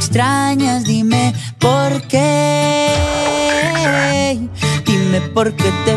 extrañas, 0.00 0.84
dime 0.84 1.34
por 1.58 2.00
qué. 2.08 2.88
Dime 4.86 5.20
por 5.34 5.52
qué 5.52 5.70
te 5.84 5.89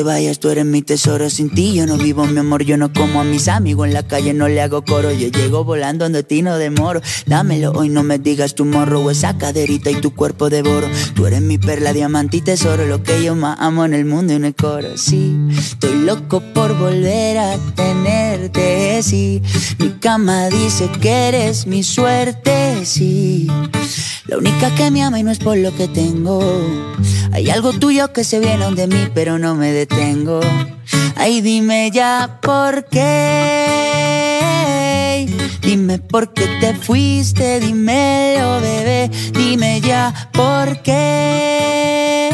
te 0.00 0.04
vayas, 0.04 0.38
tú 0.38 0.48
eres 0.48 0.64
mi 0.64 0.80
tesoro. 0.80 1.28
Sin 1.28 1.50
ti 1.50 1.74
yo 1.74 1.84
no 1.84 1.98
vivo, 1.98 2.24
mi 2.24 2.38
amor. 2.38 2.64
Yo 2.64 2.78
no 2.78 2.90
como 2.90 3.20
a 3.20 3.24
mis 3.24 3.48
amigos 3.48 3.86
en 3.86 3.92
la 3.92 4.02
calle, 4.02 4.32
no 4.32 4.48
le 4.48 4.62
hago 4.62 4.82
coro. 4.82 5.12
Yo 5.12 5.28
llego 5.28 5.62
volando 5.62 6.06
donde 6.06 6.22
ti 6.22 6.40
no 6.40 6.56
demoro. 6.56 7.02
Dámelo 7.26 7.72
hoy, 7.72 7.90
no 7.90 8.02
me 8.02 8.18
digas 8.18 8.54
tu 8.54 8.64
morro 8.64 9.10
esa 9.10 9.36
caderita 9.36 9.90
y 9.90 9.96
tu 9.96 10.14
cuerpo 10.14 10.48
devoro. 10.48 10.88
Tú 11.14 11.26
eres 11.26 11.42
mi 11.42 11.58
perla, 11.58 11.92
diamante 11.92 12.38
y 12.38 12.40
tesoro. 12.40 12.86
Lo 12.86 13.02
que 13.02 13.22
yo 13.22 13.34
más 13.34 13.58
amo 13.60 13.84
en 13.84 13.92
el 13.92 14.06
mundo 14.06 14.32
y 14.32 14.36
en 14.36 14.46
el 14.46 14.54
coro. 14.54 14.96
Sí, 14.96 15.36
estoy 15.58 15.98
loco 15.98 16.40
por 16.54 16.74
volver 16.78 17.36
a 17.36 17.58
tenerte. 17.74 19.02
Sí, 19.02 19.42
mi 19.78 19.90
cama 20.00 20.48
dice 20.48 20.88
que 21.00 21.28
eres 21.28 21.66
mi 21.66 21.82
suerte. 21.82 22.86
Sí, 22.86 23.48
la 24.28 24.38
única 24.38 24.74
que 24.74 24.90
me 24.90 25.02
ama 25.02 25.20
y 25.20 25.24
no 25.24 25.30
es 25.30 25.40
por 25.40 25.58
lo 25.58 25.76
que 25.76 25.88
tengo. 25.88 26.40
Hay 27.32 27.48
algo 27.48 27.72
tuyo 27.72 28.12
que 28.12 28.24
se 28.24 28.40
viene 28.40 28.70
de 28.74 28.86
mí, 28.86 29.08
pero 29.14 29.38
no 29.38 29.54
me 29.54 29.72
detengo. 29.90 30.40
Ay, 31.16 31.40
dime 31.40 31.90
ya 31.90 32.38
por 32.40 32.84
qué. 32.86 33.66
Dime 35.62 35.98
por 35.98 36.32
qué 36.32 36.46
te 36.60 36.74
fuiste, 36.74 37.60
dímelo, 37.60 38.60
bebé. 38.60 39.10
Dime 39.32 39.80
ya 39.80 40.12
por 40.32 40.82
qué. 40.82 42.30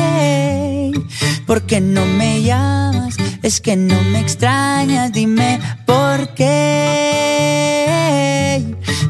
¿Por 1.47 1.63
qué 1.63 1.81
no 1.81 2.05
me 2.07 2.43
llamas? 2.43 3.17
Es 3.43 3.61
que 3.61 3.77
no 3.77 4.01
me 4.03 4.21
extrañas, 4.21 5.13
dime 5.13 5.61
por 5.85 6.35
qué. 6.35 7.57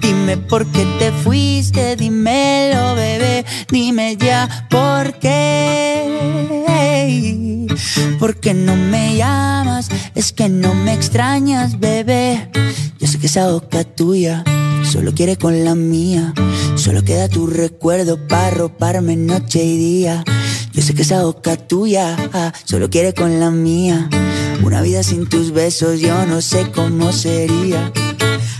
Dime 0.00 0.36
por 0.36 0.66
qué 0.66 0.84
te 0.98 1.12
fuiste, 1.12 1.96
dímelo, 1.96 2.94
bebé. 2.94 3.44
Dime 3.70 4.16
ya 4.16 4.66
por 4.70 5.18
qué. 5.18 6.26
¿Por 8.18 8.36
qué 8.40 8.54
no 8.54 8.76
me 8.76 9.16
llamas? 9.16 9.88
Es 10.14 10.32
que 10.32 10.48
no 10.48 10.74
me 10.74 10.94
extrañas, 10.94 11.78
bebé. 11.78 12.50
Yo 12.98 13.06
sé 13.06 13.18
que 13.18 13.26
esa 13.26 13.50
boca 13.50 13.84
tuya 13.84 14.42
solo 14.84 15.12
quiere 15.14 15.36
con 15.36 15.64
la 15.64 15.74
mía. 15.74 16.32
Solo 16.76 17.04
queda 17.04 17.28
tu 17.28 17.46
recuerdo 17.46 18.26
para 18.26 18.50
roparme 18.50 19.16
noche 19.16 19.62
y 19.64 19.76
día. 19.76 20.24
Yo 20.72 20.82
sé 20.82 20.94
que 20.94 21.02
esa 21.02 21.22
boca 21.22 21.56
tuya 21.56 22.16
solo 22.64 22.88
quiere 22.90 23.14
con 23.14 23.40
la 23.40 23.50
mía. 23.50 24.08
Una 24.62 24.80
vida 24.80 25.02
sin 25.02 25.28
tus 25.28 25.52
besos 25.52 26.00
yo 26.00 26.26
no 26.26 26.40
sé 26.40 26.70
cómo 26.72 27.12
sería. 27.12 27.92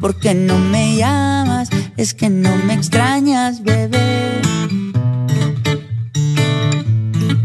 ¿Por 0.00 0.18
qué 0.18 0.34
no 0.34 0.58
me 0.58 0.96
llamas? 0.96 1.68
Es 1.96 2.14
que 2.14 2.28
no 2.28 2.54
me 2.66 2.74
extrañas, 2.74 3.62
bebé. 3.62 4.40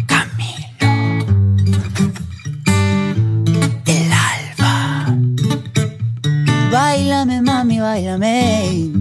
Camilo. 0.06 0.92
El 3.86 4.12
alba. 4.12 5.18
Bailame, 6.72 7.42
mami, 7.42 7.80
bailame. 7.80 9.01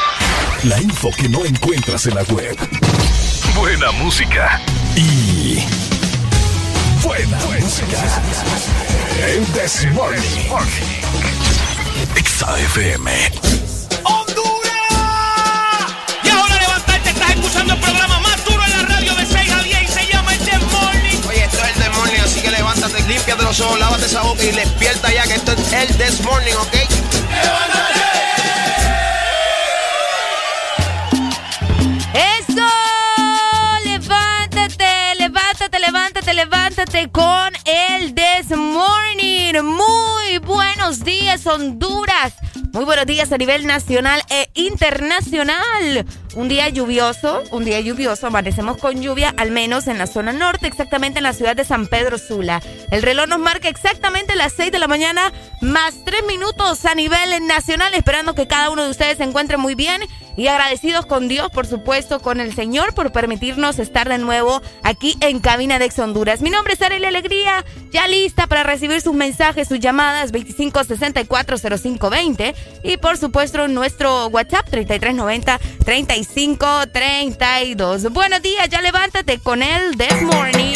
La 0.63 0.79
info 0.79 1.09
que 1.17 1.27
no 1.27 1.43
encuentras 1.43 2.05
en 2.05 2.13
la 2.13 2.21
web. 2.23 2.55
Buena 3.55 3.91
música. 3.93 4.61
Y. 4.95 5.65
Buena, 7.01 7.39
música. 7.59 7.97
El 9.25 9.43
This 9.47 9.87
Morning. 9.93 10.21
XAFM. 12.13 13.11
¡Honduras! 14.03 14.61
Y 16.23 16.29
ahora 16.29 16.55
levantarte, 16.59 17.09
estás 17.09 17.29
escuchando 17.31 17.73
el 17.73 17.79
programa 17.79 18.19
más 18.19 18.45
duro 18.45 18.63
en 18.63 18.71
la 18.71 18.83
radio 18.83 19.15
de 19.15 19.25
6 19.25 19.51
a 19.51 19.63
10 19.63 19.81
y 19.81 19.87
se 19.87 20.07
llama 20.13 20.31
el 20.35 20.39
This 20.41 20.61
Morning. 20.71 21.17
Oye, 21.27 21.43
esto 21.43 21.57
es 21.57 21.75
el 21.75 21.83
This 21.83 21.97
Morning, 21.97 22.19
así 22.23 22.39
que 22.41 22.51
levántate, 22.51 23.01
límpiate 23.07 23.43
los 23.43 23.59
ojos, 23.61 23.79
lávate 23.79 24.05
esa 24.05 24.21
boca 24.21 24.43
y 24.43 24.51
despierta 24.51 25.11
ya 25.11 25.23
que 25.23 25.33
esto 25.33 25.53
es 25.53 25.73
el 25.73 25.97
This 25.97 26.21
Morning, 26.21 26.53
¿ok? 26.53 26.73
¡Levántate! 26.73 28.70
Levántate, 36.11 36.33
levántate, 36.33 37.09
con 37.09 37.53
el 37.65 38.13
This 38.13 38.57
Morning. 38.57 39.53
Muy 39.63 40.39
buenos 40.39 41.05
días, 41.05 41.47
Honduras. 41.47 42.33
Muy 42.73 42.83
buenos 42.83 43.05
días 43.05 43.31
a 43.31 43.37
nivel 43.37 43.65
nacional 43.65 44.21
e 44.29 44.49
internacional. 44.55 46.05
Un 46.33 46.47
día 46.47 46.69
lluvioso, 46.69 47.43
un 47.51 47.65
día 47.65 47.81
lluvioso, 47.81 48.27
amanecemos 48.27 48.77
con 48.77 49.01
lluvia, 49.01 49.33
al 49.35 49.51
menos 49.51 49.87
en 49.87 49.97
la 49.97 50.07
zona 50.07 50.31
norte, 50.31 50.65
exactamente 50.65 51.19
en 51.19 51.23
la 51.23 51.33
ciudad 51.33 51.57
de 51.57 51.65
San 51.65 51.87
Pedro 51.87 52.17
Sula. 52.17 52.61
El 52.89 53.01
reloj 53.01 53.27
nos 53.27 53.39
marca 53.39 53.67
exactamente 53.67 54.35
las 54.35 54.53
6 54.53 54.71
de 54.71 54.79
la 54.79 54.87
mañana, 54.87 55.33
más 55.59 55.93
3 56.05 56.23
minutos 56.27 56.85
a 56.85 56.95
nivel 56.95 57.45
nacional, 57.47 57.93
esperando 57.95 58.33
que 58.33 58.47
cada 58.47 58.69
uno 58.69 58.85
de 58.85 58.91
ustedes 58.91 59.17
se 59.17 59.23
encuentre 59.23 59.57
muy 59.57 59.75
bien 59.75 60.01
y 60.37 60.47
agradecidos 60.47 61.05
con 61.05 61.27
Dios, 61.27 61.51
por 61.51 61.67
supuesto, 61.67 62.21
con 62.21 62.39
el 62.39 62.55
Señor 62.55 62.93
por 62.93 63.11
permitirnos 63.11 63.79
estar 63.79 64.07
de 64.07 64.17
nuevo 64.17 64.61
aquí 64.83 65.17
en 65.19 65.39
Cabina 65.39 65.79
de 65.79 65.85
Ex 65.85 65.99
Honduras. 65.99 66.39
Mi 66.41 66.49
nombre 66.49 66.73
es 66.73 66.81
Arely 66.81 67.05
Alegría, 67.05 67.65
ya 67.91 68.07
lista 68.07 68.47
para 68.47 68.63
recibir 68.63 69.01
sus 69.01 69.13
mensajes, 69.13 69.67
sus 69.67 69.79
llamadas 69.79 70.31
25640520 70.31 72.55
y 72.83 72.95
por 72.97 73.17
supuesto 73.17 73.67
nuestro 73.67 74.27
WhatsApp 74.27 74.69
3390-3532. 76.23 78.11
Buenos 78.11 78.41
días, 78.41 78.69
ya 78.69 78.81
levántate 78.81 79.39
con 79.39 79.63
el 79.63 79.97
This 79.97 80.21
Morning. 80.21 80.75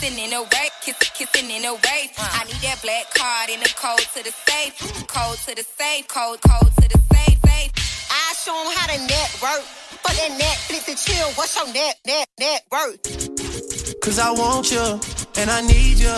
Kissing, 0.00 0.18
in 0.24 0.32
a 0.32 0.42
wave, 0.42 0.70
kissing, 1.14 1.50
in 1.50 1.64
a 1.64 1.72
wave. 1.72 2.10
I 2.18 2.44
need 2.44 2.60
that 2.62 2.80
black 2.82 3.12
card 3.14 3.50
in 3.50 3.60
the 3.60 3.72
code 3.76 3.98
to 4.14 4.22
the 4.22 4.32
safe, 4.32 5.06
code 5.06 5.38
to 5.46 5.54
the 5.54 5.64
safe, 5.64 6.08
code, 6.08 6.40
code 6.42 6.72
to 6.76 6.88
the 6.88 7.00
safe, 7.12 7.38
safe. 7.44 7.70
I 8.10 8.34
show 8.34 8.56
'em 8.56 8.76
how 8.76 8.86
to 8.86 8.98
network. 9.06 9.64
For 10.02 10.14
that 10.14 10.38
Netflix 10.38 10.88
and 10.88 10.98
chill, 10.98 11.28
what's 11.32 11.56
your 11.56 11.66
net, 11.72 11.98
net, 12.06 12.28
net 12.38 12.62
worth? 12.70 14.00
Cause 14.00 14.18
I 14.18 14.30
want 14.30 14.70
you, 14.70 15.00
and 15.36 15.50
I 15.50 15.60
need 15.62 15.98
you. 15.98 16.16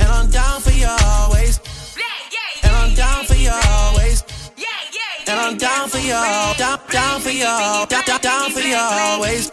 And 0.00 0.08
I'm 0.08 0.28
down 0.30 0.60
for 0.60 0.72
you 0.72 0.88
always. 0.88 1.60
And 2.64 2.74
I'm 2.74 2.94
down 2.94 3.24
for 3.26 3.34
you 3.36 3.52
always. 3.52 4.24
And 5.28 5.38
I'm 5.38 5.58
down 5.58 5.88
for 5.90 5.98
you, 5.98 6.18
down, 6.56 6.80
down 6.90 7.20
for 7.20 7.30
you, 7.30 7.44
down, 7.44 8.20
down 8.20 8.50
for 8.50 8.60
you 8.60 8.76
always. 8.76 9.52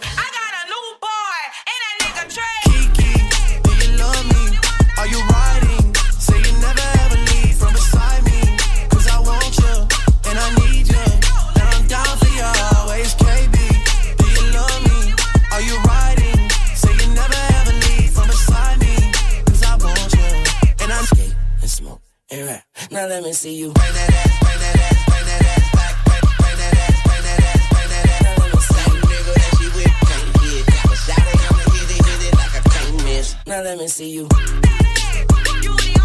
Now 22.92 23.08
let 23.08 23.24
me 23.24 23.34
see 23.34 23.56
you. 23.56 23.72
Bring 23.72 23.94
that 23.94 24.14
ass, 24.14 24.40
bring 24.40 24.60
that 24.60 24.76
ass, 24.80 25.06
bring 25.10 25.26
that 25.26 25.42
ass 25.42 25.72
back. 25.74 25.96
Bring, 26.06 26.22
that 26.58 26.74
ass, 26.86 27.02
bring 27.04 27.24
that 27.26 27.40
ass, 27.44 27.68
bring 27.74 27.90
that 27.90 28.06
ass. 28.14 28.22
Now 28.24 28.36
let 28.40 28.54
me 28.54 28.60
see 28.62 28.86
you. 28.86 29.02
Nigga 29.10 29.34
that 29.36 29.52
she 29.58 29.68
with 29.76 29.94
can't 30.06 30.30
get. 30.40 30.64
Shot 30.96 31.26
hit 31.26 32.22
it, 32.24 32.34
like 32.36 32.56
I 32.56 32.62
can't 32.70 32.94
miss. 33.04 33.28
Now 33.48 33.62
let 33.64 33.78
me 33.78 33.88
see 33.88 34.10
you. 34.12 34.28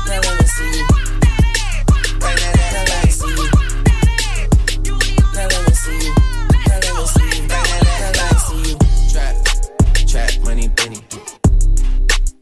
Now 0.06 0.20
let 0.20 0.34
me 0.40 0.46
see 0.46 0.70
you. 0.78 0.86
Bring 2.18 2.38
that 2.40 2.58
ass, 3.04 3.14
see 3.20 3.28
you. 3.28 3.46
Now 5.34 5.46
let 5.46 5.62
me 5.68 5.74
see 5.74 6.00
you. 6.00 6.12
Now 6.66 6.80
let 6.80 6.92
me 6.96 7.04
see 7.06 7.28
you. 7.28 7.44
Bring 7.46 7.68
that 7.76 8.16
ass, 8.24 8.48
see 8.48 8.62
you. 8.70 8.76
Trap, 9.12 9.34
trap, 10.08 10.32
money. 10.44 10.66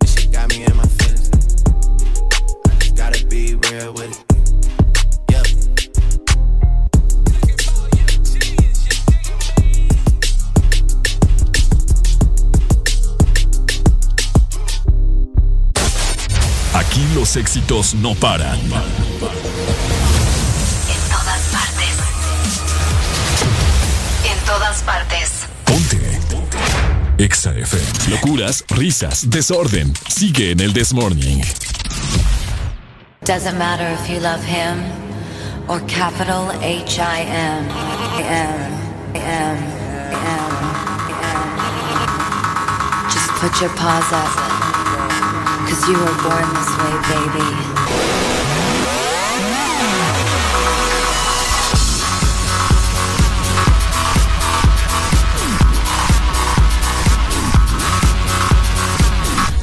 This 0.00 0.10
shit 0.14 0.30
got 0.32 0.48
me 0.48 0.64
in 0.64 0.76
my 0.76 0.86
feelings. 0.86 1.28
Gotta 2.94 3.26
be 3.26 3.54
real 3.54 3.92
with 3.92 4.12
it. 4.20 4.27
Los 17.14 17.36
éxitos 17.36 17.94
no 17.94 18.14
paran. 18.14 18.58
En 18.58 18.70
todas 21.10 21.42
partes. 21.52 21.96
En 24.24 24.38
todas 24.44 24.82
partes. 24.82 25.46
Ponte. 25.64 26.18
Exa 27.18 27.52
FM. 27.52 28.10
Locuras, 28.10 28.64
risas, 28.68 29.28
desorden. 29.30 29.92
Sigue 30.08 30.52
en 30.52 30.60
el 30.60 30.72
This 30.72 30.92
Morning. 30.92 31.42
Doesn't 33.24 33.58
matter 33.58 33.88
if 33.92 34.08
you 34.08 34.20
love 34.20 34.42
him 34.44 34.82
or 35.68 35.80
capital 35.86 36.50
H 36.62 36.98
I 37.00 37.20
M. 37.22 37.68
M. 38.18 38.72
M. 39.14 39.58
M. 40.24 40.52
Just 43.10 43.28
put 43.40 43.60
your 43.60 43.70
paws 43.76 44.12
up. 44.12 44.47
Cause 45.68 45.86
you 45.86 45.98
were 45.98 46.16
born 46.24 46.48
this 46.54 46.72
way, 46.80 46.94
baby. 47.12 47.48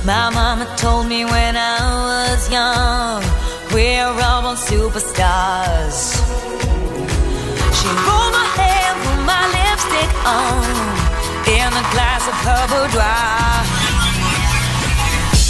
My 0.06 0.30
mama 0.30 0.72
told 0.78 1.08
me 1.08 1.26
when 1.26 1.58
I 1.58 1.80
was 2.06 2.52
young, 2.52 3.24
we're 3.74 4.06
all 4.06 4.44
born 4.44 4.58
superstars. 4.60 6.22
She 7.78 7.88
rolled 8.06 8.32
my 8.32 8.48
hair, 8.60 8.94
put 9.02 9.20
my 9.26 9.44
lipstick 9.58 10.12
on, 10.24 10.66
in 11.50 11.70
a 11.74 11.86
glass 11.94 12.28
of 12.28 12.36
her. 12.46 12.56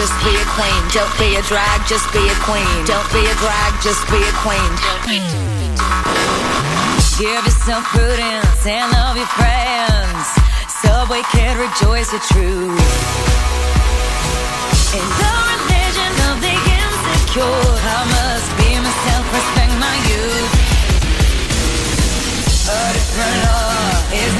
Just 0.00 0.16
be 0.24 0.32
a 0.32 0.46
queen. 0.56 0.80
Don't 0.96 1.12
be 1.20 1.36
a 1.36 1.42
drag, 1.44 1.86
just 1.86 2.08
be 2.10 2.24
a 2.24 2.36
queen. 2.48 2.76
Don't 2.88 3.04
be 3.12 3.20
a 3.20 3.36
drag, 3.36 3.72
just 3.84 4.00
be 4.08 4.16
a 4.16 4.32
queen. 4.40 4.72
Give 7.20 7.44
yourself 7.44 7.84
prudence 7.92 8.64
and 8.64 8.88
love 8.96 9.20
your 9.20 9.28
friends. 9.36 10.24
Subway 10.80 11.20
kid, 11.32 11.52
rejoice 11.60 12.08
the 12.16 12.20
truth. 12.32 12.80
In 14.96 15.06
the 15.20 15.32
religion 15.52 16.12
of 16.32 16.36
the 16.40 16.56
insecure, 16.80 17.44
I 17.44 18.00
must 18.16 18.48
be 18.56 18.70
myself, 18.80 19.24
respect 19.36 19.74
my 19.84 19.96
youth. 20.08 20.52
A 22.72 22.80
different 22.96 23.36
law 23.44 24.16
is 24.16 24.39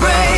break. 0.00 0.37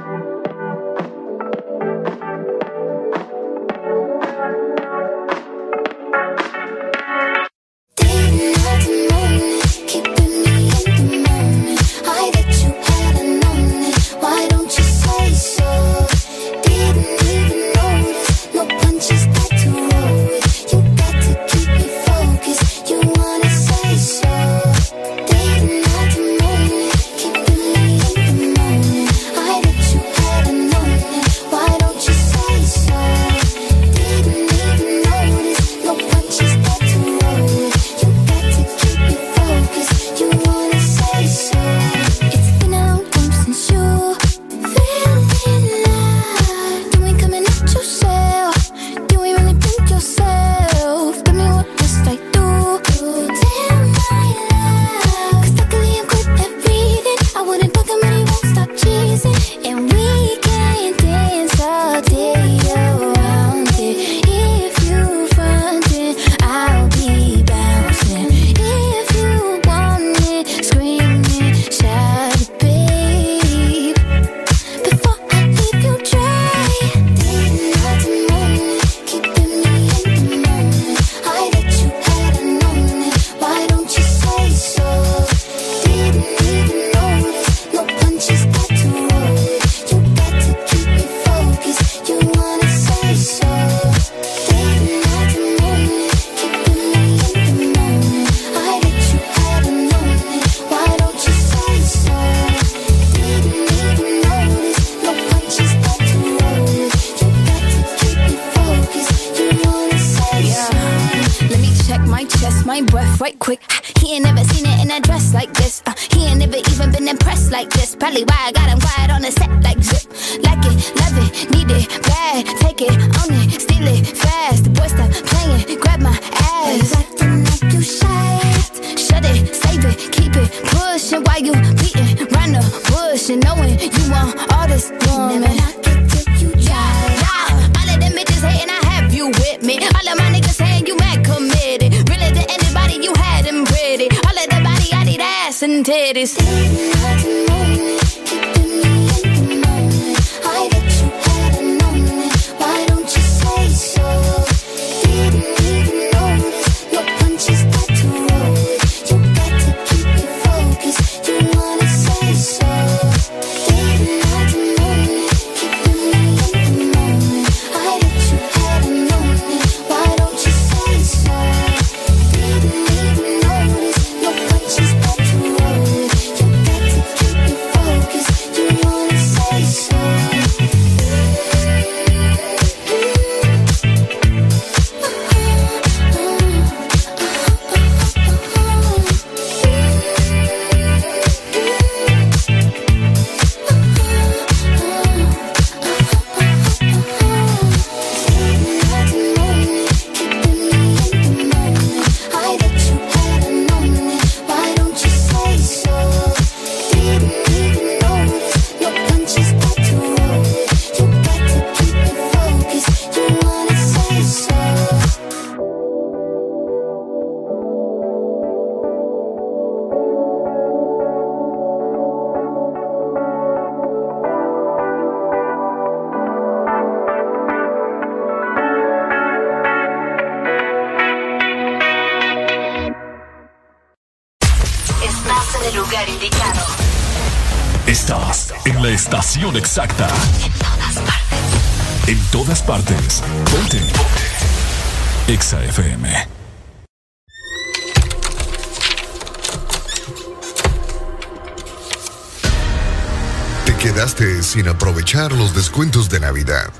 Los 255.13 255.53
descuentos 255.53 256.09
de 256.09 256.21
Navidad. 256.21 256.71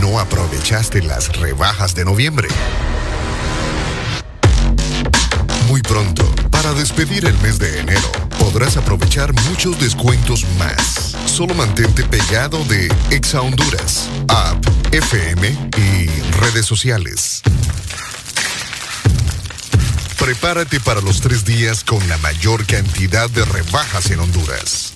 No 0.00 0.20
aprovechaste 0.20 1.02
las 1.02 1.36
rebajas 1.36 1.92
de 1.96 2.04
noviembre. 2.04 2.46
Muy 5.66 5.82
pronto, 5.82 6.24
para 6.52 6.72
despedir 6.72 7.24
el 7.26 7.36
mes 7.38 7.58
de 7.58 7.80
enero, 7.80 8.12
podrás 8.38 8.76
aprovechar 8.76 9.32
muchos 9.48 9.76
descuentos 9.80 10.44
más. 10.56 11.16
Solo 11.26 11.54
mantente 11.54 12.04
pegado 12.04 12.64
de 12.66 12.88
Exa 13.10 13.40
Honduras, 13.40 14.08
app, 14.28 14.64
FM 14.92 15.48
y 15.78 16.06
redes 16.38 16.64
sociales. 16.64 17.42
Prepárate 20.16 20.78
para 20.78 21.00
los 21.00 21.20
tres 21.20 21.44
días 21.44 21.82
con 21.82 22.08
la 22.08 22.18
mayor 22.18 22.64
cantidad 22.66 23.28
de 23.30 23.44
rebajas 23.44 24.12
en 24.12 24.20
Honduras. 24.20 24.95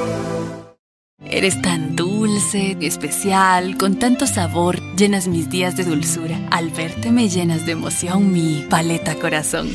Eres 1.33 1.61
tan 1.61 1.95
dulce, 1.95 2.75
especial, 2.81 3.77
con 3.77 3.97
tanto 3.97 4.27
sabor, 4.27 4.81
llenas 4.97 5.29
mis 5.29 5.49
días 5.49 5.77
de 5.77 5.85
dulzura. 5.85 6.37
Al 6.51 6.71
verte 6.71 7.09
me 7.09 7.29
llenas 7.29 7.65
de 7.65 7.71
emoción 7.71 8.33
mi 8.33 8.67
paleta 8.69 9.15
corazón. 9.15 9.73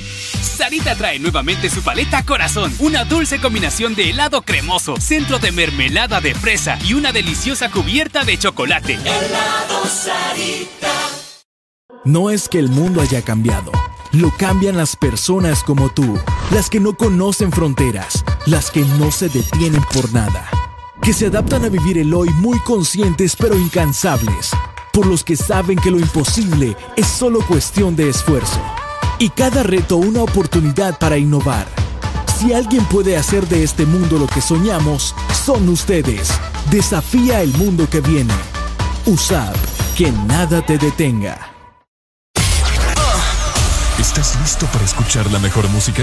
Sarita 0.57 0.95
trae 0.97 1.19
nuevamente 1.19 1.71
su 1.71 1.83
paleta 1.83 2.23
Corazón, 2.25 2.75
una 2.79 3.05
dulce 3.05 3.41
combinación 3.41 3.95
de 3.95 4.11
helado 4.11 4.43
cremoso, 4.43 4.97
centro 4.99 5.39
de 5.39 5.51
mermelada 5.51 6.21
de 6.21 6.35
fresa 6.35 6.79
y 6.85 6.93
una 6.93 7.13
deliciosa 7.13 7.71
cubierta 7.71 8.25
de 8.25 8.39
chocolate. 8.39 8.95
Helado 8.95 9.87
Sarita. 9.87 10.93
No 12.05 12.31
es 12.31 12.49
que 12.49 12.59
el 12.59 12.69
mundo 12.69 13.01
haya 13.01 13.23
cambiado, 13.23 13.73
lo 14.13 14.31
cambian 14.31 14.77
las 14.77 14.95
personas 14.95 15.63
como 15.63 15.89
tú, 15.91 16.19
las 16.51 16.71
que 16.71 16.81
no 16.81 16.97
conocen 16.97 17.51
fronteras, 17.51 18.25
las 18.47 18.71
que 18.71 18.81
no 18.81 19.11
se 19.11 19.29
detienen 19.29 19.83
por 19.93 20.13
nada, 20.13 20.49
que 21.03 21.13
se 21.13 21.27
adaptan 21.27 21.65
a 21.65 21.69
vivir 21.69 21.99
el 21.99 22.13
hoy 22.15 22.29
muy 22.31 22.59
conscientes 22.61 23.37
pero 23.37 23.57
incansables, 23.57 24.51
por 24.93 25.07
los 25.07 25.25
que 25.25 25.37
saben 25.37 25.79
que 25.79 25.91
lo 25.91 25.99
imposible 25.99 26.77
es 26.97 27.07
solo 27.07 27.41
cuestión 27.47 27.97
de 27.97 28.09
esfuerzo, 28.09 28.61
y 29.19 29.31
cada 29.31 29.63
reto 29.63 29.97
una 29.97 30.23
oportunidad 30.23 30.99
para 30.99 31.19
innovar. 31.19 31.67
Si 32.39 32.53
alguien 32.53 32.85
puede 32.85 33.17
hacer 33.17 33.49
de 33.49 33.63
este 33.63 33.87
mundo 33.87 34.19
lo 34.19 34.27
que 34.27 34.43
soñamos, 34.43 35.15
son 35.45 35.69
ustedes. 35.71 36.29
Desafía 36.71 37.41
el 37.41 37.53
mundo 37.55 37.89
que 37.89 38.01
viene. 38.01 38.35
USAP, 39.07 39.57
que 39.97 40.13
nada 40.13 40.61
te 40.61 40.77
detenga. 40.77 41.53
¿Estás 43.99 44.39
listo 44.41 44.67
para 44.67 44.85
escuchar 44.85 45.31
la 45.33 45.39
mejor 45.39 45.67
música? 45.71 46.03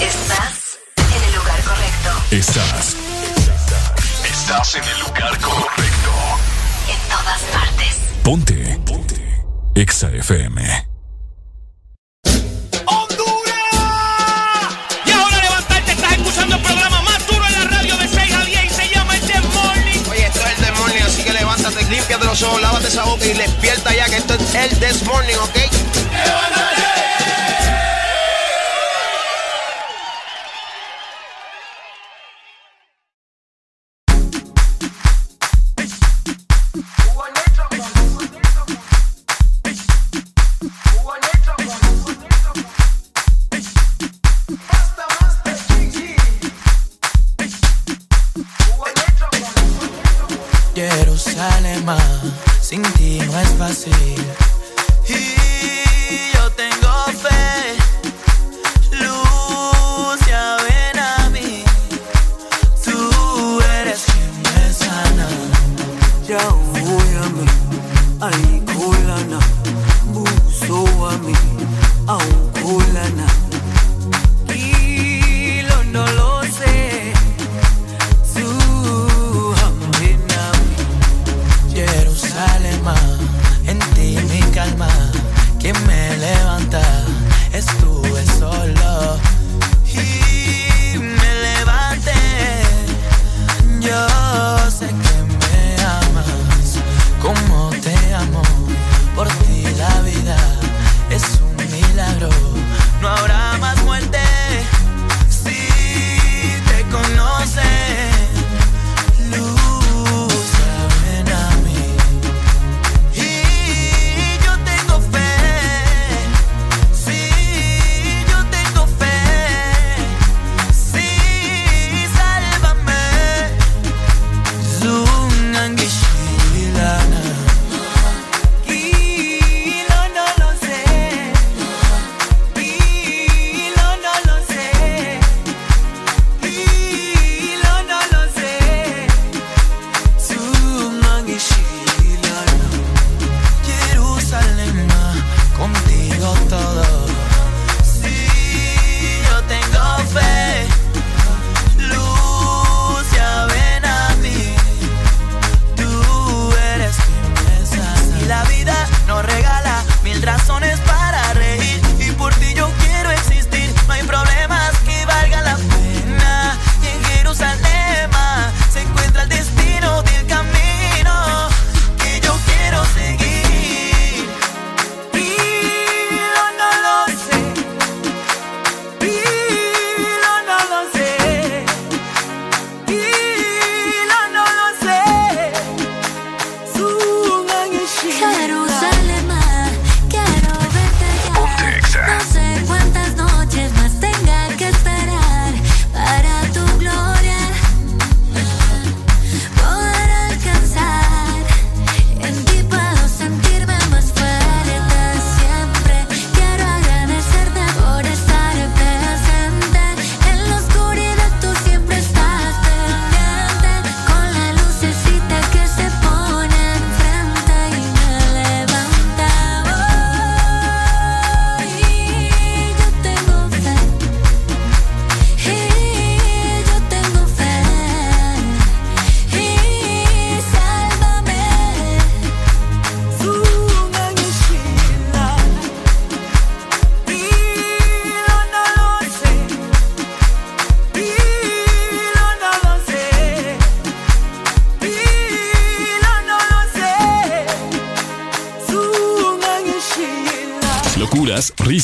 Estás 0.00 0.78
en 0.96 1.24
el 1.24 1.34
lugar 1.36 1.62
correcto. 1.62 2.10
Estás. 2.32 2.97
Estás 4.50 4.76
en 4.76 4.82
el 4.82 5.00
lugar 5.00 5.38
correcto. 5.40 6.10
En 6.88 6.98
todas 7.10 7.42
partes. 7.52 7.98
Ponte. 8.24 8.80
Ponte. 8.86 9.44
Exa 9.74 10.08
FM. 10.08 10.62
Y 15.04 15.10
ahora 15.10 15.42
levantarte, 15.42 15.92
estás 15.92 16.12
escuchando 16.12 16.56
el 16.56 16.62
programa 16.62 17.02
más 17.02 17.26
duro 17.26 17.44
en 17.44 17.52
la 17.52 17.64
radio 17.76 17.94
de 17.98 18.08
6 18.08 18.32
a 18.32 18.44
10 18.46 18.64
y 18.64 18.70
se 18.70 18.88
llama 18.88 19.16
el 19.16 19.20
The 19.20 19.40
Morning. 19.52 20.00
Oye, 20.10 20.26
esto 20.26 20.40
es 20.40 20.46
el 20.46 20.64
This 20.64 20.78
Morning, 20.78 21.02
así 21.02 21.24
que 21.24 21.32
levántate, 21.34 21.84
límpiate 21.84 22.24
los 22.24 22.42
ojos, 22.42 22.62
lávate 22.62 22.88
esa 22.88 23.04
boca 23.04 23.26
y 23.26 23.34
despierta 23.34 23.94
ya 23.94 24.06
que 24.06 24.16
esto 24.16 24.32
es 24.32 24.54
el 24.54 24.78
This 24.78 25.02
Morning, 25.02 25.36
¿ok? 25.36 25.56
no 26.56 26.68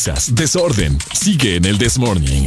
risas, 0.04 0.34
desorden. 0.34 0.98
Sigue 1.12 1.56
en 1.56 1.64
el 1.64 1.78
This 1.78 1.98
Morning. 1.98 2.46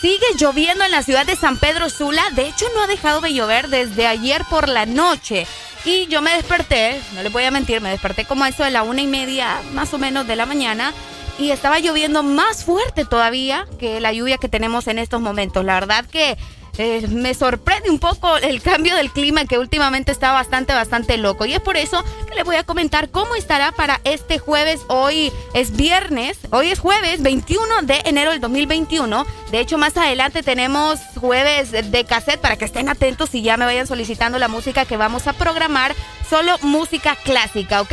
Sigue 0.01 0.27
lloviendo 0.39 0.85
en 0.85 0.91
la 0.91 1.03
ciudad 1.03 1.27
de 1.27 1.37
San 1.37 1.59
Pedro 1.59 1.91
Sula. 1.91 2.23
De 2.35 2.47
hecho, 2.47 2.67
no 2.75 2.83
ha 2.83 2.87
dejado 2.87 3.21
de 3.21 3.35
llover 3.35 3.69
desde 3.69 4.07
ayer 4.07 4.45
por 4.49 4.69
la 4.69 4.87
noche. 4.87 5.47
Y 5.85 6.07
yo 6.07 6.23
me 6.23 6.35
desperté, 6.35 7.01
no 7.15 7.23
les 7.23 7.33
voy 7.33 7.45
a 7.45 7.51
mentir, 7.51 7.81
me 7.81 7.91
desperté 7.91 8.25
como 8.25 8.45
a 8.45 8.49
eso 8.49 8.65
de 8.65 8.71
la 8.71 8.83
una 8.83 9.01
y 9.03 9.07
media 9.07 9.61
más 9.73 9.93
o 9.95 9.99
menos 9.99 10.27
de 10.27 10.37
la 10.37 10.47
mañana. 10.47 10.93
Y 11.39 11.51
estaba 11.51 11.79
lloviendo 11.79 12.23
más 12.23 12.65
fuerte 12.65 13.05
todavía 13.05 13.67
que 13.79 14.01
la 14.01 14.13
lluvia 14.13 14.37
que 14.37 14.49
tenemos 14.49 14.87
en 14.89 14.99
estos 14.99 15.21
momentos. 15.21 15.65
La 15.65 15.75
verdad 15.75 16.05
que 16.05 16.37
eh, 16.79 17.07
me 17.09 17.35
sorprende 17.35 17.91
un 17.91 17.99
poco 17.99 18.37
el 18.37 18.63
cambio 18.63 18.97
del 18.97 19.11
clima 19.11 19.45
que 19.45 19.59
últimamente 19.59 20.13
está 20.13 20.33
bastante, 20.33 20.73
bastante 20.73 21.17
loco. 21.17 21.45
Y 21.45 21.55
es 21.55 21.61
por 21.61 21.77
eso 21.77 22.05
que 22.29 22.35
les 22.35 22.45
voy 22.45 22.57
a 22.57 22.65
comentar 22.65 23.11
cómo 23.11 23.35
estará 23.35 23.73
para 23.73 24.01
este 24.05 24.39
jueves. 24.39 24.81
Hoy 24.89 25.33
es 25.55 25.77
viernes, 25.77 26.39
hoy 26.51 26.71
es 26.71 26.79
jueves 26.79 27.23
21 27.23 27.83
de 27.83 28.01
enero 28.05 28.31
del 28.31 28.41
2021. 28.41 29.27
De 29.51 29.61
hecho, 29.61 29.79
más 29.79 29.97
adelante 29.97 30.43
tenemos 30.43 31.01
jueves 31.17 31.71
de 31.73 32.05
cassette 32.05 32.41
para 32.41 32.57
que 32.57 32.65
estén 32.65 32.89
atentos 32.89 33.35
y 33.35 33.43
ya 33.43 33.57
me 33.57 33.65
vayan 33.65 33.87
solicitando 33.87 34.39
la 34.39 34.49
música 34.49 34.85
que 34.85 34.97
vamos 34.97 35.27
a 35.27 35.33
programar. 35.33 35.95
Solo 36.29 36.57
música 36.63 37.17
clásica, 37.17 37.81
¿ok? 37.81 37.93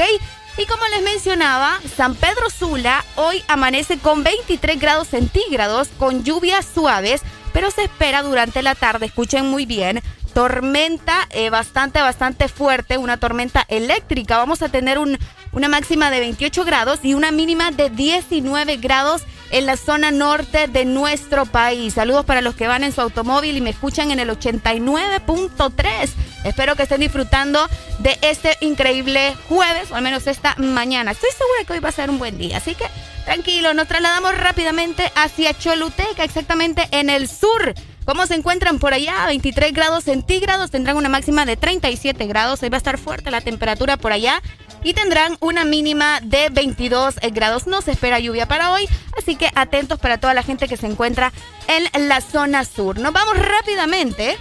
Y 0.57 0.65
como 0.65 0.83
les 0.87 1.03
mencionaba, 1.03 1.79
San 1.95 2.15
Pedro 2.15 2.49
Sula 2.49 3.05
hoy 3.15 3.43
amanece 3.47 3.99
con 3.99 4.23
23 4.23 4.79
grados 4.79 5.07
centígrados, 5.07 5.89
con 5.99 6.23
lluvias 6.23 6.65
suaves, 6.73 7.21
pero 7.53 7.71
se 7.71 7.83
espera 7.83 8.23
durante 8.23 8.61
la 8.61 8.75
tarde, 8.75 9.07
escuchen 9.07 9.45
muy 9.49 9.65
bien, 9.65 10.01
tormenta 10.33 11.27
eh, 11.31 11.49
bastante, 11.49 11.99
bastante 11.99 12.47
fuerte, 12.47 12.97
una 12.97 13.17
tormenta 13.17 13.65
eléctrica. 13.69 14.37
Vamos 14.37 14.61
a 14.61 14.69
tener 14.69 14.99
un, 14.99 15.17
una 15.51 15.67
máxima 15.67 16.11
de 16.11 16.19
28 16.19 16.65
grados 16.65 16.99
y 17.03 17.13
una 17.13 17.31
mínima 17.31 17.71
de 17.71 17.89
19 17.89 18.77
grados 18.77 19.23
en 19.49 19.65
la 19.65 19.77
zona 19.77 20.11
norte 20.11 20.67
de 20.67 20.85
nuestro 20.85 21.45
país. 21.45 21.93
Saludos 21.93 22.25
para 22.25 22.41
los 22.41 22.55
que 22.55 22.67
van 22.67 22.83
en 22.83 22.91
su 22.91 23.01
automóvil 23.01 23.57
y 23.57 23.61
me 23.61 23.69
escuchan 23.69 24.11
en 24.11 24.19
el 24.19 24.29
89.3. 24.29 26.09
Espero 26.43 26.75
que 26.75 26.83
estén 26.83 27.01
disfrutando 27.01 27.67
de 27.99 28.17
este 28.21 28.57
increíble 28.61 29.35
jueves, 29.47 29.91
o 29.91 29.95
al 29.95 30.03
menos 30.03 30.27
esta 30.27 30.55
mañana. 30.57 31.11
Estoy 31.11 31.29
segura 31.31 31.63
que 31.65 31.73
hoy 31.73 31.79
va 31.79 31.89
a 31.89 31.93
ser 31.93 32.09
un 32.09 32.19
buen 32.19 32.37
día, 32.37 32.57
así 32.57 32.75
que 32.75 32.85
tranquilo, 33.25 33.73
nos 33.73 33.87
trasladamos 33.87 34.37
rápidamente 34.37 35.11
hacia 35.15 35.53
Choluteca, 35.53 36.23
exactamente 36.23 36.87
en 36.91 37.09
el 37.09 37.27
sur. 37.27 37.73
¿Cómo 38.07 38.25
se 38.25 38.35
encuentran 38.35 38.79
por 38.79 38.93
allá? 38.93 39.25
23 39.25 39.73
grados 39.73 40.05
centígrados, 40.05 40.71
tendrán 40.71 40.95
una 40.95 41.09
máxima 41.09 41.45
de 41.45 41.57
37 41.57 42.25
grados. 42.25 42.63
Hoy 42.63 42.69
va 42.69 42.77
a 42.77 42.79
estar 42.79 42.97
fuerte 42.97 43.31
la 43.31 43.41
temperatura 43.41 43.97
por 43.97 44.13
allá 44.13 44.41
y 44.81 44.93
tendrán 44.93 45.35
una 45.41 45.65
mínima 45.65 46.21
de 46.21 46.47
22 46.49 47.15
grados. 47.33 47.67
No 47.67 47.81
se 47.81 47.91
espera 47.91 48.17
lluvia 48.21 48.47
para 48.47 48.71
hoy, 48.71 48.87
así 49.17 49.35
que 49.35 49.49
atentos 49.55 49.99
para 49.99 50.19
toda 50.19 50.33
la 50.33 50.41
gente 50.41 50.69
que 50.69 50.77
se 50.77 50.87
encuentra 50.87 51.33
en 51.67 52.07
la 52.07 52.21
zona 52.21 52.63
sur. 52.63 52.97
Nos 52.97 53.11
vamos 53.11 53.37
rápidamente 53.37 54.37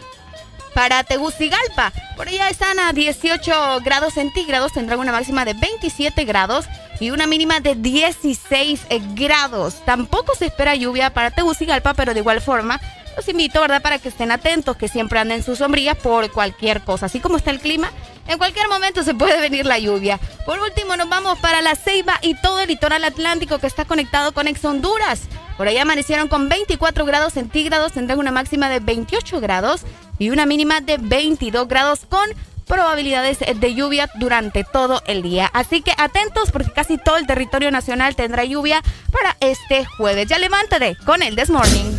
para 0.72 1.02
Tegucigalpa. 1.02 1.92
Por 2.16 2.28
allá 2.28 2.48
están 2.48 2.78
a 2.78 2.92
18 2.92 3.80
grados 3.80 4.14
centígrados, 4.14 4.74
tendrán 4.74 5.00
una 5.00 5.10
máxima 5.10 5.44
de 5.44 5.54
27 5.54 6.24
grados 6.24 6.66
y 7.00 7.10
una 7.10 7.26
mínima 7.26 7.58
de 7.58 7.74
16 7.74 8.86
grados. 9.16 9.84
Tampoco 9.84 10.36
se 10.36 10.46
espera 10.46 10.76
lluvia 10.76 11.10
para 11.10 11.32
Tegucigalpa, 11.32 11.94
pero 11.94 12.14
de 12.14 12.20
igual 12.20 12.40
forma 12.40 12.80
los 13.16 13.28
invito, 13.28 13.60
¿verdad?, 13.60 13.82
para 13.82 13.98
que 13.98 14.08
estén 14.08 14.30
atentos, 14.30 14.76
que 14.76 14.88
siempre 14.88 15.18
anden 15.18 15.42
sus 15.42 15.58
sombrillas 15.58 15.96
por 15.96 16.30
cualquier 16.30 16.82
cosa. 16.82 17.06
Así 17.06 17.18
como 17.18 17.38
está 17.38 17.50
el 17.50 17.60
clima, 17.60 17.90
en 18.28 18.38
cualquier 18.38 18.68
momento 18.68 19.02
se 19.02 19.14
puede 19.14 19.40
venir 19.40 19.64
la 19.66 19.78
lluvia. 19.78 20.20
Por 20.44 20.58
último, 20.60 20.96
nos 20.96 21.08
vamos 21.08 21.38
para 21.38 21.62
la 21.62 21.74
Ceiba 21.76 22.18
y 22.20 22.34
todo 22.40 22.60
el 22.60 22.68
litoral 22.68 23.04
atlántico 23.04 23.58
que 23.58 23.66
está 23.66 23.84
conectado 23.84 24.32
con 24.32 24.48
Ex 24.48 24.64
Honduras. 24.64 25.22
Por 25.56 25.66
ahí 25.66 25.78
amanecieron 25.78 26.28
con 26.28 26.48
24 26.48 27.06
grados 27.06 27.32
centígrados, 27.32 27.92
tendrán 27.92 28.18
una 28.18 28.30
máxima 28.30 28.68
de 28.68 28.80
28 28.80 29.40
grados 29.40 29.82
y 30.18 30.30
una 30.30 30.44
mínima 30.44 30.80
de 30.80 30.98
22 30.98 31.66
grados 31.68 32.00
con 32.06 32.28
probabilidades 32.66 33.38
de 33.38 33.74
lluvia 33.74 34.10
durante 34.16 34.64
todo 34.64 35.02
el 35.06 35.22
día. 35.22 35.48
Así 35.54 35.80
que 35.80 35.92
atentos 35.96 36.50
porque 36.50 36.72
casi 36.72 36.98
todo 36.98 37.16
el 37.16 37.26
territorio 37.26 37.70
nacional 37.70 38.16
tendrá 38.16 38.44
lluvia 38.44 38.82
para 39.12 39.36
este 39.40 39.86
jueves. 39.96 40.28
Ya 40.28 40.38
levántate 40.38 40.96
con 41.06 41.22
el 41.22 41.36
This 41.36 41.50
Morning. 41.50 41.96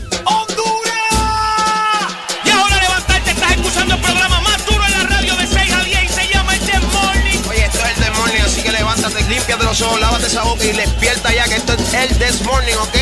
Levántate, 8.77 9.23
límpiate 9.23 9.63
los 9.63 9.81
ojos, 9.81 9.99
lávate 9.99 10.27
esa 10.27 10.43
boca 10.43 10.63
y 10.63 10.71
despierta 10.71 11.33
ya 11.33 11.45
que 11.45 11.55
esto 11.55 11.73
es 11.73 11.93
el 11.93 12.09
This 12.17 12.45
Morning, 12.45 12.75
¿ok? 12.75 12.97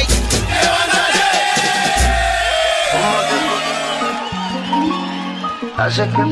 Hace 5.78 6.08
que. 6.08 6.24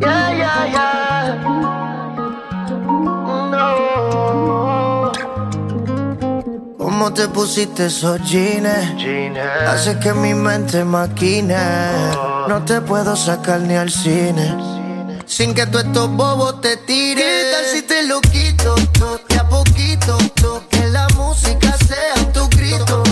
Yeah, 0.00 0.30
yeah, 0.36 0.66
yeah. 0.70 1.36
No. 3.50 5.12
¿Cómo 6.76 7.12
te 7.14 7.28
pusiste 7.28 7.86
esos 7.86 8.20
jeans? 8.28 8.68
Hace 9.66 9.98
que 9.98 10.12
mi 10.12 10.34
mente 10.34 10.84
maquine. 10.84 11.56
No 12.48 12.62
te 12.66 12.82
puedo 12.82 13.16
sacar 13.16 13.60
ni 13.60 13.74
al 13.76 13.90
cine. 13.90 14.79
Sin 15.30 15.54
que 15.54 15.64
tú 15.64 15.78
estos 15.78 16.10
bobos 16.10 16.60
te 16.60 16.76
tires. 16.76 17.24
¿Qué 17.24 17.52
tal 17.52 17.64
si 17.72 17.82
te 17.82 18.02
lo 18.02 18.20
quito? 18.20 18.74
De 19.28 19.38
a 19.38 19.48
poquito. 19.48 20.18
Que 20.68 20.88
la 20.88 21.06
música 21.10 21.76
sea 21.86 22.32
tu 22.32 22.48
grito. 22.48 23.04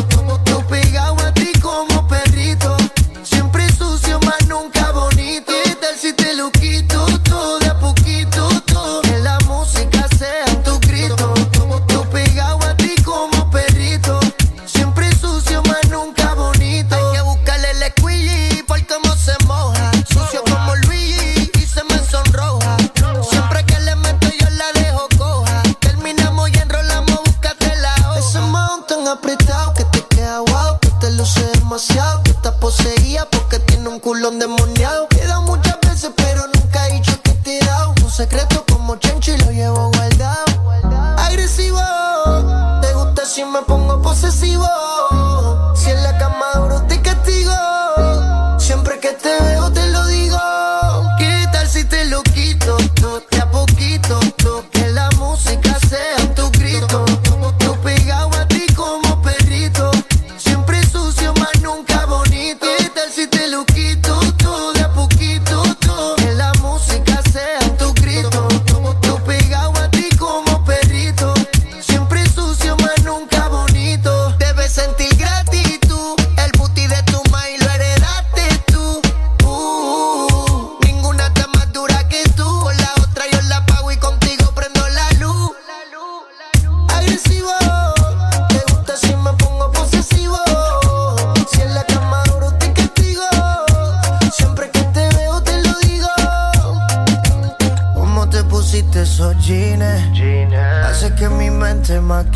Poseída 32.68 33.24
porque 33.30 33.60
tiene 33.60 33.88
un 33.88 33.98
culón 33.98 34.38
demoniado. 34.38 34.58
Queda 34.58 34.67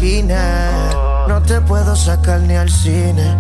No 0.03 1.41
te 1.47 1.61
puedo 1.61 1.95
sacar 1.95 2.41
ni 2.41 2.57
al 2.57 2.69
cine. 2.69 3.37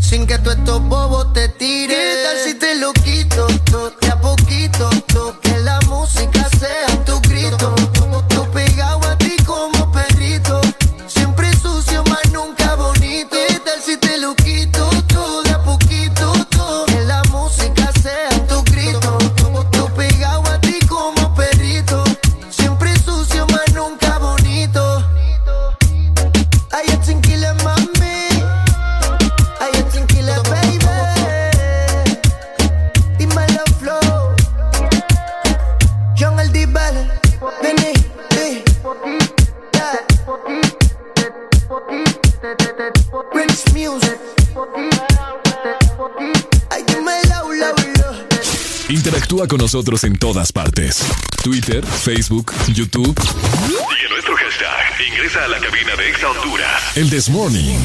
Sin 0.00 0.26
que 0.26 0.36
tú 0.38 0.50
estos 0.50 0.82
bobos 0.82 1.32
te 1.32 1.48
tires. 1.50 1.96
¿Qué 1.96 2.22
tal 2.24 2.36
si 2.44 2.54
te 2.58 2.74
lo 2.80 2.92
quito? 2.94 3.46
todo 3.70 3.90
de 4.00 4.08
a 4.08 4.20
poquito. 4.20 4.90
todo? 5.06 5.38
Que 5.40 5.56
la 5.58 5.78
música 5.82 6.48
sea 6.58 7.04
tu 7.04 7.20
grito. 7.20 7.93
Con 49.54 49.60
nosotros 49.60 50.02
en 50.02 50.18
todas 50.18 50.50
partes. 50.50 51.04
Twitter, 51.44 51.86
Facebook, 51.86 52.52
YouTube. 52.66 53.14
Sigue 53.20 54.08
nuestro 54.10 54.34
hashtag. 54.34 55.06
Ingresa 55.06 55.44
a 55.44 55.48
la 55.48 55.60
cabina 55.60 55.94
de 55.94 56.08
Exa 56.08 56.28
Honduras. 56.28 56.96
El 56.96 57.08
This 57.08 57.28
Morning. 57.28 57.78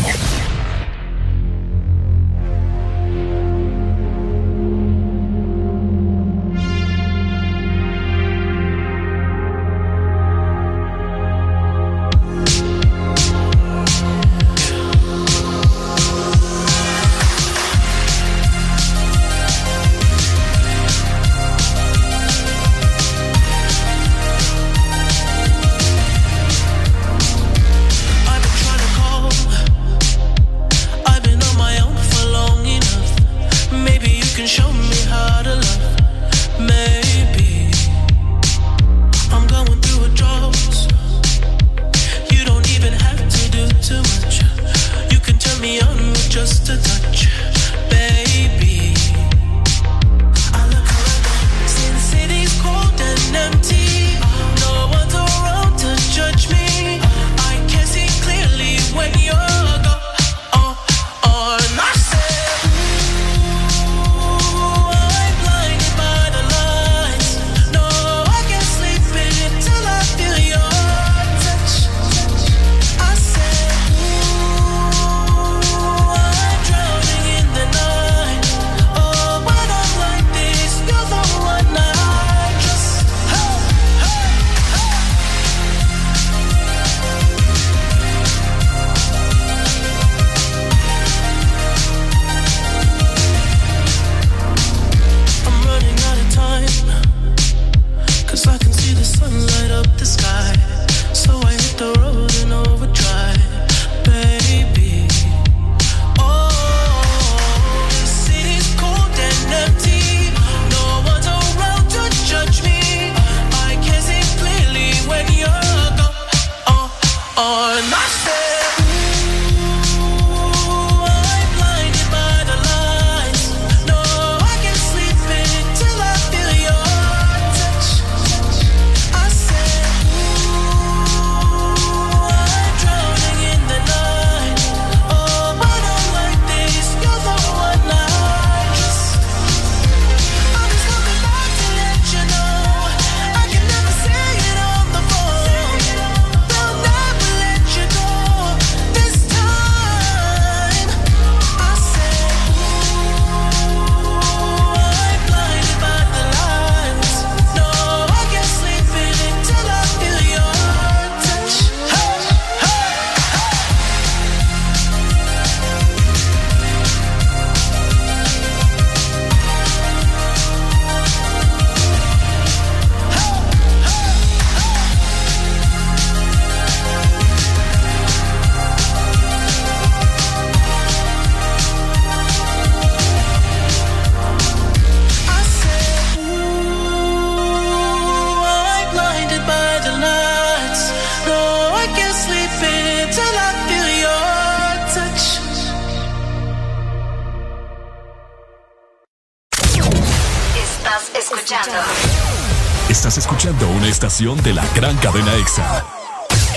Estación 204.19 204.43
de 204.43 204.53
la 204.53 204.65
gran 204.75 204.97
cadena 204.97 205.33
EXA. 205.35 205.85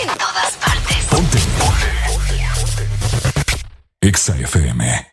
en 0.00 0.08
todas 0.18 0.52
partes. 0.56 0.96
Ponte. 1.08 1.38
EXA 4.00 4.36
FM. 4.36 5.12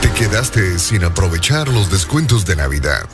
Te 0.00 0.10
quedaste 0.12 0.78
sin 0.78 1.02
aprovechar 1.02 1.66
los 1.68 1.90
descuentos 1.90 2.44
de 2.46 2.54
Navidad. 2.54 3.08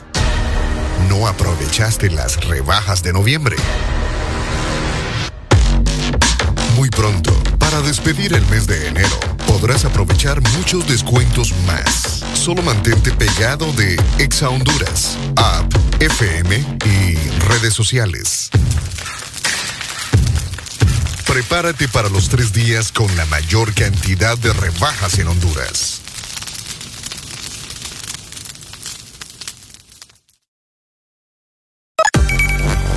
No 1.09 1.27
aprovechaste 1.27 2.11
las 2.11 2.45
rebajas 2.45 3.01
de 3.01 3.13
noviembre. 3.13 3.55
De 13.57 14.01
Exa 14.17 14.47
Honduras, 14.49 15.17
app, 15.35 15.73
FM 15.99 16.55
y 16.85 17.15
redes 17.49 17.73
sociales. 17.73 18.49
Prepárate 21.27 21.89
para 21.89 22.07
los 22.07 22.29
tres 22.29 22.53
días 22.53 22.93
con 22.93 23.13
la 23.17 23.25
mayor 23.25 23.73
cantidad 23.73 24.37
de 24.37 24.53
rebajas 24.53 25.19
en 25.19 25.27
Honduras. 25.27 25.99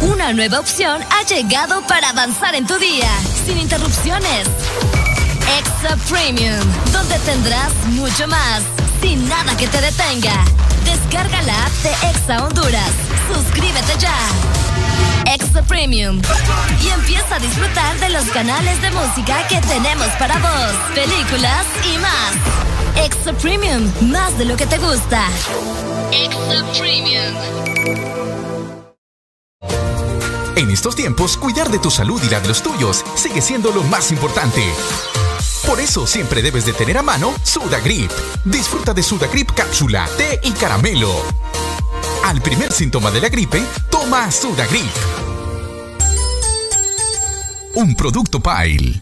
Una 0.02 0.32
nueva 0.32 0.61
opción 0.61 1.02
ha 1.11 1.26
llegado 1.26 1.84
para 1.88 2.11
avanzar 2.11 2.55
en 2.55 2.64
tu 2.64 2.78
día, 2.78 3.11
sin 3.44 3.59
interrupciones. 3.59 4.46
Extra 5.59 5.96
Premium, 6.09 6.61
donde 6.92 7.18
tendrás 7.18 7.72
mucho 7.88 8.28
más, 8.28 8.62
sin 9.05 9.28
nada 9.28 9.55
que 9.59 9.68
te 9.68 9.80
detenga. 9.82 10.44
Descarga 10.86 11.42
la 11.42 11.66
app 11.66 11.72
de 11.82 11.90
Exa 12.09 12.42
Honduras. 12.42 12.92
Suscríbete 13.30 13.98
ya. 13.98 14.16
Extra 15.26 15.62
Premium. 15.62 16.22
Y 16.82 16.88
empieza 16.88 17.36
a 17.36 17.38
disfrutar 17.38 18.00
de 18.00 18.09
los 18.09 18.24
canales 18.30 18.80
de 18.80 18.90
música 18.92 19.46
que 19.48 19.61
tenemos 19.61 20.07
para 20.18 20.38
vos, 20.38 20.72
películas 20.94 21.66
y 21.84 21.98
más. 21.98 23.05
Extra 23.05 23.34
Premium, 23.34 23.92
más 24.11 24.38
de 24.38 24.46
lo 24.46 24.57
que 24.57 24.66
te 24.66 24.78
gusta. 24.78 25.28
Extra 26.11 26.64
Premium. 26.78 27.34
En 30.57 30.70
estos 30.70 30.96
tiempos, 30.96 31.36
cuidar 31.36 31.68
de 31.70 31.78
tu 31.78 31.90
salud 31.90 32.22
y 32.24 32.30
la 32.30 32.40
de 32.40 32.48
los 32.48 32.62
tuyos 32.62 33.05
sigue 33.16 33.42
siendo 33.42 33.70
lo 33.70 33.82
más 33.82 34.11
importante. 34.12 34.62
Por 35.66 35.80
eso 35.80 36.06
siempre 36.06 36.42
debes 36.42 36.66
de 36.66 36.74
tener 36.74 36.98
a 36.98 37.02
mano 37.02 37.34
Sudagrip. 37.42 38.10
Disfruta 38.44 38.92
de 38.92 39.02
Sudagrip 39.02 39.50
cápsula, 39.52 40.06
té 40.18 40.38
y 40.42 40.52
caramelo. 40.52 41.10
Al 42.24 42.40
primer 42.42 42.70
síntoma 42.70 43.10
de 43.10 43.20
la 43.20 43.28
gripe, 43.28 43.62
toma 43.90 44.30
Sudagrip. 44.30 44.90
Un 47.74 47.94
producto 47.94 48.40
Pile. 48.40 49.00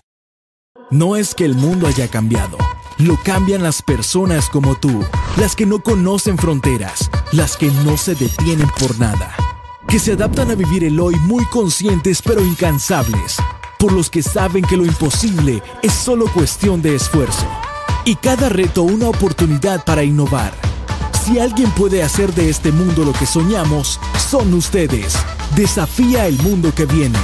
No 0.91 1.17
es 1.17 1.35
que 1.35 1.45
el 1.45 1.55
mundo 1.55 1.89
haya 1.89 2.09
cambiado, 2.09 2.57
lo 2.99 3.17
cambian 3.23 3.63
las 3.63 3.83
personas 3.83 4.49
como 4.49 4.77
tú, 4.77 5.05
las 5.37 5.57
que 5.57 5.67
no 5.67 5.83
conocen 5.83 6.39
fronteras, 6.39 7.11
las 7.33 7.57
que 7.57 7.71
no 7.85 7.97
se 7.97 8.15
detienen 8.15 8.69
por 8.79 8.99
nada, 8.99 9.35
que 9.89 9.99
se 9.99 10.13
adaptan 10.13 10.51
a 10.51 10.55
vivir 10.55 10.85
el 10.85 11.01
hoy 11.01 11.17
muy 11.17 11.45
conscientes 11.47 12.23
pero 12.23 12.45
incansables, 12.45 13.39
por 13.83 13.93
los 13.93 14.09
que 14.11 14.23
saben 14.23 14.65
que 14.65 14.77
lo 14.77 14.87
imposible 14.87 15.61
es 15.83 15.93
solo 15.93 16.33
cuestión 16.33 16.81
de 16.83 16.95
esfuerzo, 16.95 17.45
y 18.05 18.15
cada 18.15 18.49
reto 18.49 18.85
una 18.85 19.09
oportunidad 19.09 19.85
para 19.85 20.05
innovar. 20.05 20.53
Si 21.25 21.41
alguien 21.41 21.69
puede 21.73 22.05
hacer 22.05 22.33
de 22.33 22.49
este 22.49 22.71
mundo 22.71 23.05
lo 23.05 23.13
que 23.13 23.27
soñamos, 23.27 23.99
son 24.31 24.55
ustedes. 24.55 25.17
Desafía 25.57 26.29
el 26.29 26.39
mundo 26.43 26.73
que 26.73 26.87
viene. 26.87 27.19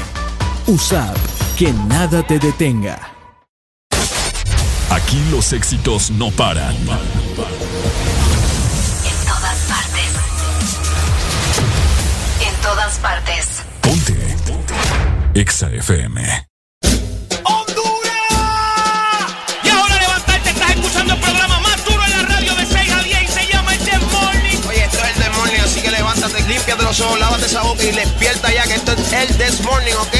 USAP, 0.66 1.16
que 1.56 1.72
nada 1.72 2.26
te 2.26 2.40
detenga. 2.40 2.98
Aquí 4.90 5.22
los 5.30 5.52
éxitos 5.52 6.10
no 6.10 6.32
paran. 6.32 6.74
En 6.74 6.86
todas 9.26 9.58
partes. 9.68 10.10
En 12.40 12.62
todas 12.62 12.98
partes. 12.98 13.46
Ponte. 13.80 14.36
Exa 15.34 15.70
FM. 15.70 16.47
Límpiate 26.68 26.84
los 26.84 27.00
ojos, 27.00 27.18
lávate 27.18 27.46
esa 27.46 27.62
boca 27.62 27.82
y 27.82 27.92
despierta 27.92 28.52
ya 28.52 28.64
que 28.64 28.74
esto 28.74 28.92
es 28.92 29.12
el 29.12 29.28
This 29.38 29.64
Morning, 29.64 29.94
¿ok? 29.94 30.14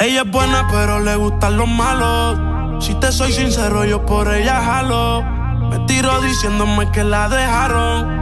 Ella 0.00 0.22
es 0.22 0.30
buena, 0.32 0.66
pero 0.68 0.98
le 0.98 1.14
gustan 1.14 1.56
los 1.56 1.68
malos. 1.68 2.84
Si 2.84 2.92
te 2.94 3.12
soy 3.12 3.32
sincero, 3.32 3.84
yo 3.84 4.04
por 4.04 4.34
ella 4.34 4.60
jalo. 4.60 5.22
Me 5.70 5.78
tiro 5.86 6.20
diciéndome 6.22 6.90
que 6.90 7.04
la 7.04 7.28
dejaron. 7.28 8.21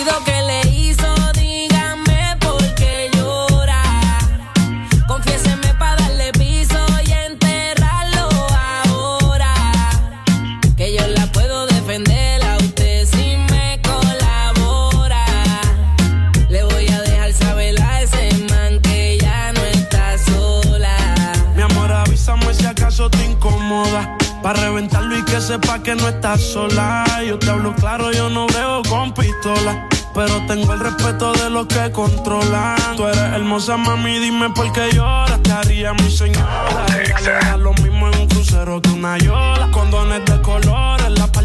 Para 24.41 24.59
reventarlo 24.61 25.17
y 25.17 25.23
que 25.23 25.39
sepa 25.39 25.83
que 25.83 25.95
no 25.95 26.07
estás 26.07 26.41
sola. 26.41 27.05
Yo 27.27 27.37
te 27.37 27.49
hablo 27.49 27.75
claro, 27.75 28.11
yo 28.11 28.29
no 28.29 28.47
veo 28.47 28.81
con 28.89 29.13
pistola. 29.13 29.87
Pero 30.13 30.45
tengo 30.47 30.73
el 30.73 30.79
respeto 30.79 31.31
de 31.33 31.49
los 31.49 31.67
que 31.67 31.91
controlan. 31.91 32.95
Tú 32.97 33.05
eres 33.05 33.17
hermosa, 33.19 33.77
mami, 33.77 34.19
dime 34.19 34.49
por 34.49 34.71
qué 34.73 34.89
lloras. 34.93 35.39
Te 35.43 35.93
mi 35.93 36.11
señora. 36.11 37.57
Lo 37.57 37.73
mismo 37.75 38.07
en 38.07 38.19
un 38.19 38.27
crucero 38.27 38.81
que 38.81 38.89
una 38.89 39.17
yola. 39.19 39.69
Condones 39.71 40.25
de 40.25 40.40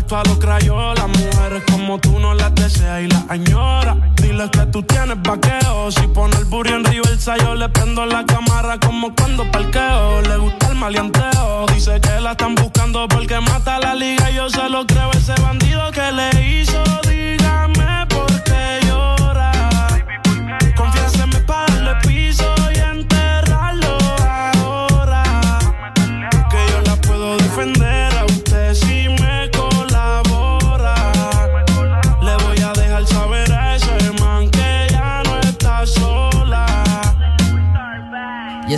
parto 0.07 0.17
a 0.17 0.25
los 0.25 0.39
crayolas. 0.39 1.09
Mujeres 1.09 1.63
como 1.71 1.99
tú 1.99 2.19
no 2.19 2.35
las 2.35 2.55
deseas 2.55 3.03
y 3.03 3.09
las 3.09 3.25
añoras. 3.29 3.97
Dile 4.17 4.49
que 4.51 4.67
tú 4.67 4.83
tienes 4.83 5.21
vaqueo. 5.23 5.91
Si 5.91 6.07
pone 6.09 6.37
el 6.37 6.45
burro 6.45 6.77
en 6.77 6.85
reversa, 6.85 7.37
yo 7.39 7.55
le 7.55 7.69
prendo 7.69 8.07
la 8.07 8.25
cámara 8.25 8.79
como 8.79 9.15
cuando 9.15 9.51
parqueo. 9.51 10.23
Le 10.23 10.37
gusta 10.37 10.69
el 10.69 10.77
maleanteo. 10.77 11.67
Dice 11.75 12.01
que 12.01 12.21
la 12.21 12.33
están 12.33 12.55
buscando 12.55 13.07
porque 13.09 13.41
mata 13.41 13.79
la 13.79 13.95
liga. 13.95 14.31
Yo 14.31 14.49
se 14.49 14.69
lo 14.69 14.87
creo 14.87 15.11
ese 15.13 15.35
bandido 15.41 15.91
que 15.91 16.13
le 16.13 16.61
hizo. 16.61 16.83
Dígame 17.09 17.76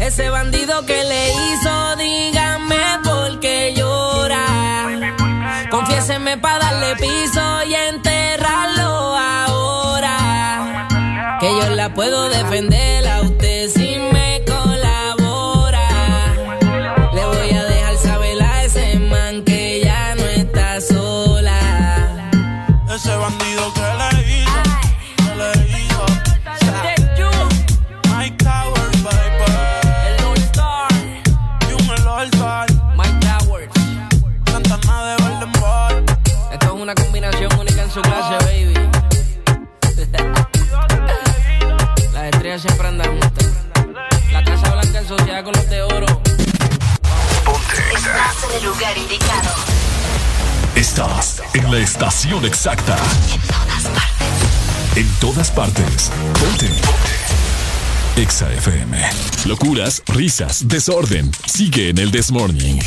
Ese 0.00 0.30
bandido 0.30 0.86
que 0.86 1.04
le 1.04 1.30
hizo, 1.30 1.96
dígame 1.96 2.76
por 3.04 3.38
qué 3.38 3.74
llora. 3.76 4.88
Confiéseme 5.70 6.38
para 6.38 6.58
darle 6.58 6.96
piso 6.96 7.62
y 7.68 7.74
enterrarlo 7.74 9.14
ahora. 9.16 10.88
Que 11.38 11.48
yo 11.48 11.70
la 11.76 11.92
puedo 11.92 12.30
defender 12.30 12.69
pisoteada 45.10 45.42
con 45.42 45.52
de 45.68 45.82
oro. 45.82 46.06
Ponte. 47.44 47.94
Estás 47.94 48.44
en 48.48 48.56
el 48.58 48.64
lugar 48.64 48.96
indicado. 48.96 49.50
Estás 50.76 51.42
en 51.54 51.70
la 51.70 51.78
estación 51.78 52.44
exacta. 52.44 52.96
En 53.34 53.40
todas 53.48 53.80
partes. 53.90 54.96
En 54.96 55.08
todas 55.20 55.50
partes. 55.50 56.10
Ponte. 56.38 56.68
Ponte. 56.68 58.22
Exa 58.22 58.52
FM. 58.52 59.10
Locuras, 59.46 60.02
risas, 60.06 60.68
desorden. 60.68 61.30
Sigue 61.46 61.88
en 61.88 61.98
el 61.98 62.12
This 62.12 62.30
Morning. 62.30 62.78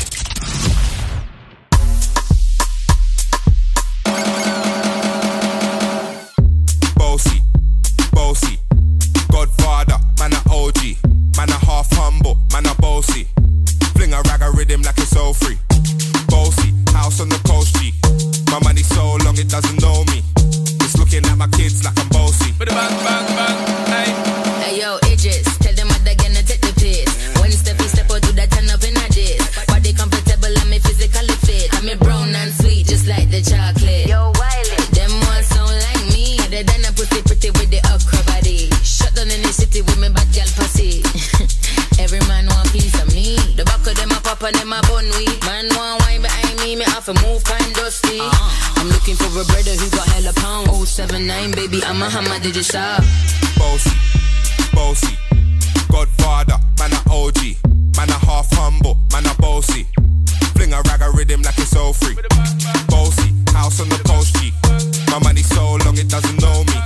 House 17.04 17.20
on 17.20 17.28
the 17.28 17.42
coast 17.44 17.76
G. 17.76 17.92
My 18.50 18.60
money 18.64 18.82
so 18.82 19.18
long 19.26 19.38
it 19.38 19.50
doesn't 19.50 19.82
know 19.82 20.06
me. 20.12 20.24
It's 20.84 20.96
looking 20.98 21.26
at 21.26 21.38
my 21.38 21.48
kids 21.48 21.84
like 21.84 22.00
I'm 22.00 22.08
bossy. 22.10 22.52
Bang, 22.58 22.68
bang, 22.70 22.96
bang, 23.04 23.33
I'm 49.34 49.40
looking 49.40 49.50
for 49.50 49.64
a 49.64 49.64
brother 49.64 49.76
who 49.82 49.90
got 49.90 50.08
hella 50.10 50.34
pound. 50.34 50.88
079, 50.88 51.52
baby, 51.54 51.82
I'm 51.84 52.02
a 52.02 52.10
hammer, 52.10 52.40
did 52.40 52.56
you 52.56 52.62
shop? 52.62 53.02
Bossy, 53.58 53.90
bossy. 54.74 55.18
Godfather, 55.90 56.60
man 56.78 56.94
a 56.94 57.02
OG. 57.10 57.58
Man 57.98 58.10
a 58.10 58.20
half 58.26 58.52
humble, 58.54 58.98
man 59.12 59.26
a 59.26 59.34
bossy. 59.42 59.88
Fling 60.54 60.74
a 60.74 60.82
rag 60.86 61.02
a 61.02 61.10
rhythm 61.12 61.42
like 61.42 61.58
it's 61.58 61.76
all 61.76 61.94
free. 61.94 62.16
Bossy, 62.88 63.34
house 63.54 63.82
on 63.82 63.90
the 63.90 63.98
coast 64.06 64.36
G. 64.38 64.54
My 65.10 65.18
money 65.20 65.42
so 65.42 65.78
long 65.86 65.98
it 65.98 66.10
doesn't 66.10 66.40
know 66.42 66.64
me. 66.66 66.78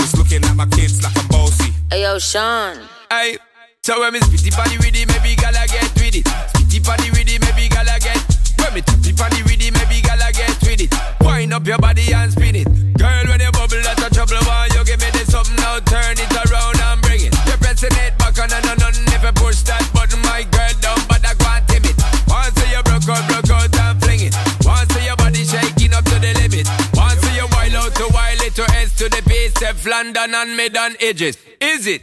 It's 0.00 0.16
looking 0.16 0.44
at 0.44 0.56
my 0.56 0.66
kids 0.66 1.02
like 1.02 1.16
I'm 1.18 1.28
bossy. 1.28 1.72
Hey 1.90 2.02
yo, 2.02 2.18
Sean. 2.18 2.78
Hey, 3.10 3.36
so 3.82 4.00
when 4.00 4.14
me 4.14 4.20
spitty 4.20 4.56
body 4.56 4.78
with 4.78 4.96
it, 4.96 5.08
maybe 5.08 5.36
gala 5.36 5.66
get 5.68 5.92
with 6.00 6.16
it. 6.16 6.24
Spitty 6.24 6.84
body 6.84 7.10
with 7.10 7.28
it, 7.28 7.40
maybe 7.40 7.68
gala 7.68 8.00
get. 8.00 8.16
When 8.56 8.72
me 8.74 8.80
tappy 8.80 9.12
body 9.12 9.42
with 9.42 9.60
it, 9.60 9.72
maybe 9.74 10.00
gala 10.00 10.32
get 10.32 10.56
with 10.62 10.80
it. 10.80 11.11
Wind 11.52 11.68
up 11.68 11.68
your 11.68 11.78
body 11.78 12.14
and 12.14 12.32
spin 12.32 12.56
it. 12.56 12.64
Girl, 12.96 13.24
when 13.28 13.40
you 13.40 13.52
bubble, 13.52 13.76
that's 13.84 14.00
a 14.00 14.08
trouble. 14.08 14.40
Why 14.48 14.72
you 14.72 14.84
give 14.88 15.00
me 15.00 15.10
this 15.12 15.28
something 15.32 15.54
now? 15.56 15.80
Turn 15.84 16.16
it 16.16 16.32
around 16.32 16.80
and 16.80 17.02
bring 17.02 17.20
it. 17.28 17.34
You're 17.44 17.60
pressing 17.60 17.92
it 17.92 18.16
back 18.16 18.40
on 18.40 18.48
and 18.48 18.80
on 18.80 18.96
if 19.12 19.20
you 19.20 19.32
push 19.36 19.60
that 19.68 19.84
button, 19.92 20.22
my 20.24 20.48
girl 20.48 20.96
but 21.12 21.20
I 21.20 21.36
can't 21.36 21.68
timid. 21.68 21.92
Once 22.24 22.56
you 22.56 22.80
broke 22.88 23.04
out, 23.04 23.28
broke 23.28 23.50
out 23.52 23.68
and 23.68 24.00
fling 24.00 24.32
it. 24.32 24.34
Once 24.64 24.96
your 25.04 25.16
body 25.16 25.44
shaking 25.44 25.92
up 25.92 26.04
to 26.08 26.16
the 26.24 26.32
limit. 26.40 26.64
Once 26.96 27.20
you 27.36 27.44
wild 27.52 27.74
out 27.76 27.92
to 28.00 28.08
wild 28.16 28.40
it 28.40 28.54
to 28.56 28.64
S 28.72 28.96
to 28.96 29.10
the 29.12 29.20
base, 29.28 29.52
London 29.84 30.34
and 30.34 30.56
mid 30.56 30.74
and 30.74 30.96
edges. 31.00 31.36
Is 31.60 31.86
it? 31.86 32.00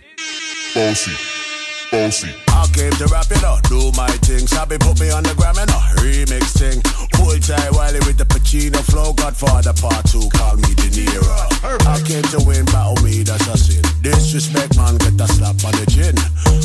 Bossy, 0.75 1.17
bossy. 1.91 2.33
I 2.49 2.67
came 2.73 2.91
to 3.01 3.07
rap 3.07 3.29
it 3.31 3.43
up, 3.43 3.61
do 3.67 3.91
my 3.97 4.09
thing. 4.25 4.47
Sabi 4.47 4.77
put 4.77 4.99
me 4.99 5.09
on 5.11 5.23
the 5.23 5.33
gram 5.35 5.57
and 5.57 5.69
a 5.69 5.79
remix 6.01 6.57
thing. 6.57 6.81
Hold 7.17 7.41
tight 7.43 7.71
Wiley 7.73 7.99
with 8.05 8.17
the 8.17 8.25
Pacino 8.25 8.79
flow. 8.89 9.13
Godfather 9.13 9.73
part 9.73 10.05
two, 10.05 10.27
call 10.37 10.55
me 10.57 10.71
De 10.75 10.89
Niro. 10.93 11.39
I 11.87 12.01
came 12.05 12.23
to 12.33 12.39
win, 12.45 12.65
battle 12.65 12.97
me, 13.03 13.23
that's 13.23 13.47
a 13.47 13.57
sin. 13.57 13.83
Disrespect, 14.01 14.77
man, 14.77 14.97
get 14.97 15.19
a 15.19 15.27
slap 15.27 15.57
on 15.65 15.73
the 15.77 15.85
chin. 15.89 16.15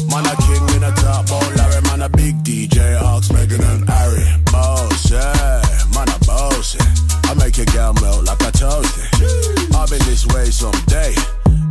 Man, 0.08 0.26
a 0.26 0.34
king 0.44 0.64
in 0.76 0.84
a 0.84 0.92
top, 1.00 1.26
oh 1.30 1.42
Larry, 1.56 1.80
man, 1.88 2.02
a 2.02 2.08
big 2.08 2.36
DJ, 2.44 3.00
Ox, 3.00 3.32
Megan 3.32 3.62
and 3.62 3.88
Harry. 3.88 4.24
Boss, 4.52 5.10
yeah, 5.10 5.62
man, 5.94 6.08
a 6.08 6.18
boss. 6.24 6.76
I 7.28 7.34
make 7.34 7.56
your 7.56 7.66
girl 7.66 7.92
melt 7.94 8.24
like 8.24 8.40
a 8.40 8.52
toasty. 8.52 9.04
I'll 9.74 9.88
be 9.88 9.98
this 10.04 10.26
way 10.28 10.50
someday. 10.50 11.14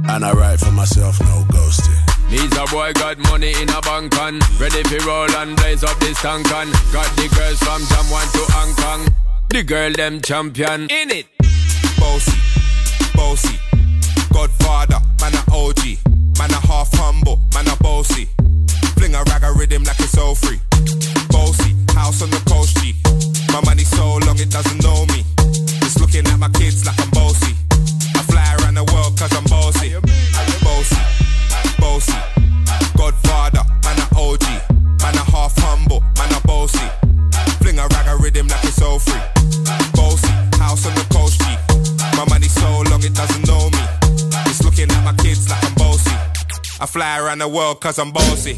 And 0.06 0.26
I 0.26 0.34
write 0.34 0.60
for 0.60 0.72
myself, 0.72 1.20
no 1.22 1.46
ghosting. 1.50 2.13
Needs 2.34 2.58
a 2.58 2.66
boy 2.66 2.92
got 2.94 3.20
money 3.30 3.54
in 3.62 3.70
a 3.70 3.80
bank 3.82 4.18
on 4.20 4.40
Ready 4.58 4.82
for 4.90 5.06
roll 5.06 5.30
and 5.38 5.56
blaze 5.56 5.84
up 5.84 5.96
this 6.00 6.20
tank 6.20 6.52
on 6.52 6.66
Got 6.92 7.06
the 7.16 7.30
girls 7.30 7.60
from 7.60 7.80
Jamwan 7.86 8.26
to 8.34 8.42
Hong 8.58 8.74
Kong. 8.74 9.06
The 9.50 9.62
girl 9.62 9.92
them 9.92 10.20
champion. 10.20 10.90
In 10.90 11.12
it. 11.12 11.28
Bossy, 12.00 12.34
bossy. 13.14 13.60
Godfather, 14.34 14.98
man 15.22 15.36
a 15.36 15.44
OG 15.54 16.02
Man 16.40 16.50
a 16.50 16.60
half 16.66 16.90
humble, 16.94 17.40
man 17.54 17.68
a 17.68 17.76
bossy. 17.84 18.28
Fling 18.98 19.14
a 19.14 19.22
rag 19.30 19.44
a 19.44 19.54
rhythm 19.54 19.84
like 19.84 20.00
it's 20.00 20.18
all 20.18 20.34
free. 20.34 20.60
Bossy, 21.30 21.76
house 21.94 22.24
on 22.24 22.32
the 22.32 22.42
coast 22.50 22.78
G. 22.82 22.96
My 23.54 23.62
money 23.64 23.84
so 23.84 24.18
long 24.26 24.40
it 24.40 24.50
doesn't 24.50 24.82
know 24.82 25.06
me. 25.14 25.22
It's 25.86 26.00
looking 26.00 26.26
at 26.26 26.40
my 26.40 26.50
kids 26.50 26.84
like 26.84 27.00
I'm 27.00 27.12
bossy. 27.12 27.54
I 28.18 28.26
fly 28.26 28.58
around 28.58 28.74
the 28.74 28.86
world 28.92 29.20
cause 29.20 29.38
I'm 29.38 29.44
Bossy 29.44 29.94
bossy. 31.84 32.16
Godfather, 32.96 33.64
man 33.84 34.00
a 34.04 34.08
OG. 34.16 34.46
Man 35.02 35.16
a 35.22 35.24
half 35.34 35.54
humble, 35.66 36.02
man 36.18 36.32
a 36.38 36.40
bossy. 36.48 36.88
Fling 37.62 37.80
a 37.80 37.86
rag 37.94 38.08
a 38.08 38.16
rhythm 38.24 38.48
like 38.48 38.64
it's 38.64 38.82
all 38.82 39.00
free. 39.00 39.24
Bossy, 39.94 40.32
house 40.64 40.86
on 40.88 40.94
the 40.96 41.06
coast 41.12 41.42
G. 41.42 41.46
My 42.18 42.26
money 42.30 42.48
so 42.48 42.70
long 42.90 43.04
it 43.04 43.14
doesn't 43.14 43.46
know 43.50 43.70
me. 43.76 43.84
It's 44.50 44.64
looking 44.64 44.90
at 44.96 45.04
my 45.04 45.14
kids 45.24 45.50
like 45.50 45.64
I'm 45.68 45.74
bossy. 45.76 46.16
I 46.80 46.86
fly 46.86 47.20
around 47.20 47.40
the 47.40 47.48
world 47.48 47.82
cause 47.82 48.00
I'm 48.00 48.12
bossy. 48.12 48.56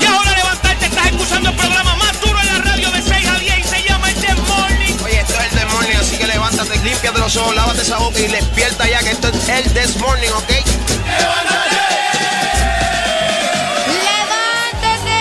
Y 0.00 0.04
ahora 0.04 0.30
levantarte, 0.36 0.86
estás 0.86 1.06
escuchando 1.06 1.48
el 1.50 1.56
programa 1.56 1.96
más 1.96 2.20
duro 2.20 2.38
en 2.40 2.46
la 2.46 2.58
radio 2.70 2.90
de 2.90 3.02
6 3.02 3.26
a 3.26 3.38
10 3.38 3.58
y 3.58 3.62
se 3.62 3.82
llama 3.88 4.10
el 4.10 4.16
The 4.20 4.34
Morning. 4.34 4.94
Oye, 5.04 5.20
esto 5.20 5.34
es 5.34 5.52
el 5.52 5.58
This 5.58 5.72
Morning, 5.72 5.96
así 6.00 6.16
que 6.18 6.26
levántate, 6.26 6.76
límpiate 6.84 7.18
los 7.18 7.36
ojos, 7.36 7.54
lávate 7.54 7.82
esa 7.82 7.98
boca 7.98 8.18
y 8.18 8.26
despierta 8.28 8.88
ya 8.88 9.00
que 9.00 9.10
esto 9.10 9.28
es 9.28 9.48
el 9.48 9.64
This 9.72 9.96
Morning, 9.98 10.30
¿ok? 10.30 10.73
¡Levántate! 13.86 15.20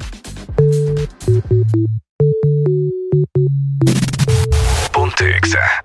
Ponte 4.92 5.24
Exa. 5.24 5.84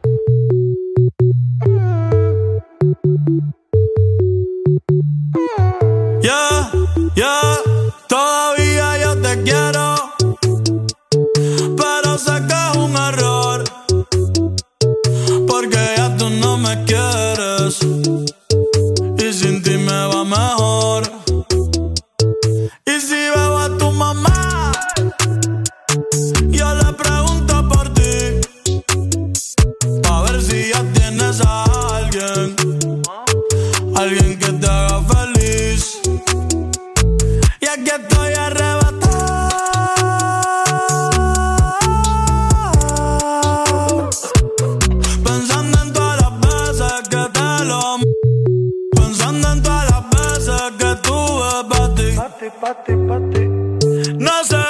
No 52.62 54.43
sé 54.43 54.64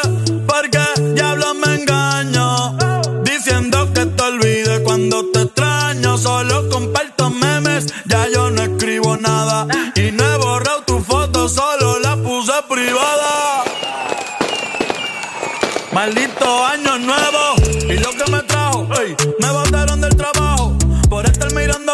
por 0.48 0.70
qué 0.70 1.02
diablos 1.14 1.56
me 1.56 1.76
engaño. 1.76 2.78
Diciendo 3.22 3.92
que 3.94 4.06
te 4.06 4.24
olvide 4.24 4.82
cuando 4.84 5.26
te 5.32 5.42
extraño. 5.42 6.18
Solo 6.18 6.70
comparto 6.70 7.30
memes, 7.30 7.88
ya 8.06 8.30
yo 8.30 8.50
no 8.50 8.62
escribo 8.62 9.18
nada. 9.18 9.68
Y 9.96 10.10
no 10.14 10.24
he 10.24 10.38
borrado 10.38 10.84
tu 10.84 11.00
foto, 11.02 11.50
solo 11.50 12.00
la 12.00 12.16
puse 12.16 12.54
privada. 12.70 13.64
Maldito 15.92 16.66
año 16.66 16.98
nuevo. 16.98 17.56
Y 17.90 17.98
lo 17.98 18.12
que 18.12 18.32
me 18.32 18.42
trajo, 18.44 18.88
me 19.42 19.52
botaron 19.52 20.00
del 20.00 20.16
trabajo. 20.16 20.78
Por 21.10 21.26
estar 21.26 21.54
mirando 21.54 21.94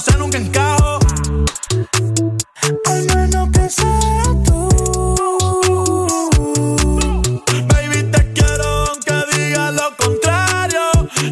sé 0.00 0.16
nunca 0.16 0.38
encajo. 0.38 0.98
Al 2.86 3.04
menos 3.14 3.48
que 3.50 3.68
sea 3.68 4.22
tú. 4.44 4.68
Baby, 7.68 8.02
te 8.12 8.32
quiero 8.32 8.64
aunque 8.88 9.14
diga 9.32 9.72
lo 9.72 9.96
contrario. 9.96 10.80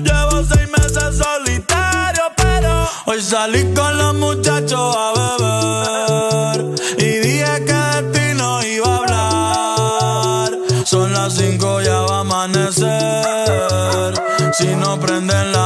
Llevo 0.02 0.42
seis 0.52 0.68
meses 0.70 1.16
solitario, 1.16 2.22
pero 2.36 2.88
hoy 3.06 3.20
salí 3.22 3.72
con 3.74 3.98
los 3.98 4.14
muchachos 4.14 4.96
a 4.96 5.12
beber. 5.38 6.74
Y 6.98 7.18
dije 7.18 7.64
que 7.66 7.72
de 7.72 8.02
ti 8.12 8.34
no 8.36 8.62
iba 8.64 8.88
a 8.88 8.96
hablar. 8.96 10.58
Son 10.84 11.12
las 11.12 11.34
cinco, 11.34 11.80
ya 11.82 12.00
va 12.00 12.16
a 12.18 12.20
amanecer. 12.20 14.14
Si 14.52 14.74
no 14.74 14.98
prenden 14.98 15.52
la 15.52 15.65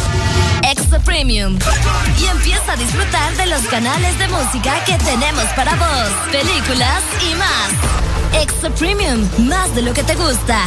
Extra 0.63 0.99
Premium. 0.99 1.57
Y 2.19 2.25
empieza 2.25 2.73
a 2.73 2.75
disfrutar 2.75 3.35
de 3.37 3.45
los 3.47 3.61
canales 3.67 4.17
de 4.19 4.27
música 4.27 4.83
que 4.85 4.97
tenemos 4.97 5.45
para 5.55 5.75
vos, 5.75 6.09
películas 6.31 7.03
y 7.21 7.35
más. 7.35 8.41
Extra 8.41 8.69
Premium, 8.71 9.27
más 9.47 9.73
de 9.75 9.81
lo 9.81 9.93
que 9.93 10.03
te 10.03 10.15
gusta. 10.15 10.59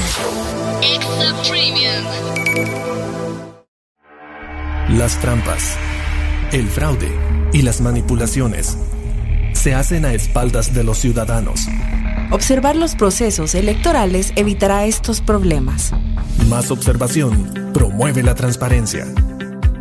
Extra 0.82 1.32
Premium. 1.48 2.04
Las 4.98 5.18
trampas, 5.20 5.76
el 6.52 6.68
fraude 6.68 7.10
y 7.52 7.62
las 7.62 7.80
manipulaciones 7.80 8.76
se 9.54 9.74
hacen 9.74 10.04
a 10.04 10.12
espaldas 10.12 10.74
de 10.74 10.84
los 10.84 10.98
ciudadanos. 10.98 11.68
Observar 12.30 12.76
los 12.76 12.94
procesos 12.94 13.54
electorales 13.54 14.32
evitará 14.36 14.84
estos 14.84 15.20
problemas. 15.20 15.92
Más 16.48 16.70
observación 16.70 17.70
promueve 17.72 18.22
la 18.22 18.34
transparencia. 18.34 19.06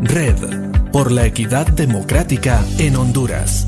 Red 0.05 0.91
por 0.91 1.11
la 1.11 1.25
equidad 1.25 1.65
democrática 1.65 2.63
en 2.77 2.97
Honduras. 2.97 3.65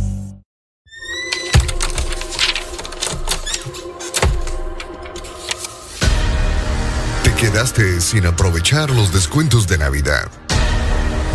Te 7.23 7.33
quedaste 7.35 8.01
sin 8.01 8.25
aprovechar 8.25 8.89
los 8.89 9.13
descuentos 9.13 9.67
de 9.67 9.77
Navidad. 9.77 10.29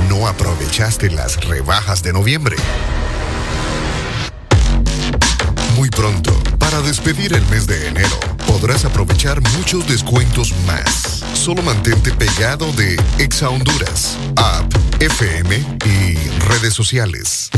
No 0.09 0.28
aprovechaste 0.28 1.11
las 1.11 1.44
rebajas 1.46 2.03
de 2.03 2.12
noviembre. 2.12 2.57
Muy 5.76 5.88
pronto, 5.88 6.32
para 6.59 6.82
despedir 6.82 7.32
el 7.32 7.46
mes 7.46 7.66
de 7.66 7.88
enero, 7.88 8.18
podrás 8.51 8.84
aprovechar 8.84 9.40
muchos 9.57 9.86
descuentos 9.86 10.53
más. 10.66 11.22
Solo 11.34 11.62
mantente 11.62 12.11
pegado 12.12 12.72
de 12.72 13.01
Exa 13.18 13.48
Honduras, 13.48 14.18
app, 14.34 14.74
FM 15.01 15.57
y 15.86 16.14
redes 16.48 16.74
sociales. 16.74 17.48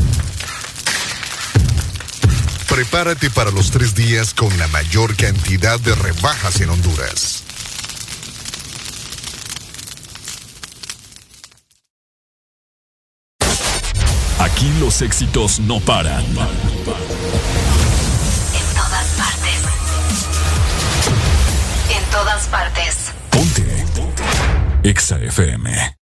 Prepárate 2.68 3.30
para 3.30 3.50
los 3.50 3.70
tres 3.70 3.94
días 3.94 4.34
con 4.34 4.56
la 4.58 4.66
mayor 4.68 5.16
cantidad 5.16 5.80
de 5.80 5.94
rebajas 5.94 6.60
en 6.60 6.68
Honduras. 6.68 7.42
Aquí 14.38 14.70
los 14.78 15.00
éxitos 15.00 15.58
no 15.58 15.80
paran. 15.80 16.22
Todas 22.12 22.46
partes. 22.48 23.10
EXA 24.84 25.16
FM. 25.16 25.96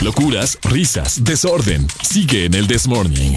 Locuras, 0.00 0.58
risas, 0.62 1.22
desorden. 1.22 1.86
Sigue 2.02 2.46
en 2.46 2.54
el 2.54 2.66
This 2.66 2.88
Morning. 2.88 3.36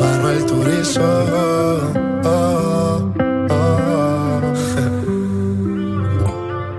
Manuel 0.00 0.46
Turizo. 0.46 1.00
oh, 2.24 3.14
oh. 3.50 4.52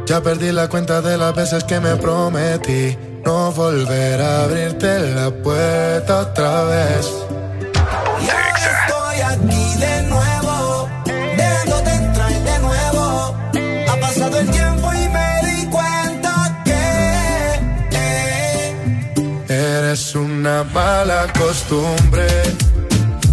Ya 0.06 0.22
perdí 0.22 0.52
la 0.52 0.68
cuenta 0.68 1.02
de 1.02 1.18
las 1.18 1.34
veces 1.34 1.64
que 1.64 1.80
me 1.80 1.96
prometí 1.96 2.98
no 3.26 3.52
volver 3.52 4.22
a 4.22 4.44
abrirte 4.44 5.00
la 5.16 5.32
puerta 5.32 6.20
otra 6.20 6.64
vez. 6.66 7.25
Una 20.46 20.64
mala 20.66 21.26
costumbre. 21.34 22.28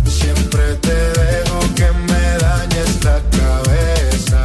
Siempre 0.07 0.63
te 0.81 0.95
dejo 1.21 1.59
que 1.77 1.89
me 2.09 2.25
dañes 2.41 3.05
la 3.05 3.19
cabeza 3.39 4.43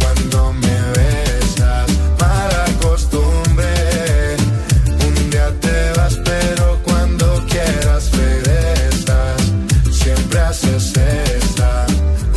cuando 0.00 0.54
me 0.54 0.76
besas. 0.96 1.88
Mala 2.18 2.64
costumbre. 2.80 4.36
Un 5.06 5.30
día 5.30 5.48
te 5.60 5.92
vas, 5.98 6.18
pero 6.24 6.78
cuando 6.82 7.44
quieras 7.46 8.10
regresas. 8.12 9.42
Siempre 9.92 10.40
haces 10.40 10.92
esa. 10.96 11.86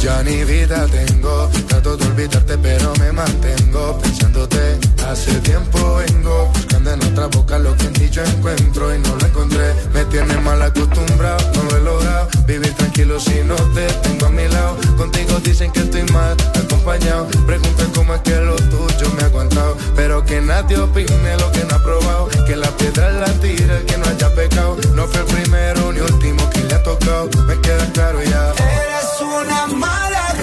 Ya 0.01 0.21
ni 0.23 0.43
vi 0.43 0.59
vida 0.63 0.85
tengo. 0.87 1.49
Trato 1.69 1.95
de 1.95 2.05
olvidarte, 2.07 2.57
pero 2.57 2.93
me 2.99 3.09
mantengo 3.13 3.97
pensándote. 4.01 4.79
Hace 5.07 5.31
tiempo 5.39 5.95
vengo 5.95 6.51
buscando 6.53 6.91
en 6.91 7.03
otra 7.03 7.27
boca 7.27 7.57
lo 7.57 7.73
que 7.77 7.85
en 7.85 7.93
ti 7.93 8.09
yo 8.09 8.21
encuentro 8.23 8.93
y 8.93 8.99
no 8.99 9.15
lo 9.15 9.24
encontré. 10.17 10.25
Me 10.25 10.33
tiene 10.33 10.41
mal 10.41 10.61
acostumbrado, 10.61 11.51
no 11.53 11.63
lo 11.63 11.77
he 11.77 11.81
logrado. 11.81 12.27
Vivir 12.45 12.73
tranquilo 12.75 13.19
si 13.19 13.43
no 13.43 13.55
te 13.73 13.87
tengo 14.03 14.25
a 14.27 14.29
mi 14.29 14.47
lado. 14.47 14.77
Contigo 14.97 15.39
dicen 15.39 15.71
que 15.71 15.79
estoy 15.81 16.03
mal 16.13 16.35
acompañado. 16.55 17.27
Preguntan 17.45 17.91
cómo 17.93 18.15
es 18.15 18.21
que 18.21 18.35
lo 18.35 18.55
tuyo 18.55 19.09
me 19.15 19.23
ha 19.23 19.25
aguantado. 19.25 19.77
Pero 19.95 20.23
que 20.23 20.41
nadie 20.41 20.77
opine 20.77 21.37
lo 21.37 21.51
que 21.51 21.63
no 21.65 21.75
ha 21.75 21.83
probado. 21.83 22.29
Que 22.45 22.55
la 22.55 22.69
piedra 22.77 23.11
la 23.11 23.31
tira 23.39 23.77
el 23.77 23.85
que 23.85 23.97
no 23.97 24.05
haya 24.05 24.33
pecado. 24.33 24.77
No 24.93 25.07
fue 25.07 25.21
el 25.21 25.25
primero 25.25 25.91
ni 25.91 25.99
último 25.99 26.49
que 26.49 26.63
le 26.63 26.75
ha 26.75 26.83
tocado. 26.83 27.29
Me 27.47 27.59
queda 27.61 27.85
claro 27.93 28.21
ya. 28.23 28.51
Eres 28.51 29.21
una 29.21 29.67
mala 29.67 30.35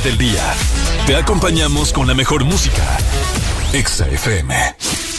del 0.00 0.18
día. 0.18 0.54
Te 1.06 1.16
acompañamos 1.16 1.92
con 1.92 2.06
la 2.06 2.14
mejor 2.14 2.44
música. 2.44 2.98
Exa 3.72 4.08
FM. 4.08 4.54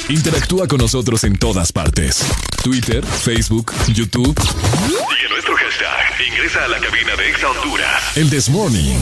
Interactúa 0.10 0.68
con 0.68 0.80
nosotros 0.80 1.24
en 1.24 1.38
todas 1.38 1.72
partes. 1.72 2.24
Twitter, 2.64 3.04
Facebook, 3.06 3.74
YouTube. 3.88 4.40
Sigue 4.42 5.30
nuestro 5.30 5.56
hashtag. 5.56 6.28
Ingresa 6.28 6.66
a 6.66 6.68
la 6.68 6.80
cabina 6.80 7.16
de 7.16 7.30
Exa 7.30 7.50
Honduras. 7.50 8.18
El 8.18 8.30
This 8.30 8.50
Morning. 8.50 9.00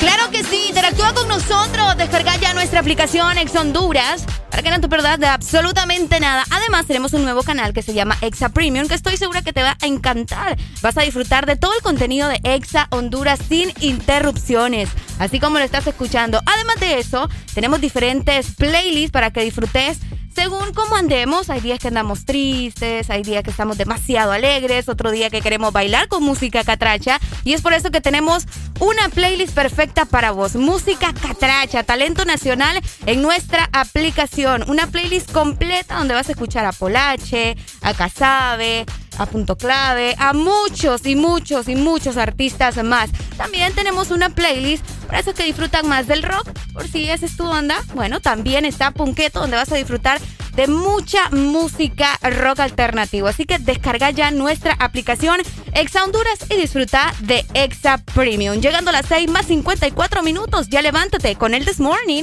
Claro 0.00 0.30
que 0.30 0.42
sí, 0.42 0.66
interactúa 0.68 1.12
con 1.12 1.28
nosotros. 1.28 1.96
Descarga 1.98 2.34
ya 2.36 2.54
nuestra 2.54 2.80
aplicación 2.80 3.36
Ex 3.36 3.54
Honduras 3.54 4.24
para 4.50 4.62
que 4.62 4.70
no 4.70 4.80
te 4.80 4.88
pierdas 4.88 5.20
de 5.20 5.26
absolutamente 5.26 6.18
nada. 6.20 6.44
Además, 6.50 6.86
tenemos 6.86 7.12
un 7.12 7.22
nuevo 7.22 7.42
canal 7.42 7.72
que 7.72 7.82
se 7.82 7.92
llama 7.92 8.16
Exa 8.22 8.48
Premium, 8.48 8.88
que 8.88 8.94
estoy 8.94 9.16
segura 9.16 9.42
que 9.42 9.52
te 9.52 9.62
va 9.62 9.76
a 9.80 9.86
encantar. 9.86 10.56
Vas 10.80 10.96
a 10.96 11.02
disfrutar 11.02 11.46
de 11.46 11.56
todo 11.56 11.74
el 11.74 11.82
contenido 11.82 12.28
de 12.28 12.40
Exa 12.42 12.88
Honduras 12.90 13.40
sin 13.46 13.72
interrupciones, 13.80 14.88
así 15.18 15.38
como 15.38 15.58
lo 15.58 15.64
estás 15.64 15.86
escuchando. 15.86 16.40
Además 16.46 16.76
de 16.80 16.98
eso, 16.98 17.28
tenemos 17.54 17.80
diferentes 17.80 18.54
playlists 18.56 19.12
para 19.12 19.30
que 19.30 19.44
disfrutes 19.44 19.98
según 20.42 20.72
cómo 20.72 20.96
andemos, 20.96 21.50
hay 21.50 21.60
días 21.60 21.78
que 21.78 21.88
andamos 21.88 22.24
tristes, 22.24 23.10
hay 23.10 23.22
días 23.22 23.44
que 23.44 23.50
estamos 23.50 23.76
demasiado 23.76 24.32
alegres, 24.32 24.88
otro 24.88 25.10
día 25.10 25.28
que 25.28 25.42
queremos 25.42 25.70
bailar 25.70 26.08
con 26.08 26.22
música 26.22 26.64
catracha. 26.64 27.20
Y 27.44 27.52
es 27.52 27.60
por 27.60 27.74
eso 27.74 27.90
que 27.90 28.00
tenemos 28.00 28.46
una 28.78 29.10
playlist 29.10 29.54
perfecta 29.54 30.06
para 30.06 30.30
vos. 30.30 30.56
Música 30.56 31.12
catracha, 31.12 31.82
talento 31.82 32.24
nacional 32.24 32.80
en 33.04 33.20
nuestra 33.20 33.68
aplicación. 33.74 34.64
Una 34.70 34.86
playlist 34.86 35.30
completa 35.30 35.96
donde 35.96 36.14
vas 36.14 36.30
a 36.30 36.32
escuchar 36.32 36.64
a 36.64 36.72
Polache, 36.72 37.58
a 37.82 37.92
Casabe, 37.92 38.86
a 39.20 39.26
Punto 39.26 39.56
Clave, 39.56 40.16
a 40.18 40.32
muchos 40.32 41.04
y 41.04 41.14
muchos 41.14 41.68
y 41.68 41.76
muchos 41.76 42.16
artistas 42.16 42.82
más. 42.82 43.10
También 43.36 43.74
tenemos 43.74 44.10
una 44.10 44.30
playlist 44.30 44.84
para 45.06 45.20
esos 45.20 45.34
que 45.34 45.44
disfrutan 45.44 45.86
más 45.86 46.06
del 46.06 46.22
rock, 46.22 46.48
por 46.72 46.88
si 46.88 47.10
esa 47.10 47.26
es 47.26 47.36
tu 47.36 47.44
onda. 47.44 47.76
Bueno, 47.94 48.20
también 48.20 48.64
está 48.64 48.92
Punqueto, 48.92 49.40
donde 49.40 49.56
vas 49.56 49.70
a 49.70 49.76
disfrutar 49.76 50.20
de 50.56 50.66
mucha 50.68 51.28
música 51.30 52.18
rock 52.22 52.60
alternativo. 52.60 53.28
Así 53.28 53.44
que 53.44 53.58
descarga 53.58 54.10
ya 54.10 54.30
nuestra 54.30 54.74
aplicación 54.78 55.40
Exa 55.74 56.02
Honduras 56.02 56.38
y 56.48 56.56
disfruta 56.56 57.14
de 57.20 57.44
Exa 57.52 57.98
Premium. 57.98 58.60
Llegando 58.60 58.88
a 58.88 58.92
las 58.92 59.06
6 59.06 59.30
más 59.30 59.46
54 59.46 60.22
minutos, 60.22 60.68
ya 60.68 60.80
levántate 60.80 61.36
con 61.36 61.54
el 61.54 61.66
This 61.66 61.78
Morning. 61.78 62.22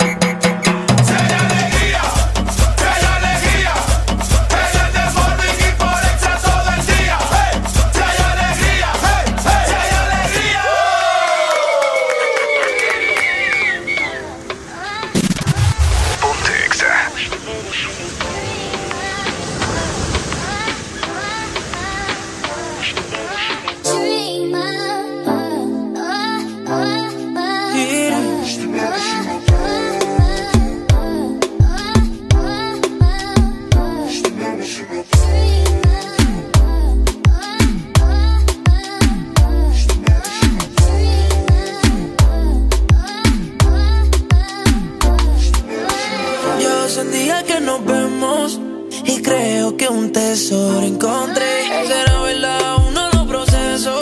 Creo 49.28 49.76
que 49.76 49.88
un 49.90 50.12
tesoro 50.12 50.86
encontré. 50.86 51.52
Será 51.88 52.22
verdad, 52.22 52.78
uno 52.88 53.10
no 53.14 53.28
proceso. 53.28 54.00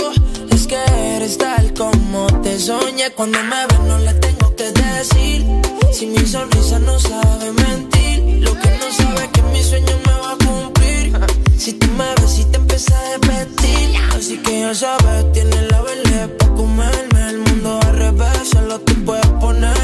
Es 0.51 0.67
que 0.67 0.77
eres 1.15 1.37
tal 1.37 1.73
como 1.73 2.27
te 2.43 2.59
soñé. 2.59 3.11
Cuando 3.11 3.39
me 3.43 3.65
ves, 3.67 3.79
no 3.87 3.97
le 3.99 4.13
tengo 4.25 4.55
que 4.55 4.71
decir. 4.71 5.45
Si 5.91 6.05
mi 6.07 6.23
sonrisa 6.25 6.79
no 6.79 6.99
sabe 6.99 7.51
mentir, 7.63 8.43
lo 8.45 8.53
que 8.61 8.69
no 8.81 8.87
sabe 8.99 9.25
es 9.25 9.31
que 9.35 9.41
mi 9.53 9.63
sueño 9.63 9.95
me 10.05 10.13
va 10.23 10.31
a 10.33 10.37
cumplir. 10.45 11.13
Si 11.57 11.73
tú 11.73 11.87
me 11.99 12.09
ves 12.15 12.39
y 12.39 12.45
te 12.45 12.57
empieza 12.57 12.93
a 12.97 13.13
repetir, 13.13 13.87
así 14.15 14.37
que 14.37 14.61
ya 14.61 14.75
sabes, 14.75 15.31
tienes 15.33 15.71
la 15.71 15.81
vele 15.81 16.27
para 16.37 16.53
comerme. 16.53 17.29
El 17.29 17.39
mundo 17.39 17.79
al 17.81 17.95
revés, 17.95 18.49
solo 18.53 18.79
tú 18.81 18.93
puedes 19.05 19.27
ponerme. 19.41 19.74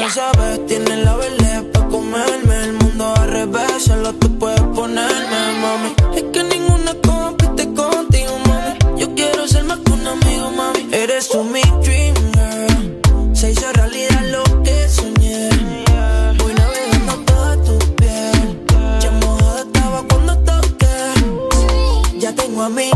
Ya 0.00 0.10
sabes, 0.10 0.66
tienes 0.66 1.04
la 1.04 1.14
vele 1.16 1.62
para 1.72 1.88
comerme. 1.88 2.64
El 2.64 2.72
mundo 2.72 3.14
al 3.16 3.30
revés, 3.30 3.84
solo 3.84 4.12
tú 4.14 4.38
puedes 4.38 4.60
ponerme, 4.60 5.40
mami. 5.60 5.94
Es 6.16 6.24
que 6.32 6.42
ninguna 6.42 6.94
compite 7.06 7.64
contigo, 7.74 8.32
mami. 8.46 8.98
Yo 8.98 9.14
quiero 9.14 9.46
ser 9.46 9.64
más 9.64 9.78
que 9.80 9.92
un 9.92 10.06
amigo, 10.06 10.50
mami. 10.56 10.88
Eres 10.92 11.28
tú 11.28 11.44
mi 11.44 11.62
dream 11.82 12.14
girl. 12.34 13.36
Se 13.36 13.50
hizo 13.50 13.72
realidad 13.72 14.22
lo 14.30 14.42
que 14.62 14.88
soñé. 14.88 15.48
Voy 16.38 16.54
navegando 16.54 17.24
toda 17.26 17.62
tu 17.62 17.78
piel. 17.96 18.66
Ya 19.00 19.10
mojada 19.12 19.60
estaba 19.60 20.02
cuando 20.08 20.38
toqué. 20.38 22.18
Ya 22.18 22.34
tengo 22.34 22.62
a 22.62 22.68
mi 22.70 22.90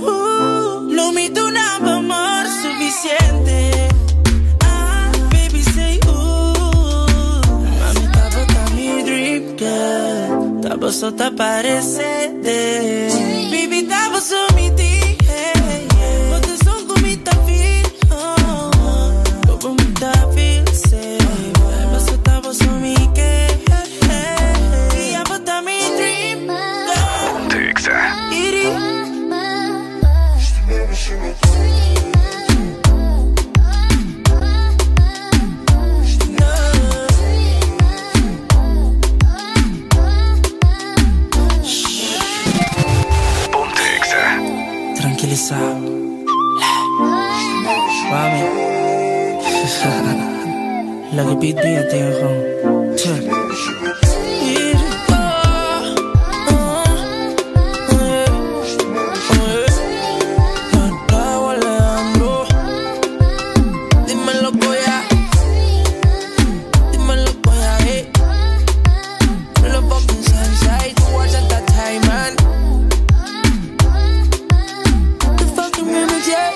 Uh, 0.00 0.92
non 0.92 1.12
mi 1.12 1.28
donava 1.30 1.94
amor 1.94 2.46
suficiente. 2.62 3.88
Ah, 4.62 5.10
baby 5.30 5.62
say, 5.62 5.98
uh. 6.06 7.40
Mami, 7.80 8.04
estaba 8.04 8.44
con 8.46 8.74
mi 8.76 9.02
drip 9.02 9.56
girl. 9.56 10.60
Estaba 10.60 10.90
sotto 10.92 11.22
a 11.24 11.32
parecere. 11.32 13.08
Baby. 13.50 13.70
Lo 51.12 51.24
fucking 69.88 70.22
sunshine, 70.22 70.94
watch 71.12 71.34
at 71.34 71.48
that 71.48 71.66
time, 71.66 72.02
man. 72.06 72.32
The 75.38 75.46
fucking 75.56 75.86
remix, 75.86 76.28
yeah. 76.28 76.52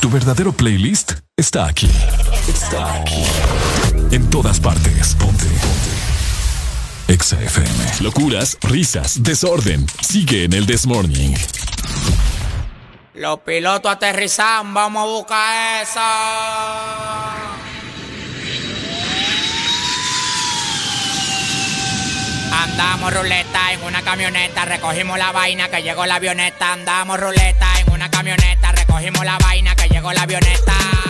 Tu 0.00 0.08
verdadero 0.08 0.52
playlist 0.52 1.29
está 1.50 1.66
aquí. 1.66 1.90
Está 2.46 2.94
aquí. 2.94 3.24
En 4.12 4.30
todas 4.30 4.60
partes. 4.60 5.16
Ponte. 5.16 5.46
Ponte. 5.46 7.12
Exa 7.12 7.42
FM. 7.42 7.84
Locuras, 8.02 8.56
risas, 8.62 9.20
desorden. 9.24 9.84
Sigue 10.00 10.44
en 10.44 10.52
el 10.52 10.64
This 10.64 10.86
Morning. 10.86 11.34
Los 13.14 13.40
pilotos 13.40 13.90
aterrizan, 13.90 14.72
vamos 14.72 15.02
a 15.02 15.06
buscar 15.06 15.82
esa. 15.82 17.34
Andamos 22.62 23.12
ruleta 23.12 23.72
en 23.72 23.82
una 23.82 24.02
camioneta, 24.02 24.64
recogimos 24.66 25.18
la 25.18 25.32
vaina 25.32 25.68
que 25.68 25.82
llegó 25.82 26.06
la 26.06 26.14
avioneta. 26.14 26.74
Andamos 26.74 27.18
ruleta 27.18 27.66
en 27.80 27.92
una 27.92 28.08
camioneta, 28.08 28.70
recogimos 28.70 29.24
la 29.24 29.36
vaina 29.38 29.74
que 29.74 29.88
llegó 29.88 30.12
la 30.12 30.22
avioneta. 30.22 31.09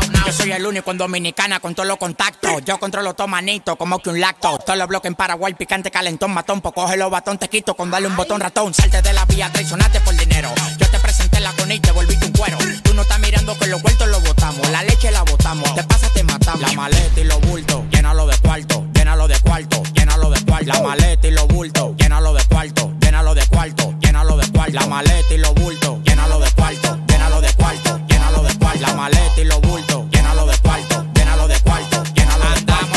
Yo 0.31 0.37
soy 0.37 0.53
el 0.53 0.65
único 0.65 0.91
en 0.91 0.97
Dominicana 0.97 1.59
con 1.59 1.75
todos 1.75 1.85
los 1.85 1.97
contactos. 1.97 2.63
Yo 2.63 2.79
controlo 2.79 3.13
todo 3.13 3.27
manito, 3.27 3.75
como 3.75 3.99
que 3.99 4.11
un 4.11 4.21
lacto. 4.21 4.57
Todos 4.59 4.79
los 4.79 4.87
bloques 4.87 5.09
en 5.09 5.15
Paraguay, 5.15 5.53
picante, 5.55 5.91
calentón, 5.91 6.31
matón. 6.31 6.61
Pues 6.61 6.73
coge 6.73 6.95
los 6.95 7.11
batón, 7.11 7.37
te 7.37 7.49
quito 7.49 7.75
con 7.75 7.91
darle 7.91 8.07
un 8.07 8.15
botón 8.15 8.39
ratón. 8.39 8.73
Salte 8.73 9.01
de 9.01 9.11
la 9.11 9.25
vía, 9.25 9.51
traicionate 9.51 9.99
por 9.99 10.15
dinero. 10.15 10.49
Yo 10.79 10.89
te 10.89 10.99
presenté 10.99 11.41
la 11.41 11.51
con 11.51 11.69
y 11.69 11.81
te 11.81 11.91
volviste 11.91 12.27
un 12.27 12.31
cuero. 12.31 12.57
Tú 12.81 12.93
no 12.93 13.01
estás 13.01 13.19
mirando 13.19 13.59
que 13.59 13.67
los 13.67 13.81
vueltos 13.81 14.07
los 14.07 14.23
botamos. 14.23 14.69
La 14.69 14.83
leche 14.83 15.11
la 15.11 15.23
botamos. 15.23 15.75
Te 15.75 15.83
pasa, 15.83 16.07
te 16.13 16.23
matamos. 16.23 16.61
La 16.61 16.71
maleta 16.77 17.19
y 17.19 17.25
los 17.25 17.41
bultos, 17.41 17.81
llénalo 17.91 18.25
de 18.25 18.37
cuarto, 18.37 18.85
llénalo 18.93 19.27
de 19.27 19.37
cuarto, 19.41 19.83
llénalo 19.93 20.29
de 20.29 20.45
cuarto. 20.45 20.65
La 20.65 20.81
maleta 20.81 21.27
y 21.27 21.31
los 21.31 21.47
bultos, 21.49 21.97
llénalo 21.97 22.33
de 22.33 22.45
cuarto, 22.45 22.93
llénalo 23.01 23.35
de 23.35 23.45
cuarto, 23.47 23.95
llénalo 23.99 24.37
de 24.37 24.49
cuarto. 24.49 24.79
La 24.79 24.87
maleta 24.87 25.33
y 25.33 25.37
los 25.39 25.53
bultos, 25.55 25.99
llénalo 26.05 26.39
de 26.39 26.51
cuarto, 26.51 26.99
llénalo 27.09 27.41
de 27.41 27.53
cuarto, 27.53 27.99
llénalo 28.07 28.43
de 28.43 28.57
cuarto. 28.57 28.79
La 28.79 28.93
maleta 28.95 29.41
y 29.41 29.43
los 29.43 29.59
bultos, 29.61 30.05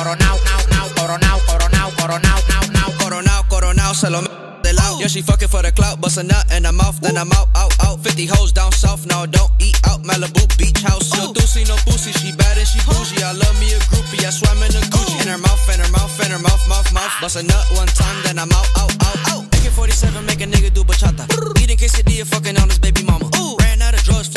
coronao, 0.00 0.38
coronao, 0.38 0.88
coronao, 0.96 1.20
nao, 1.20 1.68
nao, 1.70 1.90
coronao, 1.92 1.92
coronao, 1.92 1.92
coronao, 1.96 2.40
nao, 2.48 2.64
nao. 2.72 2.90
Coronao, 2.98 3.42
coronao, 3.48 3.94
se 3.94 4.08
lo 4.10 4.22
me 4.22 4.28
de. 4.62 4.72
Yeah, 5.00 5.08
she 5.08 5.22
fucking 5.22 5.48
for 5.48 5.62
the 5.62 5.72
clout, 5.72 6.00
bust 6.00 6.18
a 6.18 6.22
nut 6.22 6.44
in 6.52 6.64
her 6.64 6.72
mouth, 6.72 7.00
then 7.00 7.16
I'm 7.16 7.32
out, 7.32 7.48
out, 7.56 7.72
out. 7.84 8.00
50 8.00 8.26
hoes 8.26 8.52
down 8.52 8.72
south, 8.72 9.06
now 9.06 9.26
don't 9.26 9.50
eat 9.58 9.76
out. 9.88 10.02
Malibu 10.02 10.44
beach 10.58 10.80
house. 10.82 11.12
No 11.16 11.32
doozy, 11.32 11.66
no 11.68 11.76
pussy, 11.84 12.12
she 12.12 12.32
bad 12.32 12.56
and 12.58 12.66
she 12.66 12.78
bougie. 12.84 13.22
I 13.22 13.32
love 13.32 13.56
me 13.60 13.72
a 13.72 13.78
groupie, 13.88 14.24
I 14.24 14.30
swam 14.30 14.56
in 14.62 14.76
a 14.76 14.80
Gucci. 14.92 15.20
In 15.22 15.28
her 15.28 15.38
mouth, 15.38 15.68
in 15.72 15.80
her 15.80 15.90
mouth, 15.92 16.20
in 16.24 16.30
her 16.32 16.38
mouth, 16.38 16.68
mouth, 16.68 16.92
mouth. 16.92 17.12
Bust 17.20 17.36
a 17.36 17.42
nut 17.42 17.66
one 17.72 17.88
time, 17.88 18.16
then 18.24 18.38
I'm 18.38 18.52
out, 18.52 18.68
out, 18.76 18.92
out, 19.04 19.18
out. 19.32 19.44
AK-47, 19.56 20.26
make 20.26 20.40
a 20.40 20.46
nigga 20.46 20.72
do 20.72 20.84
bachata. 20.84 21.24
Eating 21.60 21.76
quesadilla, 21.76 22.26
fucking 22.26 22.56
on 22.58 22.68
his 22.68 22.78
baby 22.78 23.02
mama. 23.04 23.28
Ooh 23.36 23.59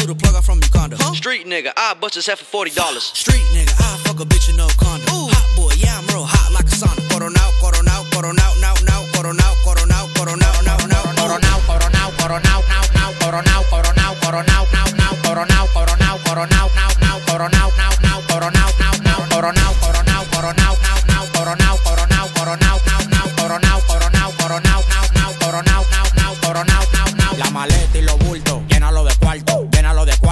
the 0.07 0.15
plug, 0.15 0.43
from 0.43 0.59
Uganda. 0.61 0.97
Huh? 0.99 1.13
Street 1.13 1.45
nigga, 1.45 1.71
I 1.77 1.93
bust 1.93 2.15
his 2.15 2.25
head 2.25 2.37
for 2.37 2.45
forty 2.45 2.71
dollars. 2.71 3.03
Street 3.03 3.43
nigga, 3.53 3.73
I 3.79 3.97
fuck 4.03 4.19
a 4.19 4.25
bitch 4.25 4.49
in 4.49 4.57
no 4.57 4.67
condom. 4.77 5.07
Ooh. 5.13 5.29
Hot 5.31 5.47
boy, 5.55 5.73
yeah, 5.77 5.97
I'm 5.97 6.05
real 6.07 6.25
hot 6.25 6.51
like 6.51 6.65
a 6.65 6.75
sauna. 6.75 7.01
Coron 7.09 7.33
now, 7.33 7.49
coron 7.61 7.85
now, 7.85 8.03
coron 8.11 8.35
now, 8.35 8.53
now, 8.59 8.73
now, 8.83 9.01
coron 9.13 9.37
now, 9.37 9.53
coron 9.63 9.91
out, 9.91 10.09
coron 10.15 10.41
out, 10.43 10.59
now, 10.65 10.81
now, 10.87 11.03
coron 11.15 11.43
out, 11.47 11.63
coron 11.67 11.95
out, 11.95 12.13
coron 12.19 12.41
now, 12.43 12.59
now, 12.67 12.83
now, 12.93 13.11
coron 13.21 13.45
now 13.45 13.63
coron 13.69 13.97
out, 13.99 14.17
coron 14.19 14.45
now, 14.45 14.65
now, 14.73 14.87
now, 14.97 15.13
coron 15.23 15.47
now, 15.47 15.65
coron 15.71 16.01
out, 16.01 16.19
coron 16.25 16.51
out, 16.53 16.71
now, 16.73 16.89
now, 16.99 17.19
coron 17.27 17.53
out, 17.55 17.73
now, 17.77 17.91
now, 18.01 18.19
coron 18.27 18.55
out, 18.55 18.75
now, 18.79 18.91
now, 18.93 19.23
coron 19.31 19.57
out, 19.57 19.75
coron 19.77 20.09
out, 20.09 20.27
coron 20.33 20.55
now, 20.57 20.75
now, 20.83 20.99
now, 21.07 21.25
coron 21.33 21.57
now 21.59 21.77
coron 21.79 22.11
out, 22.11 22.33
coron 22.33 22.59
now, 22.59 22.77
now, 22.83 23.07
now, 23.07 23.27
coron 23.37 23.63
out, 23.63 23.81
coron 23.85 24.11
now, 24.13 24.31
coron 24.35 24.61
now, 24.63 24.81
now, 25.13 25.29
coron 25.39 25.67
out, 25.67 25.85
now, 25.91 26.05
now, 26.15 26.33
coron 26.41 26.69
out, 26.69 26.87
now, 26.93 27.07
now. 27.15 27.37
La 27.37 27.49
maleta 27.51 27.97
y 27.97 28.01
los 28.01 28.19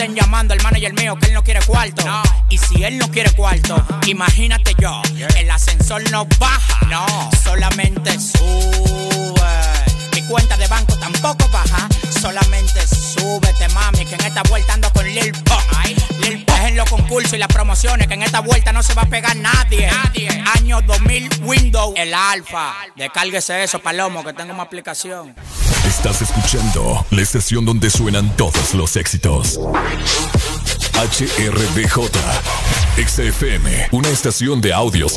estén 0.00 0.16
llamando 0.16 0.54
al 0.54 0.62
manager 0.62 0.94
mío 0.94 1.14
que 1.16 1.26
él 1.26 1.34
no 1.34 1.44
quiere 1.44 1.60
cuarto. 1.60 2.02
Y 2.48 2.56
si 2.56 2.82
él 2.84 2.96
no 2.96 3.10
quiere 3.10 3.30
cuarto, 3.32 3.84
imagínate 4.06 4.74
yo, 4.78 5.02
el 5.36 5.50
ascensor 5.50 6.10
no 6.10 6.26
baja, 6.38 6.86
no, 6.86 7.06
solamente 7.44 8.18
sube. 8.18 9.34
Mi 10.14 10.22
cuenta 10.22 10.56
de 10.56 10.66
banco 10.68 10.96
tampoco 10.96 11.46
baja, 11.52 11.86
solamente 12.18 12.80
súbete, 12.86 13.68
mami, 13.74 14.06
que 14.06 14.14
en 14.14 14.24
esta 14.24 14.42
vuelta 14.44 14.72
ando 14.72 14.90
con 14.90 15.04
Lil 15.04 15.32
Pump. 15.32 15.60
Lil 16.22 16.46
en 16.66 16.76
los 16.76 16.88
concursos 16.88 17.34
y 17.34 17.38
las 17.38 17.48
promociones, 17.48 18.06
que 18.06 18.14
en 18.14 18.22
esta 18.22 18.40
vuelta 18.40 18.72
no 18.72 18.82
se 18.82 18.94
va 18.94 19.02
a 19.02 19.06
pegar 19.06 19.36
nadie. 19.36 19.88
Año 20.56 20.80
2000 20.82 21.28
Windows, 21.42 21.94
el 21.96 22.14
alfa. 22.14 22.74
Descárguese 22.96 23.62
eso, 23.62 23.78
Palomo, 23.78 24.24
que 24.24 24.32
tengo 24.32 24.52
una 24.52 24.62
aplicación. 24.62 25.34
Estás 25.86 26.22
escuchando 26.22 27.06
la 27.10 27.22
estación 27.22 27.64
donde 27.64 27.90
suenan 27.90 28.36
todos 28.36 28.74
los 28.74 28.96
éxitos. 28.96 29.58
HRDJ, 30.94 32.10
XFM, 33.06 33.88
una 33.92 34.08
estación 34.08 34.60
de 34.60 34.72
audio 34.72 35.08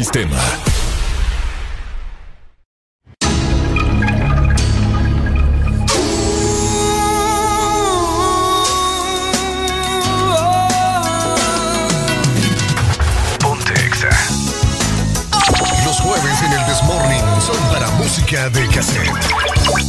de 18.33 18.67
cassette. 18.67 19.11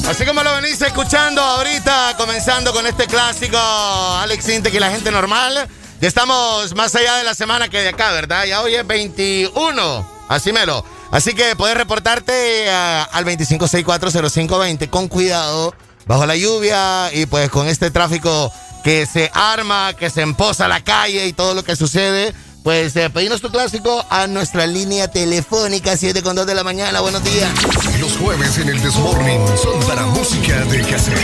Así 0.07 0.27
como 0.27 0.43
lo 0.43 0.55
venís 0.57 0.79
escuchando 0.83 1.41
ahorita, 1.41 2.15
comenzando 2.19 2.75
con 2.75 2.87
este 2.87 3.07
clásico, 3.07 3.57
Alex 3.57 4.51
Intec 4.51 4.75
y 4.75 4.81
la 4.81 4.91
gente 4.91 5.11
normal. 5.11 5.67
Ya 5.99 6.09
estamos 6.09 6.75
más 6.75 6.95
allá 6.95 7.17
de 7.17 7.25
la 7.25 7.35
semana 7.35 7.71
que 7.71 7.81
de 7.81 7.89
acá, 7.89 8.13
¿verdad? 8.13 8.45
Ya 8.45 8.61
hoy 8.61 8.75
es 8.75 8.87
21, 8.87 10.07
así 10.29 10.53
mero. 10.53 10.85
Así 11.11 11.33
que 11.33 11.57
puedes 11.57 11.75
reportarte 11.75 12.69
ah, 12.69 13.09
al 13.13 13.25
25640520 13.25 14.91
con 14.91 15.09
cuidado, 15.09 15.75
bajo 16.05 16.27
la 16.27 16.37
lluvia 16.37 17.11
y 17.15 17.25
pues 17.25 17.49
con 17.49 17.67
este 17.67 17.91
tráfico 17.91 18.53
que 18.85 19.07
se 19.07 19.31
arma, 19.33 19.95
que 19.99 20.11
se 20.11 20.21
emposa 20.21 20.69
la 20.69 20.85
calle 20.85 21.27
y 21.27 21.33
todo 21.33 21.55
lo 21.55 21.65
que 21.65 21.77
sucede. 21.77 22.35
Pues 22.65 22.97
eh, 22.97 23.11
pedinos 23.11 23.43
tu 23.43 23.51
clásico 23.51 24.07
a 24.09 24.27
nuestra 24.27 24.67
línea 24.67 25.09
telefónica 25.09 25.99
7 25.99 26.23
con 26.23 26.35
2 26.35 26.47
de 26.47 26.55
la 26.55 26.65
mañana. 26.65 27.01
Buenos 27.01 27.23
días. 27.23 27.53
Los 28.01 28.17
jueves 28.17 28.57
en 28.57 28.71
el 28.71 28.81
Desmorning 28.81 29.47
son 29.59 29.79
para 29.87 30.07
música 30.07 30.65
de 30.65 30.81
cassette. 30.81 31.21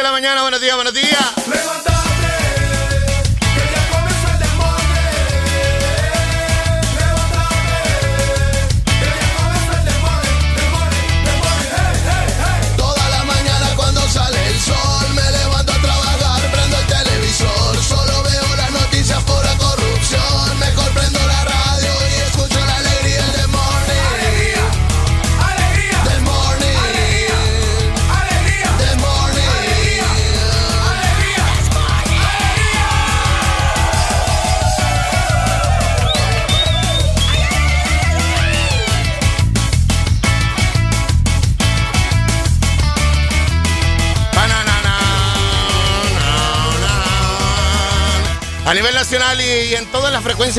De 0.00 0.04
la 0.04 0.12
mañana. 0.12 0.40
Buenos 0.40 0.62
días, 0.62 0.74
buenos 0.76 0.94
días. 0.94 1.19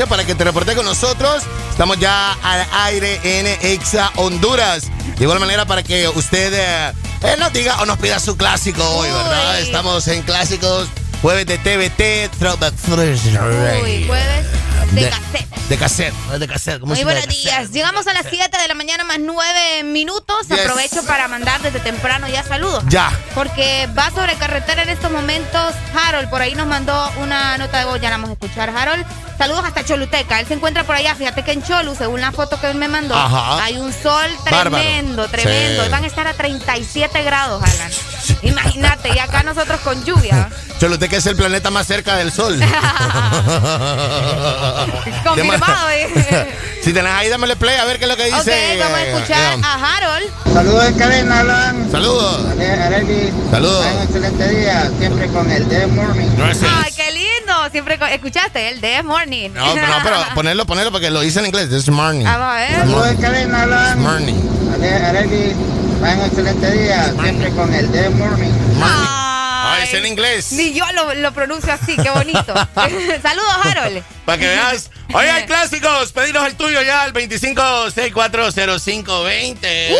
Para 0.08 0.24
que 0.24 0.34
te 0.34 0.42
reportes 0.44 0.74
con 0.74 0.84
nosotros. 0.86 1.42
Estamos 1.70 1.98
ya 1.98 2.32
al 2.42 2.66
aire 2.84 3.20
en 3.24 3.46
Exa 3.46 4.10
Honduras. 4.16 4.84
De 5.18 5.24
igual 5.24 5.38
manera 5.38 5.66
para 5.66 5.82
que 5.82 6.08
usted 6.08 6.52
eh, 6.54 7.36
nos 7.38 7.52
diga 7.52 7.80
o 7.82 7.86
nos 7.86 7.98
pida 7.98 8.18
su 8.18 8.36
clásico 8.36 8.82
hoy, 8.96 9.10
¿verdad? 9.10 9.60
Estamos 9.60 10.08
en 10.08 10.22
clásicos, 10.22 10.88
jueves 11.20 11.46
de 11.46 11.58
TVT, 11.58 12.34
Throwback 12.38 12.74
Thursday. 12.76 13.82
Uy, 13.82 14.06
jueves 14.06 14.46
de 14.92 15.00
De- 15.02 15.10
cassette. 15.10 15.52
De 15.68 15.78
cassette, 15.78 16.14
de 16.38 16.48
cassette. 16.48 16.82
Muy 16.82 17.02
buenos 17.04 17.26
días. 17.28 17.70
Llegamos 17.70 18.06
a 18.06 18.12
las 18.12 18.26
7 18.28 18.58
de 18.58 18.68
la 18.68 18.74
mañana 18.74 19.04
más 19.04 19.18
9 19.20 19.84
minutos. 19.84 20.48
Yes. 20.48 20.60
Aprovecho 20.60 21.02
para 21.06 21.28
mandar 21.28 21.62
desde 21.62 21.80
temprano 21.80 22.28
ya 22.28 22.42
saludos. 22.44 22.82
Ya. 22.88 23.10
Porque 23.34 23.88
va 23.96 24.10
sobre 24.10 24.34
carretera 24.36 24.82
en 24.82 24.90
estos 24.90 25.10
momentos. 25.10 25.74
Harold 25.94 26.28
por 26.28 26.42
ahí 26.42 26.54
nos 26.54 26.66
mandó 26.66 27.10
una 27.18 27.56
nota 27.58 27.78
de 27.78 27.84
voz. 27.86 28.00
Ya 28.00 28.10
la 28.10 28.16
vamos 28.16 28.30
a 28.30 28.32
escuchar. 28.34 28.68
Harold, 28.76 29.06
saludos 29.42 29.64
hasta 29.64 29.84
Choluteca. 29.84 30.38
Él 30.38 30.46
se 30.46 30.54
encuentra 30.54 30.84
por 30.84 30.94
allá. 30.94 31.16
Fíjate 31.16 31.42
que 31.42 31.50
en 31.52 31.64
Cholu, 31.64 31.96
según 31.96 32.20
la 32.20 32.30
foto 32.30 32.60
que 32.60 32.70
él 32.70 32.76
me 32.76 32.86
mandó, 32.86 33.16
Ajá. 33.16 33.64
hay 33.64 33.76
un 33.76 33.92
sol 33.92 34.30
Bárbaro. 34.44 34.70
tremendo, 34.70 35.26
tremendo. 35.26 35.82
Sí. 35.82 35.90
Van 35.90 36.04
a 36.04 36.06
estar 36.06 36.28
a 36.28 36.34
37 36.34 37.22
grados, 37.24 37.60
Alan. 37.60 37.90
Imagínate, 38.42 39.10
y 39.14 39.18
acá 39.18 39.42
nosotros 39.42 39.80
con 39.80 40.04
lluvia. 40.04 40.48
Choluteca 40.78 41.16
es 41.16 41.26
el 41.26 41.34
planeta 41.36 41.70
más 41.70 41.86
cerca 41.86 42.16
del 42.16 42.32
Sol. 42.32 42.58
Confirmado, 45.24 45.90
¿eh? 45.90 46.56
si 46.82 46.92
tenés 46.92 47.12
ahí, 47.12 47.28
dámele 47.28 47.54
play 47.54 47.76
a 47.76 47.84
ver 47.84 47.98
qué 47.98 48.04
es 48.06 48.10
lo 48.10 48.16
que 48.16 48.24
dice. 48.24 48.36
Ok, 48.36 48.48
vamos 48.80 48.98
a 48.98 49.04
escuchar 49.04 49.58
eh, 49.58 49.62
a 49.64 49.96
Harold. 49.96 50.28
Saludos 50.52 50.84
en 50.86 50.94
cadena, 50.98 51.38
Alan. 51.40 51.88
Saludos. 51.90 52.46
Areli. 52.58 53.32
Saludos. 53.50 53.86
Un 53.86 54.02
excelente 54.02 54.48
día, 54.48 54.90
siempre 54.98 55.28
con 55.28 55.48
el 55.52 55.68
The 55.68 55.86
Morning. 55.86 56.28
Ay, 56.40 56.54
qué 56.54 56.66
lindo. 56.66 56.91
Siempre 57.72 57.98
escuchaste 58.12 58.68
el 58.68 58.80
de 58.80 59.02
Morning. 59.02 59.50
No, 59.50 59.74
pero, 59.74 59.86
no, 59.86 59.94
pero 60.02 60.16
ponerlo, 60.34 60.66
ponerlo 60.66 60.92
porque 60.92 61.10
lo 61.10 61.20
dice 61.20 61.40
en 61.40 61.46
inglés. 61.46 61.70
This 61.70 61.88
morning. 61.88 62.24
Vamos 62.24 62.48
a 62.48 62.54
ver. 62.54 62.74
Saludos 62.76 63.06
Alan. 63.54 63.94
This 63.94 64.02
morning. 64.02 64.34
Areli. 65.04 65.54
Un 66.02 66.08
excelente 66.20 66.70
día, 66.72 67.14
siempre 67.22 67.50
con 67.52 67.72
el 67.72 67.88
The 67.92 68.10
Morning. 68.10 68.50
Ah, 68.82 69.78
es 69.84 69.94
en 69.94 70.04
inglés. 70.04 70.50
Ni 70.50 70.74
yo 70.74 70.84
lo, 70.92 71.14
lo 71.14 71.32
pronuncio 71.32 71.72
así, 71.72 71.94
qué 71.96 72.10
bonito. 72.10 72.42
Saludos, 73.22 73.56
Harold. 73.64 74.02
Para 74.24 74.38
que 74.38 74.48
veas. 74.48 74.90
Oye, 75.14 75.30
hay 75.30 75.46
clásicos. 75.46 76.10
Pedinos 76.10 76.44
el 76.46 76.56
tuyo 76.56 76.82
ya 76.82 77.02
al 77.02 77.12
25640520. 77.12 79.92
Uh. 79.92 79.96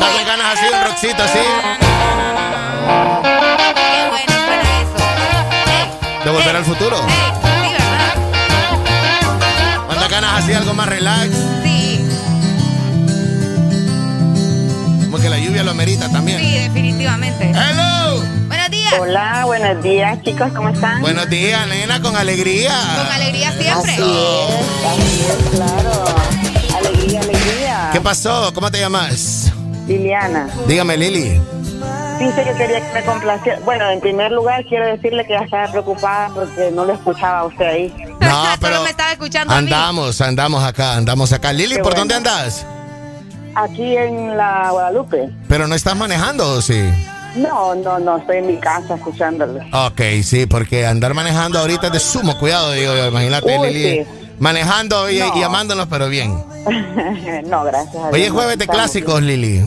Dame 0.00 0.24
ganas 0.26 0.58
así, 0.58 0.66
un 0.74 0.84
rockcito 0.84 1.22
así. 1.22 1.38
Volver 6.40 6.56
al 6.56 6.64
futuro. 6.64 6.96
Sí, 6.96 7.04
¿verdad? 7.72 8.14
Manda 9.88 10.08
ganas 10.08 10.42
así, 10.42 10.52
algo 10.52 10.74
más 10.74 10.88
relax. 10.88 11.30
Sí, 11.62 12.04
Como 15.04 15.18
que 15.18 15.28
la 15.28 15.38
lluvia 15.38 15.62
lo 15.62 15.72
amerita 15.72 16.08
también. 16.10 16.38
sí, 16.40 16.52
definitivamente. 16.58 17.50
Hello. 17.50 18.22
Buenos 18.48 18.70
días. 18.70 18.94
Hola, 18.98 19.44
buenos 19.44 19.82
días, 19.82 20.22
chicos, 20.22 20.50
¿cómo 20.54 20.68
están? 20.70 21.00
Buenos 21.00 21.28
días, 21.28 21.66
nena, 21.68 22.00
con 22.00 22.16
alegría. 22.16 22.72
Con 22.96 23.12
alegría 23.12 23.52
siempre. 23.52 23.92
Así 23.92 24.02
es, 24.02 24.86
así 24.86 25.24
es, 25.28 25.50
claro. 25.56 26.04
Alegría, 26.78 27.20
alegría. 27.20 27.90
¿Qué 27.92 28.00
pasó? 28.00 28.52
¿Cómo 28.54 28.70
te 28.70 28.78
llamas? 28.80 29.52
Liliana. 29.86 30.48
Dígame, 30.66 30.96
Lili. 30.96 31.40
Dice 32.20 32.44
que 32.44 32.52
quería 32.52 32.80
que 32.86 32.92
me 33.00 33.04
complaciera. 33.04 33.58
Bueno, 33.64 33.90
en 33.90 34.00
primer 34.00 34.30
lugar, 34.30 34.64
quiero 34.68 34.86
decirle 34.86 35.24
que 35.26 35.32
ya 35.32 35.40
estaba 35.40 35.68
preocupada 35.70 36.28
porque 36.34 36.70
no 36.70 36.84
lo 36.84 36.92
escuchaba 36.92 37.38
a 37.40 37.44
usted 37.46 37.64
ahí. 37.66 37.94
No, 38.20 38.44
pero 38.60 38.74
Solo 38.74 38.84
me 38.84 38.90
estaba 38.90 39.10
escuchando 39.12 39.52
a 39.52 39.60
mí. 39.60 39.64
andamos, 39.66 40.20
andamos 40.20 40.62
acá, 40.62 40.94
andamos 40.94 41.32
acá. 41.32 41.52
Lili, 41.52 41.76
Qué 41.76 41.82
¿por 41.82 41.94
bueno. 41.94 42.00
dónde 42.00 42.14
andas? 42.16 42.64
Aquí 43.56 43.96
en 43.96 44.36
la 44.36 44.68
Guadalupe. 44.70 45.30
Pero 45.48 45.66
no 45.66 45.74
estás 45.74 45.96
manejando, 45.96 46.48
¿o 46.52 46.60
sí? 46.62 46.80
No, 47.36 47.74
no, 47.74 47.98
no, 47.98 48.18
estoy 48.18 48.36
en 48.38 48.46
mi 48.46 48.56
casa 48.58 48.94
escuchándole. 48.94 49.60
Ok, 49.72 50.00
sí, 50.22 50.46
porque 50.46 50.86
andar 50.86 51.14
manejando 51.14 51.58
ahorita 51.58 51.86
es 51.88 51.92
de 51.94 52.00
sumo 52.00 52.38
cuidado, 52.38 52.70
digo 52.72 52.94
yo. 52.94 53.08
Imagínate, 53.08 53.58
Uy, 53.58 53.72
Lili. 53.72 54.04
sí. 54.04 54.10
Manejando 54.38 55.10
y, 55.10 55.18
No. 55.18 55.36
y 55.36 55.42
amándonos, 55.42 55.86
pero 55.88 56.08
bien. 56.08 56.32
no, 57.46 57.64
gracias 57.64 57.96
a. 57.96 58.08
Hoy 58.10 58.22
es 58.22 58.30
jueves 58.30 58.58
de 58.58 58.66
clásicos, 58.68 59.20
Lili. 59.22 59.64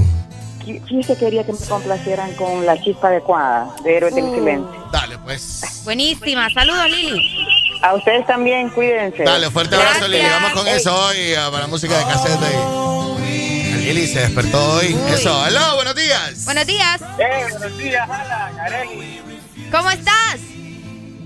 Fíjese 0.65 1.14
que 1.15 1.19
quería 1.19 1.45
que 1.45 1.52
me 1.53 1.60
complacieran 1.68 2.34
con 2.35 2.65
la 2.65 2.80
chispa 2.81 3.10
adecuada 3.10 3.68
de 3.84 3.98
Héroes 3.98 4.15
del 4.15 4.23
Uh. 4.26 4.35
Silencio. 4.35 4.90
Dale, 4.91 5.18
pues. 5.19 5.81
Buenísima. 5.84 6.49
Saludos, 6.53 6.90
Lili. 6.90 7.38
A 7.81 7.94
ustedes 7.95 8.26
también, 8.26 8.69
cuídense. 8.69 9.23
Dale, 9.23 9.49
fuerte 9.52 9.76
abrazo. 9.76 10.07
Lili. 10.07 10.26
Vamos 10.26 10.52
con 10.53 10.68
eso 10.68 10.95
hoy 11.07 11.34
para 11.52 11.68
música 11.68 11.98
de 11.98 12.03
caseta. 12.06 12.48
y- 12.52 13.84
Lili 13.84 14.07
se 14.07 14.22
despertó 14.22 14.76
hoy. 14.76 14.95
Eso, 15.14 15.45
hello, 15.45 15.76
buenos 15.76 15.95
días. 15.95 16.45
Buenos 16.45 16.65
días. 16.65 17.02
Eh, 17.19 17.45
buenos 17.52 17.77
días, 17.77 18.10
Alan, 18.10 18.60
Areli. 18.60 19.22
¿Cómo 19.69 19.90
estás? 19.91 20.38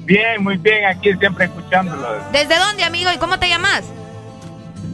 Bien, 0.05 0.41
muy 0.41 0.57
bien, 0.57 0.85
aquí 0.85 1.13
siempre 1.19 1.45
escuchándolo. 1.45 2.07
¿Desde 2.31 2.57
dónde, 2.57 2.83
amigo? 2.83 3.11
¿Y 3.11 3.17
cómo 3.17 3.37
te 3.37 3.47
llamas? 3.49 3.83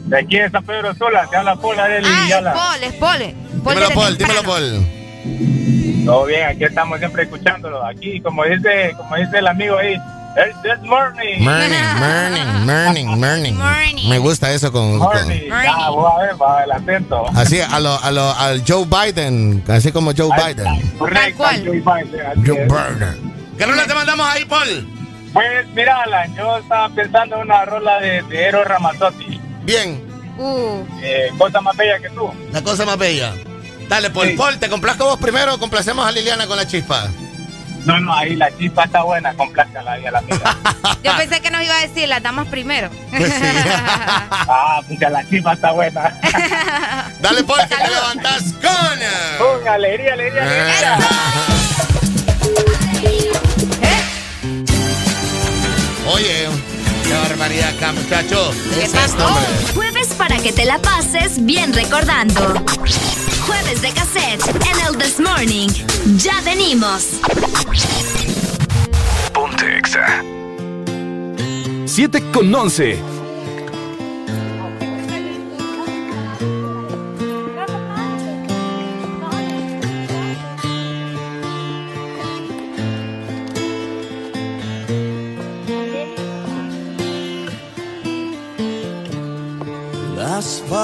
De 0.04 0.18
aquí 0.18 0.38
de 0.38 0.50
San 0.50 0.64
Pedro 0.64 0.94
Sola, 0.94 1.26
te 1.30 1.36
habla 1.36 1.56
Paul 1.56 1.78
Areli 1.80 2.06
Ah, 2.08 2.26
y 2.28 2.32
es. 2.32 2.42
Paul, 2.42 2.82
es 2.82 2.92
Paul. 2.94 3.34
Paul 3.64 3.74
Dímelo, 3.76 3.94
Paul, 3.94 4.18
dímelo. 4.18 4.42
Paul. 4.42 4.86
Todo 6.04 6.26
bien, 6.26 6.46
aquí 6.48 6.64
estamos 6.64 6.98
siempre 6.98 7.22
escuchándolo. 7.22 7.84
Aquí, 7.86 8.20
como 8.20 8.44
dice, 8.44 8.92
como 8.98 9.16
dice 9.16 9.38
el 9.38 9.46
amigo 9.46 9.78
ahí, 9.78 9.94
el 9.94 10.52
this 10.62 10.82
morning. 10.82 11.38
Morning, 11.40 12.46
morning, 12.66 13.06
morning, 13.06 13.54
morning. 13.54 14.08
Me 14.10 14.18
gusta 14.18 14.52
eso 14.52 14.70
con. 14.70 14.98
con- 14.98 15.08
Morning. 15.08 15.48
Ya, 15.48 15.88
voy 15.88 16.10
a 16.12 16.18
ver, 16.26 16.42
va 16.42 16.64
el 16.64 16.72
acento. 16.72 17.24
así, 17.34 17.60
a 17.60 17.80
lo, 17.80 17.98
a 18.02 18.10
lo, 18.10 18.30
al 18.36 18.62
Joe 18.68 18.84
Biden, 18.84 19.64
así 19.68 19.90
como 19.92 20.12
Joe 20.14 20.28
Biden. 20.36 20.90
Correcto, 20.98 21.42
Joe 21.44 21.80
Biden, 21.80 22.26
así 22.26 22.40
Joe 22.46 22.62
es. 22.62 22.68
Biden. 22.68 23.34
¿Qué 23.56 23.64
rola 23.64 23.86
te 23.86 23.94
mandamos 23.94 24.26
ahí, 24.28 24.44
Paul? 24.44 24.88
Pues 25.32 25.66
mira, 25.74 26.02
Alan, 26.02 26.34
yo 26.36 26.58
estaba 26.58 26.88
pensando 26.90 27.36
en 27.36 27.42
una 27.42 27.64
rola 27.64 27.98
de, 28.00 28.22
de 28.24 28.44
Eros 28.44 28.66
Ramazzotti. 28.66 29.33
Bien. 29.64 30.02
Uh, 30.38 30.84
Eh, 31.02 31.30
cosa 31.38 31.60
más 31.60 31.76
bella 31.76 31.98
que 32.00 32.10
tú. 32.10 32.30
La 32.52 32.62
cosa 32.62 32.84
más 32.84 32.98
bella. 32.98 33.32
Dale, 33.88 34.10
Paul. 34.10 34.28
Sí. 34.30 34.34
Paul, 34.36 34.58
¿te 34.58 34.68
complazco 34.68 35.04
vos 35.04 35.18
primero 35.18 35.54
o 35.54 35.58
complacemos 35.58 36.06
a 36.06 36.10
Liliana 36.10 36.46
con 36.46 36.56
la 36.56 36.66
chispa? 36.66 37.08
No, 37.84 38.00
no, 38.00 38.14
ahí 38.14 38.34
la 38.34 38.50
chispa 38.56 38.84
está 38.84 39.02
buena, 39.02 39.34
complázcala 39.34 39.92
ahí 39.92 40.06
a 40.06 40.10
la 40.10 40.18
amiga. 40.20 40.56
yo 41.04 41.16
pensé 41.18 41.40
que 41.42 41.50
nos 41.50 41.62
iba 41.62 41.76
a 41.76 41.80
decir 41.86 42.08
las 42.08 42.22
damas 42.22 42.48
primero. 42.48 42.88
ah, 43.12 44.80
porque 44.88 45.08
la 45.10 45.28
chispa 45.28 45.52
está 45.52 45.70
buena. 45.72 46.18
Dale, 47.20 47.44
Paul, 47.44 47.60
que 47.68 47.76
te 47.76 47.88
levantas 47.90 48.42
con. 48.54 48.98
eh, 49.02 49.36
Con 49.38 49.68
alegría, 49.68 50.14
alegría, 50.14 50.42
alegría. 50.42 50.98
Oye, 56.12 56.46
qué 57.04 57.12
barbaridad 57.12 57.68
acá, 57.70 57.92
muchacho. 57.92 58.50
¿Qué 58.74 58.86
hombre. 58.86 59.72
Jueves 59.74 60.08
para 60.14 60.36
que 60.38 60.52
te 60.52 60.64
la 60.64 60.78
pases 60.78 61.44
bien 61.44 61.72
recordando. 61.72 62.40
Jueves 63.46 63.82
de 63.82 63.90
cassette 63.92 64.42
en 64.48 64.86
el 64.86 64.98
This 64.98 65.20
Morning. 65.20 65.68
Ya 66.16 66.40
venimos. 66.44 67.20
Ponte 69.32 69.78
Exa. 69.78 70.22
7 71.86 72.30
con 72.32 72.54
11. 72.54 73.13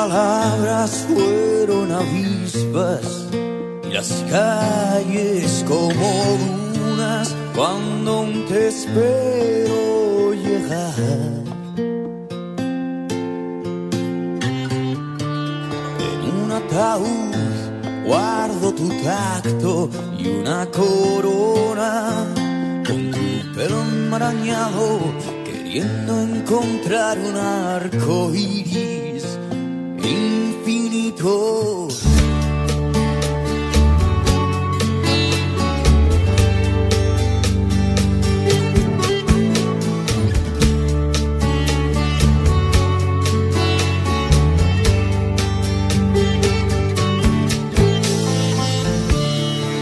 Palabras 0.00 1.06
fueron 1.08 1.92
avispas 1.92 3.06
y 3.86 3.92
las 3.92 4.10
calles 4.30 5.62
como 5.68 6.08
dunas 6.78 7.34
cuando 7.54 8.10
aún 8.18 8.46
te 8.48 8.68
espero 8.68 10.32
llegar. 10.32 10.94
En 16.08 16.20
un 16.40 16.50
ataúd 16.60 17.34
guardo 18.06 18.72
tu 18.72 18.88
tacto 19.04 19.90
y 20.18 20.28
una 20.28 20.64
corona 20.70 22.24
con 22.86 23.10
tu 23.10 23.54
pelo 23.54 23.82
enmarañado 23.82 24.98
queriendo 25.44 26.22
encontrar 26.22 27.18
un 27.18 27.36
arco 27.36 28.32
iris 28.34 29.39
infinito. 30.02 31.88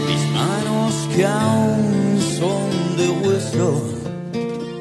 Mis 0.07 0.23
manos 0.33 0.93
que 1.15 1.25
aún 1.25 2.19
son 2.37 2.69
de 2.97 3.07
hueso 3.21 3.69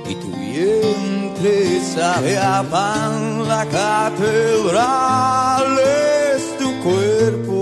y 0.08 0.14
tu 0.14 0.30
vientre 0.32 1.80
sabe 1.94 2.38
a 2.38 2.62
pan, 2.62 3.27
la 3.58 3.66
catedral 3.66 5.66
es 6.36 6.42
tu 6.58 6.68
cuerpo. 6.86 7.58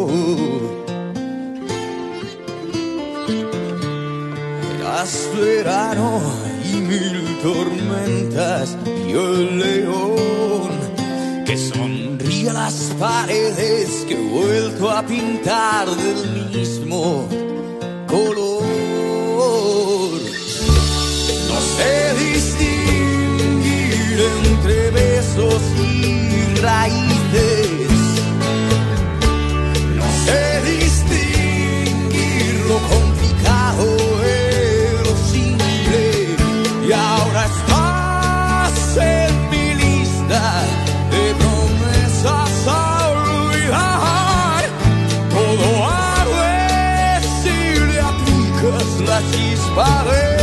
Eras 4.74 5.12
verano 5.40 6.08
y 6.70 6.72
mil 6.92 7.16
tormentas 7.42 8.76
y 9.08 9.12
el 9.12 9.58
león 9.58 10.70
que 11.46 11.56
sonríe 11.56 12.50
a 12.50 12.52
las 12.52 12.76
paredes 12.98 14.04
que 14.06 14.14
he 14.14 14.28
vuelto 14.38 14.90
a 14.90 15.02
pintar 15.02 15.88
del 15.88 16.50
mismo 16.50 17.26
chispa 49.76 50.35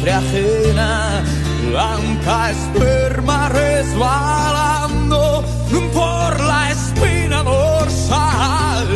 siempre 0.00 0.12
ajena, 0.12 1.22
blanca 1.68 2.50
esperma 2.50 3.48
resbalando 3.50 5.44
por 5.92 6.40
la 6.40 6.70
espina 6.70 7.42
dorsal. 7.42 8.86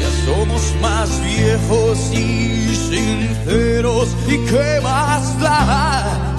Ya 0.00 0.26
somos 0.26 0.62
más 0.82 1.08
viejos 1.24 1.98
y 2.12 2.74
sinceros, 2.74 4.08
¿y 4.28 4.38
qué 4.50 4.80
más 4.82 5.40
da? 5.40 6.31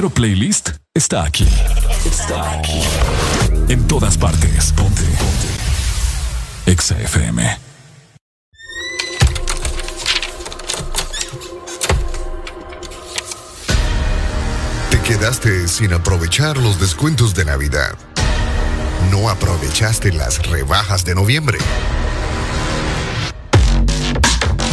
Verdadero 0.00 0.10
playlist 0.10 0.70
está 0.94 1.24
aquí. 1.24 1.46
Está 2.06 2.58
aquí. 2.58 2.80
En 3.68 3.86
todas 3.86 4.16
partes. 4.16 4.72
Ponte. 4.72 5.02
Ponte. 5.02 6.72
Exa 6.72 6.98
FM. 7.00 7.58
quedaste 15.04 15.66
sin 15.66 15.92
aprovechar 15.92 16.56
los 16.56 16.78
descuentos 16.78 17.34
de 17.34 17.44
Navidad. 17.44 17.98
No 19.10 19.28
aprovechaste 19.28 20.12
las 20.12 20.38
rebajas 20.46 21.04
de 21.04 21.16
noviembre. 21.16 21.58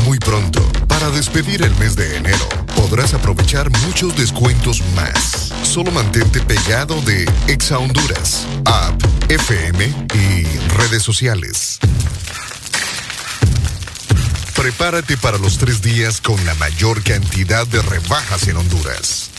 Muy 0.05 0.19
pronto, 0.19 0.61
para 0.87 1.09
despedir 1.09 1.63
el 1.63 1.75
mes 1.77 1.95
de 1.95 2.17
enero, 2.17 2.47
podrás 2.89 3.13
aprovechar 3.13 3.69
muchos 3.85 4.15
descuentos 4.15 4.81
más. 4.95 5.51
Solo 5.61 5.91
mantente 5.91 6.39
pegado 6.41 7.01
de 7.01 7.29
Exa 7.47 7.77
Honduras, 7.79 8.47
app, 8.63 9.01
FM 9.29 9.85
y 10.13 10.43
redes 10.77 11.03
sociales. 11.03 11.79
Prepárate 14.55 15.17
para 15.17 15.37
los 15.37 15.57
tres 15.57 15.81
días 15.81 16.21
con 16.21 16.43
la 16.45 16.53
mayor 16.55 17.03
cantidad 17.03 17.67
de 17.67 17.81
rebajas 17.81 18.47
en 18.47 18.55
Honduras. 18.55 19.31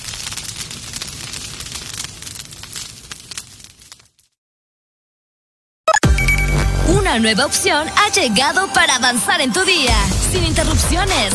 Una 6.89 7.19
nueva 7.19 7.47
opción 7.47 7.89
ha 7.97 8.13
llegado 8.13 8.71
para 8.75 8.97
avanzar 8.97 9.41
en 9.41 9.53
tu 9.53 9.65
día, 9.65 9.97
sin 10.31 10.45
interrupciones. 10.45 11.35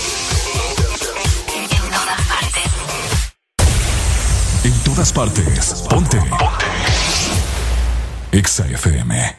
Todas 4.93 5.13
partes. 5.13 5.85
Ponte. 5.89 6.19
Exa 8.31 8.65
FM. 8.67 9.37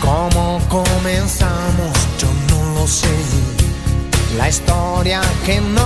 ¿Cómo 0.00 0.60
comenzamos? 0.68 1.92
Yo 2.20 2.28
no 2.50 2.74
lo 2.74 2.86
sé. 2.86 3.08
La 4.38 4.48
historia 4.48 5.20
que 5.44 5.60
no 5.60 5.85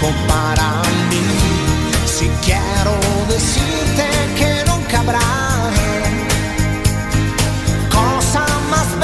poco 0.00 0.12
para 0.26 0.82
mí, 1.10 1.26
si 2.06 2.28
quiero 2.44 2.98
decirte 3.28 4.08
que 4.38 4.64
nunca 4.66 5.00
habrá 5.00 5.20
cosa 7.90 8.46
más 8.70 9.00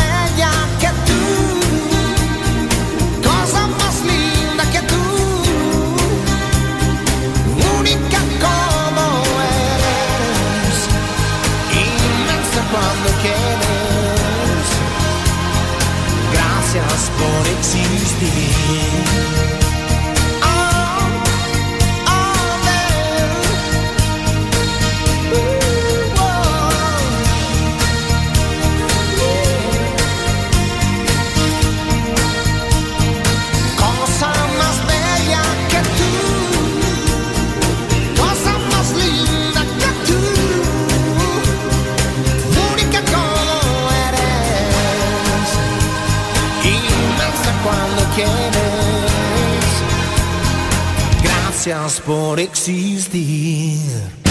Gracias 51.96 52.00
por 52.00 52.40
existir. 52.40 53.80
Gracias 53.80 54.25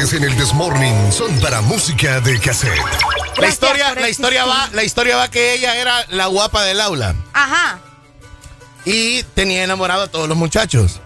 en 0.00 0.24
el 0.24 0.34
Desmorning 0.34 1.12
son 1.12 1.38
para 1.40 1.60
música 1.60 2.20
de 2.20 2.40
cassette. 2.40 2.72
La 3.36 3.48
historia, 3.48 3.94
la 3.94 4.08
historia 4.08 4.46
va, 4.46 4.66
la 4.72 4.82
historia 4.82 5.16
va 5.18 5.30
que 5.30 5.52
ella 5.52 5.76
era 5.76 6.06
la 6.08 6.26
guapa 6.26 6.62
del 6.64 6.80
aula 6.80 7.14
Ajá, 7.34 7.78
y 8.86 9.22
tenía 9.34 9.62
enamorado 9.62 10.04
a 10.04 10.06
todos 10.08 10.26
los 10.26 10.38
muchachos, 10.38 11.00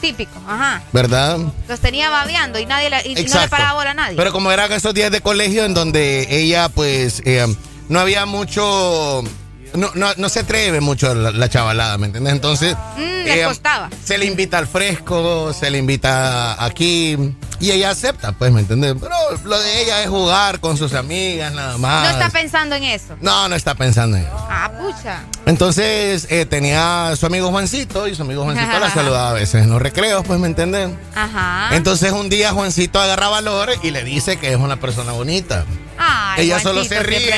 típico, 0.00 0.40
ajá. 0.46 0.82
¿verdad? 0.92 1.38
Los 1.66 1.80
tenía 1.80 2.10
babeando 2.10 2.60
y 2.60 2.66
nadie 2.66 2.90
la- 2.90 3.04
y, 3.04 3.14
no 3.24 3.40
le 3.40 3.48
paraba 3.48 3.72
bola 3.72 3.90
a 3.90 3.94
nadie. 3.94 4.16
Pero 4.16 4.30
como 4.30 4.52
eran 4.52 4.70
esos 4.70 4.94
días 4.94 5.10
de 5.10 5.20
colegio 5.20 5.64
en 5.64 5.74
donde 5.74 6.28
ella, 6.30 6.68
pues, 6.68 7.20
eh, 7.24 7.44
no 7.88 7.98
había 7.98 8.24
mucho. 8.24 9.24
No, 9.74 9.90
no, 9.94 10.08
no 10.16 10.28
se 10.28 10.40
atreve 10.40 10.80
mucho 10.80 11.14
la, 11.14 11.30
la 11.30 11.48
chavalada, 11.48 11.98
¿me 11.98 12.06
entiendes? 12.06 12.32
Entonces. 12.32 12.76
Mm, 12.96 13.00
le 13.00 13.42
eh, 13.42 13.44
costaba. 13.44 13.90
Se 14.04 14.18
le 14.18 14.26
invita 14.26 14.58
al 14.58 14.66
fresco, 14.66 15.52
se 15.52 15.70
le 15.70 15.78
invita 15.78 16.62
aquí. 16.64 17.16
Y 17.60 17.72
ella 17.72 17.90
acepta, 17.90 18.32
pues, 18.32 18.52
¿me 18.52 18.60
entiendes? 18.60 18.94
Pero 19.00 19.14
lo 19.44 19.58
de 19.58 19.82
ella 19.82 20.02
es 20.02 20.08
jugar 20.08 20.60
con 20.60 20.76
sus 20.76 20.94
amigas, 20.94 21.52
nada 21.52 21.76
más. 21.76 22.04
No 22.04 22.10
está 22.10 22.30
pensando 22.30 22.76
en 22.76 22.84
eso. 22.84 23.16
No, 23.20 23.48
no 23.48 23.56
está 23.56 23.74
pensando 23.74 24.16
en 24.16 24.24
eso. 24.24 24.46
Ah, 24.48 24.70
pucha. 24.78 25.24
Entonces 25.44 26.28
eh, 26.30 26.46
tenía 26.46 27.14
su 27.16 27.26
amigo 27.26 27.50
Juancito 27.50 28.06
y 28.06 28.14
su 28.14 28.22
amigo 28.22 28.44
Juancito 28.44 28.78
la 28.78 28.90
saludaba 28.94 29.30
a 29.30 29.32
veces 29.32 29.64
en 29.64 29.70
los 29.70 29.82
recreos, 29.82 30.24
pues, 30.24 30.38
¿me 30.38 30.46
entiendes? 30.46 30.90
Ajá. 31.16 31.74
Entonces 31.74 32.12
un 32.12 32.28
día 32.28 32.52
Juancito 32.52 33.00
agarra 33.00 33.28
valor 33.28 33.70
y 33.82 33.90
le 33.90 34.04
dice 34.04 34.38
que 34.38 34.52
es 34.52 34.56
una 34.56 34.76
persona 34.76 35.12
bonita. 35.12 35.64
Ay, 35.98 36.44
ella 36.46 36.60
solo 36.60 36.84
se 36.84 37.00
ríe. 37.02 37.34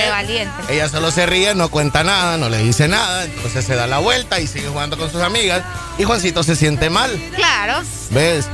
Ella 0.69 0.89
solo 0.89 1.11
se 1.11 1.27
ríe, 1.27 1.55
no 1.55 1.71
cuenta 1.71 2.05
nada, 2.05 2.37
no 2.37 2.49
le 2.49 2.59
dice 2.59 2.89
nada, 2.89 3.25
entonces 3.25 3.65
se 3.65 3.75
da 3.75 3.87
la 3.87 3.99
vuelta 3.99 4.41
y 4.41 4.47
sigue 4.47 4.69
jugando 4.69 4.99
con 4.99 5.11
sus 5.11 5.23
amigas 5.23 5.63
y 5.99 6.05
Juancito 6.05 6.43
se 6.43 6.57
siente 6.57 6.91
mal, 6.91 7.11
Claro. 7.35 7.81
¿ves? 8.11 8.47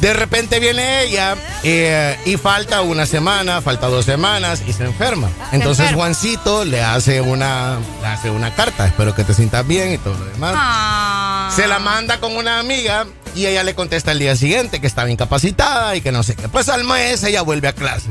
De 0.00 0.12
repente 0.14 0.58
viene 0.58 1.04
ella 1.04 1.36
eh, 1.62 2.18
y 2.24 2.36
falta 2.36 2.82
una 2.82 3.06
semana, 3.06 3.60
falta 3.62 3.86
dos 3.86 4.04
semanas 4.04 4.60
y 4.66 4.72
se 4.72 4.82
enferma. 4.82 5.30
Entonces 5.52 5.84
enferma. 5.84 6.02
Juancito 6.02 6.64
le 6.64 6.82
hace 6.82 7.20
una, 7.20 7.78
le 8.00 8.06
hace 8.08 8.28
una 8.28 8.52
carta, 8.52 8.84
espero 8.88 9.14
que 9.14 9.22
te 9.22 9.32
sientas 9.32 9.64
bien 9.64 9.92
y 9.92 9.98
todo 9.98 10.18
lo 10.18 10.24
demás. 10.24 10.54
Ah. 10.56 11.52
Se 11.54 11.68
la 11.68 11.78
manda 11.78 12.18
con 12.18 12.36
una 12.36 12.58
amiga 12.58 13.06
y 13.36 13.46
ella 13.46 13.62
le 13.62 13.76
contesta 13.76 14.10
el 14.10 14.18
día 14.18 14.34
siguiente 14.34 14.80
que 14.80 14.88
estaba 14.88 15.08
incapacitada 15.08 15.94
y 15.94 16.00
que 16.00 16.10
no 16.10 16.24
sé 16.24 16.34
qué. 16.34 16.48
Pues 16.48 16.68
al 16.68 16.82
mes 16.82 17.22
ella 17.22 17.42
vuelve 17.42 17.68
a 17.68 17.72
clase. 17.72 18.08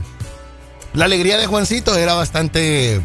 La 0.93 1.05
alegría 1.05 1.37
de 1.37 1.45
Juancito 1.47 1.95
era 1.97 2.13
bastante 2.15 2.95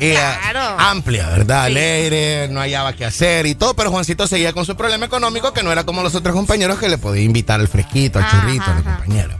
eh, 0.00 0.14
Claro. 0.14 0.76
amplia, 0.78 1.28
¿verdad? 1.28 1.64
Alegre, 1.64 2.48
no 2.50 2.60
hallaba 2.60 2.94
qué 2.94 3.04
hacer 3.04 3.44
y 3.46 3.54
todo, 3.54 3.74
pero 3.74 3.90
Juancito 3.90 4.26
seguía 4.26 4.52
con 4.54 4.64
su 4.64 4.74
problema 4.76 5.04
económico 5.06 5.52
que 5.52 5.62
no 5.62 5.70
era 5.70 5.84
como 5.84 6.02
los 6.02 6.14
otros 6.14 6.34
compañeros 6.34 6.78
que 6.78 6.88
le 6.88 6.96
podía 6.98 7.22
invitar 7.22 7.60
al 7.60 7.68
fresquito, 7.68 8.18
al 8.18 8.30
churrito, 8.30 8.64
a 8.64 8.74
la 8.74 8.82
compañera. 8.82 9.38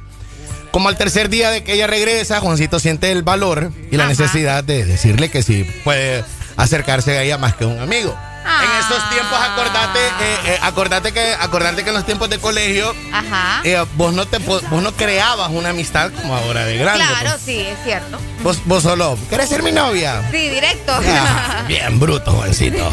Como 0.70 0.88
al 0.88 0.96
tercer 0.96 1.30
día 1.30 1.50
de 1.50 1.64
que 1.64 1.72
ella 1.72 1.86
regresa, 1.86 2.40
Juancito 2.40 2.78
siente 2.78 3.10
el 3.10 3.22
valor 3.22 3.72
y 3.90 3.96
la 3.96 4.06
necesidad 4.06 4.62
de 4.62 4.84
decirle 4.84 5.30
que 5.30 5.42
sí 5.42 5.64
puede 5.82 6.22
acercarse 6.62 7.18
a 7.18 7.22
ella 7.22 7.38
más 7.38 7.54
que 7.54 7.64
un 7.64 7.80
amigo. 7.80 8.16
En 8.42 8.70
esos 8.84 9.08
tiempos, 9.10 9.38
acordate, 9.38 9.98
eh, 9.98 10.36
eh, 10.46 10.58
acordate 10.62 11.12
que, 11.12 11.34
acordate 11.38 11.82
que 11.84 11.90
en 11.90 11.94
los 11.94 12.06
tiempos 12.06 12.28
de 12.30 12.38
colegio, 12.38 12.94
Ajá. 13.12 13.60
eh, 13.64 13.84
vos 13.96 14.12
no 14.14 14.26
te 14.26 14.38
vos 14.38 14.62
no 14.70 14.92
creabas 14.92 15.50
una 15.50 15.68
amistad 15.70 16.10
como 16.10 16.34
ahora 16.36 16.64
de 16.64 16.76
grande. 16.78 17.04
Claro, 17.04 17.30
pues. 17.32 17.42
sí, 17.42 17.60
es 17.60 17.78
cierto. 17.84 18.18
Vos, 18.42 18.58
vos 18.64 18.82
solo, 18.82 19.16
¿querés 19.28 19.48
ser 19.50 19.62
mi 19.62 19.72
novia? 19.72 20.22
Sí, 20.30 20.48
directo. 20.48 20.92
Ah, 20.92 21.62
bien 21.68 22.00
bruto, 22.00 22.32
Juancito. 22.32 22.90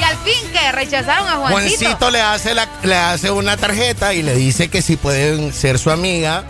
y 0.00 0.02
al 0.02 0.16
fin 0.18 0.50
que 0.52 0.72
rechazaron 0.72 1.28
a 1.28 1.36
Juancito. 1.36 1.78
Juancito 1.84 2.10
le 2.10 2.20
hace, 2.22 2.54
la- 2.54 2.68
le 2.82 2.96
hace 2.96 3.30
una 3.30 3.56
tarjeta 3.56 4.14
y 4.14 4.22
le 4.22 4.34
dice 4.34 4.68
que 4.68 4.82
si 4.82 4.96
pueden 4.96 5.52
ser 5.52 5.78
su 5.78 5.90
amiga 5.90 6.44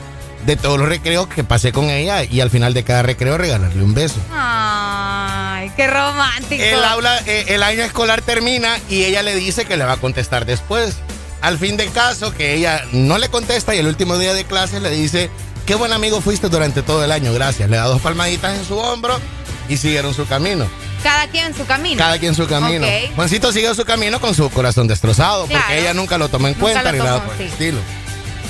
de 0.47 0.57
todos 0.57 0.79
los 0.79 0.89
recreos 0.89 1.27
que 1.27 1.43
pasé 1.45 1.73
con 1.73 1.91
ella 1.91 2.23
y 2.23 2.41
al 2.41 2.51
final 2.51 2.73
de 2.73 2.85
cada 2.85 3.03
recreo 3.03 3.37
regalarle 3.37 3.83
un 3.83 3.95
beso. 3.95 4.17
Ay, 4.33 5.71
qué 5.77 5.89
romántico. 5.89 6.63
El, 6.63 6.83
aula, 6.85 7.19
eh, 7.27 7.47
el 7.49 7.63
año 7.63 7.83
escolar 7.83 8.23
termina 8.23 8.79
y 8.89 9.05
ella 9.05 9.23
le 9.23 9.35
dice 9.35 9.65
que 9.65 9.77
le 9.77 9.85
va 9.85 9.93
a 9.95 9.97
contestar 9.97 10.47
después. 10.47 10.97
Al 11.43 11.59
fin 11.59 11.77
del 11.77 11.91
caso, 11.93 12.33
que 12.33 12.55
ella 12.55 12.83
no 12.93 13.19
le 13.19 13.29
contesta 13.29 13.75
y 13.75 13.79
el 13.79 13.87
último 13.89 14.17
día 14.19 14.35
de 14.35 14.45
clase 14.45 14.81
le 14.81 14.91
dice, 14.91 15.31
qué 15.67 15.75
buen 15.75 15.93
amigo 15.93 16.21
fuiste 16.21 16.49
durante 16.49 16.83
todo 16.83 17.05
el 17.05 17.13
año, 17.13 17.33
gracias. 17.35 17.69
Le 17.69 17.77
da 17.77 17.85
dos 17.85 18.01
palmaditas 18.01 18.57
en 18.57 18.65
su 18.65 18.79
hombro 18.79 19.21
y 19.69 19.77
siguieron 19.77 20.15
su 20.15 20.27
camino. 20.27 20.67
Cada 21.03 21.27
quien 21.29 21.47
en 21.47 21.55
su 21.55 21.67
camino. 21.67 21.99
Cada 21.99 22.19
quien 22.19 22.35
su 22.35 22.47
camino. 22.47 22.87
Ok. 22.87 23.15
Juancito 23.17 23.53
siguió 23.53 23.75
su 23.75 23.85
camino 23.85 24.21
con 24.21 24.35
su 24.35 24.49
corazón 24.51 24.87
destrozado, 24.89 25.47
Claro. 25.47 25.65
porque 25.67 25.81
ella 25.81 25.93
nunca 25.95 26.19
lo 26.19 26.29
tomó 26.29 26.47
en 26.49 26.55
Nunca 26.55 26.73
cuenta 26.73 26.93
ni 26.93 26.99
nada 26.99 27.25
por 27.25 27.35
el 27.35 27.43
estilo. 27.49 27.79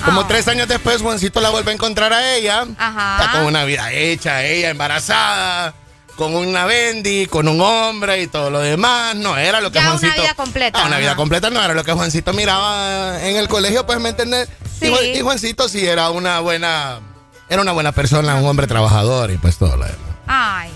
Como 0.04 0.20
Ah. 0.22 0.28
tres 0.28 0.46
años 0.48 0.68
después, 0.68 1.02
Juancito 1.02 1.40
la 1.40 1.50
vuelve 1.50 1.70
a 1.72 1.74
encontrar 1.74 2.12
a 2.12 2.34
ella. 2.36 2.64
Ajá. 2.78 3.18
Ya 3.24 3.32
con 3.32 3.42
una 3.46 3.64
vida 3.64 3.92
hecha, 3.92 4.44
ella 4.44 4.70
embarazada, 4.70 5.74
con 6.16 6.34
una 6.34 6.64
bendy, 6.64 7.26
con 7.26 7.48
un 7.48 7.60
hombre 7.60 8.22
y 8.22 8.26
todo 8.28 8.50
lo 8.50 8.60
demás. 8.60 9.14
No 9.16 9.36
era 9.36 9.60
lo 9.60 9.70
que 9.72 9.76
Ya 9.80 9.90
una 9.90 9.98
Juancito. 9.98 10.22
vida 10.22 10.34
completa, 10.34 10.80
Ah, 10.82 10.86
una 10.86 10.98
vida 10.98 11.16
completa 11.16 11.50
no 11.50 11.62
era 11.62 11.74
lo 11.74 11.82
que 11.84 11.92
Juancito 11.92 12.32
miraba 12.32 13.20
en 13.22 13.36
el 13.36 13.48
colegio, 13.48 13.84
pues 13.86 13.98
me 14.00 14.10
entendés. 14.10 14.48
Sí. 14.80 14.92
Y 15.16 15.20
Juancito 15.20 15.68
sí 15.68 15.84
era 15.86 16.10
una 16.10 16.40
buena. 16.40 17.00
Era 17.48 17.62
una 17.62 17.72
buena 17.72 17.92
persona, 17.92 18.34
un 18.36 18.44
hombre 18.46 18.66
trabajador 18.66 19.30
y 19.30 19.36
pues 19.38 19.56
todo 19.56 19.76
lo 19.76 19.84
demás. 19.84 19.98
Ay, 20.26 20.70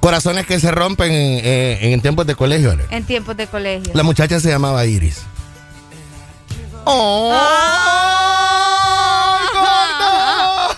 Corazones 0.00 0.44
que 0.46 0.60
se 0.60 0.70
rompen 0.70 1.10
en, 1.12 1.44
en- 1.46 1.92
en 1.94 2.00
tiempos 2.02 2.26
de 2.26 2.34
colegio. 2.34 2.72
Ale. 2.72 2.84
en 2.90 3.04
tiempos 3.04 3.36
de 3.36 3.46
colegio. 3.46 3.92
La 3.94 4.02
muchacha 4.02 4.38
se 4.38 4.50
llamaba 4.50 4.84
Iris. 4.84 5.22
Aww. 6.86 7.30
Aww. 7.32 8.83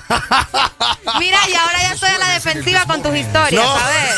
Mira, 1.19 1.39
y 1.49 1.55
ahora 1.55 1.81
ya 1.83 1.93
estoy 1.95 2.11
a 2.11 2.19
la 2.19 2.29
defensiva 2.31 2.85
con 2.87 3.03
tus 3.03 3.17
historias, 3.17 3.65
No. 3.65 3.79
¿sabes? 3.79 4.17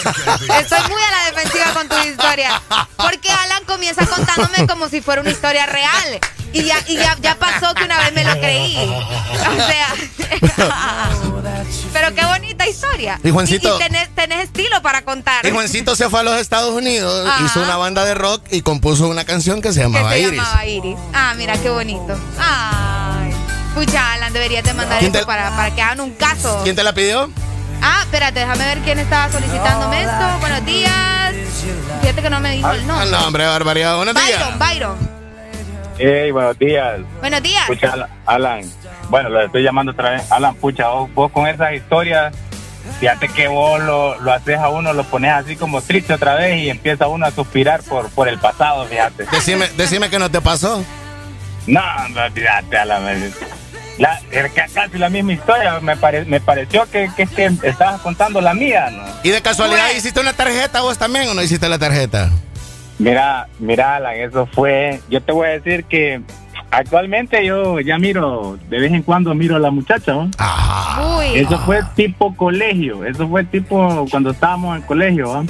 Estoy 0.60 0.80
muy 0.90 1.02
a 1.02 1.10
la 1.10 1.24
defensiva 1.30 1.72
con 1.74 1.88
tus 1.88 2.04
historias. 2.06 2.52
Porque 2.96 3.30
Alan 3.30 3.64
comienza 3.66 4.04
contándome 4.06 4.66
como 4.66 4.88
si 4.88 5.00
fuera 5.00 5.20
una 5.20 5.30
historia 5.30 5.66
real. 5.66 6.20
Y 6.52 6.64
ya, 6.64 6.76
y 6.86 6.96
ya, 6.96 7.14
ya 7.20 7.34
pasó 7.38 7.74
que 7.74 7.84
una 7.84 7.98
vez 7.98 8.12
me 8.14 8.24
lo 8.24 8.32
creí. 8.40 8.76
O 8.78 9.66
sea. 9.66 9.94
Pero 11.92 12.14
qué 12.14 12.24
bonita 12.24 12.66
historia. 12.66 13.20
Y 13.22 13.30
Juancito- 13.30 13.76
Y, 13.76 13.78
tenés, 13.78 14.08
tenés 14.14 14.44
estilo 14.44 14.80
para 14.82 15.02
contar. 15.02 15.44
Y 15.46 15.50
Juancito 15.50 15.94
se 15.96 16.08
fue 16.08 16.20
a 16.20 16.22
los 16.22 16.36
Estados 16.40 16.72
Unidos, 16.74 17.28
Ajá. 17.28 17.44
hizo 17.44 17.60
una 17.62 17.76
banda 17.76 18.04
de 18.04 18.14
rock 18.14 18.42
y 18.50 18.62
compuso 18.62 19.08
una 19.08 19.24
canción 19.24 19.60
que 19.60 19.72
se 19.72 19.80
que 19.80 19.84
llamaba 19.86 20.10
se 20.12 20.20
Iris. 20.20 20.36
llamaba 20.42 20.66
Iris. 20.66 20.96
Ah, 21.12 21.34
mira 21.36 21.56
qué 21.58 21.70
bonito. 21.70 22.18
Ay. 22.38 23.07
Pucha, 23.74 24.12
Alan, 24.14 24.32
deberías 24.32 24.64
de 24.64 24.74
mandar 24.74 24.98
¿Quién 24.98 25.10
eso 25.12 25.20
te- 25.20 25.26
para, 25.26 25.50
para 25.50 25.74
que 25.74 25.82
hagan 25.82 26.00
un 26.00 26.10
caso. 26.12 26.60
¿Quién 26.64 26.74
te 26.74 26.82
la 26.82 26.92
pidió? 26.92 27.30
Ah, 27.80 28.00
espérate, 28.02 28.40
déjame 28.40 28.64
ver 28.64 28.78
quién 28.80 28.98
estaba 28.98 29.30
solicitándome 29.30 30.02
esto. 30.02 30.38
Buenos 30.40 30.64
días. 30.66 31.34
Fíjate 32.00 32.22
que 32.22 32.30
no 32.30 32.40
me 32.40 32.52
dijo 32.56 32.70
el 32.70 32.80
Ah, 32.80 32.84
nombre. 32.86 33.10
no, 33.10 33.26
hombre, 33.26 33.46
barbaridad. 33.46 33.96
Buenos 33.96 34.14
días. 34.14 34.38
Byron, 34.58 34.58
Byron. 34.58 35.18
Hey, 35.98 36.30
buenos 36.32 36.58
días. 36.58 37.00
Buenos 37.20 37.42
días. 37.42 37.64
Pucha, 37.66 37.92
Alan- 37.92 38.08
Alan. 38.26 38.60
Bueno, 39.10 39.28
lo 39.28 39.42
estoy 39.42 39.62
llamando 39.62 39.92
otra 39.92 40.10
vez. 40.10 40.30
Alan, 40.32 40.54
pucha, 40.56 40.88
vos, 40.88 41.12
vos 41.14 41.30
con 41.32 41.46
esas 41.46 41.72
historias, 41.72 42.34
fíjate 43.00 43.28
que 43.28 43.46
vos 43.48 43.80
lo, 43.80 44.18
lo 44.20 44.32
haces 44.32 44.58
a 44.58 44.68
uno, 44.70 44.92
lo 44.92 45.04
pones 45.04 45.32
así 45.32 45.54
como 45.56 45.80
triste 45.80 46.14
otra 46.14 46.34
vez 46.34 46.56
y 46.56 46.70
empieza 46.70 47.06
uno 47.06 47.26
a 47.26 47.30
suspirar 47.30 47.82
por, 47.82 48.10
por 48.10 48.28
el 48.28 48.38
pasado, 48.38 48.86
fíjate. 48.86 49.24
Decime, 49.30 49.68
decime 49.76 50.10
que 50.10 50.18
no 50.18 50.30
te 50.30 50.40
pasó. 50.40 50.82
No, 51.68 52.08
no, 52.08 52.30
fíjate, 52.32 52.76
Alan. 52.78 53.04
La, 53.98 54.20
que 54.30 54.48
casi 54.72 54.96
la 54.98 55.08
misma 55.08 55.32
historia. 55.34 55.80
Me, 55.80 55.96
pare- 55.96 56.24
me 56.24 56.40
pareció 56.40 56.88
que, 56.90 57.10
que, 57.16 57.26
que 57.26 57.50
estabas 57.62 58.00
contando 58.00 58.40
la 58.40 58.54
mía, 58.54 58.90
¿no? 58.90 59.02
¿Y 59.22 59.30
de 59.30 59.40
casualidad 59.42 59.84
Pues- 59.86 59.98
hiciste 59.98 60.20
una 60.20 60.32
tarjeta 60.32 60.80
vos 60.82 60.96
también 60.98 61.28
o 61.28 61.34
no 61.34 61.42
hiciste 61.42 61.68
la 61.68 61.78
tarjeta? 61.78 62.30
Mira, 62.98 63.46
mira, 63.58 63.96
Alan, 63.96 64.14
eso 64.16 64.46
fue. 64.52 65.00
Yo 65.08 65.20
te 65.22 65.30
voy 65.32 65.46
a 65.48 65.50
decir 65.50 65.84
que 65.84 66.20
actualmente 66.70 67.44
yo 67.44 67.80
ya 67.80 67.98
miro, 67.98 68.58
de 68.68 68.78
vez 68.80 68.92
en 68.92 69.02
cuando 69.02 69.34
miro 69.34 69.56
a 69.56 69.58
la 69.60 69.70
muchacha, 69.70 70.12
¿no? 70.12 70.30
Uy. 71.18 71.38
Eso 71.40 71.58
fue 71.60 71.80
tipo 71.94 72.34
colegio, 72.36 73.04
eso 73.04 73.28
fue 73.28 73.44
tipo 73.44 74.06
cuando 74.10 74.30
estábamos 74.30 74.76
en 74.76 74.82
colegio, 74.82 75.30
¿va? 75.30 75.44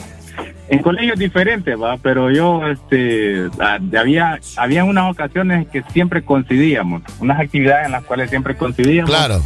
En 0.69 0.81
colegios 0.83 1.19
diferentes, 1.19 1.81
va, 1.81 1.97
pero 1.97 2.31
yo, 2.31 2.67
este, 2.67 3.49
ah, 3.61 3.79
había, 3.99 4.39
había 4.57 4.85
unas 4.85 5.11
ocasiones 5.11 5.67
que 5.69 5.83
siempre 5.93 6.23
coincidíamos, 6.23 7.03
unas 7.21 7.41
actividades 7.41 7.87
en 7.87 7.93
las 7.93 8.05
cuales 8.05 8.29
siempre 8.31 8.57
coincidíamos. 8.57 9.11
Claro. 9.11 9.43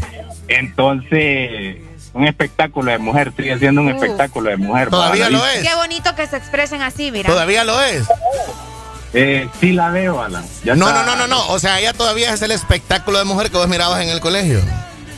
Entonces, 0.48 1.76
un 2.12 2.24
espectáculo 2.26 2.90
de 2.90 2.98
mujer, 2.98 3.32
sigue 3.36 3.58
siendo 3.58 3.80
un 3.82 3.88
Uh. 3.88 3.94
espectáculo 3.94 4.50
de 4.50 4.56
mujer. 4.56 4.90
Todavía 4.90 5.30
lo 5.30 5.46
es. 5.46 5.62
Qué 5.68 5.74
bonito 5.76 6.14
que 6.14 6.26
se 6.26 6.36
expresen 6.36 6.82
así, 6.82 7.10
mira. 7.10 7.28
¿Todavía 7.28 7.64
lo 7.64 7.80
es? 7.82 8.04
Eh, 9.14 9.48
sí 9.60 9.72
la 9.72 9.90
veo, 9.90 10.22
Alan. 10.22 10.44
Ya 10.64 10.74
No, 10.74 10.88
está- 10.88 11.04
no, 11.04 11.16
no, 11.16 11.16
no, 11.16 11.26
no. 11.28 11.46
O 11.48 11.58
sea, 11.58 11.78
ella 11.78 11.92
todavía 11.92 12.32
es 12.32 12.42
el 12.42 12.50
espectáculo 12.50 13.18
de 13.18 13.24
mujer 13.24 13.50
que 13.50 13.56
vos 13.58 13.68
mirabas 13.68 14.02
en 14.02 14.08
el 14.08 14.20
colegio. 14.20 14.60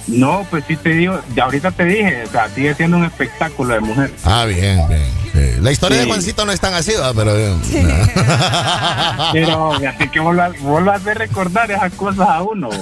No, 0.07 0.47
pues 0.51 0.65
sí 0.69 0.77
te 0.77 0.91
digo, 0.91 1.19
ya 1.35 1.45
ahorita 1.45 1.71
te 1.71 1.85
dije, 1.87 2.25
o 2.25 2.31
sea, 2.31 2.49
sigue 2.51 2.75
siendo 2.75 2.99
un 2.99 3.05
espectáculo 3.05 3.75
de 3.75 3.81
mujer. 3.81 4.11
Ah, 4.25 4.45
bien, 4.45 4.87
bien. 4.89 5.03
sí. 5.33 5.61
La 5.63 5.73
historia 5.73 5.99
de 5.99 6.05
Sí. 6.05 6.11
Juancito 6.11 6.45
no 6.45 6.53
es 6.53 6.61
tan 6.61 6.75
así, 6.75 6.93
¿va? 6.95 7.15
pero. 7.15 7.35
eh, 7.37 7.55
Pero 9.33 9.73
fíjate 9.79 10.09
que 10.11 10.21
vuelvo 10.21 10.91
a, 10.91 10.95
hacer 10.95 11.19
recordar 11.19 11.71
esas 11.71 11.93
cosas 11.95 12.29
a 12.29 12.43
uno. 12.43 12.69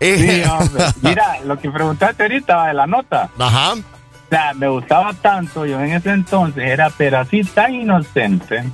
Sí, 0.00 0.42
hombre. 0.50 0.84
Mira, 1.00 1.38
lo 1.44 1.56
que 1.60 1.70
preguntaste 1.70 2.24
ahorita 2.24 2.66
de 2.66 2.74
la 2.74 2.88
nota. 2.88 3.30
Ajá. 3.38 3.74
O 3.74 4.28
sea, 4.28 4.52
me 4.52 4.66
gustaba 4.66 5.12
tanto, 5.14 5.64
yo 5.64 5.78
en 5.80 5.92
ese 5.92 6.10
entonces 6.10 6.64
era 6.64 6.90
pero 6.90 7.20
así 7.20 7.44
tan 7.44 7.72
inocente 7.72 8.64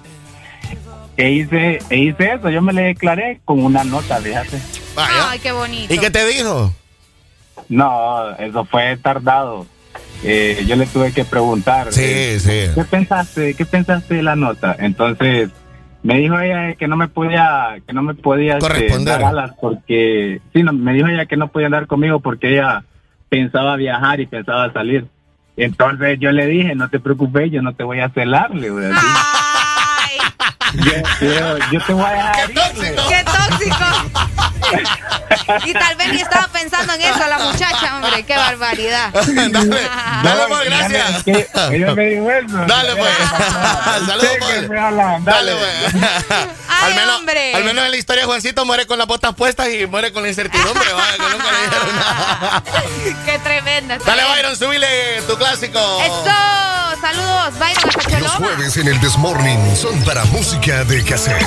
que 1.18 1.30
hice, 1.30 1.80
e 1.90 1.96
hice 1.98 2.32
eso, 2.32 2.48
yo 2.48 2.62
me 2.62 2.72
le 2.72 2.80
declaré 2.82 3.40
con 3.44 3.62
una 3.62 3.84
nota, 3.84 4.16
fíjate. 4.22 4.58
Ay, 4.96 5.38
qué 5.40 5.52
bonito. 5.52 5.92
¿Y 5.92 5.98
qué 5.98 6.10
te 6.10 6.24
dijo? 6.24 6.72
No, 7.68 8.30
eso 8.38 8.64
fue 8.64 8.96
tardado. 8.96 9.66
Eh, 10.24 10.64
yo 10.66 10.74
le 10.76 10.86
tuve 10.86 11.12
que 11.12 11.24
preguntar. 11.24 11.92
Sí, 11.92 12.02
eh, 12.04 12.38
sí. 12.40 12.72
¿Qué 12.74 12.84
pensaste? 12.84 13.54
¿Qué 13.54 13.64
pensaste 13.66 14.14
de 14.14 14.22
la 14.22 14.34
nota? 14.36 14.74
Entonces 14.78 15.50
me 16.02 16.18
dijo 16.18 16.38
ella 16.38 16.74
que 16.74 16.88
no 16.88 16.96
me 16.96 17.08
podía, 17.08 17.76
que 17.86 17.92
no 17.92 18.02
me 18.02 18.14
podía 18.14 18.54
este, 18.58 18.66
Corresponder. 18.68 19.18
dar 19.20 19.24
alas 19.30 19.52
porque, 19.60 20.40
sí, 20.52 20.62
no, 20.62 20.72
me 20.72 20.92
dijo 20.92 21.08
ella 21.08 21.26
que 21.26 21.36
no 21.36 21.48
podía 21.48 21.66
andar 21.66 21.86
conmigo 21.86 22.20
porque 22.20 22.52
ella 22.54 22.82
pensaba 23.28 23.76
viajar 23.76 24.20
y 24.20 24.26
pensaba 24.26 24.72
salir. 24.72 25.06
Entonces 25.56 26.18
yo 26.20 26.30
le 26.32 26.46
dije, 26.46 26.74
no 26.74 26.88
te 26.88 26.98
preocupes, 27.00 27.50
yo 27.50 27.62
no 27.62 27.74
te 27.74 27.82
voy 27.84 28.00
a 28.00 28.08
celar, 28.10 28.54
le 28.54 28.70
voy 28.70 28.84
a 28.84 28.88
decir. 28.88 29.08
Yo, 30.74 30.92
yo- 31.26 31.58
yo 31.72 31.80
te 31.80 31.92
voy 31.92 32.04
a 32.04 32.12
dejar. 32.12 32.46
¡Qué 32.52 33.24
tóxico! 33.24 34.07
Y 35.64 35.72
tal 35.72 35.96
vez 35.96 36.12
ni 36.12 36.20
estaba 36.20 36.48
pensando 36.48 36.92
en 36.94 37.02
eso 37.02 37.26
la 37.28 37.38
muchacha, 37.38 37.96
hombre. 37.96 38.22
¡Qué 38.24 38.36
barbaridad! 38.36 39.12
Dale, 40.22 40.42
pues, 40.48 40.64
gracias. 40.64 41.26
Ella 41.72 41.94
me 41.94 42.06
dijo 42.06 42.30
eso. 42.30 42.56
Dale, 42.66 42.96
pues. 42.96 43.16
Saludos, 44.06 44.36
pues. 44.38 44.68
Dale, 45.24 45.52
pues. 45.54 46.02
al, 46.68 46.94
menos, 46.94 47.16
hombre. 47.16 47.54
al 47.54 47.64
menos 47.64 47.84
en 47.84 47.90
la 47.90 47.96
historia 47.96 48.24
Juancito 48.26 48.64
muere 48.64 48.86
con 48.86 48.98
las 48.98 49.06
botas 49.06 49.34
puestas 49.34 49.68
y 49.68 49.86
muere 49.86 50.12
con 50.12 50.22
la 50.22 50.28
incertidumbre, 50.28 50.92
va, 50.92 51.12
que 51.12 51.32
nunca 51.32 51.52
le 51.52 51.62
dijeron 51.64 51.96
nada. 51.96 52.62
¡Qué 53.24 53.38
tremenda! 53.38 53.98
Dale, 53.98 54.22
bien. 54.22 54.34
Byron, 54.34 54.56
subile 54.56 55.22
tu 55.26 55.36
clásico. 55.36 55.78
¡Eso! 56.02 57.00
¡Saludos, 57.00 57.58
Byron, 57.58 57.90
hasta 57.96 58.20
Los 58.20 58.32
jueves 58.32 58.76
en 58.76 58.88
el 58.88 59.00
Desmorning 59.00 59.76
son 59.76 60.02
para 60.04 60.24
música 60.26 60.84
de 60.84 61.04
cassette. 61.04 61.46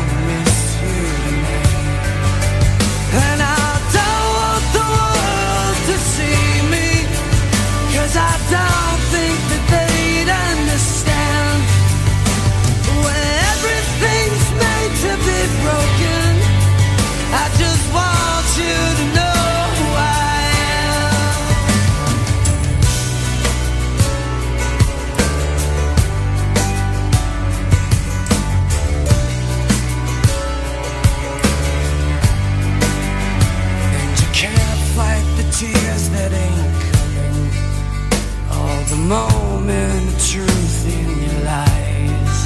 truth 40.29 40.85
in 40.85 41.07
your 41.23 41.39
lies. 41.45 42.37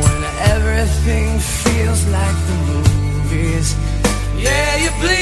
When 0.00 0.20
everything 0.54 1.38
feels 1.40 2.06
like 2.06 2.38
the 2.48 2.56
movies. 2.70 3.74
Yeah, 4.38 4.76
you 4.76 4.90
bleed 5.00 5.21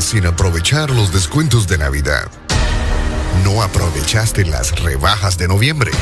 Sin 0.00 0.26
aprovechar 0.26 0.90
los 0.90 1.12
descuentos 1.12 1.68
de 1.68 1.78
Navidad. 1.78 2.28
No 3.44 3.62
aprovechaste 3.62 4.44
las 4.44 4.76
rebajas 4.80 5.38
de 5.38 5.46
noviembre. 5.46 5.92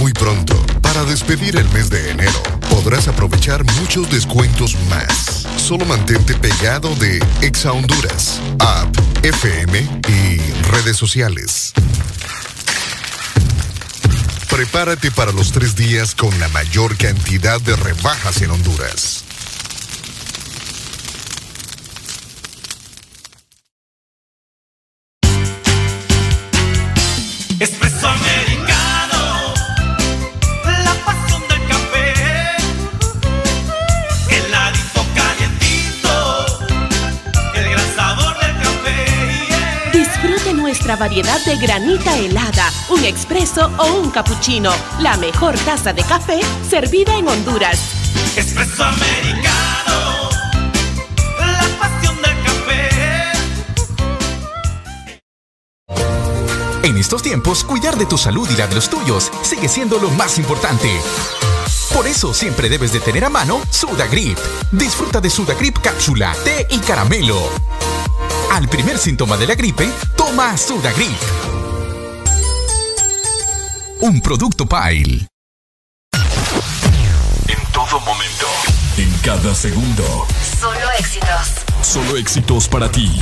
Muy 0.00 0.12
pronto, 0.12 0.60
para 0.82 1.04
despedir 1.04 1.56
el 1.56 1.68
mes 1.68 1.88
de 1.88 2.10
enero, 2.10 2.42
podrás 2.68 3.06
aprovechar 3.06 3.62
muchos 3.78 4.10
descuentos 4.10 4.76
más. 4.90 5.46
Solo 5.56 5.84
mantente 5.84 6.34
pegado 6.34 6.92
de 6.96 7.24
Exa 7.42 7.70
Honduras, 7.70 8.40
App, 8.58 8.92
FM 9.22 9.78
y 10.08 10.38
redes 10.72 10.96
sociales. 10.96 11.74
Prepárate 14.48 15.12
para 15.12 15.30
los 15.30 15.52
tres 15.52 15.76
días 15.76 16.16
con 16.16 16.36
la 16.40 16.48
mayor 16.48 16.96
cantidad 16.96 17.60
de 17.60 17.76
rebajas 17.76 18.42
en 18.42 18.50
Honduras. 18.50 19.15
Variedad 41.06 41.40
de 41.44 41.56
granita 41.56 42.18
helada, 42.18 42.68
un 42.88 43.04
expreso 43.04 43.70
o 43.78 43.86
un 43.92 44.10
cappuccino. 44.10 44.72
La 44.98 45.16
mejor 45.16 45.56
taza 45.58 45.92
de 45.92 46.02
café 46.02 46.40
servida 46.68 47.16
en 47.16 47.28
Honduras. 47.28 47.78
Espresso 48.34 48.82
americano, 48.82 50.30
la 51.38 51.64
pasión 51.78 52.16
del 52.16 52.42
café. 52.42 52.90
En 56.82 56.96
estos 56.96 57.22
tiempos, 57.22 57.62
cuidar 57.62 57.96
de 57.96 58.06
tu 58.06 58.18
salud 58.18 58.48
y 58.50 58.56
la 58.56 58.66
de 58.66 58.74
los 58.74 58.90
tuyos 58.90 59.30
sigue 59.42 59.68
siendo 59.68 60.00
lo 60.00 60.10
más 60.10 60.38
importante. 60.38 60.90
Por 61.94 62.08
eso 62.08 62.34
siempre 62.34 62.68
debes 62.68 62.92
de 62.92 62.98
tener 62.98 63.24
a 63.24 63.30
mano 63.30 63.60
Sudagrip. 63.70 64.38
Disfruta 64.72 65.20
de 65.20 65.30
Sudagrip 65.30 65.78
cápsula, 65.78 66.34
té 66.42 66.66
y 66.68 66.80
caramelo. 66.80 67.48
Al 68.56 68.68
primer 68.70 68.96
síntoma 68.96 69.36
de 69.36 69.46
la 69.46 69.54
gripe, 69.54 69.86
toma 70.16 70.56
Sudagrip. 70.56 71.20
Un 74.00 74.22
producto 74.22 74.64
Pile. 74.64 75.26
En 77.48 77.66
todo 77.70 78.00
momento. 78.00 78.46
En 78.96 79.12
cada 79.18 79.54
segundo. 79.54 80.26
Solo 80.58 80.90
éxitos. 80.98 81.50
Solo 81.82 82.16
éxitos 82.16 82.66
para 82.66 82.90
ti. 82.90 83.20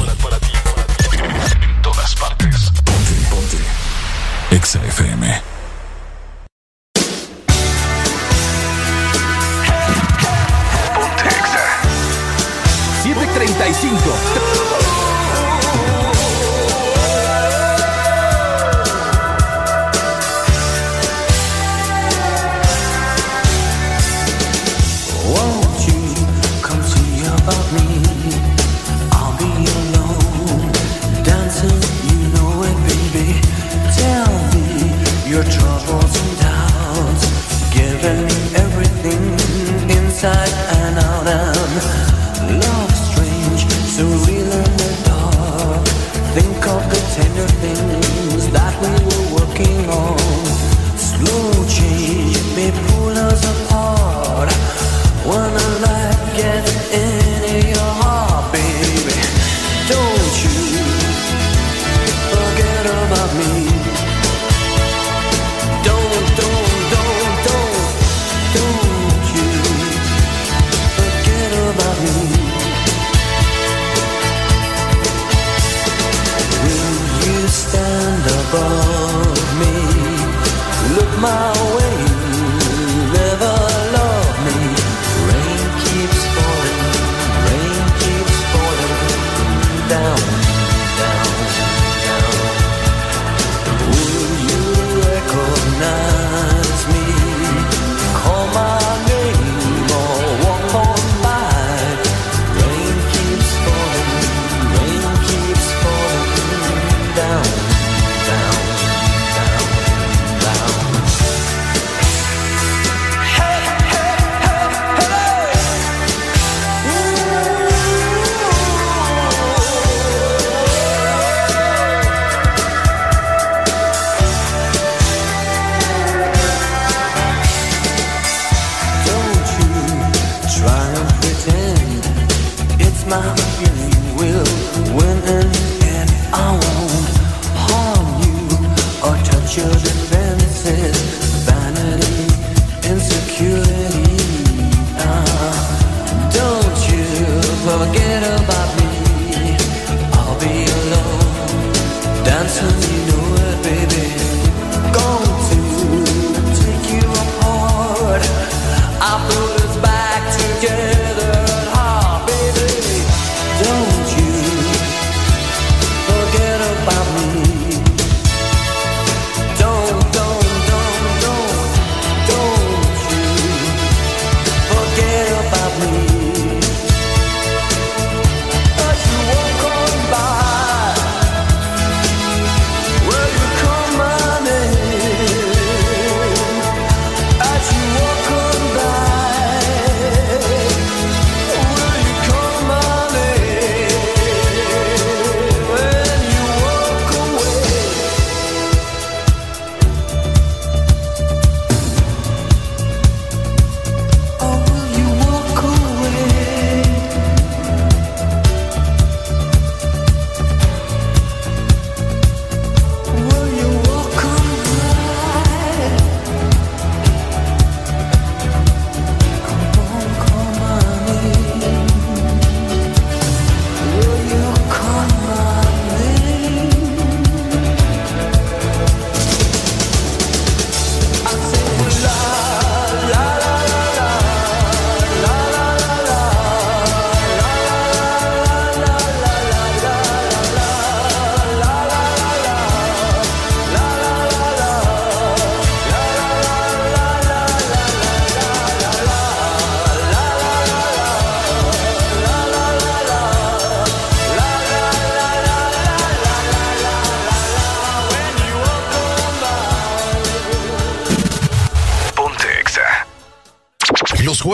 En 1.10 1.82
todas 1.82 2.14
partes. 2.14 2.70
Ponte, 2.84 3.14
ponte. 3.28 3.58
Exa 4.52 4.78
FM. 4.86 5.42
Ponte 10.94 11.26
Exa. 11.26 11.64
735. 13.02 14.63
sun 40.24 40.63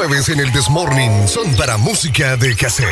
jueves 0.06 0.31
en 0.31 0.40
el 0.40 0.51
Desmorning 0.51 1.28
son 1.28 1.55
para 1.56 1.77
música 1.77 2.35
de 2.39 2.56
cassette. 2.56 2.89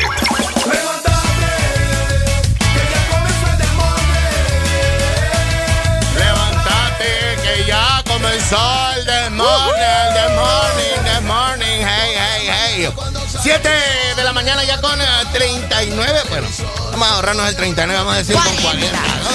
Levántate 6.15 7.37
que 7.41 7.65
ya 7.67 8.03
comenzó 8.05 8.91
el 8.95 9.05
The 9.07 9.29
Morning, 9.31 9.81
el 9.81 10.13
The 10.13 10.35
Morning, 10.35 11.03
The 11.03 11.21
Morning, 11.21 11.79
hey, 11.83 12.13
hey, 12.15 12.85
hey. 12.85 12.93
7 13.41 13.69
de 14.15 14.23
la 14.23 14.31
mañana 14.31 14.63
ya 14.63 14.79
con 14.79 15.01
eh, 15.01 15.05
39, 15.33 16.19
bueno, 16.29 16.47
vamos 16.91 17.07
a 17.07 17.15
ahorrarnos 17.15 17.49
el 17.49 17.55
39, 17.55 17.97
vamos 17.97 18.13
a 18.13 18.17
decir 18.19 18.35
con 18.35 18.55
40. 18.55 19.28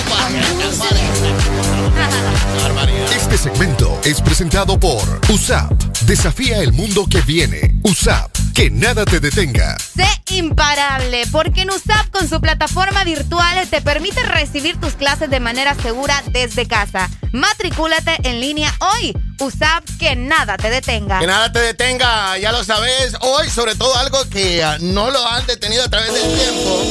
Segmento 3.44 4.00
es 4.04 4.22
presentado 4.22 4.80
por 4.80 5.02
USAP. 5.28 5.70
Desafía 6.06 6.60
el 6.60 6.72
mundo 6.72 7.06
que 7.06 7.20
viene. 7.20 7.78
USAP. 7.82 8.30
Que 8.54 8.70
nada 8.70 9.04
te 9.04 9.20
detenga. 9.20 9.76
Sé 9.94 10.08
imparable, 10.30 11.24
porque 11.30 11.60
en 11.62 11.70
USAP 11.70 12.08
con 12.10 12.26
su 12.26 12.40
plataforma 12.40 13.04
virtual 13.04 13.68
te 13.68 13.82
permite 13.82 14.22
recibir 14.22 14.80
tus 14.80 14.94
clases 14.94 15.28
de 15.28 15.40
manera 15.40 15.74
segura 15.74 16.22
desde 16.28 16.66
casa. 16.66 17.10
Matricúlate 17.32 18.16
en 18.22 18.40
línea 18.40 18.72
hoy. 18.80 19.14
USAP, 19.38 19.84
que 19.98 20.16
nada 20.16 20.56
te 20.56 20.70
detenga. 20.70 21.18
Que 21.18 21.26
nada 21.26 21.52
te 21.52 21.58
detenga, 21.58 22.38
ya 22.38 22.50
lo 22.50 22.64
sabes. 22.64 23.14
Hoy, 23.20 23.50
sobre 23.50 23.74
todo, 23.74 23.94
algo 23.98 24.26
que 24.30 24.64
ah, 24.64 24.78
no 24.80 25.10
lo 25.10 25.28
han 25.28 25.46
detenido 25.46 25.84
a 25.84 25.88
través 25.90 26.14
del 26.14 26.34
tiempo. 26.34 26.82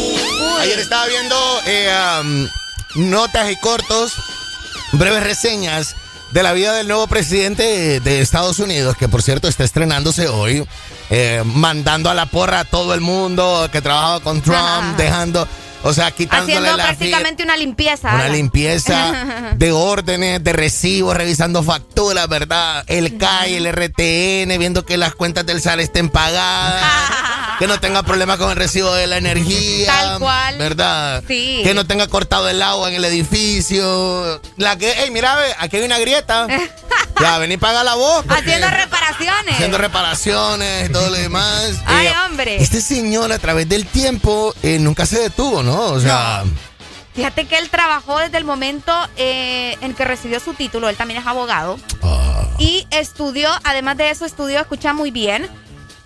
Ayer 0.62 0.78
estaba 0.78 1.08
viendo 1.08 1.36
eh, 1.66 2.48
notas 2.94 3.50
y 3.50 3.56
cortos, 3.56 4.14
breves 4.92 5.24
reseñas 5.24 5.96
de 6.34 6.42
la 6.42 6.52
vida 6.54 6.74
del 6.74 6.88
nuevo 6.88 7.06
presidente 7.06 8.00
de 8.00 8.20
Estados 8.20 8.58
Unidos, 8.58 8.98
que 8.98 9.08
por 9.08 9.22
cierto 9.22 9.48
está 9.48 9.64
estrenándose 9.64 10.28
hoy, 10.28 10.66
eh, 11.12 11.44
mandando 11.46 12.10
a 12.10 12.16
la 12.16 12.26
porra 12.26 12.62
a 12.62 12.66
todo 12.66 12.96
el 12.96 13.02
mundo 13.02 13.70
que 13.72 13.84
trabajaba 13.84 14.20
con 14.20 14.42
Trump, 14.42 14.98
dejando, 14.98 15.48
o 15.84 15.94
sea, 15.94 16.12
quitándole 16.12 16.54
Haciendo 16.58 16.78
la 16.78 16.84
prácticamente 16.84 17.44
una 17.44 17.58
limpieza. 17.58 18.16
una 18.16 18.30
limpieza 18.30 19.52
de 19.56 19.72
órdenes, 19.72 20.44
de 20.44 20.54
recibos, 20.54 21.16
revisando 21.16 21.62
facturas, 21.62 22.28
¿verdad? 22.28 22.84
El 22.88 23.18
CAI, 23.18 23.56
el 23.56 23.72
RTN, 23.72 24.58
viendo 24.60 24.86
que 24.86 24.98
las 24.98 25.14
cuentas 25.14 25.46
del 25.46 25.62
SAR 25.62 25.80
estén 25.80 26.10
pagadas, 26.10 26.84
que 27.60 27.68
no 27.68 27.80
tenga 27.80 28.04
problemas 28.04 28.38
con 28.38 28.50
el 28.50 28.56
recibo 28.56 28.94
de 28.94 29.08
la 29.08 29.18
energía. 29.18 29.88
Tal 29.88 30.20
cual. 30.20 30.58
¿Verdad? 30.58 31.24
Sí. 31.28 31.62
Que 31.64 31.74
no 31.74 31.86
tenga 31.86 32.08
cortado 32.08 32.50
el 32.50 32.62
agua 32.62 32.90
en 32.90 32.96
el 32.96 33.06
edificio. 33.06 34.42
La 34.58 34.78
que, 34.78 34.94
hey, 34.98 35.10
mira, 35.12 35.38
aquí 35.60 35.78
hay 35.78 35.84
una 35.84 36.00
grieta. 36.00 36.48
ya, 37.20 37.38
vení, 37.38 37.58
paga 37.58 37.84
la 37.84 37.96
voz. 37.96 38.26
Haciendo 38.30 38.70
reparaciones. 38.70 39.54
haciendo 39.54 39.78
reparaciones 39.78 40.90
y 40.90 40.92
todo 40.92 41.10
lo 41.10 41.16
demás. 41.16 41.74
Ay, 41.86 42.08
Eh, 42.08 42.14
hombre. 42.26 42.62
Este 42.62 42.82
señor 42.82 43.32
a 43.32 43.40
través 43.40 43.68
del 43.70 43.86
tiempo 43.86 44.54
eh, 44.64 44.80
nunca 44.80 45.06
se 45.06 45.20
detuvo, 45.20 45.64
¿no? 45.64 45.80
O 45.86 46.00
sea, 46.00 46.44
Fíjate 47.16 47.46
que 47.46 47.60
él 47.60 47.70
trabajó 47.70 48.18
desde 48.18 48.38
el 48.40 48.44
momento 48.44 48.92
eh, 49.18 49.78
en 49.82 49.94
que 49.94 50.04
recibió 50.04 50.40
su 50.40 50.56
título, 50.56 50.90
él 50.90 50.96
también 50.96 51.20
es 51.22 51.28
abogado, 51.28 51.78
Ah. 52.02 52.48
y 52.58 52.88
estudió, 52.90 53.50
además 53.64 53.98
de 53.98 54.10
eso, 54.10 54.26
estudió, 54.26 54.60
escucha 54.60 54.94
muy 54.94 55.12
bien, 55.12 55.48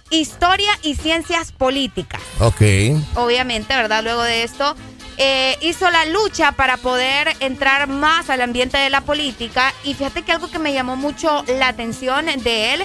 historia 0.10 0.70
y 0.84 0.96
ciencias 0.96 1.52
políticas. 1.54 2.22
ok. 2.40 2.62
Obviamente, 3.16 3.74
¿verdad? 3.76 4.04
Luego 4.04 4.22
de 4.24 4.44
esto, 4.44 4.76
eh, 5.18 5.58
hizo 5.62 5.90
la 5.90 6.06
lucha 6.06 6.52
para 6.54 6.78
poder 6.78 7.36
entrar 7.40 7.88
más 7.88 8.30
al 8.30 8.42
ambiente 8.42 8.78
de 8.78 8.90
la 8.90 9.02
política, 9.02 9.74
y 9.84 9.94
fíjate 9.94 10.22
que 10.24 10.32
algo 10.32 10.50
que 10.50 10.60
me 10.60 10.74
llamó 10.74 10.96
mucho 10.96 11.44
la 11.48 11.70
atención 11.70 12.26
de 12.26 12.74
él 12.74 12.84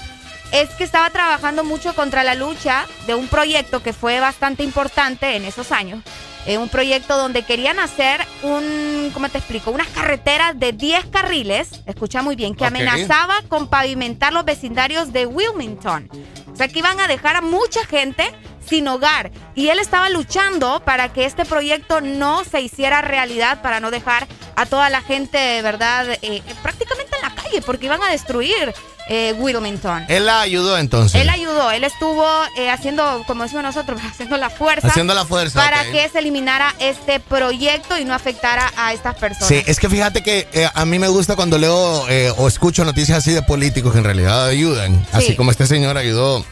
es 0.52 0.68
que 0.70 0.84
estaba 0.84 1.08
trabajando 1.10 1.64
mucho 1.64 1.94
contra 1.94 2.24
la 2.24 2.34
lucha 2.34 2.84
de 3.06 3.14
un 3.14 3.26
proyecto 3.28 3.82
que 3.82 3.92
fue 3.94 4.20
bastante 4.20 4.62
importante 4.62 5.36
en 5.36 5.44
esos 5.44 5.72
años. 5.72 6.02
Eh, 6.44 6.58
un 6.58 6.68
proyecto 6.68 7.16
donde 7.16 7.44
querían 7.44 7.78
hacer 7.78 8.20
un, 8.42 9.10
¿cómo 9.14 9.28
te 9.28 9.38
explico? 9.38 9.70
Unas 9.70 9.86
carreteras 9.88 10.58
de 10.58 10.72
10 10.72 11.06
carriles, 11.06 11.70
escucha 11.86 12.20
muy 12.20 12.34
bien, 12.34 12.54
que 12.56 12.64
Ok. 12.64 12.68
amenazaba 12.68 13.36
con 13.48 13.68
pavimentar 13.68 14.32
los 14.32 14.44
vecindarios 14.44 15.12
de 15.12 15.24
Wilmington. 15.24 16.10
O 16.52 16.56
sea, 16.56 16.66
que 16.68 16.80
iban 16.80 16.98
a 17.00 17.06
dejar 17.06 17.36
a 17.36 17.40
mucha 17.42 17.86
gente 17.86 18.28
sin 18.66 18.88
hogar. 18.88 19.30
Y 19.54 19.68
él 19.68 19.78
estaba 19.78 20.08
luchando 20.10 20.82
para 20.84 21.12
que 21.12 21.24
este 21.24 21.44
proyecto 21.44 22.00
no 22.00 22.44
se 22.44 22.60
hiciera 22.60 23.02
realidad, 23.02 23.62
para 23.62 23.80
no 23.80 23.90
dejar 23.90 24.26
a 24.56 24.66
toda 24.66 24.90
la 24.90 25.00
gente, 25.00 25.62
¿verdad?, 25.62 26.06
eh, 26.22 26.42
prácticamente 26.62 27.16
en 27.16 27.22
la 27.22 27.34
calle, 27.34 27.62
porque 27.62 27.86
iban 27.86 28.02
a 28.02 28.10
destruir 28.10 28.74
eh, 29.08 29.34
Wilmington. 29.38 30.04
Él 30.08 30.26
la 30.26 30.40
ayudó 30.40 30.78
entonces. 30.78 31.20
Él 31.20 31.28
ayudó, 31.28 31.70
él 31.70 31.84
estuvo 31.84 32.24
eh, 32.56 32.70
haciendo, 32.70 33.24
como 33.26 33.42
decimos 33.42 33.64
nosotros, 33.64 34.00
haciendo 34.10 34.36
la 34.36 34.50
fuerza. 34.50 34.88
Haciendo 34.88 35.14
la 35.14 35.24
fuerza, 35.24 35.60
Para 35.60 35.84
que 35.90 36.08
se 36.08 36.18
eliminara 36.18 36.74
este 36.78 37.20
proyecto 37.20 37.98
y 37.98 38.04
no 38.04 38.14
afectara 38.14 38.72
a 38.76 38.92
estas 38.92 39.16
personas. 39.16 39.48
Sí, 39.48 39.62
es 39.66 39.78
que 39.78 39.88
fíjate 39.88 40.22
que 40.22 40.48
eh, 40.52 40.68
a 40.72 40.84
mí 40.84 40.98
me 40.98 41.08
gusta 41.08 41.36
cuando 41.36 41.58
leo 41.58 42.06
o 42.36 42.48
escucho 42.48 42.84
noticias 42.84 43.18
así 43.18 43.32
de 43.32 43.42
políticos 43.42 43.92
que 43.92 43.98
en 43.98 44.04
realidad 44.04 44.46
ayudan. 44.46 45.04
Así 45.12 45.34
como 45.36 45.50
este 45.50 45.66
señor 45.66 45.98
ayudó 45.98 46.44